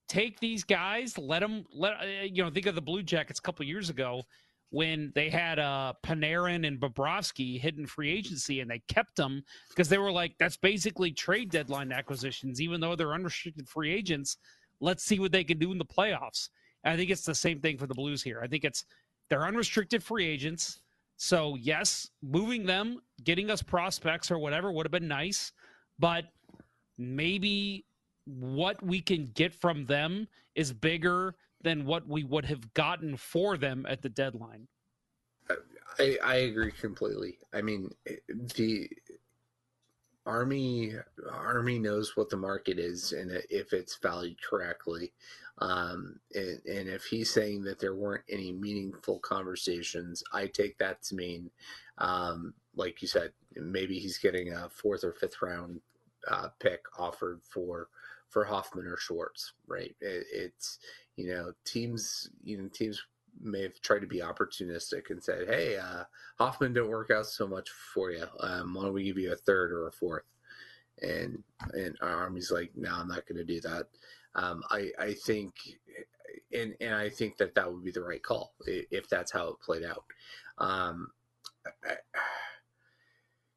take 0.08 0.40
these 0.40 0.64
guys, 0.64 1.18
let 1.18 1.42
them 1.42 1.66
let 1.74 1.94
uh, 2.02 2.24
you 2.24 2.44
know. 2.44 2.50
Think 2.50 2.66
of 2.68 2.76
the 2.76 2.82
Blue 2.82 3.04
Jackets 3.04 3.40
a 3.40 3.42
couple 3.42 3.66
years 3.66 3.90
ago 3.90 4.24
when 4.70 5.12
they 5.16 5.30
had 5.30 5.60
uh, 5.60 5.94
Panarin 6.06 6.68
and 6.68 6.80
Bobrovsky 6.80 7.60
hidden 7.60 7.86
free 7.86 8.12
agency, 8.12 8.60
and 8.60 8.70
they 8.70 8.82
kept 8.88 9.16
them 9.16 9.44
because 9.70 9.88
they 9.90 9.98
were 9.98 10.12
like, 10.12 10.36
that's 10.40 10.58
basically 10.58 11.12
trade 11.12 11.52
deadline 11.52 11.92
acquisitions, 11.92 12.60
even 12.60 12.82
though 12.82 12.96
they're 12.96 13.14
unrestricted 13.14 13.68
free 13.68 13.94
agents. 13.94 14.38
Let's 14.80 15.04
see 15.04 15.20
what 15.20 15.32
they 15.32 15.44
can 15.44 15.58
do 15.58 15.72
in 15.72 15.78
the 15.78 15.86
playoffs. 15.86 16.50
I 16.88 16.96
think 16.96 17.10
it's 17.10 17.26
the 17.26 17.36
same 17.36 17.60
thing 17.60 17.78
for 17.78 17.86
the 17.86 17.94
Blues 17.94 18.24
here. 18.24 18.40
I 18.42 18.48
think 18.48 18.64
it's 18.64 18.86
they're 19.30 19.46
unrestricted 19.46 20.02
free 20.02 20.26
agents. 20.26 20.80
So, 21.18 21.56
yes, 21.56 22.10
moving 22.22 22.66
them, 22.66 23.02
getting 23.24 23.50
us 23.50 23.62
prospects 23.62 24.32
or 24.32 24.40
whatever 24.40 24.72
would 24.72 24.86
have 24.86 24.92
been 24.92 25.08
nice, 25.08 25.52
but 26.00 26.26
maybe 26.98 27.86
what 28.26 28.82
we 28.84 29.02
can 29.02 29.26
get 29.34 29.54
from 29.54 29.86
them 29.86 30.28
is 30.56 30.72
bigger 30.72 31.36
than 31.62 31.86
what 31.86 32.08
we 32.08 32.24
would 32.24 32.46
have 32.46 32.74
gotten 32.74 33.18
for 33.18 33.58
them 33.58 33.86
at 33.90 34.02
the 34.02 34.10
deadline. 34.10 34.68
I, 36.00 36.18
I 36.24 36.36
agree 36.36 36.72
completely. 36.72 37.40
I 37.54 37.62
mean, 37.62 37.90
the 38.56 38.90
army 40.28 40.94
army 41.32 41.80
knows 41.80 42.16
what 42.16 42.30
the 42.30 42.38
market 42.38 42.78
is 42.78 43.14
and 43.14 43.32
if 43.50 43.74
it's 43.74 43.98
valued 43.98 44.38
correctly. 44.42 45.14
Um, 45.60 46.20
and, 46.36 46.62
and 46.68 46.90
if 46.90 47.06
he's 47.06 47.34
saying 47.34 47.64
that 47.64 47.80
there 47.80 47.96
weren't 47.96 48.26
any 48.30 48.52
meaningful 48.52 49.18
conversations, 49.20 50.24
I 50.32 50.46
take 50.46 50.78
that 50.78 51.02
to 51.04 51.16
mean, 51.16 51.50
um, 51.98 52.54
like 52.76 53.02
you 53.02 53.08
said, 53.08 53.32
maybe 53.56 53.98
he's 53.98 54.20
getting 54.20 54.54
a 54.54 54.70
fourth 54.70 55.04
or 55.04 55.14
fifth 55.14 55.42
round 55.42 55.82
uh, 56.28 56.50
pick 56.60 56.84
offered 57.00 57.42
for 57.44 57.90
for 58.30 58.44
Hoffman 58.44 58.86
or 58.86 58.98
Schwartz, 58.98 59.54
right? 59.66 59.96
It, 60.02 60.28
it's 60.32 60.80
you 61.16 61.30
know 61.30 61.54
teams 61.66 62.30
you 62.44 62.58
know 62.58 62.68
teams 62.68 63.02
may 63.42 63.64
have 63.64 63.80
tried 63.82 64.00
to 64.00 64.08
be 64.08 64.20
opportunistic 64.20 65.10
and 65.10 65.24
said, 65.24 65.48
"Hey, 65.48 65.78
uh, 65.78 66.04
Hoffman 66.38 66.74
didn't 66.74 66.90
work 66.90 67.12
out 67.12 67.28
so 67.28 67.48
much 67.48 67.70
for 67.70 68.12
you. 68.12 68.26
Um, 68.40 68.74
why 68.74 68.84
don't 68.84 68.94
we 68.94 69.04
give 69.04 69.18
you 69.18 69.32
a 69.34 69.38
third 69.38 69.72
or 69.72 69.88
a 69.88 69.92
fourth? 69.92 70.26
And 71.02 71.44
and 71.74 71.98
our 72.02 72.16
army's 72.16 72.52
like, 72.52 72.72
"No, 72.76 72.94
I'm 72.94 73.08
not 73.08 73.28
going 73.28 73.38
to 73.38 73.46
do 73.46 73.62
that." 73.62 73.88
Um, 74.36 74.64
I 74.70 74.92
I 75.00 75.14
think, 75.14 75.56
and 76.54 76.76
and 76.82 76.94
I 76.96 77.10
think 77.10 77.38
that 77.38 77.56
that 77.56 77.72
would 77.72 77.84
be 77.84 77.92
the 77.92 78.04
right 78.04 78.24
call 78.24 78.54
if 78.66 79.08
that's 79.10 79.32
how 79.32 79.50
it 79.50 79.60
played 79.60 79.84
out. 79.84 80.04
Um, 80.58 81.12
I, 81.86 81.96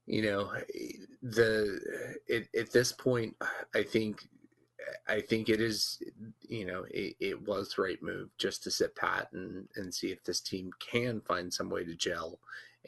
you 0.07 0.23
know, 0.23 0.52
the 1.23 1.81
it, 2.27 2.48
at 2.59 2.73
this 2.73 2.93
point, 2.93 3.36
I 3.74 3.82
think 3.82 4.27
I 5.09 5.20
think 5.20 5.48
it 5.48 5.61
is, 5.61 6.02
you 6.40 6.66
know, 6.66 6.85
it, 6.90 7.16
it 7.20 7.47
was 7.47 7.74
the 7.74 7.82
right 7.82 8.02
move 8.02 8.31
just 8.39 8.62
to 8.65 8.70
sit 8.70 8.94
pat 8.97 9.28
and, 9.32 9.69
and 9.77 9.93
see 9.93 10.09
if 10.09 10.23
this 10.24 10.40
team 10.40 10.70
can 10.81 11.20
find 11.20 11.52
some 11.52 11.70
way 11.70 11.85
to 11.85 11.94
gel 11.94 12.39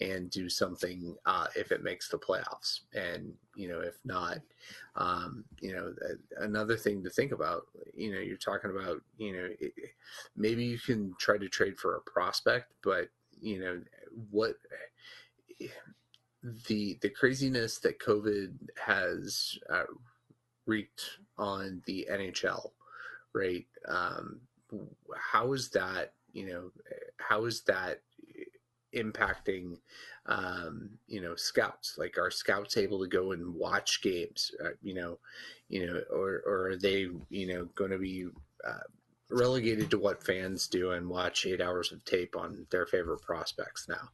and 0.00 0.30
do 0.30 0.48
something 0.48 1.14
uh, 1.26 1.46
if 1.54 1.70
it 1.70 1.84
makes 1.84 2.08
the 2.08 2.18
playoffs. 2.18 2.80
And, 2.94 3.34
you 3.54 3.68
know, 3.68 3.80
if 3.80 3.96
not, 4.04 4.38
um, 4.96 5.44
you 5.60 5.74
know, 5.74 5.94
another 6.38 6.76
thing 6.76 7.02
to 7.04 7.10
think 7.10 7.32
about, 7.32 7.66
you 7.94 8.12
know, 8.12 8.20
you're 8.20 8.36
talking 8.38 8.70
about, 8.70 9.02
you 9.18 9.32
know, 9.32 9.48
it, 9.60 9.72
maybe 10.36 10.64
you 10.64 10.78
can 10.78 11.14
try 11.18 11.36
to 11.36 11.48
trade 11.48 11.78
for 11.78 11.96
a 11.96 12.10
prospect, 12.10 12.72
but, 12.82 13.08
you 13.40 13.60
know, 13.60 13.82
what 14.30 14.54
the 16.66 16.98
the 17.02 17.08
craziness 17.08 17.78
that 17.78 18.00
COVID 18.00 18.52
has 18.84 19.58
uh, 19.70 19.84
wreaked 20.66 21.02
on 21.42 21.82
the 21.86 22.06
NHL, 22.10 22.70
right? 23.34 23.66
Um, 23.88 24.40
how 25.16 25.52
is 25.52 25.70
that, 25.70 26.14
you 26.32 26.46
know, 26.46 26.70
how 27.18 27.44
is 27.46 27.62
that 27.62 28.00
impacting, 28.94 29.78
um, 30.26 30.90
you 31.08 31.20
know, 31.20 31.34
scouts? 31.34 31.96
Like, 31.98 32.16
are 32.16 32.30
scouts 32.30 32.76
able 32.76 33.00
to 33.00 33.08
go 33.08 33.32
and 33.32 33.54
watch 33.54 34.02
games? 34.02 34.52
Uh, 34.64 34.70
you 34.82 34.94
know, 34.94 35.18
you 35.68 35.86
know, 35.86 36.00
or 36.10 36.42
or 36.46 36.68
are 36.68 36.76
they, 36.76 37.08
you 37.28 37.46
know, 37.46 37.64
going 37.74 37.90
to 37.90 37.98
be 37.98 38.26
uh, 38.64 38.86
relegated 39.28 39.90
to 39.90 39.98
what 39.98 40.24
fans 40.24 40.68
do 40.68 40.92
and 40.92 41.08
watch 41.08 41.44
eight 41.44 41.60
hours 41.60 41.90
of 41.90 42.04
tape 42.04 42.36
on 42.36 42.66
their 42.70 42.86
favorite 42.86 43.22
prospects 43.22 43.88
now? 43.88 44.10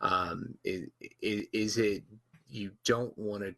Um, 0.00 0.54
is, 0.64 0.88
is 1.20 1.78
it 1.78 2.02
you 2.48 2.72
don't 2.84 3.16
want 3.16 3.44
to 3.44 3.54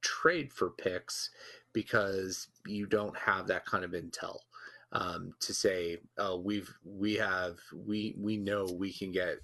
trade 0.00 0.52
for 0.52 0.70
picks 0.70 1.30
because 1.72 2.48
you 2.66 2.86
don't 2.86 3.16
have 3.16 3.46
that 3.46 3.64
kind 3.66 3.84
of 3.84 3.92
intel 3.92 4.38
um, 4.92 5.34
to 5.40 5.52
say 5.52 5.98
uh, 6.18 6.36
we've 6.36 6.72
we 6.84 7.14
have 7.14 7.56
we 7.86 8.14
we 8.18 8.36
know 8.36 8.66
we 8.78 8.92
can 8.92 9.12
get 9.12 9.38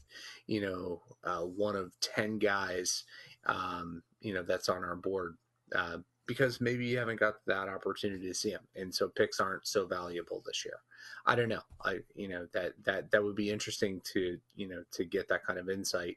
you 0.46 0.60
know 0.60 1.02
uh, 1.24 1.42
one 1.42 1.76
of 1.76 1.92
10 2.00 2.38
guys 2.38 3.04
um, 3.46 4.02
you 4.20 4.32
know 4.32 4.42
that's 4.42 4.68
on 4.68 4.84
our 4.84 4.96
board 4.96 5.36
uh, 5.74 5.98
because 6.26 6.60
maybe 6.60 6.86
you 6.86 6.98
haven't 6.98 7.18
got 7.18 7.34
that 7.46 7.68
opportunity 7.68 8.26
to 8.26 8.34
see 8.34 8.50
them 8.50 8.66
and 8.76 8.94
so 8.94 9.08
picks 9.08 9.40
aren't 9.40 9.66
so 9.66 9.86
valuable 9.86 10.42
this 10.46 10.64
year. 10.64 10.78
I 11.26 11.34
don't 11.34 11.48
know. 11.48 11.62
I 11.84 12.00
you 12.14 12.28
know 12.28 12.46
that 12.52 12.72
that 12.84 13.10
that 13.10 13.22
would 13.22 13.36
be 13.36 13.50
interesting 13.50 14.00
to 14.12 14.38
you 14.54 14.68
know 14.68 14.84
to 14.92 15.04
get 15.04 15.28
that 15.28 15.44
kind 15.44 15.58
of 15.58 15.68
insight 15.68 16.16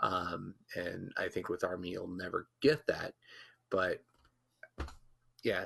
um, 0.00 0.54
and 0.76 1.10
i 1.18 1.26
think 1.26 1.48
with 1.48 1.64
army 1.64 1.88
you'll 1.88 2.06
never 2.06 2.46
get 2.60 2.86
that 2.86 3.14
but 3.70 4.00
yeah, 5.44 5.64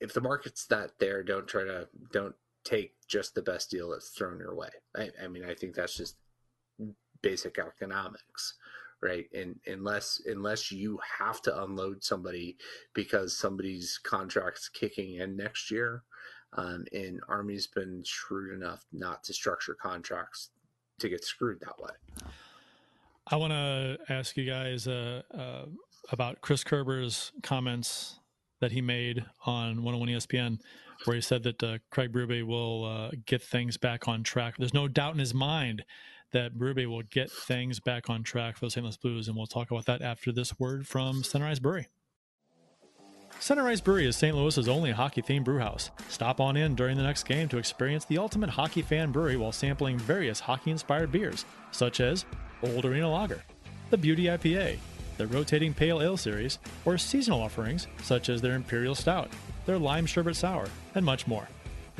if 0.00 0.12
the 0.12 0.20
market's 0.20 0.66
that 0.66 0.92
there, 0.98 1.22
don't 1.22 1.48
try 1.48 1.64
to 1.64 1.88
don't 2.12 2.34
take 2.64 2.94
just 3.06 3.34
the 3.34 3.42
best 3.42 3.70
deal 3.70 3.90
that's 3.90 4.10
thrown 4.10 4.38
your 4.38 4.54
way. 4.54 4.68
I, 4.96 5.10
I 5.22 5.28
mean, 5.28 5.44
I 5.44 5.54
think 5.54 5.74
that's 5.74 5.96
just 5.96 6.16
basic 7.22 7.58
economics, 7.58 8.54
right? 9.02 9.26
And 9.34 9.58
unless 9.66 10.20
unless 10.26 10.70
you 10.70 10.98
have 11.18 11.40
to 11.42 11.62
unload 11.62 12.04
somebody 12.04 12.56
because 12.94 13.36
somebody's 13.36 13.98
contract's 14.02 14.68
kicking 14.68 15.16
in 15.16 15.36
next 15.36 15.70
year, 15.70 16.02
um, 16.54 16.84
and 16.92 17.20
Army's 17.28 17.66
been 17.66 18.02
shrewd 18.04 18.54
enough 18.54 18.84
not 18.92 19.24
to 19.24 19.34
structure 19.34 19.74
contracts 19.74 20.50
to 20.98 21.08
get 21.08 21.24
screwed 21.24 21.60
that 21.60 21.78
way. 21.80 21.90
I 23.30 23.36
want 23.36 23.52
to 23.52 23.98
ask 24.08 24.36
you 24.36 24.46
guys 24.46 24.88
uh, 24.88 25.22
uh, 25.32 25.66
about 26.10 26.40
Chris 26.40 26.64
Kerber's 26.64 27.32
comments 27.42 28.17
that 28.60 28.72
he 28.72 28.80
made 28.80 29.24
on 29.46 29.82
101 29.82 30.08
ESPN, 30.08 30.58
where 31.04 31.16
he 31.16 31.22
said 31.22 31.42
that 31.44 31.62
uh, 31.62 31.78
Craig 31.90 32.12
Berube 32.12 32.44
will 32.44 32.84
uh, 32.84 33.10
get 33.26 33.42
things 33.42 33.76
back 33.76 34.08
on 34.08 34.22
track. 34.22 34.54
There's 34.58 34.74
no 34.74 34.88
doubt 34.88 35.14
in 35.14 35.20
his 35.20 35.34
mind 35.34 35.84
that 36.32 36.58
Berube 36.58 36.86
will 36.86 37.02
get 37.02 37.30
things 37.30 37.80
back 37.80 38.10
on 38.10 38.22
track 38.22 38.56
for 38.56 38.66
the 38.66 38.70
St. 38.70 38.84
Louis 38.84 38.96
Blues, 38.96 39.28
and 39.28 39.36
we'll 39.36 39.46
talk 39.46 39.70
about 39.70 39.86
that 39.86 40.02
after 40.02 40.32
this 40.32 40.58
word 40.58 40.86
from 40.86 41.22
Ice 41.34 41.58
Brewery. 41.58 41.88
Ice 43.40 43.80
Brewery 43.80 44.06
is 44.06 44.16
St. 44.16 44.36
Louis's 44.36 44.68
only 44.68 44.90
hockey-themed 44.90 45.44
brewhouse. 45.44 45.90
Stop 46.08 46.40
on 46.40 46.56
in 46.56 46.74
during 46.74 46.96
the 46.96 47.02
next 47.02 47.22
game 47.22 47.48
to 47.48 47.58
experience 47.58 48.04
the 48.04 48.18
ultimate 48.18 48.50
hockey 48.50 48.82
fan 48.82 49.12
brewery 49.12 49.36
while 49.36 49.52
sampling 49.52 49.96
various 49.98 50.40
hockey-inspired 50.40 51.12
beers, 51.12 51.44
such 51.70 52.00
as 52.00 52.24
Old 52.62 52.84
Arena 52.84 53.08
Lager, 53.10 53.42
the 53.90 53.96
Beauty 53.96 54.24
IPA, 54.24 54.78
the 55.18 55.26
Rotating 55.26 55.74
Pale 55.74 56.00
Ale 56.00 56.16
Series, 56.16 56.58
or 56.84 56.96
seasonal 56.96 57.42
offerings 57.42 57.86
such 58.02 58.30
as 58.30 58.40
their 58.40 58.54
Imperial 58.54 58.94
Stout, 58.94 59.28
their 59.66 59.78
Lime 59.78 60.06
Sherbet 60.06 60.36
Sour, 60.36 60.68
and 60.94 61.04
much 61.04 61.26
more. 61.26 61.48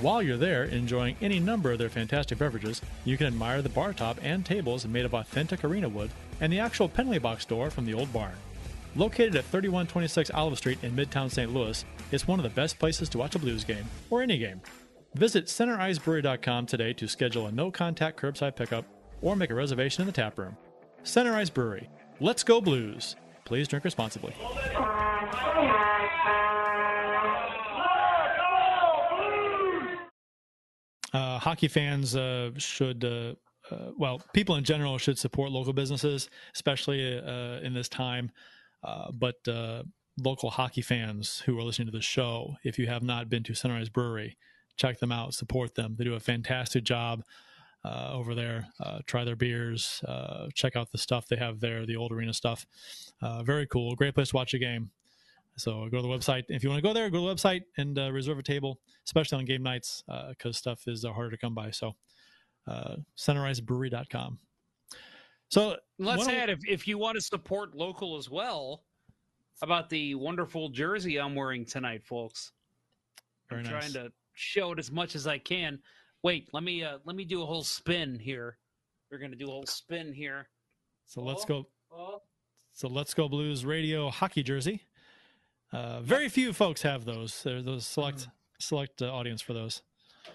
While 0.01 0.23
you're 0.23 0.37
there 0.37 0.65
enjoying 0.65 1.17
any 1.21 1.41
number 1.41 1.73
of 1.73 1.79
their 1.79 1.89
fantastic 1.89 2.39
beverages, 2.39 2.81
you 3.05 3.19
can 3.19 3.27
admire 3.27 3.63
the 3.63 3.69
bar 3.69 3.93
top 3.93 4.19
and 4.23 4.47
tables 4.47 4.87
made 4.87 5.05
of 5.05 5.13
authentic 5.13 5.65
arena 5.65 5.89
wood 5.89 6.11
and 6.41 6.53
the 6.53 6.61
actual 6.61 6.89
penalty 6.89 7.19
box 7.19 7.45
door 7.45 7.69
from 7.69 7.85
the 7.85 7.95
old 7.95 8.13
barn. 8.13 8.35
Located 8.95 9.35
at 9.35 9.45
3126 9.47 10.31
Olive 10.31 10.57
Street 10.57 10.79
in 10.83 10.93
Midtown 10.93 11.31
St. 11.31 11.53
Louis, 11.53 11.85
it's 12.13 12.29
one 12.29 12.39
of 12.39 12.45
the 12.45 12.51
best 12.51 12.79
places 12.79 13.09
to 13.11 13.19
watch 13.19 13.35
a 13.35 13.39
Blues 13.39 13.65
game, 13.65 13.85
or 14.09 14.23
any 14.23 14.39
game. 14.39 14.61
Visit 15.15 15.47
centericebrewery.com 15.47 16.67
today 16.67 16.93
to 16.93 17.09
schedule 17.09 17.47
a 17.47 17.53
no 17.53 17.71
contact 17.71 18.21
curbside 18.21 18.55
pickup 18.55 18.85
or 19.21 19.35
make 19.35 19.51
a 19.51 19.55
reservation 19.55 20.03
in 20.03 20.07
the 20.07 20.13
tap 20.13 20.39
room. 20.39 20.57
Center 21.03 21.35
Ice 21.35 21.51
Brewery. 21.51 21.89
Let's 22.21 22.43
go 22.43 22.61
Blues. 22.61 23.15
Please 23.45 23.69
drink 23.69 23.85
responsibly. 23.85 24.35
Uh, 31.13 31.39
hockey 31.39 31.69
fans 31.69 32.17
uh, 32.17 32.51
should, 32.59 33.05
uh, 33.05 33.35
uh 33.71 33.93
well, 33.97 34.21
people 34.35 34.57
in 34.57 34.65
general 34.65 34.99
should 34.99 35.19
support 35.19 35.53
local 35.53 35.73
businesses, 35.73 36.29
especially 36.55 37.19
uh, 37.19 37.61
in 37.61 37.73
this 37.73 37.89
time. 37.89 38.31
Uh, 38.83 39.11
but 39.13 39.37
local 40.21 40.51
hockey 40.51 40.83
fans 40.83 41.41
who 41.47 41.57
are 41.57 41.63
listening 41.63 41.87
to 41.87 41.93
the 41.93 42.03
show, 42.03 42.57
if 42.65 42.79
you 42.79 42.89
have 42.89 43.05
not 43.05 43.29
been 43.29 43.45
to 43.45 43.71
Ice 43.71 43.89
Brewery, 43.89 44.37
check 44.77 44.99
them 44.99 45.13
out, 45.13 45.35
support 45.35 45.77
them. 45.77 45.95
They 45.97 46.05
do 46.05 46.15
a 46.15 46.21
fantastic 46.21 46.83
job 46.83 47.23
uh, 47.85 48.11
over 48.13 48.35
there. 48.35 48.67
Uh, 48.81 48.99
try 49.07 49.25
their 49.25 49.37
beers. 49.37 50.03
Uh, 50.07 50.49
check 50.55 50.77
out 50.77 50.91
the 50.91 50.99
stuff 50.99 51.29
they 51.29 51.37
have 51.37 51.61
there, 51.61 51.87
the 51.87 51.97
old 51.97 52.13
arena 52.13 52.33
stuff. 52.33 52.67
very 53.43 53.67
cool. 53.67 53.95
Great 53.95 54.15
place 54.15 54.31
to 54.31 54.37
watch 54.37 54.55
a 54.55 54.59
game. 54.59 54.91
So 55.57 55.89
go 55.89 55.97
to 55.97 56.03
the 56.03 56.09
website. 56.09 56.45
If 56.49 56.63
you 56.63 56.71
want 56.71 56.79
to 56.79 56.89
go 56.89 56.93
there, 56.95 57.11
go 57.11 57.19
to 57.19 57.27
the 57.27 57.35
website 57.35 57.63
and 57.77 57.97
reserve 58.15 58.39
a 58.39 58.43
table, 58.43 58.79
especially 59.05 59.39
on 59.39 59.45
game 59.45 59.63
nights, 59.63 60.05
because 60.29 60.57
stuff 60.57 60.87
is 60.87 61.05
harder 61.05 61.31
to 61.31 61.39
come 61.39 61.55
by. 61.55 61.71
So 61.71 61.95
uh, 62.69 62.97
centericebrewery.com. 63.17 64.39
So 65.49 65.77
let's 65.99 66.29
add 66.29 66.51
if, 66.51 66.59
if 66.69 66.87
you 66.87 66.99
want 66.99 67.15
to 67.15 67.21
support 67.23 67.75
local 67.75 68.19
as 68.19 68.29
well, 68.29 68.85
about 69.63 69.89
the 69.89 70.15
wonderful 70.15 70.69
jersey 70.69 71.19
I'm 71.19 71.35
wearing 71.35 71.65
tonight, 71.65 72.05
folks. 72.05 72.53
Very 73.49 73.65
I'm 73.65 73.73
nice. 73.73 73.91
trying 73.91 74.05
to 74.05 74.13
show 74.35 74.73
it 74.73 74.79
as 74.79 74.93
much 74.93 75.17
as 75.17 75.27
I 75.27 75.39
can. 75.39 75.79
Wait, 76.23 76.49
let 76.53 76.63
me 76.63 76.83
uh 76.83 76.99
let 77.05 77.17
me 77.17 77.25
do 77.25 77.43
a 77.43 77.47
whole 77.47 77.63
spin 77.63 78.19
here. 78.19 78.59
We're 79.11 79.19
gonna 79.19 79.37
do 79.37 79.49
a 79.49 79.53
whole 79.53 79.67
spin 79.67 80.13
here. 80.13 80.49
So 81.07 81.23
oh, 81.23 81.25
let's 81.25 81.45
go. 81.45 81.67
Oh. 81.93 82.23
So 82.73 82.89
let's 82.89 83.15
go 83.15 83.29
Blues 83.29 83.65
radio 83.65 84.11
hockey 84.11 84.43
jersey. 84.43 84.83
Uh, 85.73 86.01
very 86.01 86.29
few 86.29 86.53
folks 86.53 86.83
have 86.83 87.05
those. 87.05 87.43
There's 87.43 87.65
those 87.65 87.87
select 87.87 88.19
mm. 88.19 88.31
select 88.59 89.03
uh, 89.03 89.13
audience 89.13 89.43
for 89.43 89.53
those. 89.53 89.83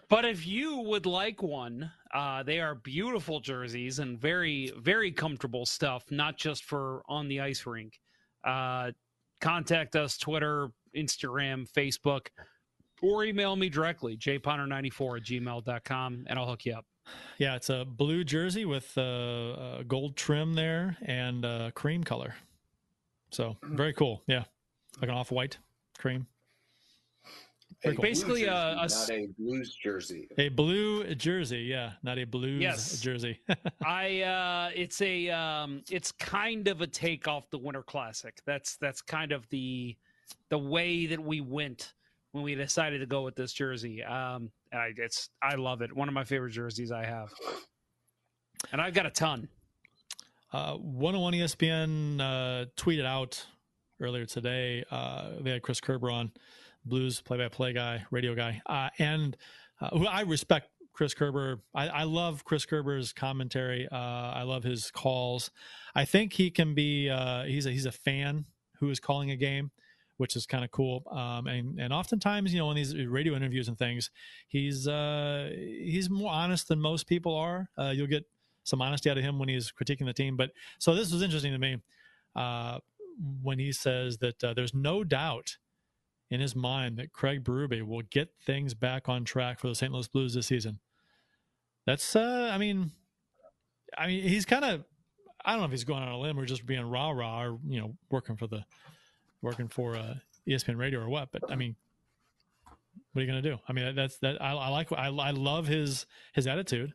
But 0.09 0.25
if 0.25 0.47
you 0.47 0.79
would 0.79 1.05
like 1.05 1.43
one, 1.43 1.91
uh, 2.13 2.43
they 2.43 2.59
are 2.59 2.75
beautiful 2.75 3.39
jerseys 3.39 3.99
and 3.99 4.19
very 4.19 4.71
very 4.77 5.11
comfortable 5.11 5.65
stuff. 5.65 6.05
Not 6.11 6.37
just 6.37 6.63
for 6.63 7.03
on 7.07 7.27
the 7.27 7.41
ice 7.41 7.65
rink. 7.65 7.99
Uh, 8.43 8.91
contact 9.41 9.95
us 9.95 10.17
Twitter, 10.17 10.69
Instagram, 10.95 11.69
Facebook 11.69 12.27
or 13.03 13.25
email 13.25 13.55
me 13.55 13.69
directly, 13.69 14.15
jponner94 14.17 15.17
at 15.17 15.23
gmail.com, 15.23 16.25
and 16.27 16.39
I'll 16.39 16.47
hook 16.47 16.65
you 16.65 16.73
up. 16.73 16.85
Yeah, 17.37 17.55
it's 17.55 17.69
a 17.69 17.85
blue 17.85 18.23
jersey 18.23 18.63
with 18.63 18.95
a, 18.97 19.77
a 19.79 19.83
gold 19.83 20.15
trim 20.15 20.53
there 20.53 20.97
and 21.01 21.43
a 21.43 21.71
cream 21.75 22.03
color. 22.03 22.33
So 23.29 23.57
very 23.61 23.93
cool. 23.93 24.23
Yeah, 24.25 24.45
like 25.01 25.09
an 25.09 25.15
off 25.15 25.31
white 25.31 25.57
cream. 25.97 26.27
Cool. 27.83 27.95
Basically, 27.95 28.47
uh, 28.47 28.71
a, 28.71 28.87
not 28.87 29.09
a 29.09 29.27
blues 29.37 29.75
jersey. 29.83 30.29
A 30.37 30.47
blue 30.47 31.13
jersey, 31.15 31.63
yeah, 31.63 31.93
not 32.01 32.17
a 32.17 32.23
blues 32.23 32.61
yes. 32.61 33.01
jersey. 33.01 33.41
I, 33.85 34.21
uh, 34.21 34.71
it's 34.73 35.01
a, 35.01 35.29
um, 35.29 35.81
it's 35.91 36.13
kind 36.13 36.69
of 36.69 36.79
a 36.79 36.87
take 36.87 37.27
off 37.27 37.49
the 37.49 37.57
Winter 37.57 37.83
Classic. 37.83 38.39
That's 38.45 38.77
that's 38.77 39.01
kind 39.01 39.33
of 39.33 39.49
the, 39.49 39.97
the 40.47 40.57
way 40.57 41.07
that 41.07 41.19
we 41.19 41.41
went 41.41 41.93
when 42.33 42.43
we 42.43 42.55
decided 42.55 42.99
to 42.99 43.05
go 43.05 43.21
with 43.21 43.35
this 43.35 43.53
jersey. 43.53 44.03
Um, 44.03 44.51
I, 44.73 44.91
it's 44.97 45.29
I 45.41 45.55
love 45.55 45.81
it. 45.81 45.95
One 45.95 46.09
of 46.09 46.13
my 46.13 46.25
favorite 46.25 46.51
jerseys 46.51 46.91
I 46.91 47.05
have, 47.05 47.31
and 48.71 48.81
I've 48.81 48.93
got 48.93 49.05
a 49.05 49.11
ton. 49.11 49.47
Uh, 50.51 50.75
101 50.75 51.33
ESPN 51.33 52.19
uh, 52.19 52.65
tweeted 52.75 53.05
out 53.05 53.43
earlier 54.01 54.25
today. 54.25 54.83
Uh, 54.91 55.29
they 55.41 55.51
had 55.51 55.61
Chris 55.61 55.79
Kerber 55.79 56.11
on, 56.11 56.31
Blues 56.85 57.21
play-by-play 57.21 57.73
guy, 57.73 58.03
radio 58.11 58.35
guy, 58.35 58.61
uh, 58.65 58.89
and 58.99 59.37
uh, 59.79 60.05
I 60.09 60.21
respect 60.21 60.69
Chris 60.91 61.13
Kerber. 61.13 61.61
I, 61.73 61.87
I, 61.87 62.03
love 62.03 62.43
Chris 62.43 62.65
Kerber's 62.65 63.13
commentary. 63.13 63.87
Uh, 63.91 63.95
I 63.95 64.43
love 64.43 64.63
his 64.63 64.91
calls. 64.91 65.49
I 65.95 66.05
think 66.05 66.33
he 66.33 66.51
can 66.51 66.75
be. 66.75 67.09
Uh, 67.09 67.43
he's 67.43 67.65
a, 67.65 67.71
he's 67.71 67.85
a 67.87 67.91
fan 67.91 68.45
who 68.79 68.89
is 68.89 68.99
calling 68.99 69.31
a 69.31 69.35
game 69.35 69.71
which 70.17 70.35
is 70.35 70.45
kind 70.45 70.63
of 70.63 70.71
cool. 70.71 71.03
Um, 71.11 71.47
and 71.47 71.79
and 71.79 71.93
oftentimes, 71.93 72.53
you 72.53 72.59
know, 72.59 72.69
in 72.71 72.75
these 72.75 72.95
radio 73.05 73.35
interviews 73.35 73.67
and 73.67 73.77
things, 73.77 74.11
he's 74.47 74.87
uh, 74.87 75.49
he's 75.55 76.09
more 76.09 76.31
honest 76.31 76.67
than 76.67 76.79
most 76.79 77.07
people 77.07 77.35
are. 77.35 77.69
Uh, 77.77 77.89
you'll 77.89 78.07
get 78.07 78.25
some 78.63 78.81
honesty 78.81 79.09
out 79.09 79.17
of 79.17 79.23
him 79.23 79.39
when 79.39 79.49
he's 79.49 79.71
critiquing 79.71 80.05
the 80.05 80.13
team. 80.13 80.37
But 80.37 80.51
so 80.79 80.95
this 80.95 81.11
was 81.11 81.21
interesting 81.21 81.51
to 81.51 81.59
me 81.59 81.77
uh, 82.35 82.79
when 83.41 83.59
he 83.59 83.71
says 83.71 84.17
that 84.19 84.43
uh, 84.43 84.53
there's 84.53 84.73
no 84.73 85.03
doubt 85.03 85.57
in 86.29 86.39
his 86.39 86.55
mind 86.55 86.97
that 86.97 87.13
Craig 87.13 87.43
Berube 87.43 87.85
will 87.85 88.01
get 88.09 88.29
things 88.45 88.73
back 88.73 89.09
on 89.09 89.23
track 89.25 89.59
for 89.59 89.67
the 89.67 89.75
St. 89.75 89.91
Louis 89.91 90.07
Blues 90.07 90.33
this 90.33 90.47
season. 90.47 90.79
That's, 91.85 92.15
uh, 92.15 92.49
I 92.51 92.57
mean, 92.57 92.91
I 93.97 94.07
mean, 94.07 94.23
he's 94.23 94.45
kind 94.45 94.65
of, 94.65 94.83
I 95.45 95.51
don't 95.51 95.59
know 95.59 95.65
if 95.65 95.71
he's 95.71 95.83
going 95.83 96.01
on 96.01 96.09
a 96.09 96.17
limb 96.17 96.39
or 96.39 96.45
just 96.45 96.65
being 96.65 96.89
rah 96.89 97.09
rah 97.09 97.43
or 97.43 97.59
you 97.67 97.79
know 97.79 97.97
working 98.09 98.37
for 98.37 98.47
the 98.47 98.63
working 99.43 99.67
for 99.67 99.95
uh, 99.95 100.15
ESPN 100.47 100.77
Radio 100.77 101.01
or 101.01 101.09
what. 101.09 101.29
But 101.31 101.43
I 101.51 101.55
mean, 101.55 101.75
what 103.11 103.21
are 103.21 103.25
you 103.25 103.31
going 103.31 103.43
to 103.43 103.49
do? 103.49 103.59
I 103.67 103.73
mean, 103.73 103.93
that's 103.93 104.17
that. 104.19 104.41
I, 104.41 104.53
I 104.53 104.69
like. 104.69 104.91
I, 104.91 105.09
I 105.09 105.31
love 105.31 105.67
his 105.67 106.07
his 106.33 106.47
attitude. 106.47 106.93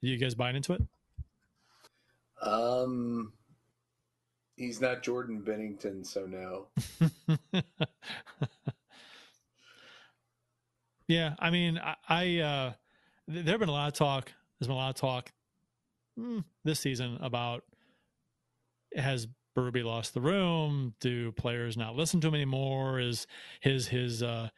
You 0.00 0.16
guys 0.16 0.34
buying 0.34 0.56
into 0.56 0.72
it? 0.72 0.82
Um, 2.42 3.32
he's 4.56 4.80
not 4.80 5.02
Jordan 5.02 5.42
Binnington, 5.46 6.04
so 6.06 6.26
no. 6.26 6.68
yeah, 11.06 11.34
I 11.38 11.50
mean, 11.50 11.78
I, 11.78 11.94
I 12.08 12.38
uh, 12.38 12.72
there 13.28 13.44
have 13.44 13.60
been 13.60 13.68
a 13.68 13.72
lot 13.72 13.88
of 13.88 13.94
talk. 13.94 14.32
There's 14.58 14.68
been 14.68 14.76
a 14.76 14.78
lot 14.78 14.90
of 14.90 14.96
talk 14.96 15.30
mm, 16.18 16.42
this 16.64 16.80
season 16.80 17.18
about 17.20 17.62
has 18.96 19.28
Berube 19.60 19.84
lost 19.84 20.14
the 20.14 20.20
room? 20.20 20.94
Do 21.00 21.32
players 21.32 21.76
not 21.76 21.96
listen 21.96 22.20
to 22.22 22.28
him 22.28 22.34
anymore? 22.34 23.00
Is 23.00 23.26
his 23.60 23.88
his 23.88 24.22
uh, 24.22 24.48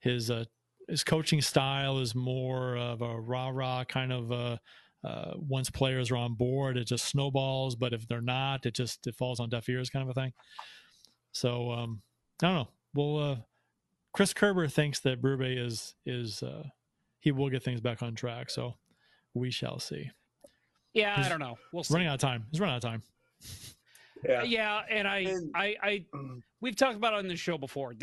his 0.00 0.30
uh, 0.30 0.44
his 0.88 1.04
coaching 1.04 1.40
style 1.40 1.98
is 1.98 2.14
more 2.14 2.76
of 2.76 3.02
a 3.02 3.20
rah 3.20 3.50
rah 3.52 3.84
kind 3.84 4.12
of 4.12 4.32
uh, 4.32 4.56
uh, 5.04 5.32
once 5.36 5.70
players 5.70 6.10
are 6.10 6.16
on 6.16 6.34
board, 6.34 6.76
it 6.76 6.84
just 6.84 7.04
snowballs. 7.06 7.76
But 7.76 7.92
if 7.92 8.08
they're 8.08 8.20
not, 8.20 8.66
it 8.66 8.74
just 8.74 9.06
it 9.06 9.14
falls 9.14 9.40
on 9.40 9.48
deaf 9.48 9.68
ears, 9.68 9.90
kind 9.90 10.02
of 10.02 10.16
a 10.16 10.20
thing. 10.20 10.32
So 11.32 11.70
um, 11.70 12.02
I 12.42 12.46
don't 12.46 12.54
know. 12.56 12.68
Well, 12.94 13.30
uh, 13.32 13.36
Chris 14.12 14.32
Kerber 14.32 14.66
thinks 14.66 15.00
that 15.00 15.22
Berube 15.22 15.64
is 15.64 15.94
is 16.04 16.42
uh, 16.42 16.64
he 17.20 17.30
will 17.32 17.50
get 17.50 17.62
things 17.62 17.80
back 17.80 18.02
on 18.02 18.14
track. 18.14 18.50
So 18.50 18.74
we 19.34 19.50
shall 19.50 19.78
see. 19.78 20.10
Yeah, 20.94 21.16
He's 21.16 21.26
I 21.26 21.28
don't 21.28 21.40
know. 21.40 21.58
We'll 21.72 21.84
see. 21.84 21.94
running 21.94 22.08
out 22.08 22.14
of 22.14 22.20
time. 22.20 22.46
He's 22.50 22.60
running 22.60 22.74
out 22.74 22.84
of 22.84 22.90
time. 22.90 23.02
Yeah, 24.24 24.42
yeah 24.42 24.82
and 24.90 25.06
I, 25.06 25.18
and, 25.18 25.50
I, 25.54 25.76
I, 25.82 26.04
we've 26.60 26.76
talked 26.76 26.96
about 26.96 27.14
it 27.14 27.18
on 27.18 27.28
the 27.28 27.36
show 27.36 27.58
before. 27.58 27.94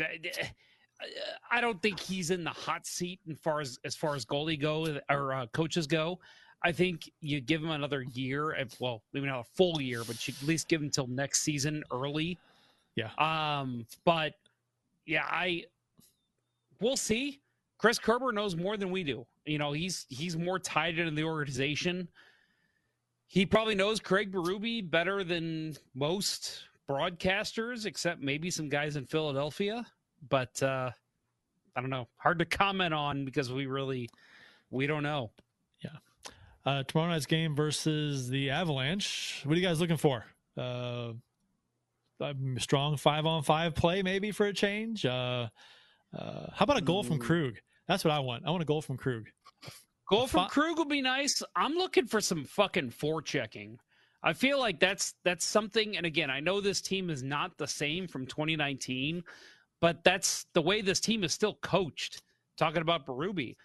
I 1.50 1.60
don't 1.60 1.80
think 1.82 2.00
he's 2.00 2.30
in 2.30 2.44
the 2.44 2.50
hot 2.50 2.86
seat 2.86 3.20
as 3.30 3.38
far 3.38 3.60
as 3.60 3.78
as 3.84 3.94
far 3.94 4.14
as 4.14 4.24
goalie 4.24 4.60
go 4.60 4.98
or 5.10 5.32
uh, 5.32 5.46
coaches 5.48 5.86
go. 5.86 6.18
I 6.62 6.72
think 6.72 7.10
you 7.20 7.40
give 7.40 7.62
him 7.62 7.70
another 7.70 8.02
year, 8.02 8.52
If, 8.52 8.80
well, 8.80 9.02
maybe 9.12 9.26
not 9.26 9.40
a 9.40 9.44
full 9.44 9.80
year, 9.80 10.02
but 10.06 10.26
you 10.26 10.34
at 10.40 10.48
least 10.48 10.68
give 10.68 10.80
him 10.80 10.86
until 10.86 11.06
next 11.06 11.42
season 11.42 11.84
early. 11.92 12.38
Yeah. 12.96 13.10
Um, 13.18 13.86
but 14.04 14.34
yeah, 15.04 15.26
I 15.30 15.64
we'll 16.80 16.96
see. 16.96 17.40
Chris 17.78 17.98
Kerber 17.98 18.32
knows 18.32 18.56
more 18.56 18.76
than 18.76 18.90
we 18.90 19.04
do. 19.04 19.26
You 19.44 19.58
know, 19.58 19.72
he's 19.72 20.06
he's 20.08 20.36
more 20.36 20.58
tied 20.58 20.98
into 20.98 21.14
the 21.14 21.24
organization. 21.24 22.08
He 23.26 23.44
probably 23.44 23.74
knows 23.74 24.00
Craig 24.00 24.32
Berube 24.32 24.90
better 24.90 25.24
than 25.24 25.76
most 25.94 26.62
broadcasters, 26.88 27.86
except 27.86 28.20
maybe 28.22 28.50
some 28.50 28.68
guys 28.68 28.96
in 28.96 29.04
Philadelphia. 29.04 29.84
But 30.28 30.62
uh, 30.62 30.90
I 31.74 31.80
don't 31.80 31.90
know. 31.90 32.08
Hard 32.16 32.38
to 32.38 32.44
comment 32.44 32.94
on 32.94 33.24
because 33.24 33.52
we 33.52 33.66
really 33.66 34.08
we 34.70 34.86
don't 34.86 35.02
know. 35.02 35.30
Yeah. 35.82 35.90
Uh, 36.64 36.82
tomorrow 36.84 37.10
night's 37.10 37.26
game 37.26 37.54
versus 37.54 38.28
the 38.28 38.50
Avalanche. 38.50 39.42
What 39.44 39.56
are 39.56 39.60
you 39.60 39.66
guys 39.66 39.80
looking 39.80 39.96
for? 39.96 40.24
Uh, 40.56 41.12
strong 42.58 42.96
five 42.96 43.26
on 43.26 43.42
five 43.42 43.74
play, 43.74 44.02
maybe 44.02 44.30
for 44.30 44.46
a 44.46 44.52
change. 44.52 45.04
Uh, 45.04 45.48
uh, 46.16 46.46
how 46.52 46.64
about 46.64 46.78
a 46.78 46.82
goal 46.82 47.02
from 47.02 47.18
Krug? 47.18 47.56
That's 47.88 48.04
what 48.04 48.12
I 48.12 48.20
want. 48.20 48.44
I 48.46 48.50
want 48.50 48.62
a 48.62 48.66
goal 48.66 48.82
from 48.82 48.96
Krug. 48.96 49.28
Goal 50.08 50.26
from 50.26 50.48
Krug 50.48 50.78
would 50.78 50.88
be 50.88 51.02
nice. 51.02 51.42
I'm 51.56 51.74
looking 51.74 52.06
for 52.06 52.20
some 52.20 52.44
fucking 52.44 52.90
forechecking. 52.90 53.76
I 54.22 54.32
feel 54.32 54.58
like 54.58 54.80
that's 54.80 55.14
that's 55.24 55.44
something. 55.44 55.96
And 55.96 56.06
again, 56.06 56.30
I 56.30 56.40
know 56.40 56.60
this 56.60 56.80
team 56.80 57.10
is 57.10 57.22
not 57.22 57.58
the 57.58 57.66
same 57.66 58.06
from 58.06 58.26
2019, 58.26 59.22
but 59.80 60.04
that's 60.04 60.46
the 60.52 60.62
way 60.62 60.80
this 60.80 61.00
team 61.00 61.24
is 61.24 61.32
still 61.32 61.54
coached. 61.62 62.22
Talking 62.56 62.82
about 62.82 63.06
Berube, 63.06 63.56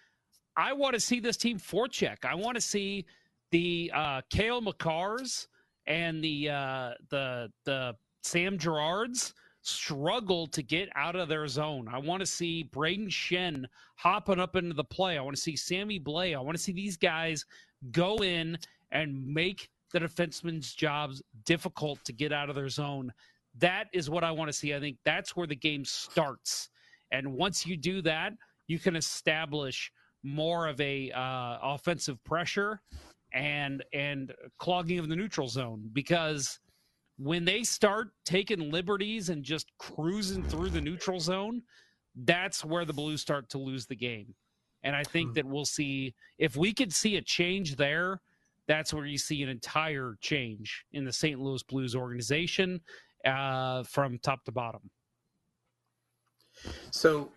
I 0.56 0.72
want 0.72 0.94
to 0.94 1.00
see 1.00 1.20
this 1.20 1.36
team 1.36 1.58
forecheck. 1.58 2.24
I 2.24 2.34
want 2.34 2.56
to 2.56 2.60
see 2.60 3.06
the 3.50 3.90
uh, 3.94 4.20
Cale 4.28 4.60
Makars 4.60 5.46
and 5.86 6.22
the 6.22 6.50
uh, 6.50 6.90
the 7.08 7.50
the 7.64 7.94
Sam 8.22 8.56
Girards 8.56 9.34
struggle 9.62 10.46
to 10.48 10.62
get 10.62 10.88
out 10.94 11.16
of 11.16 11.28
their 11.28 11.46
zone. 11.46 11.88
I 11.90 11.98
want 11.98 12.20
to 12.20 12.26
see 12.26 12.64
Braden 12.64 13.08
Schenn 13.08 13.64
hopping 13.96 14.40
up 14.40 14.56
into 14.56 14.74
the 14.74 14.84
play. 14.84 15.16
I 15.16 15.22
want 15.22 15.36
to 15.36 15.42
see 15.42 15.56
Sammy 15.56 15.98
Blais. 15.98 16.36
I 16.36 16.40
want 16.40 16.56
to 16.56 16.62
see 16.62 16.72
these 16.72 16.96
guys 16.96 17.44
go 17.92 18.16
in 18.16 18.58
and 18.90 19.24
make 19.26 19.68
the 19.92 20.00
defensemen's 20.00 20.74
jobs 20.74 21.22
difficult 21.44 22.04
to 22.04 22.12
get 22.12 22.32
out 22.32 22.50
of 22.50 22.56
their 22.56 22.68
zone. 22.68 23.12
That 23.58 23.88
is 23.92 24.10
what 24.10 24.24
I 24.24 24.30
want 24.30 24.48
to 24.48 24.52
see. 24.52 24.74
I 24.74 24.80
think 24.80 24.96
that's 25.04 25.36
where 25.36 25.46
the 25.46 25.56
game 25.56 25.84
starts. 25.84 26.68
And 27.10 27.32
once 27.32 27.66
you 27.66 27.76
do 27.76 28.02
that, 28.02 28.32
you 28.66 28.78
can 28.78 28.96
establish 28.96 29.92
more 30.22 30.66
of 30.66 30.80
a 30.80 31.10
uh, 31.10 31.58
offensive 31.62 32.22
pressure 32.24 32.80
and 33.34 33.82
and 33.92 34.32
clogging 34.58 34.98
of 34.98 35.08
the 35.08 35.16
neutral 35.16 35.48
zone 35.48 35.88
because 35.92 36.58
when 37.22 37.44
they 37.44 37.62
start 37.62 38.08
taking 38.24 38.70
liberties 38.70 39.28
and 39.28 39.44
just 39.44 39.70
cruising 39.78 40.42
through 40.42 40.70
the 40.70 40.80
neutral 40.80 41.20
zone, 41.20 41.62
that's 42.24 42.64
where 42.64 42.84
the 42.84 42.92
Blues 42.92 43.20
start 43.20 43.48
to 43.50 43.58
lose 43.58 43.86
the 43.86 43.96
game. 43.96 44.34
And 44.82 44.96
I 44.96 45.04
think 45.04 45.28
hmm. 45.30 45.34
that 45.34 45.46
we'll 45.46 45.64
see 45.64 46.14
if 46.38 46.56
we 46.56 46.72
could 46.72 46.92
see 46.92 47.16
a 47.16 47.22
change 47.22 47.76
there, 47.76 48.20
that's 48.66 48.92
where 48.92 49.06
you 49.06 49.18
see 49.18 49.42
an 49.42 49.48
entire 49.48 50.16
change 50.20 50.84
in 50.92 51.04
the 51.04 51.12
St. 51.12 51.40
Louis 51.40 51.62
Blues 51.62 51.94
organization 51.94 52.80
uh, 53.24 53.82
from 53.84 54.18
top 54.18 54.44
to 54.44 54.52
bottom. 54.52 54.90
So 56.90 57.30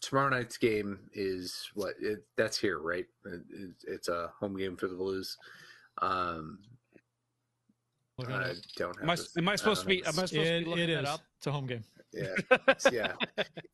tomorrow 0.00 0.28
night's 0.28 0.56
game 0.56 0.98
is 1.12 1.68
what 1.74 1.94
it, 2.00 2.24
that's 2.36 2.58
here, 2.58 2.78
right? 2.78 3.06
It, 3.24 3.40
it's 3.86 4.08
a 4.08 4.32
home 4.38 4.56
game 4.56 4.76
for 4.76 4.88
the 4.88 4.94
Blues. 4.94 5.36
Um, 6.02 6.58
I 8.18 8.54
don't 8.76 8.98
have. 8.98 9.02
Am 9.02 9.10
I, 9.10 9.16
am 9.38 9.48
I 9.48 9.56
supposed 9.56 9.82
to 9.82 9.86
be? 9.86 10.02
Am 10.04 10.08
I 10.08 10.10
supposed 10.12 10.34
it, 10.34 10.58
to 10.58 10.64
be 10.64 10.70
looking 10.70 10.84
it 10.84 10.90
is. 10.90 11.08
up? 11.08 11.20
It's 11.36 11.46
a 11.46 11.52
home 11.52 11.66
game. 11.66 11.84
Yeah, 12.12 12.34
yeah. 12.92 13.12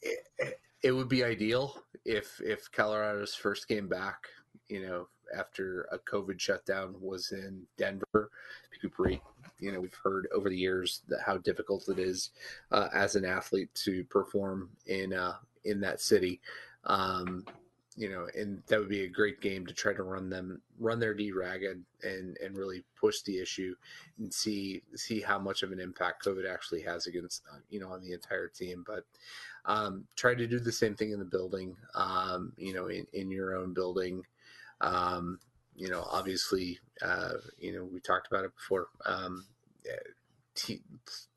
It, 0.00 0.58
it, 0.82 0.90
would 0.90 1.08
be 1.08 1.22
ideal 1.22 1.80
if 2.04 2.40
if 2.40 2.70
Colorado's 2.72 3.34
first 3.34 3.68
game 3.68 3.88
back, 3.88 4.16
you 4.68 4.84
know, 4.84 5.06
after 5.36 5.86
a 5.92 5.98
COVID 5.98 6.40
shutdown 6.40 6.94
was 7.00 7.30
in 7.30 7.62
Denver, 7.78 8.30
recuperate. 8.72 9.20
You 9.60 9.70
know, 9.70 9.80
we've 9.80 9.96
heard 10.02 10.26
over 10.34 10.48
the 10.48 10.58
years 10.58 11.02
that 11.06 11.20
how 11.24 11.38
difficult 11.38 11.88
it 11.88 12.00
is 12.00 12.30
uh, 12.72 12.88
as 12.92 13.14
an 13.14 13.24
athlete 13.24 13.72
to 13.84 14.02
perform 14.04 14.70
in 14.86 15.12
uh, 15.12 15.34
in 15.64 15.80
that 15.82 16.00
city. 16.00 16.40
Um, 16.84 17.44
you 17.96 18.08
know, 18.08 18.26
and 18.34 18.62
that 18.68 18.78
would 18.78 18.88
be 18.88 19.04
a 19.04 19.08
great 19.08 19.40
game 19.40 19.66
to 19.66 19.74
try 19.74 19.92
to 19.92 20.02
run 20.02 20.30
them, 20.30 20.62
run 20.78 20.98
their 20.98 21.14
D 21.14 21.32
ragged, 21.32 21.84
and 22.02 22.36
and 22.42 22.56
really 22.56 22.84
push 22.98 23.22
the 23.22 23.38
issue 23.38 23.74
and 24.18 24.32
see 24.32 24.82
see 24.94 25.20
how 25.20 25.38
much 25.38 25.62
of 25.62 25.72
an 25.72 25.80
impact 25.80 26.24
COVID 26.24 26.50
actually 26.50 26.82
has 26.82 27.06
against 27.06 27.42
you 27.70 27.80
know 27.80 27.88
on 27.88 28.02
the 28.02 28.12
entire 28.12 28.48
team. 28.48 28.84
But 28.86 29.04
um, 29.64 30.04
try 30.16 30.34
to 30.34 30.46
do 30.46 30.58
the 30.58 30.72
same 30.72 30.94
thing 30.94 31.12
in 31.12 31.18
the 31.18 31.24
building, 31.24 31.76
um, 31.94 32.52
you 32.56 32.74
know, 32.74 32.86
in, 32.86 33.06
in 33.12 33.30
your 33.30 33.56
own 33.56 33.74
building. 33.74 34.24
Um, 34.80 35.38
you 35.76 35.88
know, 35.88 36.04
obviously, 36.10 36.78
uh, 37.02 37.34
you 37.58 37.72
know, 37.72 37.84
we 37.84 38.00
talked 38.00 38.26
about 38.26 38.44
it 38.44 38.54
before. 38.56 38.88
Um, 39.06 39.46
t- 40.54 40.82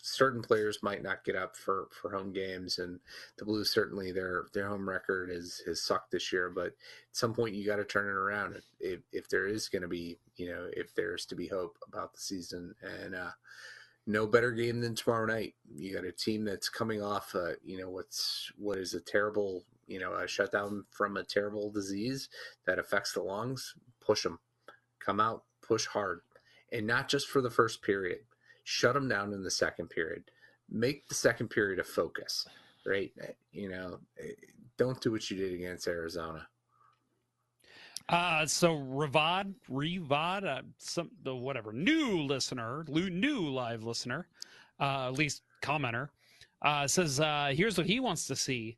certain 0.01 0.41
players 0.41 0.83
might 0.83 1.03
not 1.03 1.23
get 1.23 1.35
up 1.35 1.55
for, 1.55 1.87
for 1.91 2.11
home 2.11 2.31
games, 2.31 2.79
and 2.79 2.99
the 3.37 3.45
Blues 3.45 3.71
certainly 3.71 4.11
their 4.11 4.45
their 4.53 4.67
home 4.67 4.87
record 4.87 5.29
has 5.29 5.61
has 5.65 5.81
sucked 5.81 6.11
this 6.11 6.31
year. 6.31 6.49
But 6.49 6.67
at 6.67 6.73
some 7.11 7.33
point, 7.33 7.55
you 7.55 7.65
got 7.65 7.77
to 7.77 7.85
turn 7.85 8.07
it 8.07 8.11
around 8.17 8.55
if 8.79 9.01
if 9.11 9.29
there 9.29 9.47
is 9.47 9.69
going 9.69 9.81
to 9.81 9.87
be 9.87 10.17
you 10.35 10.49
know 10.49 10.67
if 10.73 10.93
there's 10.95 11.25
to 11.27 11.35
be 11.35 11.47
hope 11.47 11.77
about 11.87 12.13
the 12.13 12.21
season. 12.21 12.75
And 12.81 13.15
uh, 13.15 13.31
no 14.07 14.27
better 14.27 14.51
game 14.51 14.81
than 14.81 14.95
tomorrow 14.95 15.25
night. 15.25 15.55
You 15.75 15.93
got 15.93 16.05
a 16.05 16.11
team 16.11 16.45
that's 16.45 16.69
coming 16.69 17.01
off 17.01 17.33
uh, 17.35 17.53
you 17.63 17.77
know 17.77 17.89
what's 17.89 18.51
what 18.57 18.77
is 18.77 18.93
a 18.93 19.01
terrible 19.01 19.63
you 19.87 19.99
know 19.99 20.13
a 20.13 20.27
shutdown 20.27 20.85
from 20.91 21.17
a 21.17 21.23
terrible 21.23 21.71
disease 21.71 22.29
that 22.65 22.79
affects 22.79 23.13
the 23.13 23.21
lungs. 23.21 23.73
Push 24.05 24.23
them, 24.23 24.39
come 24.99 25.19
out, 25.19 25.43
push 25.67 25.87
hard, 25.87 26.21
and 26.71 26.85
not 26.85 27.07
just 27.07 27.27
for 27.27 27.41
the 27.41 27.49
first 27.49 27.81
period 27.81 28.19
shut 28.65 28.95
them 28.95 29.07
down 29.07 29.31
in 29.31 29.43
the 29.43 29.51
second 29.51 29.89
period. 29.89 30.23
Make 30.69 31.07
the 31.07 31.15
second 31.15 31.49
period 31.49 31.79
a 31.79 31.83
focus, 31.83 32.45
right? 32.85 33.13
You 33.53 33.69
know, 33.69 33.99
don't 34.77 34.99
do 34.99 35.11
what 35.11 35.29
you 35.31 35.37
did 35.37 35.53
against 35.53 35.87
Arizona. 35.87 36.47
Uh, 38.09 38.45
so 38.45 38.75
Ravad, 38.75 39.53
Revad, 39.71 40.45
uh, 40.45 40.61
some 40.77 41.09
the 41.23 41.35
whatever 41.35 41.71
new 41.71 42.21
listener, 42.21 42.83
new 42.87 43.49
live 43.49 43.83
listener, 43.83 44.27
uh, 44.79 45.07
at 45.07 45.13
least 45.13 45.43
commenter, 45.61 46.09
uh, 46.61 46.87
says 46.87 47.19
uh, 47.19 47.51
here's 47.55 47.77
what 47.77 47.87
he 47.87 47.99
wants 47.99 48.27
to 48.27 48.35
see 48.35 48.77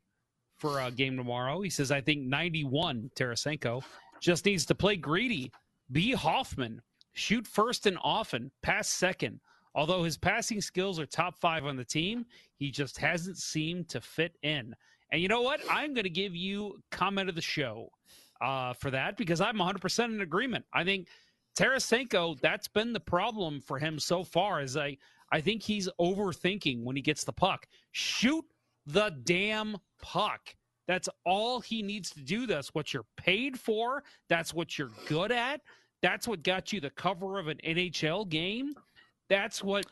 for 0.56 0.80
a 0.80 0.90
game 0.90 1.16
tomorrow. 1.16 1.60
He 1.60 1.70
says 1.70 1.90
I 1.90 2.00
think 2.00 2.22
91 2.22 3.10
Tarasenko 3.14 3.82
just 4.20 4.44
needs 4.46 4.64
to 4.66 4.74
play 4.74 4.96
greedy, 4.96 5.52
be 5.92 6.12
Hoffman, 6.12 6.80
shoot 7.12 7.46
first 7.46 7.86
and 7.86 7.98
often, 8.02 8.50
pass 8.62 8.88
second, 8.88 9.40
Although 9.78 10.02
his 10.02 10.18
passing 10.18 10.60
skills 10.60 10.98
are 10.98 11.06
top 11.06 11.38
five 11.38 11.64
on 11.64 11.76
the 11.76 11.84
team, 11.84 12.26
he 12.56 12.72
just 12.72 12.98
hasn't 12.98 13.38
seemed 13.38 13.88
to 13.90 14.00
fit 14.00 14.36
in. 14.42 14.74
And 15.12 15.22
you 15.22 15.28
know 15.28 15.42
what? 15.42 15.60
I'm 15.70 15.94
going 15.94 16.02
to 16.02 16.10
give 16.10 16.34
you 16.34 16.82
comment 16.90 17.28
of 17.28 17.36
the 17.36 17.40
show 17.40 17.88
uh, 18.40 18.72
for 18.72 18.90
that 18.90 19.16
because 19.16 19.40
I'm 19.40 19.56
100% 19.56 20.04
in 20.06 20.20
agreement. 20.20 20.64
I 20.72 20.82
think 20.82 21.06
Tarasenko, 21.56 22.40
that's 22.40 22.66
been 22.66 22.92
the 22.92 22.98
problem 22.98 23.60
for 23.60 23.78
him 23.78 24.00
so 24.00 24.24
far. 24.24 24.60
Is 24.60 24.76
I 24.76 24.96
I 25.30 25.40
think 25.40 25.62
he's 25.62 25.88
overthinking 26.00 26.82
when 26.82 26.96
he 26.96 27.02
gets 27.02 27.22
the 27.22 27.32
puck. 27.32 27.68
Shoot 27.92 28.44
the 28.84 29.10
damn 29.22 29.76
puck. 30.02 30.56
That's 30.88 31.08
all 31.24 31.60
he 31.60 31.82
needs 31.82 32.10
to 32.10 32.20
do. 32.20 32.48
That's 32.48 32.74
what 32.74 32.92
you're 32.92 33.06
paid 33.16 33.56
for. 33.56 34.02
That's 34.28 34.52
what 34.52 34.76
you're 34.76 34.90
good 35.06 35.30
at. 35.30 35.60
That's 36.02 36.26
what 36.26 36.42
got 36.42 36.72
you 36.72 36.80
the 36.80 36.90
cover 36.90 37.38
of 37.38 37.46
an 37.46 37.58
NHL 37.64 38.28
game. 38.28 38.74
That's 39.28 39.62
what 39.62 39.86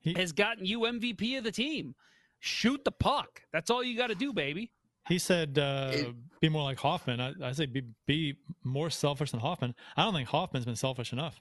he, 0.00 0.14
has 0.14 0.32
gotten 0.32 0.64
you 0.64 0.80
MVP 0.80 1.38
of 1.38 1.44
the 1.44 1.52
team. 1.52 1.94
Shoot 2.40 2.84
the 2.84 2.92
puck. 2.92 3.42
That's 3.52 3.70
all 3.70 3.82
you 3.82 3.96
got 3.96 4.08
to 4.08 4.14
do, 4.14 4.32
baby. 4.32 4.70
He 5.08 5.18
said, 5.18 5.58
uh, 5.58 5.90
it, 5.92 6.14
"Be 6.40 6.48
more 6.48 6.62
like 6.62 6.78
Hoffman." 6.78 7.20
I, 7.20 7.32
I 7.42 7.52
say, 7.52 7.66
be, 7.66 7.82
"Be 8.06 8.36
more 8.62 8.90
selfish 8.90 9.30
than 9.30 9.40
Hoffman." 9.40 9.74
I 9.96 10.04
don't 10.04 10.14
think 10.14 10.28
Hoffman's 10.28 10.66
been 10.66 10.76
selfish 10.76 11.12
enough 11.12 11.40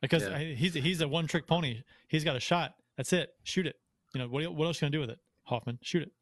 because 0.00 0.22
yeah. 0.22 0.38
he's 0.38 0.74
he's 0.74 1.00
a 1.00 1.08
one 1.08 1.26
trick 1.26 1.46
pony. 1.46 1.82
He's 2.08 2.24
got 2.24 2.36
a 2.36 2.40
shot. 2.40 2.74
That's 2.96 3.12
it. 3.12 3.34
Shoot 3.42 3.66
it. 3.66 3.76
You 4.14 4.20
know 4.20 4.28
what? 4.28 4.54
What 4.54 4.66
else 4.66 4.80
are 4.80 4.86
you 4.86 4.90
gonna 4.90 4.92
do 4.92 5.00
with 5.00 5.10
it, 5.10 5.18
Hoffman? 5.42 5.78
Shoot 5.82 6.04
it. 6.04 6.12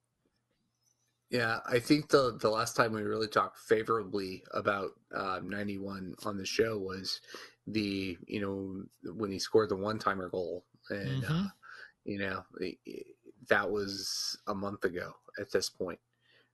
Yeah, 1.32 1.60
I 1.66 1.78
think 1.78 2.10
the 2.10 2.36
the 2.38 2.50
last 2.50 2.76
time 2.76 2.92
we 2.92 3.00
really 3.02 3.26
talked 3.26 3.58
favorably 3.58 4.44
about 4.52 4.90
uh, 5.14 5.40
91 5.42 6.14
on 6.24 6.36
the 6.36 6.44
show 6.44 6.78
was 6.78 7.22
the 7.66 8.18
you 8.26 8.40
know 8.40 8.84
when 9.14 9.32
he 9.32 9.38
scored 9.38 9.70
the 9.70 9.76
one 9.76 9.98
timer 9.98 10.28
goal 10.28 10.66
and 10.90 11.22
Mhm. 11.22 11.46
uh, 11.46 11.48
you 12.04 12.18
know 12.18 12.44
it- 12.60 12.78
it- 12.84 13.16
that 13.48 13.70
was 13.70 14.38
a 14.46 14.54
month 14.54 14.84
ago 14.84 15.14
at 15.40 15.50
this 15.50 15.70
point, 15.70 15.98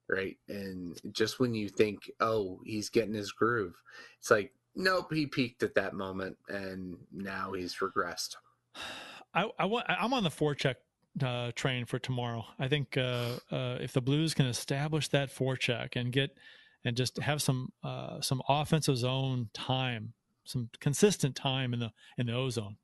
right? 0.08 0.38
And 0.48 0.98
just 1.12 1.38
when 1.40 1.54
you 1.54 1.68
think, 1.68 2.10
oh, 2.20 2.60
he's 2.64 2.88
getting 2.88 3.12
his 3.14 3.32
groove, 3.32 3.74
it's 4.18 4.30
like, 4.30 4.54
nope, 4.76 5.12
he 5.12 5.26
peaked 5.26 5.62
at 5.64 5.74
that 5.74 5.92
moment, 5.94 6.38
and 6.48 6.96
now 7.12 7.52
he's 7.52 7.74
regressed. 7.76 8.36
I, 9.34 9.50
I 9.58 9.66
want. 9.66 9.86
I'm 9.88 10.14
on 10.14 10.22
the 10.22 10.30
forecheck 10.30 10.76
uh, 11.22 11.52
train 11.54 11.84
for 11.84 11.98
tomorrow. 11.98 12.44
I 12.58 12.68
think 12.68 12.96
uh, 12.96 13.36
uh, 13.50 13.78
if 13.80 13.92
the 13.92 14.00
Blues 14.00 14.34
can 14.34 14.46
establish 14.46 15.08
that 15.08 15.30
forecheck 15.34 15.96
and 15.96 16.12
get 16.12 16.36
and 16.84 16.96
just 16.96 17.18
have 17.18 17.42
some 17.42 17.72
uh, 17.82 18.20
some 18.20 18.40
offensive 18.48 18.96
zone 18.96 19.50
time, 19.52 20.12
some 20.44 20.70
consistent 20.80 21.34
time 21.36 21.72
in 21.74 21.80
the 21.80 21.90
in 22.18 22.26
the 22.26 22.34
O 22.34 22.50
zone, 22.50 22.76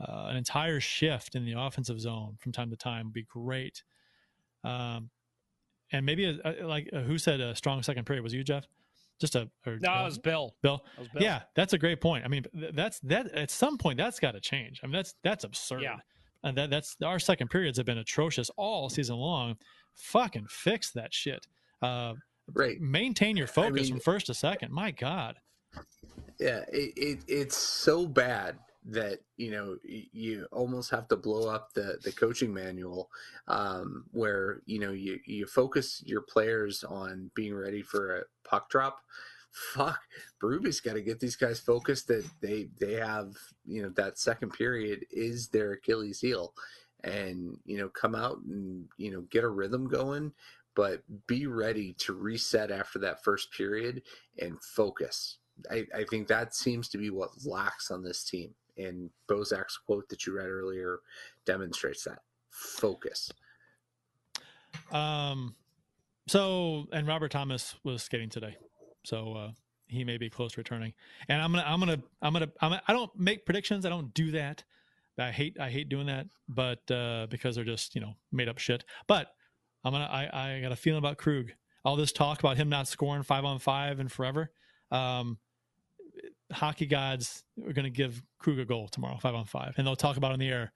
uh, 0.00 0.26
an 0.30 0.36
entire 0.36 0.80
shift 0.80 1.34
in 1.34 1.44
the 1.44 1.52
offensive 1.58 2.00
zone 2.00 2.36
from 2.40 2.52
time 2.52 2.70
to 2.70 2.76
time 2.76 3.06
would 3.06 3.12
be 3.12 3.24
great. 3.24 3.82
Um, 4.64 5.10
and 5.92 6.04
maybe 6.04 6.24
a, 6.24 6.38
a- 6.44 6.66
like 6.66 6.88
uh, 6.92 7.00
who 7.00 7.18
said 7.18 7.40
a 7.40 7.54
strong 7.54 7.82
second 7.82 8.04
period 8.06 8.22
was 8.22 8.32
you 8.34 8.42
Jeff? 8.42 8.66
Just 9.20 9.34
a 9.34 9.48
or, 9.66 9.78
No, 9.80 10.00
it 10.00 10.04
was 10.04 10.18
Bill. 10.18 10.54
Bill. 10.62 10.84
Was 10.98 11.08
Bill. 11.08 11.22
Yeah, 11.22 11.42
that's 11.54 11.72
a 11.72 11.78
great 11.78 12.00
point. 12.02 12.24
I 12.24 12.28
mean, 12.28 12.44
th- 12.58 12.72
that's 12.74 12.98
that 13.00 13.32
at 13.32 13.50
some 13.50 13.78
point 13.78 13.96
that's 13.96 14.18
got 14.20 14.32
to 14.32 14.40
change. 14.40 14.80
I 14.82 14.86
mean, 14.86 14.92
that's 14.94 15.14
that's 15.22 15.44
absurd. 15.44 15.82
Yeah. 15.82 15.96
And 16.46 16.56
that 16.56 16.70
that's 16.70 16.96
our 17.04 17.18
second 17.18 17.48
periods 17.50 17.76
have 17.76 17.86
been 17.86 17.98
atrocious 17.98 18.50
all 18.56 18.88
season 18.88 19.16
long. 19.16 19.56
Fucking 19.94 20.46
fix 20.48 20.92
that 20.92 21.12
shit. 21.12 21.46
Uh, 21.82 22.14
Right. 22.54 22.80
maintain 22.80 23.36
your 23.36 23.48
focus 23.48 23.82
mean- 23.82 23.94
from 23.94 24.00
first 24.00 24.26
to 24.26 24.34
second. 24.34 24.70
My 24.72 24.92
God. 24.92 25.34
Yeah, 26.38 26.64
it, 26.72 26.92
it 26.96 27.24
it's 27.26 27.56
so 27.56 28.06
bad 28.06 28.58
that 28.84 29.18
you 29.36 29.50
know 29.50 29.76
you 29.82 30.46
almost 30.52 30.92
have 30.92 31.08
to 31.08 31.16
blow 31.16 31.48
up 31.48 31.72
the 31.74 31.98
the 32.04 32.12
coaching 32.12 32.54
manual, 32.54 33.10
um, 33.48 34.04
where 34.12 34.62
you 34.66 34.78
know 34.78 34.92
you 34.92 35.18
you 35.26 35.46
focus 35.46 36.00
your 36.06 36.20
players 36.20 36.84
on 36.84 37.32
being 37.34 37.54
ready 37.56 37.82
for 37.82 38.18
a 38.18 38.24
puck 38.48 38.68
drop. 38.70 39.00
Fuck, 39.56 40.00
Berube's 40.42 40.80
got 40.80 40.94
to 40.94 41.02
get 41.02 41.18
these 41.18 41.36
guys 41.36 41.58
focused 41.58 42.08
that 42.08 42.28
they 42.42 42.68
they 42.78 42.92
have 42.94 43.32
you 43.64 43.82
know 43.82 43.88
that 43.96 44.18
second 44.18 44.50
period 44.50 45.06
is 45.10 45.48
their 45.48 45.72
Achilles 45.72 46.20
heel, 46.20 46.52
and 47.02 47.58
you 47.64 47.78
know 47.78 47.88
come 47.88 48.14
out 48.14 48.38
and 48.46 48.86
you 48.98 49.10
know 49.10 49.22
get 49.30 49.44
a 49.44 49.48
rhythm 49.48 49.88
going, 49.88 50.32
but 50.74 51.02
be 51.26 51.46
ready 51.46 51.94
to 51.94 52.12
reset 52.12 52.70
after 52.70 52.98
that 52.98 53.24
first 53.24 53.50
period 53.50 54.02
and 54.38 54.62
focus. 54.62 55.38
I, 55.70 55.86
I 55.94 56.04
think 56.04 56.28
that 56.28 56.54
seems 56.54 56.88
to 56.90 56.98
be 56.98 57.08
what 57.08 57.30
lacks 57.46 57.90
on 57.90 58.04
this 58.04 58.24
team. 58.24 58.54
And 58.76 59.08
Bozak's 59.26 59.78
quote 59.78 60.08
that 60.10 60.26
you 60.26 60.36
read 60.36 60.48
earlier 60.48 60.98
demonstrates 61.46 62.04
that 62.04 62.18
focus. 62.50 63.32
Um, 64.92 65.54
so 66.26 66.86
and 66.92 67.06
Robert 67.06 67.30
Thomas 67.30 67.76
was 67.82 68.02
skating 68.02 68.28
today, 68.28 68.56
so 69.06 69.34
uh, 69.34 69.50
he 69.86 70.02
may 70.02 70.18
be 70.18 70.28
close 70.28 70.52
to 70.52 70.58
returning. 70.60 70.92
And 71.28 71.40
I'm 71.40 71.52
gonna, 71.52 71.64
I'm 71.64 71.78
gonna, 71.78 72.02
I'm 72.20 72.32
gonna, 72.32 72.48
I'm 72.60 72.70
gonna 72.70 72.82
I 72.88 72.92
don't 72.92 73.16
make 73.16 73.46
predictions. 73.46 73.86
I 73.86 73.88
don't 73.88 74.12
do 74.14 74.32
that. 74.32 74.64
I 75.18 75.30
hate, 75.30 75.58
I 75.60 75.70
hate 75.70 75.88
doing 75.88 76.06
that, 76.08 76.26
but 76.48 76.90
uh, 76.90 77.26
because 77.30 77.54
they're 77.54 77.64
just 77.64 77.94
you 77.94 78.00
know 78.00 78.14
made 78.32 78.48
up 78.48 78.58
shit. 78.58 78.84
But 79.06 79.28
I'm 79.84 79.92
gonna, 79.92 80.04
I, 80.06 80.56
I 80.56 80.60
got 80.60 80.72
a 80.72 80.76
feeling 80.76 80.98
about 80.98 81.18
Krug. 81.18 81.52
All 81.84 81.94
this 81.94 82.10
talk 82.10 82.40
about 82.40 82.56
him 82.56 82.68
not 82.68 82.88
scoring 82.88 83.22
five 83.22 83.44
on 83.44 83.60
five 83.60 84.00
and 84.00 84.10
forever. 84.10 84.50
Um, 84.90 85.38
hockey 86.52 86.86
gods 86.86 87.44
are 87.64 87.72
gonna 87.72 87.90
give 87.90 88.22
Krug 88.40 88.58
a 88.58 88.64
goal 88.64 88.88
tomorrow, 88.88 89.18
five 89.18 89.34
on 89.36 89.44
five, 89.44 89.74
and 89.78 89.86
they'll 89.86 89.94
talk 89.96 90.16
about 90.16 90.32
it 90.32 90.34
in 90.34 90.40
the 90.40 90.48
air. 90.48 90.72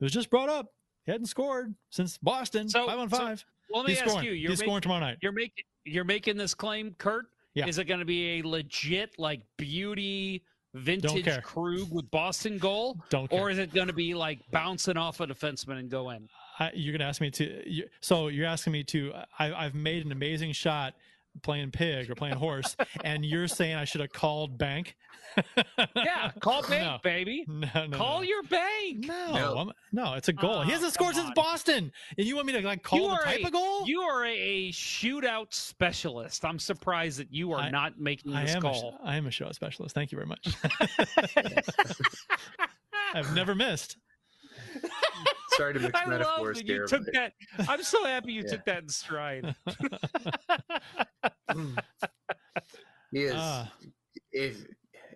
It 0.00 0.04
was 0.04 0.12
just 0.12 0.30
brought 0.30 0.48
up. 0.48 0.72
He 1.04 1.12
hadn't 1.12 1.26
scored 1.26 1.74
since 1.90 2.16
Boston, 2.16 2.68
So- 2.70 2.86
five 2.86 2.98
on 2.98 3.10
so 3.10 3.16
five. 3.18 3.44
Well, 3.70 3.82
let 3.82 3.88
me 3.88 3.92
He's 3.92 4.00
ask 4.02 4.10
scoring. 4.10 4.26
you. 4.26 4.32
You're 4.32 4.50
He's 4.52 4.60
scoring 4.60 4.80
tomorrow 4.80 5.00
night. 5.00 5.18
You're 5.20 5.32
making 5.32 5.64
you're 5.84 6.04
making 6.04 6.36
this 6.38 6.54
claim, 6.54 6.94
Kurt. 6.98 7.26
Yeah. 7.54 7.66
Is 7.66 7.78
it 7.78 7.84
going 7.84 8.00
to 8.00 8.06
be 8.06 8.40
a 8.40 8.42
legit 8.46 9.18
like 9.18 9.42
beauty 9.56 10.44
vintage. 10.74 11.42
Krug 11.42 11.90
with 11.90 12.10
Boston 12.10 12.58
goal, 12.58 12.98
Don't 13.08 13.30
care. 13.30 13.40
or 13.40 13.50
is 13.50 13.58
it 13.58 13.72
going 13.72 13.86
to 13.86 13.92
be 13.92 14.14
like 14.14 14.40
bouncing 14.50 14.96
off 14.96 15.20
a 15.20 15.26
defenseman 15.26 15.78
and 15.78 15.88
go 15.88 16.10
in? 16.10 16.28
I, 16.58 16.70
you're 16.74 16.92
going 16.92 17.00
to 17.00 17.06
ask 17.06 17.20
me 17.20 17.30
to. 17.32 17.70
You, 17.70 17.88
so 18.00 18.28
you're 18.28 18.46
asking 18.46 18.72
me 18.72 18.84
to. 18.84 19.12
I, 19.38 19.52
I've 19.52 19.74
made 19.74 20.04
an 20.04 20.12
amazing 20.12 20.52
shot 20.52 20.94
playing 21.42 21.70
pig 21.72 22.10
or 22.10 22.14
playing 22.14 22.36
horse, 22.36 22.76
and 23.04 23.24
you're 23.24 23.48
saying 23.48 23.74
I 23.74 23.84
should 23.84 24.00
have 24.00 24.12
called 24.12 24.56
bank. 24.58 24.96
Yeah, 25.96 26.30
call 26.40 26.62
bank, 26.68 26.84
No. 26.84 26.98
baby. 27.02 27.44
No, 27.48 27.86
no, 27.86 27.96
Call 27.96 28.16
no. 28.18 28.22
your 28.22 28.42
bank. 28.44 29.04
No, 29.04 29.32
No. 29.34 29.72
No, 29.90 30.14
it's 30.14 30.28
a 30.28 30.32
goal. 30.32 30.62
he 30.62 30.70
Oh, 30.70 30.74
hasn't 30.74 30.92
scored 30.94 31.16
since. 31.16 31.28
Boston, 31.34 31.90
and 32.16 32.24
you 32.26 32.36
want 32.36 32.46
me 32.46 32.52
to 32.52 32.60
like 32.60 32.84
call 32.84 33.00
you 33.00 33.08
the 33.08 33.14
are 33.14 33.22
type 33.24 33.40
a, 33.42 33.46
of 33.46 33.52
goal? 33.52 33.84
You 33.86 34.02
are 34.02 34.24
a 34.26 34.70
shootout 34.70 35.52
specialist. 35.52 36.44
I'm 36.44 36.60
surprised 36.60 37.18
that 37.18 37.32
you 37.32 37.50
are 37.52 37.58
I- 37.58 37.70
not 37.70 37.98
making 37.98 38.32
I 38.32 38.42
this 38.44 38.54
am. 38.54 38.64
A, 38.64 38.74
sh- 38.74 38.80
call. 38.80 38.98
I 39.02 39.16
am 39.16 39.26
a 39.26 39.30
show 39.32 39.50
specialist. 39.50 39.92
Thank 39.94 40.12
you 40.12 40.16
very 40.18 40.28
much. 40.28 40.46
I've 43.14 43.34
never 43.34 43.54
missed. 43.56 43.96
Sorry 45.56 45.74
to 45.74 45.80
mix 45.80 45.94
I 45.98 46.00
love 46.04 46.08
metaphors 46.20 46.58
that 46.58 46.66
here. 46.66 46.82
you 46.82 46.86
took 46.88 47.04
but- 47.04 47.14
that. 47.14 47.32
I'm 47.68 47.82
so 47.82 48.04
happy 48.04 48.32
you 48.32 48.42
Yeah. 48.42 48.50
took 48.50 48.64
that 48.66 48.82
in 48.82 48.88
stride. 48.88 49.54
He 53.12 53.20
is. 53.22 53.34
Ah. 53.36 53.72
if 54.32 54.66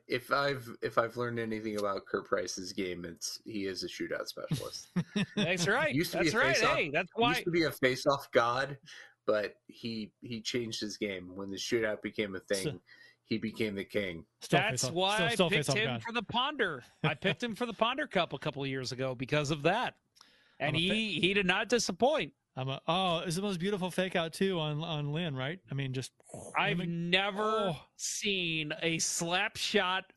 if 0.07 0.31
I've 0.33 0.69
if 0.83 0.99
I've 0.99 1.17
learned 1.17 1.41
anything 1.41 1.79
about 1.81 2.07
Kurt 2.07 2.27
Price's 2.27 2.73
game, 2.73 3.05
it's 3.05 3.41
he 3.45 3.67
is 3.67 3.83
a 3.83 3.89
shootout 3.89 4.27
specialist. 4.29 4.89
That's 5.37 5.67
right. 5.67 5.93
Used 5.93 6.13
to 6.13 6.21
be 6.21 6.29
a 6.29 6.33
right. 6.33 6.57
face-off- 6.57 6.77
Hey, 6.77 6.91
that's 6.91 7.11
He 7.17 7.21
why. 7.21 7.31
used 7.31 7.45
to 7.45 7.51
be 7.51 7.65
a 7.65 7.73
face-off 7.73 8.31
god, 8.31 8.79
but 9.27 9.55
he 9.67 10.13
he 10.23 10.41
changed 10.41 10.81
his 10.81 10.97
game 10.97 11.35
when 11.35 11.51
the 11.51 11.57
shootout 11.57 12.01
became 12.03 12.37
a 12.37 12.41
thing. 12.41 12.63
So- 12.65 12.81
he 13.25 13.37
became 13.37 13.75
the 13.75 13.85
king. 13.85 14.25
Still 14.41 14.61
That's 14.61 14.85
face 14.85 14.91
why 14.93 15.29
still, 15.35 15.47
I 15.47 15.49
picked 15.51 15.73
him 15.75 15.87
God. 15.87 16.03
for 16.03 16.13
the 16.13 16.23
Ponder. 16.23 16.83
I 17.05 17.13
picked 17.13 17.43
him 17.43 17.55
for 17.55 17.67
the 17.67 17.75
Ponder 17.75 18.07
Cup 18.07 18.33
a 18.33 18.39
couple 18.39 18.63
of 18.63 18.71
years 18.71 18.91
ago 18.93 19.15
because 19.15 19.51
of 19.51 19.61
that, 19.65 19.97
and 20.61 20.77
I'm 20.77 20.83
fa- 20.83 20.95
he 20.95 21.21
he 21.21 21.35
did 21.35 21.47
not 21.47 21.69
disappoint. 21.69 22.33
I'm 22.57 22.69
a, 22.69 22.81
oh, 22.89 23.19
it's 23.21 23.37
the 23.37 23.43
most 23.43 23.61
beautiful 23.61 23.91
fake 23.91 24.17
out 24.17 24.33
too 24.33 24.59
on 24.59 24.83
on 24.83 25.13
Lynn, 25.13 25.37
right? 25.37 25.61
I 25.71 25.75
mean, 25.75 25.93
just 25.93 26.13
I've 26.59 26.79
mimic- 26.79 26.89
never 26.91 27.71
Oh. 27.71 27.77
seen 27.97 28.73
a 28.83 28.99
slap 28.99 29.57
shot 29.57 30.13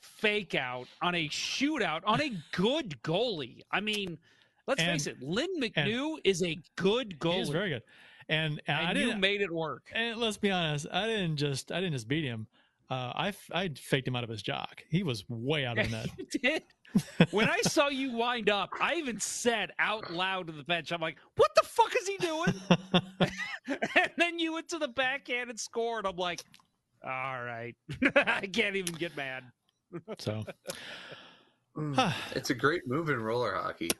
fake 0.00 0.54
out 0.54 0.86
on 1.02 1.14
a 1.14 1.28
shootout 1.28 2.02
on 2.04 2.20
a 2.22 2.30
good 2.52 2.96
goalie. 3.02 3.60
I 3.70 3.80
mean, 3.80 4.18
let's 4.66 4.80
And- 4.80 4.92
face 4.92 5.06
it, 5.06 5.20
Lynn 5.20 5.60
McNew 5.60 6.18
is 6.24 6.42
a 6.42 6.56
good 6.76 7.18
goalie. 7.18 7.42
is 7.42 7.48
very 7.48 7.70
good. 7.70 7.82
And, 8.28 8.62
and 8.68 8.76
I 8.76 8.90
and 8.90 8.98
you 8.98 9.06
didn't. 9.06 9.20
made 9.20 9.40
it 9.40 9.52
work. 9.52 9.90
And 9.92 10.20
let's 10.20 10.36
be 10.36 10.52
honest, 10.52 10.86
I 10.92 11.06
didn't 11.08 11.36
just 11.36 11.72
I 11.72 11.80
didn't 11.80 11.94
just 11.94 12.06
beat 12.06 12.24
him. 12.24 12.46
Uh, 12.88 13.12
I 13.14 13.28
f- 13.28 13.50
I 13.52 13.68
faked 13.68 14.06
him 14.06 14.14
out 14.16 14.22
of 14.24 14.30
his 14.30 14.42
jock. 14.42 14.84
He 14.88 15.02
was 15.02 15.24
way 15.28 15.66
out 15.66 15.78
of 15.78 15.90
the 15.90 16.08
net. 16.42 16.62
you 16.94 17.00
did. 17.18 17.32
When 17.32 17.48
I 17.48 17.60
saw 17.62 17.88
you 17.88 18.12
wind 18.16 18.48
up, 18.50 18.70
I 18.80 18.94
even 18.96 19.20
said 19.20 19.72
out 19.78 20.12
loud 20.12 20.46
to 20.48 20.52
the 20.52 20.64
bench, 20.64 20.92
I'm 20.92 21.00
like, 21.00 21.16
what 21.36 21.50
the 21.54 21.62
fuck 21.62 21.94
is 21.96 22.06
he 22.08 22.16
doing? 22.18 22.54
and 23.96 24.10
then 24.16 24.38
you 24.38 24.52
went 24.54 24.68
to 24.70 24.78
the 24.78 24.88
backhand 24.88 25.50
and 25.50 25.58
scored. 25.60 26.06
I'm 26.06 26.16
like, 26.16 26.42
all 27.04 27.42
right. 27.42 27.74
I 28.16 28.46
can't 28.52 28.76
even 28.76 28.94
get 28.94 29.16
mad. 29.16 29.44
So 30.18 30.44
It's 32.34 32.50
a 32.50 32.54
great 32.54 32.82
move 32.86 33.08
in 33.10 33.20
roller 33.22 33.54
hockey. 33.54 33.90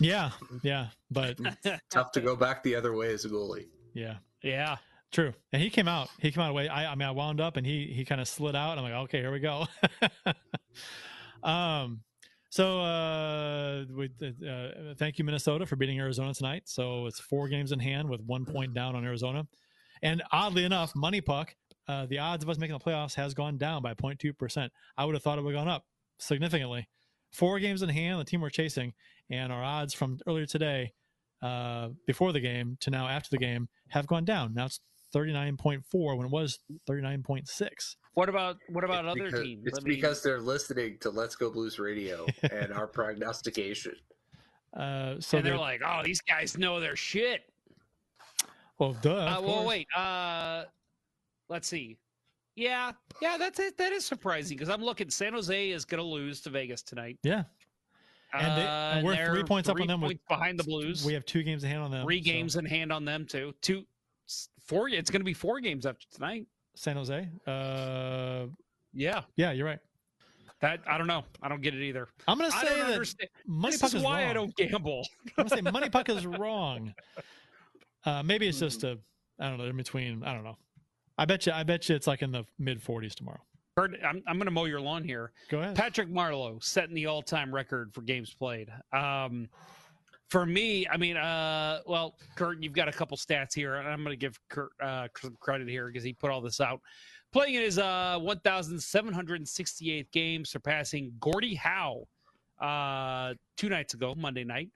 yeah, 0.00 0.30
yeah, 0.62 0.88
but 1.10 1.38
Tough 1.90 2.12
to 2.12 2.20
go 2.20 2.36
back 2.36 2.62
the 2.62 2.74
other 2.74 2.94
way 2.94 3.12
as 3.12 3.24
a 3.24 3.28
goalie. 3.28 3.66
yeah, 3.94 4.16
Yeah. 4.42 4.76
true. 5.12 5.32
And 5.52 5.62
he 5.62 5.70
came 5.70 5.88
out. 5.88 6.08
He 6.20 6.30
came 6.32 6.42
out 6.42 6.50
away. 6.50 6.68
I 6.68 6.90
I 6.92 6.94
mean, 6.94 7.08
I 7.08 7.12
wound 7.12 7.40
up 7.40 7.56
and 7.56 7.66
he 7.66 7.86
he 7.94 8.04
kind 8.04 8.20
of 8.20 8.28
slid 8.28 8.54
out. 8.56 8.76
I'm 8.78 8.84
like, 8.84 8.92
okay, 9.04 9.18
here 9.20 9.32
we 9.32 9.40
go. 9.40 9.66
um. 11.42 12.00
So, 12.54 12.78
uh, 12.82 13.84
we, 13.90 14.10
uh, 14.48 14.94
thank 14.96 15.18
you, 15.18 15.24
Minnesota, 15.24 15.66
for 15.66 15.74
beating 15.74 15.98
Arizona 15.98 16.32
tonight. 16.32 16.62
So 16.66 17.06
it's 17.06 17.18
four 17.18 17.48
games 17.48 17.72
in 17.72 17.80
hand 17.80 18.08
with 18.08 18.20
one 18.20 18.44
point 18.44 18.74
down 18.74 18.94
on 18.94 19.04
Arizona. 19.04 19.48
And 20.04 20.22
oddly 20.30 20.62
enough, 20.62 20.94
Moneypuck, 20.94 21.48
uh, 21.88 22.06
the 22.06 22.20
odds 22.20 22.44
of 22.44 22.48
us 22.48 22.56
making 22.56 22.78
the 22.78 22.84
playoffs 22.84 23.16
has 23.16 23.34
gone 23.34 23.58
down 23.58 23.82
by 23.82 23.94
0.2%. 23.94 24.70
I 24.96 25.04
would 25.04 25.16
have 25.16 25.22
thought 25.24 25.36
it 25.36 25.42
would 25.42 25.52
have 25.52 25.64
gone 25.64 25.68
up 25.68 25.84
significantly. 26.20 26.88
Four 27.32 27.58
games 27.58 27.82
in 27.82 27.88
hand, 27.88 28.20
the 28.20 28.24
team 28.24 28.40
we're 28.40 28.50
chasing, 28.50 28.92
and 29.28 29.52
our 29.52 29.64
odds 29.64 29.92
from 29.92 30.20
earlier 30.24 30.46
today, 30.46 30.92
uh, 31.42 31.88
before 32.06 32.32
the 32.32 32.38
game 32.38 32.76
to 32.82 32.90
now 32.90 33.08
after 33.08 33.30
the 33.30 33.38
game, 33.38 33.68
have 33.88 34.06
gone 34.06 34.24
down. 34.24 34.54
Now 34.54 34.66
it's 34.66 34.78
39.4 35.12 35.82
when 36.16 36.26
it 36.26 36.30
was 36.30 36.60
39.6. 36.88 37.96
What 38.14 38.28
about 38.28 38.56
what 38.68 38.84
about 38.84 39.04
It's 39.06 39.12
other 39.12 39.24
because, 39.24 39.40
teams? 39.42 39.66
It's 39.66 39.78
I 39.78 39.82
mean, 39.82 39.94
because 39.96 40.22
they're 40.22 40.40
listening 40.40 40.98
to 41.00 41.10
Let's 41.10 41.34
Go 41.36 41.50
Blues 41.50 41.78
Radio 41.78 42.26
and 42.50 42.72
our 42.72 42.86
prognostication. 42.98 43.94
Uh, 44.72 45.16
so 45.20 45.38
and 45.38 45.46
they're 45.46 45.52
they're- 45.54 45.58
like, 45.60 45.80
oh, 45.84 46.02
these 46.04 46.20
guys 46.20 46.56
know 46.56 46.78
their 46.80 46.96
shit. 46.96 47.42
well, 48.78 48.92
duh. 49.02 49.10
Uh, 49.14 49.40
well, 49.40 49.54
course. 49.54 49.66
wait. 49.66 49.86
Uh, 49.96 50.64
let's 51.48 51.66
see. 51.68 51.96
Yeah, 52.56 52.92
yeah, 53.20 53.36
that's 53.36 53.58
it. 53.58 53.76
That 53.78 53.92
is 53.92 54.04
surprising 54.06 54.56
because 54.56 54.68
I'm 54.68 54.82
looking. 54.82 55.10
San 55.10 55.32
Jose 55.32 55.70
is 55.70 55.84
going 55.84 55.98
to 55.98 56.04
lose 56.08 56.40
to 56.42 56.50
Vegas 56.50 56.82
tonight. 56.82 57.18
Yeah. 57.24 57.44
And, 58.32 58.46
they, 58.58 58.62
Uh, 58.66 58.68
and 58.68 59.06
we're 59.06 59.14
they're 59.16 59.32
three 59.34 59.42
points 59.44 59.68
up 59.68 59.80
on 59.80 59.86
them. 59.88 60.00
With, 60.00 60.18
behind 60.28 60.58
the 60.58 60.64
Blues. 60.64 61.04
we 61.04 61.14
have 61.14 61.24
two 61.24 61.42
games 61.42 61.64
in 61.64 61.70
hand 61.70 61.82
on 61.82 61.90
them. 61.90 62.04
three 62.04 62.20
so- 62.22 62.24
games 62.30 62.54
in 62.56 62.64
hand 62.64 62.92
on 62.92 63.04
them 63.04 63.26
too. 63.26 63.54
Two, 63.60 63.84
four. 64.66 64.88
It's 64.88 65.10
going 65.10 65.20
to 65.20 65.24
be 65.24 65.34
four 65.34 65.58
games 65.58 65.84
after 65.84 66.06
tonight. 66.12 66.46
San 66.74 66.96
Jose. 66.96 67.28
Uh, 67.46 68.46
Yeah, 68.92 69.22
yeah, 69.36 69.52
you're 69.52 69.66
right. 69.66 69.78
that 70.60 70.80
I 70.86 70.98
don't 70.98 71.06
know. 71.06 71.24
I 71.42 71.48
don't 71.48 71.60
get 71.62 71.74
it 71.74 71.82
either. 71.82 72.08
I'm 72.28 72.38
gonna 72.38 72.50
say 72.50 72.68
that 72.68 72.90
understand. 72.92 73.28
Money 73.46 73.72
This 73.72 73.80
Puck 73.80 73.88
is 73.90 73.94
is 73.96 74.02
why 74.02 74.22
wrong. 74.22 74.30
I 74.30 74.32
don't 74.32 74.56
gamble. 74.56 75.06
I'm 75.38 75.46
gonna 75.46 75.50
say 75.50 75.62
Moneypuck 75.62 76.08
is 76.08 76.26
wrong. 76.38 76.94
Uh, 78.04 78.22
maybe 78.22 78.46
it's 78.48 78.58
just 78.58 78.84
a 78.84 78.98
I 79.40 79.48
don't 79.48 79.58
know 79.58 79.64
in 79.64 79.76
between. 79.76 80.22
I 80.24 80.32
don't 80.34 80.44
know. 80.44 80.56
I 81.18 81.24
bet 81.24 81.46
you. 81.46 81.52
I 81.52 81.62
bet 81.62 81.88
you 81.88 81.94
it's 81.96 82.06
like 82.06 82.22
in 82.22 82.30
the 82.32 82.44
mid 82.58 82.82
40s 82.82 83.14
tomorrow. 83.14 83.40
Kurt, 83.76 83.92
I'm, 84.04 84.22
I'm 84.28 84.36
going 84.36 84.44
to 84.46 84.52
mow 84.52 84.66
your 84.66 84.80
lawn 84.80 85.02
here. 85.02 85.32
Go 85.48 85.60
ahead. 85.60 85.74
Patrick 85.74 86.08
Marleau 86.08 86.62
setting 86.62 86.94
the 86.94 87.06
all-time 87.06 87.52
record 87.52 87.92
for 87.92 88.02
games 88.02 88.32
played. 88.32 88.68
Um, 88.92 89.48
for 90.34 90.44
me, 90.44 90.84
I 90.88 90.96
mean, 90.96 91.16
uh, 91.16 91.78
well, 91.86 92.16
Kurt, 92.34 92.60
you've 92.60 92.72
got 92.72 92.88
a 92.88 92.92
couple 92.92 93.16
stats 93.16 93.54
here, 93.54 93.76
and 93.76 93.86
I'm 93.86 94.02
going 94.02 94.10
to 94.10 94.16
give 94.16 94.36
Kurt 94.48 94.72
uh, 94.82 95.06
some 95.16 95.36
credit 95.38 95.68
here 95.68 95.86
because 95.86 96.02
he 96.02 96.12
put 96.12 96.28
all 96.28 96.40
this 96.40 96.60
out. 96.60 96.80
Playing 97.32 97.54
in 97.54 97.62
his 97.62 97.78
uh, 97.78 98.18
1,768th 98.20 100.10
game, 100.10 100.44
surpassing 100.44 101.12
Gordie 101.20 101.54
Howe 101.54 102.08
uh, 102.60 103.34
two 103.56 103.68
nights 103.68 103.94
ago, 103.94 104.12
Monday 104.16 104.42
night. 104.42 104.70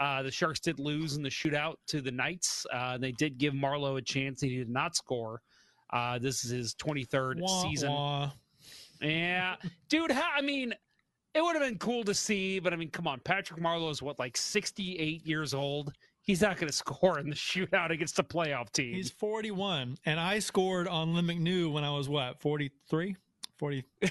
Uh, 0.00 0.24
the 0.24 0.32
Sharks 0.32 0.58
did 0.58 0.80
lose 0.80 1.14
in 1.14 1.22
the 1.22 1.28
shootout 1.28 1.76
to 1.86 2.00
the 2.00 2.10
Knights. 2.10 2.66
Uh, 2.72 2.98
they 2.98 3.12
did 3.12 3.38
give 3.38 3.54
Marleau 3.54 3.96
a 3.96 4.02
chance. 4.02 4.40
He 4.40 4.56
did 4.56 4.68
not 4.68 4.96
score. 4.96 5.42
Uh, 5.92 6.18
this 6.18 6.44
is 6.44 6.50
his 6.50 6.74
23rd 6.74 7.40
Wah, 7.40 7.62
season. 7.62 7.92
wah. 7.92 8.32
Yeah, 9.00 9.54
dude. 9.88 10.10
How, 10.10 10.28
I 10.36 10.40
mean, 10.40 10.74
it 11.34 11.42
would 11.42 11.56
have 11.56 11.62
been 11.62 11.78
cool 11.78 12.04
to 12.04 12.14
see, 12.14 12.58
but 12.58 12.72
I 12.72 12.76
mean, 12.76 12.90
come 12.90 13.06
on. 13.06 13.20
Patrick 13.20 13.60
Marleau 13.60 13.90
is 13.90 14.00
what, 14.02 14.18
like 14.18 14.36
sixty-eight 14.36 15.26
years 15.26 15.54
old. 15.54 15.92
He's 16.22 16.40
not 16.40 16.56
going 16.56 16.68
to 16.68 16.72
score 16.72 17.18
in 17.18 17.28
the 17.28 17.34
shootout 17.34 17.90
against 17.90 18.18
a 18.18 18.22
playoff 18.22 18.72
team. 18.72 18.94
He's 18.94 19.10
41, 19.10 19.98
and 20.06 20.18
I 20.18 20.38
scored 20.38 20.88
on 20.88 21.12
Lynn 21.12 21.26
McNew 21.26 21.70
when 21.70 21.84
I 21.84 21.90
was 21.90 22.08
what 22.08 22.40
43, 22.40 23.14
40. 23.58 23.84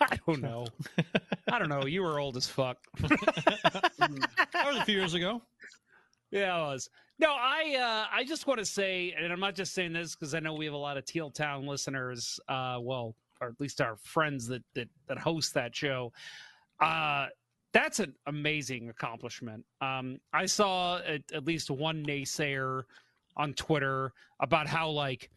I 0.00 0.18
don't 0.26 0.40
know. 0.40 0.66
I 1.52 1.58
don't 1.58 1.68
know. 1.68 1.84
You 1.84 2.02
were 2.02 2.18
old 2.18 2.36
as 2.36 2.46
fuck. 2.46 2.78
That 3.98 4.72
was 4.72 4.76
a 4.78 4.84
few 4.84 4.96
years 4.98 5.14
ago. 5.14 5.42
Yeah, 6.30 6.56
I 6.56 6.60
was. 6.72 6.88
No, 7.18 7.30
I 7.30 7.76
uh, 7.76 8.16
I 8.16 8.24
just 8.24 8.46
want 8.46 8.58
to 8.58 8.64
say, 8.64 9.14
and 9.16 9.32
I'm 9.32 9.40
not 9.40 9.54
just 9.54 9.74
saying 9.74 9.92
this 9.92 10.14
because 10.14 10.34
I 10.34 10.40
know 10.40 10.54
we 10.54 10.64
have 10.64 10.74
a 10.74 10.78
lot 10.78 10.96
of 10.96 11.04
Teal 11.04 11.30
Town 11.30 11.66
listeners. 11.66 12.40
Uh, 12.48 12.78
well, 12.80 13.14
or 13.40 13.48
at 13.48 13.60
least 13.60 13.80
our 13.80 13.96
friends 13.96 14.46
that 14.48 14.62
that 14.74 14.88
that 15.06 15.18
host 15.18 15.54
that 15.54 15.74
show. 15.74 16.12
Uh, 16.80 17.26
that's 17.72 18.00
an 18.00 18.14
amazing 18.26 18.88
accomplishment. 18.88 19.64
Um, 19.80 20.18
I 20.32 20.46
saw 20.46 20.98
at, 20.98 21.22
at 21.34 21.44
least 21.44 21.70
one 21.70 22.04
naysayer 22.04 22.82
on 23.36 23.52
Twitter 23.54 24.12
about 24.40 24.66
how 24.66 24.88
like 24.90 25.30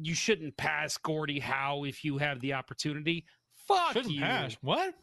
you 0.00 0.14
shouldn't 0.14 0.56
pass 0.56 0.96
Gordie 0.98 1.38
Howe 1.40 1.84
if 1.84 2.04
you 2.04 2.18
have 2.18 2.40
the 2.40 2.52
opportunity. 2.52 3.24
Fuck 3.54 3.92
Shouldn't 3.94 4.14
you. 4.14 4.20
pass. 4.20 4.56
What? 4.60 4.94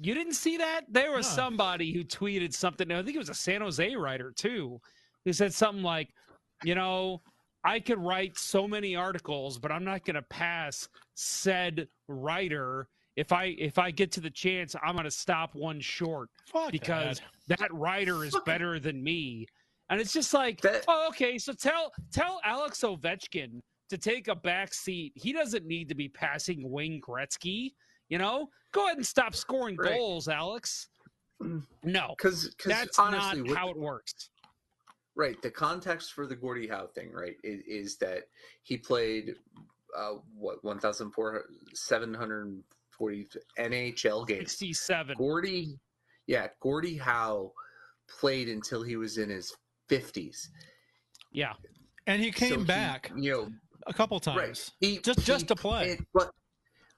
You 0.00 0.14
didn't 0.14 0.34
see 0.34 0.56
that? 0.58 0.82
There 0.88 1.12
was 1.12 1.28
No. 1.30 1.34
somebody 1.44 1.92
who 1.92 2.04
tweeted 2.04 2.52
something. 2.52 2.90
I 2.90 3.02
think 3.02 3.14
it 3.16 3.20
was 3.20 3.28
a 3.30 3.34
San 3.34 3.60
Jose 3.60 3.94
writer 3.96 4.32
too, 4.32 4.80
who 5.24 5.32
said 5.32 5.52
something 5.54 5.82
like, 5.82 6.12
"You 6.64 6.74
know, 6.74 7.22
I 7.68 7.80
could 7.80 7.98
write 7.98 8.38
so 8.38 8.66
many 8.66 8.96
articles, 8.96 9.58
but 9.58 9.70
I'm 9.70 9.84
not 9.84 10.04
going 10.06 10.14
to 10.14 10.22
pass 10.22 10.88
said 11.14 11.86
writer. 12.08 12.88
If 13.16 13.30
I 13.30 13.54
if 13.58 13.78
I 13.78 13.90
get 13.90 14.10
to 14.12 14.20
the 14.20 14.30
chance, 14.30 14.74
I'm 14.82 14.94
going 14.94 15.04
to 15.04 15.10
stop 15.10 15.54
one 15.54 15.78
short 15.80 16.30
Fuck 16.46 16.72
because 16.72 17.20
that. 17.46 17.58
that 17.58 17.74
writer 17.74 18.24
is 18.24 18.34
better 18.46 18.80
than 18.80 19.02
me." 19.02 19.46
And 19.90 20.00
it's 20.00 20.12
just 20.14 20.32
like, 20.32 20.60
That- 20.62 20.84
oh, 20.88 21.08
okay. 21.08 21.36
So 21.36 21.52
tell 21.52 21.92
tell 22.10 22.40
Alex 22.42 22.80
Ovechkin 22.80 23.60
to 23.90 23.98
take 23.98 24.28
a 24.28 24.34
back 24.34 24.72
seat. 24.72 25.12
He 25.14 25.32
doesn't 25.34 25.66
need 25.66 25.88
to 25.90 25.94
be 25.94 26.08
passing 26.08 26.70
Wayne 26.70 27.00
Gretzky. 27.06 27.72
You 28.08 28.16
know, 28.16 28.48
go 28.72 28.86
ahead 28.86 28.96
and 28.96 29.06
stop 29.06 29.34
scoring 29.34 29.76
Right. 29.76 29.92
goals, 29.94 30.28
Alex. 30.28 30.88
Mm. 31.42 31.62
No, 31.84 32.14
Because 32.16 32.54
that's 32.64 32.98
honestly, 32.98 33.42
not 33.42 33.56
how 33.56 33.68
it 33.70 33.76
works. 33.76 34.30
Right. 35.18 35.40
The 35.42 35.50
context 35.50 36.12
for 36.14 36.26
the 36.28 36.36
Gordie 36.36 36.68
Howe 36.68 36.86
thing, 36.86 37.12
right, 37.12 37.34
is, 37.42 37.60
is 37.66 37.96
that 37.96 38.28
he 38.62 38.76
played 38.78 39.34
uh, 39.96 40.12
what 40.34 40.62
one 40.64 40.78
thousand 40.78 41.10
four 41.10 41.44
seven 41.74 42.14
hundred 42.14 42.62
forty 42.90 43.26
NHL 43.58 44.26
games. 44.28 44.52
Sixty-seven. 44.52 45.16
Gordie, 45.18 45.76
yeah, 46.28 46.46
Gordie 46.60 46.96
Howe 46.96 47.52
played 48.08 48.48
until 48.48 48.82
he 48.84 48.94
was 48.96 49.18
in 49.18 49.28
his 49.28 49.54
fifties. 49.88 50.50
Yeah, 51.32 51.54
And 52.06 52.22
he 52.22 52.30
came 52.30 52.50
So 52.50 52.58
he, 52.60 52.64
back 52.64 53.10
you 53.16 53.32
know, 53.32 53.50
a 53.88 53.92
couple 53.92 54.18
times. 54.20 54.38
right? 54.38 54.70
He 54.80 54.98
Just- 54.98 55.20
just 55.26 55.48
to 55.48 55.56
play. 55.56 55.96
played- 55.96 56.06
but 56.14 56.30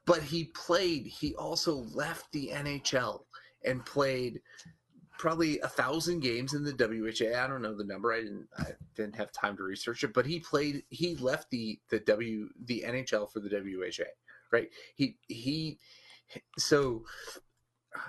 but 0.05 0.23
he 0.23 0.45
played. 0.55 1.07
He 1.07 1.35
also 1.37 1.75
left 1.95 2.31
the 2.33 2.51
NHL 2.53 3.25
and 3.65 3.85
played 3.87 4.41
probably 5.21 5.61
a 5.61 5.69
thousand 5.69 6.21
games 6.21 6.55
in 6.55 6.65
the 6.65 6.73
WHA. 6.73 7.39
I 7.39 7.47
don't 7.47 7.61
know 7.61 7.77
the 7.77 7.85
number. 7.85 8.13
I 8.13 8.21
didn't. 8.21 8.49
I 8.59 8.69
didn't 8.97 9.17
have 9.17 9.31
time 9.33 9.57
to 9.59 9.63
research 9.63 10.03
it. 10.03 10.15
But 10.15 10.25
he 10.25 10.41
played. 10.41 10.83
He 10.89 11.15
left 11.17 11.51
the 11.51 11.79
the 11.91 12.01
W 12.01 12.49
the 12.65 12.85
NHL 12.87 13.31
for 13.31 13.41
the 13.41 13.51
WHA. 13.51 14.09
Right. 14.51 14.71
He 14.95 15.19
he. 15.29 15.79
So 16.59 17.05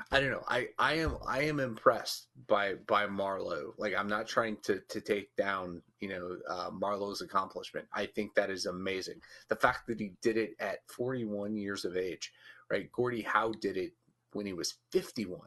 I 0.10 0.22
don't 0.22 0.32
know. 0.32 0.46
I 0.48 0.68
I 0.80 0.94
am 0.94 1.18
I 1.28 1.44
am 1.44 1.60
impressed 1.60 2.28
by 2.48 2.76
by 2.88 3.08
Marleau. 3.08 3.74
Like 3.78 3.94
I'm 3.94 4.08
not 4.08 4.28
trying 4.28 4.58
to 4.64 4.80
to 4.88 5.02
take 5.02 5.36
down 5.36 5.82
you 6.00 6.08
know 6.08 6.38
uh, 6.48 6.70
Marleau's 6.72 7.22
accomplishment. 7.22 7.88
I 7.94 8.06
think 8.06 8.34
that 8.36 8.50
is 8.50 8.68
amazing. 8.68 9.20
The 9.50 9.58
fact 9.58 9.88
that 9.88 10.00
he 10.00 10.14
did 10.22 10.38
it 10.38 10.56
at 10.62 10.80
41 10.88 11.58
years 11.58 11.84
of 11.84 11.98
age, 11.98 12.32
right? 12.70 12.90
Gordie 12.94 13.22
Howe 13.22 13.54
did 13.60 13.76
it 13.76 13.92
when 14.32 14.46
he 14.46 14.54
was 14.54 14.76
51. 14.92 15.42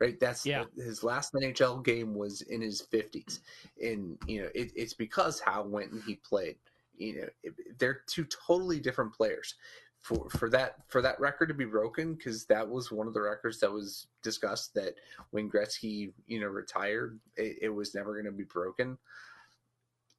Right, 0.00 0.18
that's 0.18 0.46
Yeah. 0.46 0.64
his 0.76 1.04
last 1.04 1.34
NHL 1.34 1.84
game 1.84 2.14
was 2.14 2.40
in 2.40 2.62
his 2.62 2.80
50s, 2.80 3.40
and 3.82 4.18
you 4.26 4.42
know 4.42 4.48
it, 4.54 4.72
it's 4.74 4.94
because 4.94 5.40
Howe 5.40 5.64
went 5.64 5.92
and 5.92 6.02
he 6.02 6.16
played. 6.16 6.56
You 6.96 7.20
know, 7.20 7.28
it- 7.42 7.78
they're 7.78 8.02
two 8.06 8.24
totally 8.24 8.80
different 8.80 9.12
players 9.12 9.56
for 9.98 10.30
for 10.30 10.48
that 10.48 10.90
for 10.90 11.02
that 11.02 11.20
record 11.20 11.48
to 11.48 11.54
be 11.54 11.66
broken 11.66 12.14
because 12.14 12.46
that 12.46 12.66
was 12.66 12.90
one 12.90 13.06
of 13.06 13.12
the 13.12 13.20
records 13.20 13.60
that 13.60 13.70
was 13.70 14.06
discussed 14.22 14.72
that 14.72 14.94
when 15.32 15.50
Gretzky 15.50 16.14
you 16.26 16.40
know 16.40 16.46
retired 16.48 17.20
it, 17.36 17.58
it 17.62 17.68
was 17.68 17.94
never 17.94 18.14
going 18.14 18.24
to 18.24 18.32
be 18.32 18.44
broken. 18.44 18.98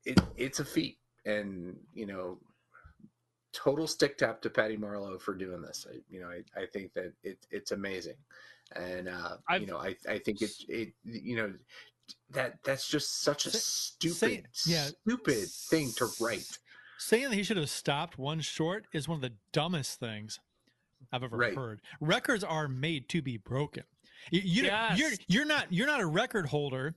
It 0.06 0.20
it's 0.38 0.60
a 0.60 0.66
feat, 0.66 1.00
and 1.26 1.80
you 1.96 2.06
know, 2.06 2.40
total 3.52 3.88
stick 3.88 4.18
tap 4.18 4.42
to 4.42 4.50
Patty 4.52 4.78
Marleau 4.78 5.20
for 5.20 5.34
doing 5.34 5.62
this. 5.62 5.88
I, 5.90 5.98
you 6.10 6.22
know, 6.22 6.30
I, 6.30 6.44
I 6.60 6.66
think 6.68 6.94
that 6.94 7.14
it 7.24 7.46
it's 7.50 7.72
amazing, 7.72 8.18
and 8.76 9.08
uh, 9.10 9.38
you 9.60 9.66
know, 9.66 9.78
I 9.78 9.96
I 10.08 10.20
think 10.20 10.42
it 10.42 10.52
it 10.68 10.94
you 11.04 11.36
know 11.36 11.54
that 12.32 12.56
that's 12.64 12.88
just 12.90 13.22
such 13.22 13.46
a 13.46 13.52
Say- 13.52 13.60
stupid 13.60 14.48
yeah. 14.66 14.88
stupid 15.04 15.48
thing 15.70 15.92
to 15.98 16.08
write. 16.20 16.58
Saying 17.00 17.30
that 17.30 17.36
he 17.36 17.44
should 17.44 17.58
have 17.58 17.70
stopped 17.70 18.18
one 18.18 18.42
short 18.42 18.86
is 18.94 19.08
one 19.08 19.16
of 19.16 19.22
the 19.22 19.34
dumbest 19.54 20.00
things 20.00 20.40
I've 21.12 21.24
ever 21.24 21.36
Right. 21.38 21.56
heard. 21.56 21.82
Records 22.00 22.44
are 22.44 22.68
made 22.68 23.10
to 23.10 23.22
be 23.22 23.38
broken. 23.38 23.84
You, 24.30 24.42
you 24.44 24.64
Yes. 24.64 25.00
you're 25.00 25.12
you're 25.28 25.46
not 25.46 25.72
you're 25.72 25.88
not 25.88 26.00
a 26.02 26.06
record 26.06 26.46
holder 26.46 26.94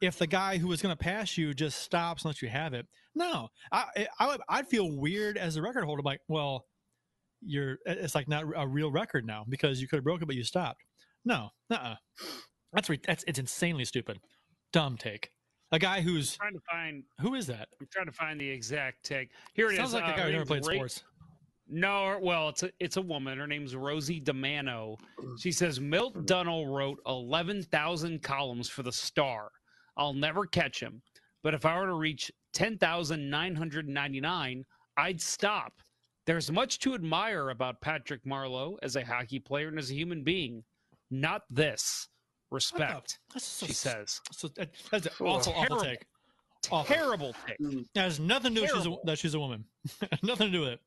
if 0.00 0.16
the 0.16 0.28
guy 0.28 0.58
who 0.58 0.68
was 0.68 0.80
going 0.80 0.92
to 0.96 1.02
pass 1.02 1.36
you 1.36 1.52
just 1.54 1.80
stops 1.80 2.22
and 2.22 2.28
lets 2.30 2.40
you 2.42 2.48
have 2.48 2.72
it. 2.72 2.86
No, 3.16 3.48
I 3.72 4.06
I 4.20 4.28
would 4.28 4.40
I'd 4.48 4.68
feel 4.68 4.92
weird 4.96 5.36
as 5.36 5.56
a 5.56 5.62
record 5.62 5.84
holder. 5.84 6.02
Like, 6.02 6.20
well, 6.28 6.66
you're 7.40 7.78
it's 7.84 8.14
like 8.14 8.28
not 8.28 8.44
a 8.56 8.66
real 8.66 8.92
record 8.92 9.24
now 9.26 9.44
because 9.48 9.80
you 9.80 9.88
could 9.88 9.96
have 9.96 10.04
broken, 10.04 10.26
but 10.26 10.36
you 10.36 10.44
stopped. 10.44 10.82
No, 11.28 11.50
uh, 11.70 11.94
that's 12.72 12.88
re- 12.88 12.98
that's 13.06 13.22
it's 13.28 13.38
insanely 13.38 13.84
stupid, 13.84 14.18
dumb 14.72 14.96
take. 14.96 15.30
A 15.72 15.78
guy 15.78 16.00
who's 16.00 16.38
trying 16.38 16.54
to 16.54 16.60
find. 16.70 17.02
who 17.20 17.34
is 17.34 17.46
that? 17.48 17.68
I'm 17.78 17.86
trying 17.92 18.06
to 18.06 18.12
find 18.12 18.40
the 18.40 18.48
exact 18.48 19.04
take. 19.04 19.28
Here 19.52 19.68
it 19.68 19.72
is. 19.72 19.78
Sounds 19.78 19.92
like 19.92 20.04
a 20.04 20.14
Uh, 20.14 20.16
guy 20.16 20.22
who 20.22 20.32
never 20.32 20.46
played 20.46 20.64
sports. 20.64 21.04
No, 21.68 22.18
well, 22.22 22.48
it's 22.48 22.62
a 22.62 22.70
it's 22.80 22.96
a 22.96 23.02
woman. 23.02 23.36
Her 23.36 23.46
name's 23.46 23.76
Rosie 23.76 24.22
DiManno. 24.22 24.96
She 25.38 25.52
says 25.52 25.78
Milt 25.80 26.14
Dunnell 26.24 26.74
wrote 26.74 26.98
eleven 27.06 27.62
thousand 27.62 28.22
columns 28.22 28.70
for 28.70 28.82
the 28.82 28.90
Star. 28.92 29.50
I'll 29.98 30.14
never 30.14 30.46
catch 30.46 30.80
him, 30.82 31.02
but 31.42 31.52
if 31.52 31.66
I 31.66 31.78
were 31.78 31.88
to 31.88 31.94
reach 31.94 32.32
ten 32.54 32.78
thousand 32.78 33.28
nine 33.28 33.54
hundred 33.54 33.86
ninety 33.86 34.20
nine, 34.22 34.64
I'd 34.96 35.20
stop. 35.20 35.74
There's 36.24 36.50
much 36.50 36.78
to 36.78 36.94
admire 36.94 37.50
about 37.50 37.82
Patrick 37.82 38.24
Marleau 38.24 38.78
as 38.82 38.96
a 38.96 39.04
hockey 39.04 39.38
player 39.38 39.68
and 39.68 39.78
as 39.78 39.90
a 39.90 39.94
human 39.94 40.24
being. 40.24 40.64
Not 41.10 41.42
this. 41.50 42.08
Respect. 42.50 43.18
That's 43.34 43.44
so 43.44 43.66
She 43.66 43.72
says. 43.72 44.20
So 44.32 44.48
that's 44.90 45.06
an 45.06 45.12
Oh, 45.20 45.26
awful, 45.26 45.52
awful 45.52 45.52
terrible. 45.52 45.80
take. 45.84 46.04
Awful. 46.70 46.94
Terrible 46.94 47.34
take. 47.46 47.58
Mm. 47.58 47.86
It 47.94 48.00
has 48.00 48.18
nothing 48.18 48.54
to 48.54 48.60
do 48.60 48.62
with 48.62 48.70
she's 48.74 48.86
a, 48.86 48.96
that 49.04 49.18
she's 49.18 49.34
a 49.34 49.38
woman. 49.40 49.64
nothing 50.22 50.46
to 50.48 50.52
do 50.52 50.60
with 50.60 50.70
it. 50.70 50.80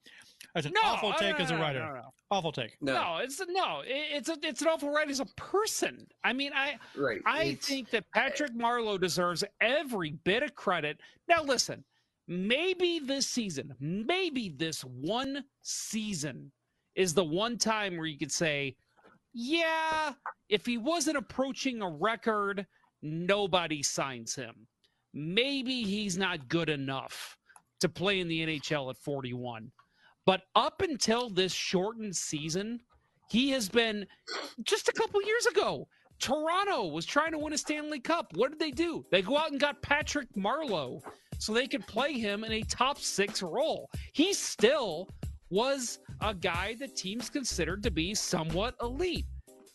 That's 0.56 0.66
an 0.68 0.74
No, 0.74 0.82
awful 0.84 1.14
take 1.14 1.38
no, 1.38 1.46
as 1.46 1.52
a 1.52 1.58
writer. 1.58 1.80
no, 1.80 1.94
no. 1.94 2.14
Awful 2.32 2.52
take. 2.52 2.78
No, 2.82 3.18
it's 3.18 3.40
no, 3.48 3.82
it- 3.82 3.88
it's 4.12 4.30
a, 4.30 4.38
it's 4.42 4.62
an 4.62 4.68
awful 4.68 4.90
right 4.92 5.10
as 5.10 5.20
a 5.20 5.26
person. 5.38 6.08
I 6.24 6.34
mean, 6.34 6.52
I 6.54 6.78
Right. 6.96 7.22
I 7.26 7.44
It's- 7.44 7.66
think 7.68 7.90
that 7.92 8.06
Patrick 8.14 8.54
Marleau 8.54 9.00
deserves 9.00 9.44
every 9.62 10.12
bit 10.12 10.42
of 10.44 10.56
credit. 10.56 11.00
Now, 11.28 11.44
listen, 11.44 11.84
maybe 12.28 13.00
this 13.00 13.28
season, 13.28 13.76
maybe 13.80 14.50
this 14.50 14.82
one 14.84 15.44
season 15.62 16.52
is 16.96 17.14
the 17.14 17.24
one 17.24 17.58
time 17.58 17.98
where 17.98 18.08
you 18.08 18.18
could 18.18 18.32
say, 18.32 18.76
yeah, 19.34 20.14
if 20.50 20.66
he 20.66 20.78
wasn't 20.78 21.18
approaching 21.18 21.82
a 21.82 21.90
record, 21.90 22.66
nobody 23.02 23.84
signs 23.84 24.36
him. 24.36 24.68
Maybe 25.14 25.84
he's 25.84 26.18
not 26.18 26.48
good 26.48 26.70
enough 26.70 27.38
to 27.82 27.90
play 27.90 28.20
in 28.20 28.28
the 28.28 28.46
NHL 28.46 28.90
at 28.90 28.98
41. 28.98 29.72
But 30.26 30.44
up 30.56 30.82
until 30.82 31.30
this 31.30 31.52
shortened 31.52 32.16
season, 32.16 32.80
he 33.30 33.50
has 33.52 33.70
been 33.70 34.06
just 34.64 34.88
a 34.88 34.94
couple 34.94 35.22
years 35.24 35.46
ago. 35.48 35.88
Toronto 36.20 36.86
was 36.86 37.06
trying 37.06 37.32
to 37.32 37.40
win 37.40 37.54
a 37.54 37.58
Stanley 37.58 38.00
Cup. 38.00 38.28
What 38.36 38.52
did 38.52 38.60
they 38.60 38.70
do? 38.70 39.04
They 39.12 39.24
go 39.24 39.38
out 39.38 39.52
and 39.52 39.60
got 39.60 39.82
Patrick 39.82 40.28
Marleau 40.36 41.02
so 41.40 41.52
they 41.52 41.68
could 41.68 41.86
play 41.88 42.14
him 42.14 42.44
in 42.44 42.52
a 42.52 42.62
top 42.62 43.00
six 43.00 43.42
role. 43.42 43.90
He's 44.14 44.38
still 44.38 45.10
was 45.52 46.00
a 46.22 46.34
guy 46.34 46.76
that 46.80 46.96
teams 46.96 47.30
considered 47.30 47.84
to 47.84 47.92
be 47.92 48.16
somewhat 48.16 48.76
elite. 48.82 49.26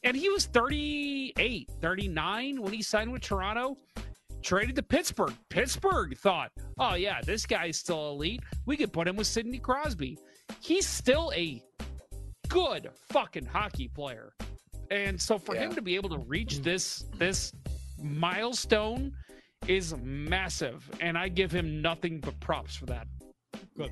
And 0.03 0.16
he 0.16 0.28
was 0.28 0.47
38, 0.47 1.70
39 1.81 2.62
when 2.62 2.73
he 2.73 2.82
signed 2.82 3.12
with 3.12 3.23
Toronto. 3.23 3.77
Traded 4.43 4.77
to 4.77 4.82
Pittsburgh. 4.82 5.35
Pittsburgh 5.51 6.16
thought, 6.16 6.53
oh, 6.78 6.94
yeah, 6.94 7.20
this 7.20 7.47
guy's 7.47 7.78
still 7.78 8.11
elite. 8.11 8.40
We 8.65 8.77
could 8.77 8.93
put 8.93 9.09
him 9.09 9.16
with 9.16 9.27
Sidney 9.27 9.59
Crosby. 9.59 10.19
He's 10.61 10.86
still 10.89 11.32
a 11.35 11.62
good 12.48 12.90
fucking 13.09 13.47
hockey 13.47 13.89
player. 13.89 14.32
And 14.90 15.20
so 15.20 15.39
for 15.39 15.55
him 15.55 15.74
to 15.74 15.82
be 15.82 15.97
able 15.97 16.11
to 16.11 16.19
reach 16.19 16.55
mm-hmm. 16.55 16.62
this 16.62 17.07
this 17.16 17.53
milestone 18.01 19.12
is 19.66 19.97
massive. 20.03 20.89
And 21.01 21.19
I 21.19 21.28
give 21.28 21.51
him 21.51 21.82
nothing 21.82 22.20
but 22.20 22.39
props 22.40 22.77
for 22.77 22.86
that. 22.86 23.09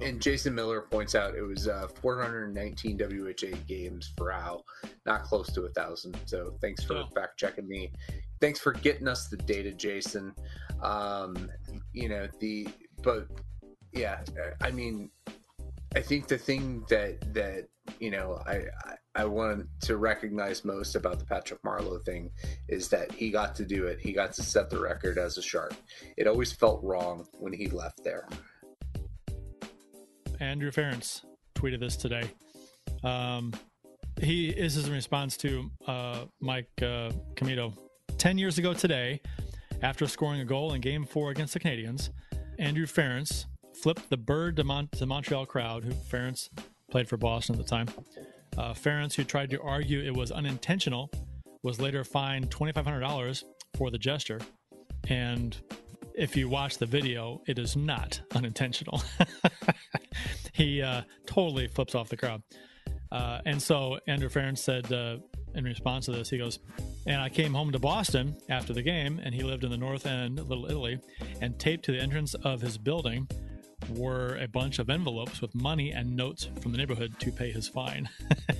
And 0.01 0.21
Jason 0.21 0.55
Miller 0.55 0.83
points 0.83 1.15
out 1.15 1.35
it 1.35 1.43
was 1.43 1.69
uh, 1.69 1.89
419 2.01 2.99
WHA 2.99 3.57
games 3.67 4.13
for 4.17 4.33
Al, 4.33 4.65
not 5.07 5.25
close 5.25 5.53
to 5.53 5.63
a 5.65 5.69
thousand. 5.71 6.17
So 6.27 6.55
thanks 6.61 6.83
for 6.85 6.95
So- 6.95 7.09
fact 7.15 7.39
checking 7.39 7.69
me. 7.69 7.93
Thanks 8.41 8.59
for 8.61 8.73
getting 8.73 9.09
us 9.09 9.29
the 9.29 9.37
data, 9.37 9.73
Jason. 9.73 10.35
Um, 10.83 11.51
you 11.93 12.09
know 12.09 12.29
the, 12.41 12.69
but 13.03 13.27
yeah, 13.93 14.21
I 14.61 14.71
mean, 14.71 15.11
I 15.95 16.01
think 16.01 16.27
the 16.29 16.37
thing 16.37 16.85
that 16.89 17.33
that 17.33 17.69
you 18.01 18.11
know 18.11 18.43
I 18.47 18.65
I, 18.85 18.95
I 19.23 19.25
want 19.25 19.67
to 19.83 19.97
recognize 19.97 20.65
most 20.65 20.95
about 20.97 21.21
the 21.21 21.25
Patrick 21.25 21.63
Marleau 21.63 22.05
thing 22.05 22.31
is 22.69 22.89
that 22.89 23.13
he 23.13 23.31
got 23.31 23.55
to 23.55 23.65
do 23.65 23.87
it. 23.87 24.01
He 24.01 24.13
got 24.13 24.33
to 24.35 24.43
set 24.43 24.69
the 24.69 24.81
record 24.81 25.17
as 25.17 25.39
a 25.39 25.43
shark. 25.43 25.73
It 26.17 26.27
always 26.27 26.53
felt 26.53 26.83
wrong 26.83 27.27
when 27.39 27.53
he 27.53 27.69
left 27.69 28.03
there. 28.03 28.29
Andrew 30.41 30.71
Ference 30.71 31.25
tweeted 31.55 31.81
this 31.81 31.97
today. 31.97 32.31
Um, 33.03 33.53
he 34.21 34.49
is 34.49 34.77
in 34.77 34.93
response 34.93 35.37
to 35.39 35.71
uh, 35.87 36.25
Mike 36.41 36.71
uh. 36.83 37.11
Ten 38.19 38.39
years 38.39 38.59
ago 38.59 38.73
today, 38.73 39.21
after 39.83 40.07
scoring 40.07 40.41
a 40.41 40.45
goal 40.45 40.73
in 40.75 40.81
Game 40.81 41.05
Four 41.05 41.31
against 41.31 41.53
the 41.53 41.61
Canadiens, 41.61 42.11
Andrew 42.59 42.87
Ference 42.87 43.47
flipped 43.83 44.09
the 44.09 44.17
bird 44.17 44.57
to, 44.57 44.65
Mon- 44.65 44.89
to 44.93 45.07
Montreal 45.07 45.47
crowd. 45.47 45.85
Who 45.85 45.93
Ference 45.93 46.49
played 46.91 47.09
for 47.09 47.17
Boston 47.17 47.57
at 47.57 47.63
the 47.63 47.69
time. 47.69 47.89
Uh, 48.57 48.73
Ference, 48.73 49.15
who 49.15 49.25
tried 49.25 49.51
to 49.51 49.61
argue 49.61 50.01
it 50.01 50.15
was 50.15 50.31
unintentional, 50.31 51.11
was 51.63 51.81
later 51.81 52.05
fined 52.05 52.51
twenty 52.51 52.73
five 52.73 52.85
hundred 52.85 53.01
dollars 53.01 53.45
for 53.77 53.91
the 53.91 53.99
gesture. 53.99 54.41
And 55.09 55.57
if 56.15 56.37
you 56.37 56.49
watch 56.49 56.79
the 56.79 56.87
video, 56.87 57.43
it 57.47 57.59
is 57.59 57.77
not 57.77 58.21
unintentional. 58.35 59.03
he 60.53 60.81
uh, 60.81 61.03
totally 61.27 61.67
flips 61.67 61.95
off 61.95 62.09
the 62.09 62.17
crowd. 62.17 62.43
Uh, 63.11 63.41
and 63.47 63.61
so 63.61 63.99
Andrew 64.07 64.29
Ference 64.29 64.59
said 64.59 64.93
uh, 64.93 65.17
in 65.55 65.65
response 65.65 66.07
to 66.07 66.13
this, 66.13 66.31
he 66.31 66.39
goes, 66.39 66.59
And 67.07 67.21
I 67.21 67.29
came 67.29 67.53
home 67.53 67.73
to 67.73 67.79
Boston 67.79 68.37
after 68.49 68.73
the 68.73 68.83
game, 68.83 69.21
and 69.23 69.35
he 69.35 69.43
lived 69.43 69.65
in 69.65 69.71
the 69.71 69.77
North 69.77 70.07
End, 70.07 70.37
Little 70.49 70.67
Italy, 70.67 70.99
and 71.41 71.59
taped 71.59 71.85
to 71.87 71.93
the 71.93 71.99
entrance 71.99 72.35
of 72.35 72.61
his 72.61 72.79
building 72.79 73.29
were 73.91 74.37
a 74.37 74.49
bunch 74.49 74.79
of 74.79 74.89
envelopes 74.89 75.43
with 75.43 75.55
money 75.55 75.91
and 75.93 76.17
notes 76.17 76.49
from 76.61 76.73
the 76.73 76.79
neighborhood 76.79 77.19
to 77.21 77.31
pay 77.31 77.51
his 77.51 77.69
fine. 77.69 78.09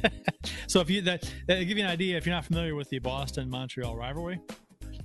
so 0.67 0.81
if 0.81 0.91
you 0.91 1.01
that, 1.03 1.33
that 1.47 1.65
give 1.65 1.79
you 1.79 1.85
an 1.85 1.91
idea, 1.91 2.17
if 2.17 2.27
you're 2.27 2.35
not 2.35 2.45
familiar 2.45 2.75
with 2.75 2.91
the 2.91 2.99
Boston 2.99 3.49
Montreal 3.49 3.97
rivalry, 3.97 4.39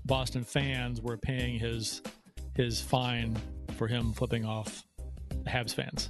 Boston 0.05 0.43
fans 0.43 1.01
were 1.01 1.17
paying 1.17 1.57
his 1.57 2.01
his 2.59 2.81
fine 2.81 3.37
for 3.77 3.87
him 3.87 4.11
flipping 4.11 4.43
off 4.43 4.83
Habs 5.47 5.73
fans, 5.73 6.09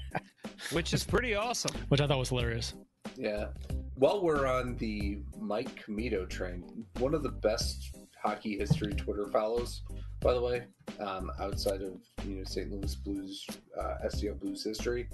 Which 0.72 0.94
is 0.94 1.04
pretty 1.04 1.34
awesome. 1.34 1.74
which 1.88 2.00
I 2.00 2.06
thought 2.06 2.18
was 2.18 2.30
hilarious. 2.30 2.72
Yeah. 3.14 3.48
While 3.96 4.22
we're 4.22 4.46
on 4.46 4.76
the 4.76 5.18
Mike 5.38 5.84
Commito 5.84 6.26
train, 6.26 6.64
one 6.98 7.12
of 7.12 7.22
the 7.22 7.28
best 7.28 7.94
hockey 8.22 8.56
history 8.56 8.94
Twitter 8.94 9.26
follows, 9.26 9.82
by 10.20 10.32
the 10.32 10.40
way, 10.40 10.64
um, 10.98 11.30
outside 11.38 11.82
of 11.82 12.00
you 12.26 12.36
know 12.36 12.44
St. 12.44 12.70
Louis 12.70 12.94
Blues, 12.94 13.46
uh, 13.78 13.96
STL 14.06 14.40
Blues 14.40 14.64
history, 14.64 15.08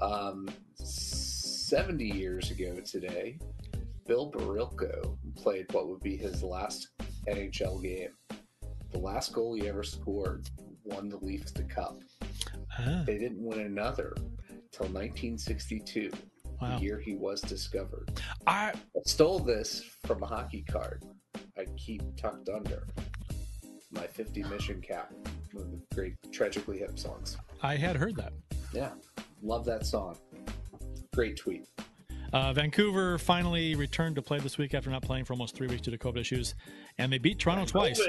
um, 0.00 0.48
seventy 0.76 2.06
years 2.08 2.52
ago 2.52 2.76
today, 2.84 3.36
Bill 4.06 4.30
Barilko 4.30 5.16
played 5.36 5.66
what 5.72 5.88
would 5.88 6.00
be 6.00 6.16
his 6.16 6.44
last 6.44 6.90
NHL 7.28 7.82
game. 7.82 8.10
The 8.94 9.00
last 9.00 9.32
goal 9.32 9.54
he 9.54 9.68
ever 9.68 9.82
scored 9.82 10.48
won 10.84 11.08
the 11.08 11.16
Leafs 11.16 11.50
the 11.50 11.64
cup. 11.64 11.98
Ah, 12.78 13.02
They 13.04 13.18
didn't 13.18 13.44
win 13.44 13.58
another 13.58 14.14
till 14.70 14.86
1962, 14.86 16.12
wow. 16.62 16.76
the 16.78 16.82
year 16.84 17.00
he 17.00 17.16
was 17.16 17.40
discovered. 17.40 18.08
I 18.46 18.68
I 18.70 19.00
stole 19.04 19.40
this 19.40 19.82
from 20.06 20.22
a 20.22 20.26
hockey 20.26 20.62
card 20.70 21.04
I 21.58 21.66
keep 21.76 22.02
tucked 22.16 22.48
under 22.48 22.86
my 23.90 24.06
50 24.06 24.44
mission 24.44 24.80
cap, 24.80 25.12
one 25.52 25.64
of 25.64 25.70
the 25.72 25.80
great 25.94 26.14
Tragically 26.32 26.78
Hip 26.78 26.96
songs. 26.96 27.36
I 27.62 27.74
had 27.74 27.96
heard 27.96 28.14
that. 28.16 28.32
Yeah, 28.72 28.92
love 29.42 29.64
that 29.64 29.86
song. 29.86 30.16
Great 31.12 31.36
tweet. 31.36 31.66
Uh, 32.32 32.52
Vancouver 32.52 33.16
finally 33.18 33.76
returned 33.76 34.16
to 34.16 34.22
play 34.22 34.40
this 34.40 34.58
week 34.58 34.74
after 34.74 34.90
not 34.90 35.02
playing 35.02 35.24
for 35.24 35.32
almost 35.32 35.54
three 35.54 35.68
weeks 35.68 35.82
due 35.82 35.92
to 35.92 35.98
COVID 35.98 36.18
issues, 36.18 36.56
and 36.98 37.12
they 37.12 37.18
beat 37.18 37.38
Toronto 37.38 37.64
twice. 37.64 38.00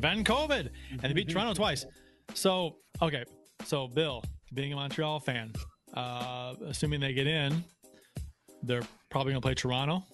Van 0.00 0.24
COVID, 0.24 0.68
and 0.90 1.00
they 1.00 1.12
beat 1.12 1.28
Toronto 1.28 1.54
twice. 1.62 1.86
So, 2.34 2.76
okay, 3.02 3.24
so 3.64 3.88
Bill, 3.88 4.22
being 4.54 4.72
a 4.72 4.76
Montreal 4.76 5.20
fan, 5.20 5.52
uh, 5.94 6.54
assuming 6.66 7.00
they 7.00 7.12
get 7.12 7.26
in, 7.26 7.64
they're 8.62 8.82
probably 9.10 9.32
going 9.32 9.40
to 9.42 9.46
play 9.46 9.54
Toronto. 9.54 10.04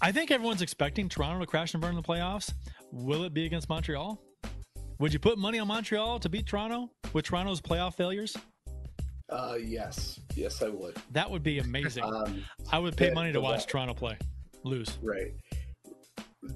I 0.00 0.12
think 0.12 0.30
everyone's 0.30 0.62
expecting 0.62 1.08
Toronto 1.08 1.40
to 1.40 1.46
crash 1.46 1.74
and 1.74 1.80
burn 1.80 1.90
in 1.90 1.96
the 1.96 2.02
playoffs. 2.02 2.52
Will 2.92 3.24
it 3.24 3.34
be 3.34 3.46
against 3.46 3.68
Montreal? 3.68 4.20
Would 4.98 5.12
you 5.12 5.18
put 5.18 5.38
money 5.38 5.58
on 5.58 5.68
Montreal 5.68 6.18
to 6.20 6.28
beat 6.28 6.46
Toronto 6.46 6.90
with 7.12 7.24
Toronto's 7.24 7.60
playoff 7.60 7.94
failures? 7.94 8.36
Uh, 9.30 9.56
yes, 9.60 10.18
yes, 10.34 10.62
I 10.62 10.68
would. 10.68 10.96
That 11.12 11.30
would 11.30 11.42
be 11.42 11.58
amazing. 11.58 12.02
Um, 12.02 12.44
I 12.72 12.78
would 12.78 12.96
pay 12.96 13.10
the- 13.10 13.14
money 13.14 13.32
to 13.32 13.40
watch 13.40 13.60
wa- 13.60 13.66
Toronto 13.66 13.94
play, 13.94 14.16
lose. 14.64 14.98
Right. 15.02 15.32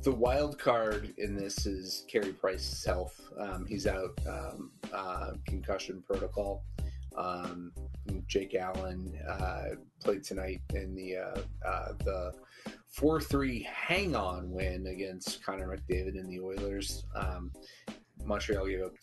The 0.00 0.10
wild 0.10 0.58
card 0.58 1.12
in 1.18 1.36
this 1.36 1.66
is 1.66 2.04
Carey 2.08 2.32
Price's 2.32 2.84
health. 2.84 3.20
Um, 3.38 3.66
he's 3.66 3.86
out, 3.86 4.18
um, 4.26 4.72
uh, 4.92 5.32
concussion 5.46 6.02
protocol. 6.04 6.64
Um, 7.14 7.72
Jake 8.26 8.54
Allen 8.54 9.16
uh, 9.28 9.76
played 10.02 10.24
tonight 10.24 10.62
in 10.74 10.94
the 10.94 11.16
uh, 11.18 11.40
uh, 11.68 11.92
the 12.04 12.32
four 12.88 13.20
three 13.20 13.62
hang 13.70 14.16
on 14.16 14.50
win 14.50 14.86
against 14.86 15.44
Connor 15.44 15.68
McDavid 15.68 16.18
and 16.18 16.28
the 16.28 16.40
Oilers. 16.40 17.04
Um, 17.14 17.52
Montreal 18.24 18.66
gave 18.66 18.82
up 18.82 18.94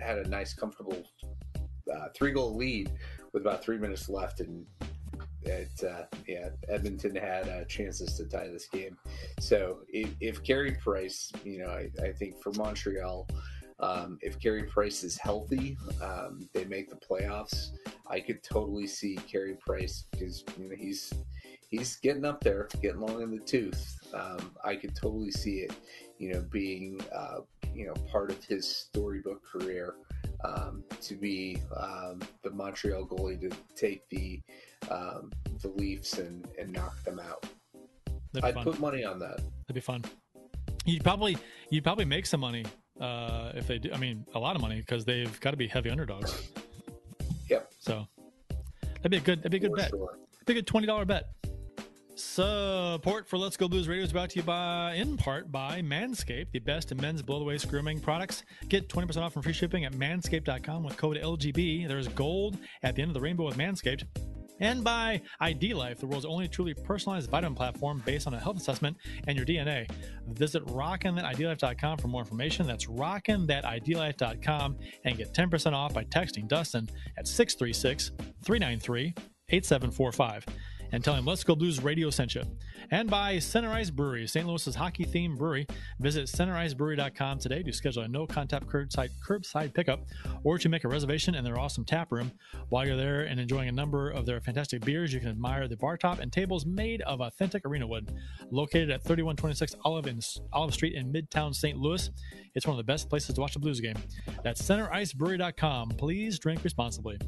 had 0.00 0.18
a 0.18 0.28
nice 0.28 0.52
comfortable 0.52 1.04
uh, 1.94 2.08
three 2.14 2.32
goal 2.32 2.54
lead 2.54 2.92
with 3.32 3.42
about 3.42 3.62
three 3.62 3.78
minutes 3.78 4.08
left 4.08 4.40
and 4.40 4.66
it, 5.42 5.84
uh, 5.84 6.04
yeah, 6.26 6.50
Edmonton 6.68 7.14
had 7.14 7.48
uh, 7.48 7.64
chances 7.64 8.16
to 8.16 8.24
tie 8.24 8.48
this 8.48 8.66
game. 8.66 8.96
So 9.40 9.78
if, 9.88 10.10
if 10.20 10.42
Carey 10.42 10.76
Price, 10.82 11.32
you 11.44 11.58
know, 11.58 11.68
I, 11.68 11.90
I 12.02 12.12
think 12.12 12.42
for 12.42 12.52
Montreal, 12.52 13.28
um, 13.80 14.18
if 14.22 14.38
Carey 14.38 14.64
Price 14.64 15.02
is 15.04 15.18
healthy, 15.18 15.76
um, 16.02 16.48
they 16.52 16.64
make 16.64 16.88
the 16.90 16.96
playoffs. 16.96 17.70
I 18.06 18.20
could 18.20 18.42
totally 18.42 18.86
see 18.86 19.16
Carey 19.16 19.56
Price 19.60 20.04
because 20.10 20.44
you 20.58 20.68
know 20.68 20.76
he's 20.76 21.12
he's 21.68 21.96
getting 21.96 22.24
up 22.24 22.42
there, 22.42 22.68
getting 22.80 23.00
long 23.00 23.22
in 23.22 23.30
the 23.30 23.40
tooth. 23.40 23.98
Um, 24.14 24.52
I 24.64 24.76
could 24.76 24.94
totally 24.94 25.32
see 25.32 25.56
it, 25.56 25.72
you 26.18 26.32
know, 26.32 26.44
being 26.50 27.00
uh, 27.14 27.40
you 27.74 27.86
know 27.86 27.94
part 28.10 28.30
of 28.30 28.42
his 28.44 28.66
storybook 28.66 29.44
career 29.44 29.96
um, 30.44 30.84
to 31.00 31.14
be 31.14 31.58
um, 31.76 32.20
the 32.42 32.50
Montreal 32.50 33.06
goalie 33.06 33.40
to 33.40 33.50
take 33.74 34.08
the 34.10 34.40
um, 34.90 35.32
the 35.62 35.68
Leafs 35.68 36.18
and, 36.18 36.46
and 36.58 36.72
knock 36.72 37.02
them 37.04 37.18
out. 37.18 37.46
I'd 38.42 38.54
fun. 38.54 38.64
put 38.64 38.80
money 38.80 39.04
on 39.04 39.18
that. 39.20 39.36
That'd 39.38 39.74
be 39.74 39.80
fun. 39.80 40.04
You'd 40.84 41.04
probably 41.04 41.36
you'd 41.70 41.84
probably 41.84 42.04
make 42.04 42.26
some 42.26 42.40
money 42.40 42.64
uh, 43.00 43.52
if 43.54 43.66
they 43.66 43.78
do. 43.78 43.90
I 43.92 43.96
mean, 43.96 44.26
a 44.34 44.38
lot 44.38 44.56
of 44.56 44.62
money 44.62 44.76
because 44.76 45.04
they've 45.04 45.40
got 45.40 45.52
to 45.52 45.56
be 45.56 45.66
heavy 45.66 45.90
underdogs. 45.90 46.50
Yep. 47.48 47.72
So 47.78 48.06
that'd 48.96 49.10
be 49.10 49.16
a 49.18 49.20
good 49.20 49.38
that'd 49.40 49.52
be 49.52 49.58
a 49.58 49.60
good 49.60 49.70
For 49.70 49.76
bet. 49.76 49.90
sure. 49.90 50.18
That'd 50.32 50.46
be 50.46 50.52
a 50.52 50.56
good 50.56 50.66
twenty 50.66 50.86
dollar 50.86 51.04
bet. 51.04 51.24
Support 52.16 53.26
for 53.26 53.38
Let's 53.38 53.56
Go 53.56 53.66
Blues 53.66 53.88
Radio 53.88 54.04
is 54.04 54.12
brought 54.12 54.30
to 54.30 54.36
you 54.36 54.44
by, 54.44 54.94
in 54.94 55.16
part, 55.16 55.50
by 55.50 55.82
Manscaped, 55.82 56.52
the 56.52 56.60
best 56.60 56.92
in 56.92 57.00
men's 57.00 57.22
blow 57.22 57.40
away 57.40 57.58
grooming 57.58 57.98
products. 57.98 58.44
Get 58.68 58.88
20% 58.88 59.16
off 59.16 59.34
and 59.34 59.42
free 59.42 59.52
shipping 59.52 59.84
at 59.84 59.94
manscaped.com 59.94 60.84
with 60.84 60.96
code 60.96 61.16
LGB. 61.16 61.88
There's 61.88 62.06
gold 62.06 62.58
at 62.84 62.94
the 62.94 63.02
end 63.02 63.10
of 63.10 63.14
the 63.14 63.20
rainbow 63.20 63.46
with 63.46 63.56
Manscaped. 63.56 64.04
And 64.60 64.84
by 64.84 65.22
ID 65.40 65.74
Life, 65.74 65.98
the 65.98 66.06
world's 66.06 66.24
only 66.24 66.46
truly 66.46 66.72
personalized 66.72 67.30
vitamin 67.30 67.56
platform 67.56 68.00
based 68.06 68.28
on 68.28 68.34
a 68.34 68.38
health 68.38 68.58
assessment 68.58 68.96
and 69.26 69.36
your 69.36 69.44
DNA. 69.44 69.90
Visit 70.28 70.64
rockinthatidlife.com 70.66 71.98
for 71.98 72.06
more 72.06 72.22
information. 72.22 72.64
That's 72.64 72.86
rockinthatidlife.com 72.86 74.76
and 75.04 75.18
get 75.18 75.34
10% 75.34 75.72
off 75.72 75.92
by 75.92 76.04
texting 76.04 76.46
Dustin 76.46 76.88
at 77.18 77.26
636 77.26 78.12
393 78.44 79.14
8745 79.48 80.46
and 80.94 81.02
tell 81.02 81.14
him 81.14 81.24
Let's 81.24 81.42
Go 81.42 81.56
Blues 81.56 81.82
Radio 81.82 82.08
sent 82.08 82.36
you. 82.36 82.44
And 82.92 83.10
by 83.10 83.40
Center 83.40 83.70
Ice 83.72 83.90
Brewery, 83.90 84.28
St. 84.28 84.46
Louis's 84.46 84.76
hockey 84.76 85.04
themed 85.04 85.36
brewery. 85.36 85.66
Visit 85.98 86.26
centericebrewery.com 86.26 87.40
today 87.40 87.64
to 87.64 87.72
schedule 87.72 88.04
a 88.04 88.08
no 88.08 88.28
contact 88.28 88.68
curbside, 88.68 89.10
curbside 89.26 89.74
pickup 89.74 90.06
or 90.44 90.56
to 90.56 90.68
make 90.68 90.84
a 90.84 90.88
reservation 90.88 91.34
in 91.34 91.42
their 91.42 91.58
awesome 91.58 91.84
tap 91.84 92.12
room. 92.12 92.30
While 92.68 92.86
you're 92.86 92.96
there 92.96 93.22
and 93.22 93.40
enjoying 93.40 93.68
a 93.68 93.72
number 93.72 94.08
of 94.10 94.24
their 94.24 94.40
fantastic 94.40 94.84
beers, 94.84 95.12
you 95.12 95.18
can 95.18 95.30
admire 95.30 95.66
the 95.66 95.76
bar 95.76 95.96
top 95.96 96.20
and 96.20 96.32
tables 96.32 96.64
made 96.64 97.02
of 97.02 97.20
authentic 97.20 97.66
arena 97.66 97.88
wood. 97.88 98.12
Located 98.52 98.90
at 98.90 99.02
3126 99.02 99.74
Olive, 99.84 100.06
in, 100.06 100.20
Olive 100.52 100.74
Street 100.74 100.94
in 100.94 101.12
Midtown 101.12 101.52
St. 101.52 101.76
Louis, 101.76 102.08
it's 102.54 102.68
one 102.68 102.74
of 102.74 102.78
the 102.78 102.92
best 102.92 103.08
places 103.08 103.34
to 103.34 103.40
watch 103.40 103.56
a 103.56 103.58
Blues 103.58 103.80
game. 103.80 103.96
That's 104.44 104.62
centericebrewery.com. 104.62 105.90
Please 105.90 106.38
drink 106.38 106.62
responsibly. 106.62 107.18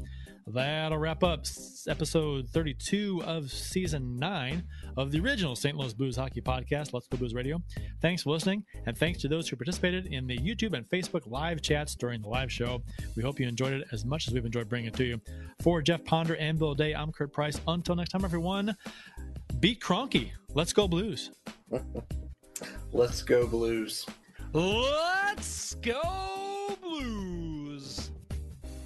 That'll 0.49 0.97
wrap 0.97 1.23
up 1.25 1.45
episode 1.89 2.47
32 2.49 3.21
of 3.25 3.51
season 3.51 4.17
9 4.17 4.63
of 4.95 5.11
the 5.11 5.19
original 5.19 5.57
St. 5.57 5.75
Louis 5.75 5.93
Blues 5.93 6.15
Hockey 6.15 6.39
Podcast, 6.39 6.93
Let's 6.93 7.07
Go 7.07 7.17
Blues 7.17 7.33
Radio. 7.33 7.61
Thanks 8.01 8.23
for 8.23 8.29
listening, 8.29 8.63
and 8.85 8.97
thanks 8.97 9.19
to 9.19 9.27
those 9.27 9.49
who 9.49 9.57
participated 9.57 10.05
in 10.05 10.25
the 10.25 10.37
YouTube 10.37 10.73
and 10.73 10.87
Facebook 10.89 11.29
live 11.29 11.61
chats 11.61 11.95
during 11.95 12.21
the 12.21 12.29
live 12.29 12.49
show. 12.49 12.81
We 13.17 13.23
hope 13.23 13.41
you 13.41 13.47
enjoyed 13.47 13.73
it 13.73 13.87
as 13.91 14.05
much 14.05 14.29
as 14.29 14.33
we've 14.33 14.45
enjoyed 14.45 14.69
bringing 14.69 14.87
it 14.87 14.93
to 14.95 15.03
you. 15.03 15.21
For 15.61 15.81
Jeff 15.81 16.05
Ponder 16.05 16.37
and 16.37 16.57
Bill 16.57 16.73
Day, 16.73 16.93
I'm 16.93 17.11
Kurt 17.11 17.33
Price. 17.33 17.59
Until 17.67 17.95
next 17.95 18.11
time, 18.11 18.23
everyone, 18.23 18.73
beat 19.59 19.81
Cronky. 19.81 20.31
Let's 20.53 20.71
go 20.71 20.87
Blues. 20.87 21.31
Let's 22.93 23.21
go 23.21 23.47
Blues. 23.47 24.05
Let's 24.53 25.73
go 25.75 26.77
Blues. 26.81 27.56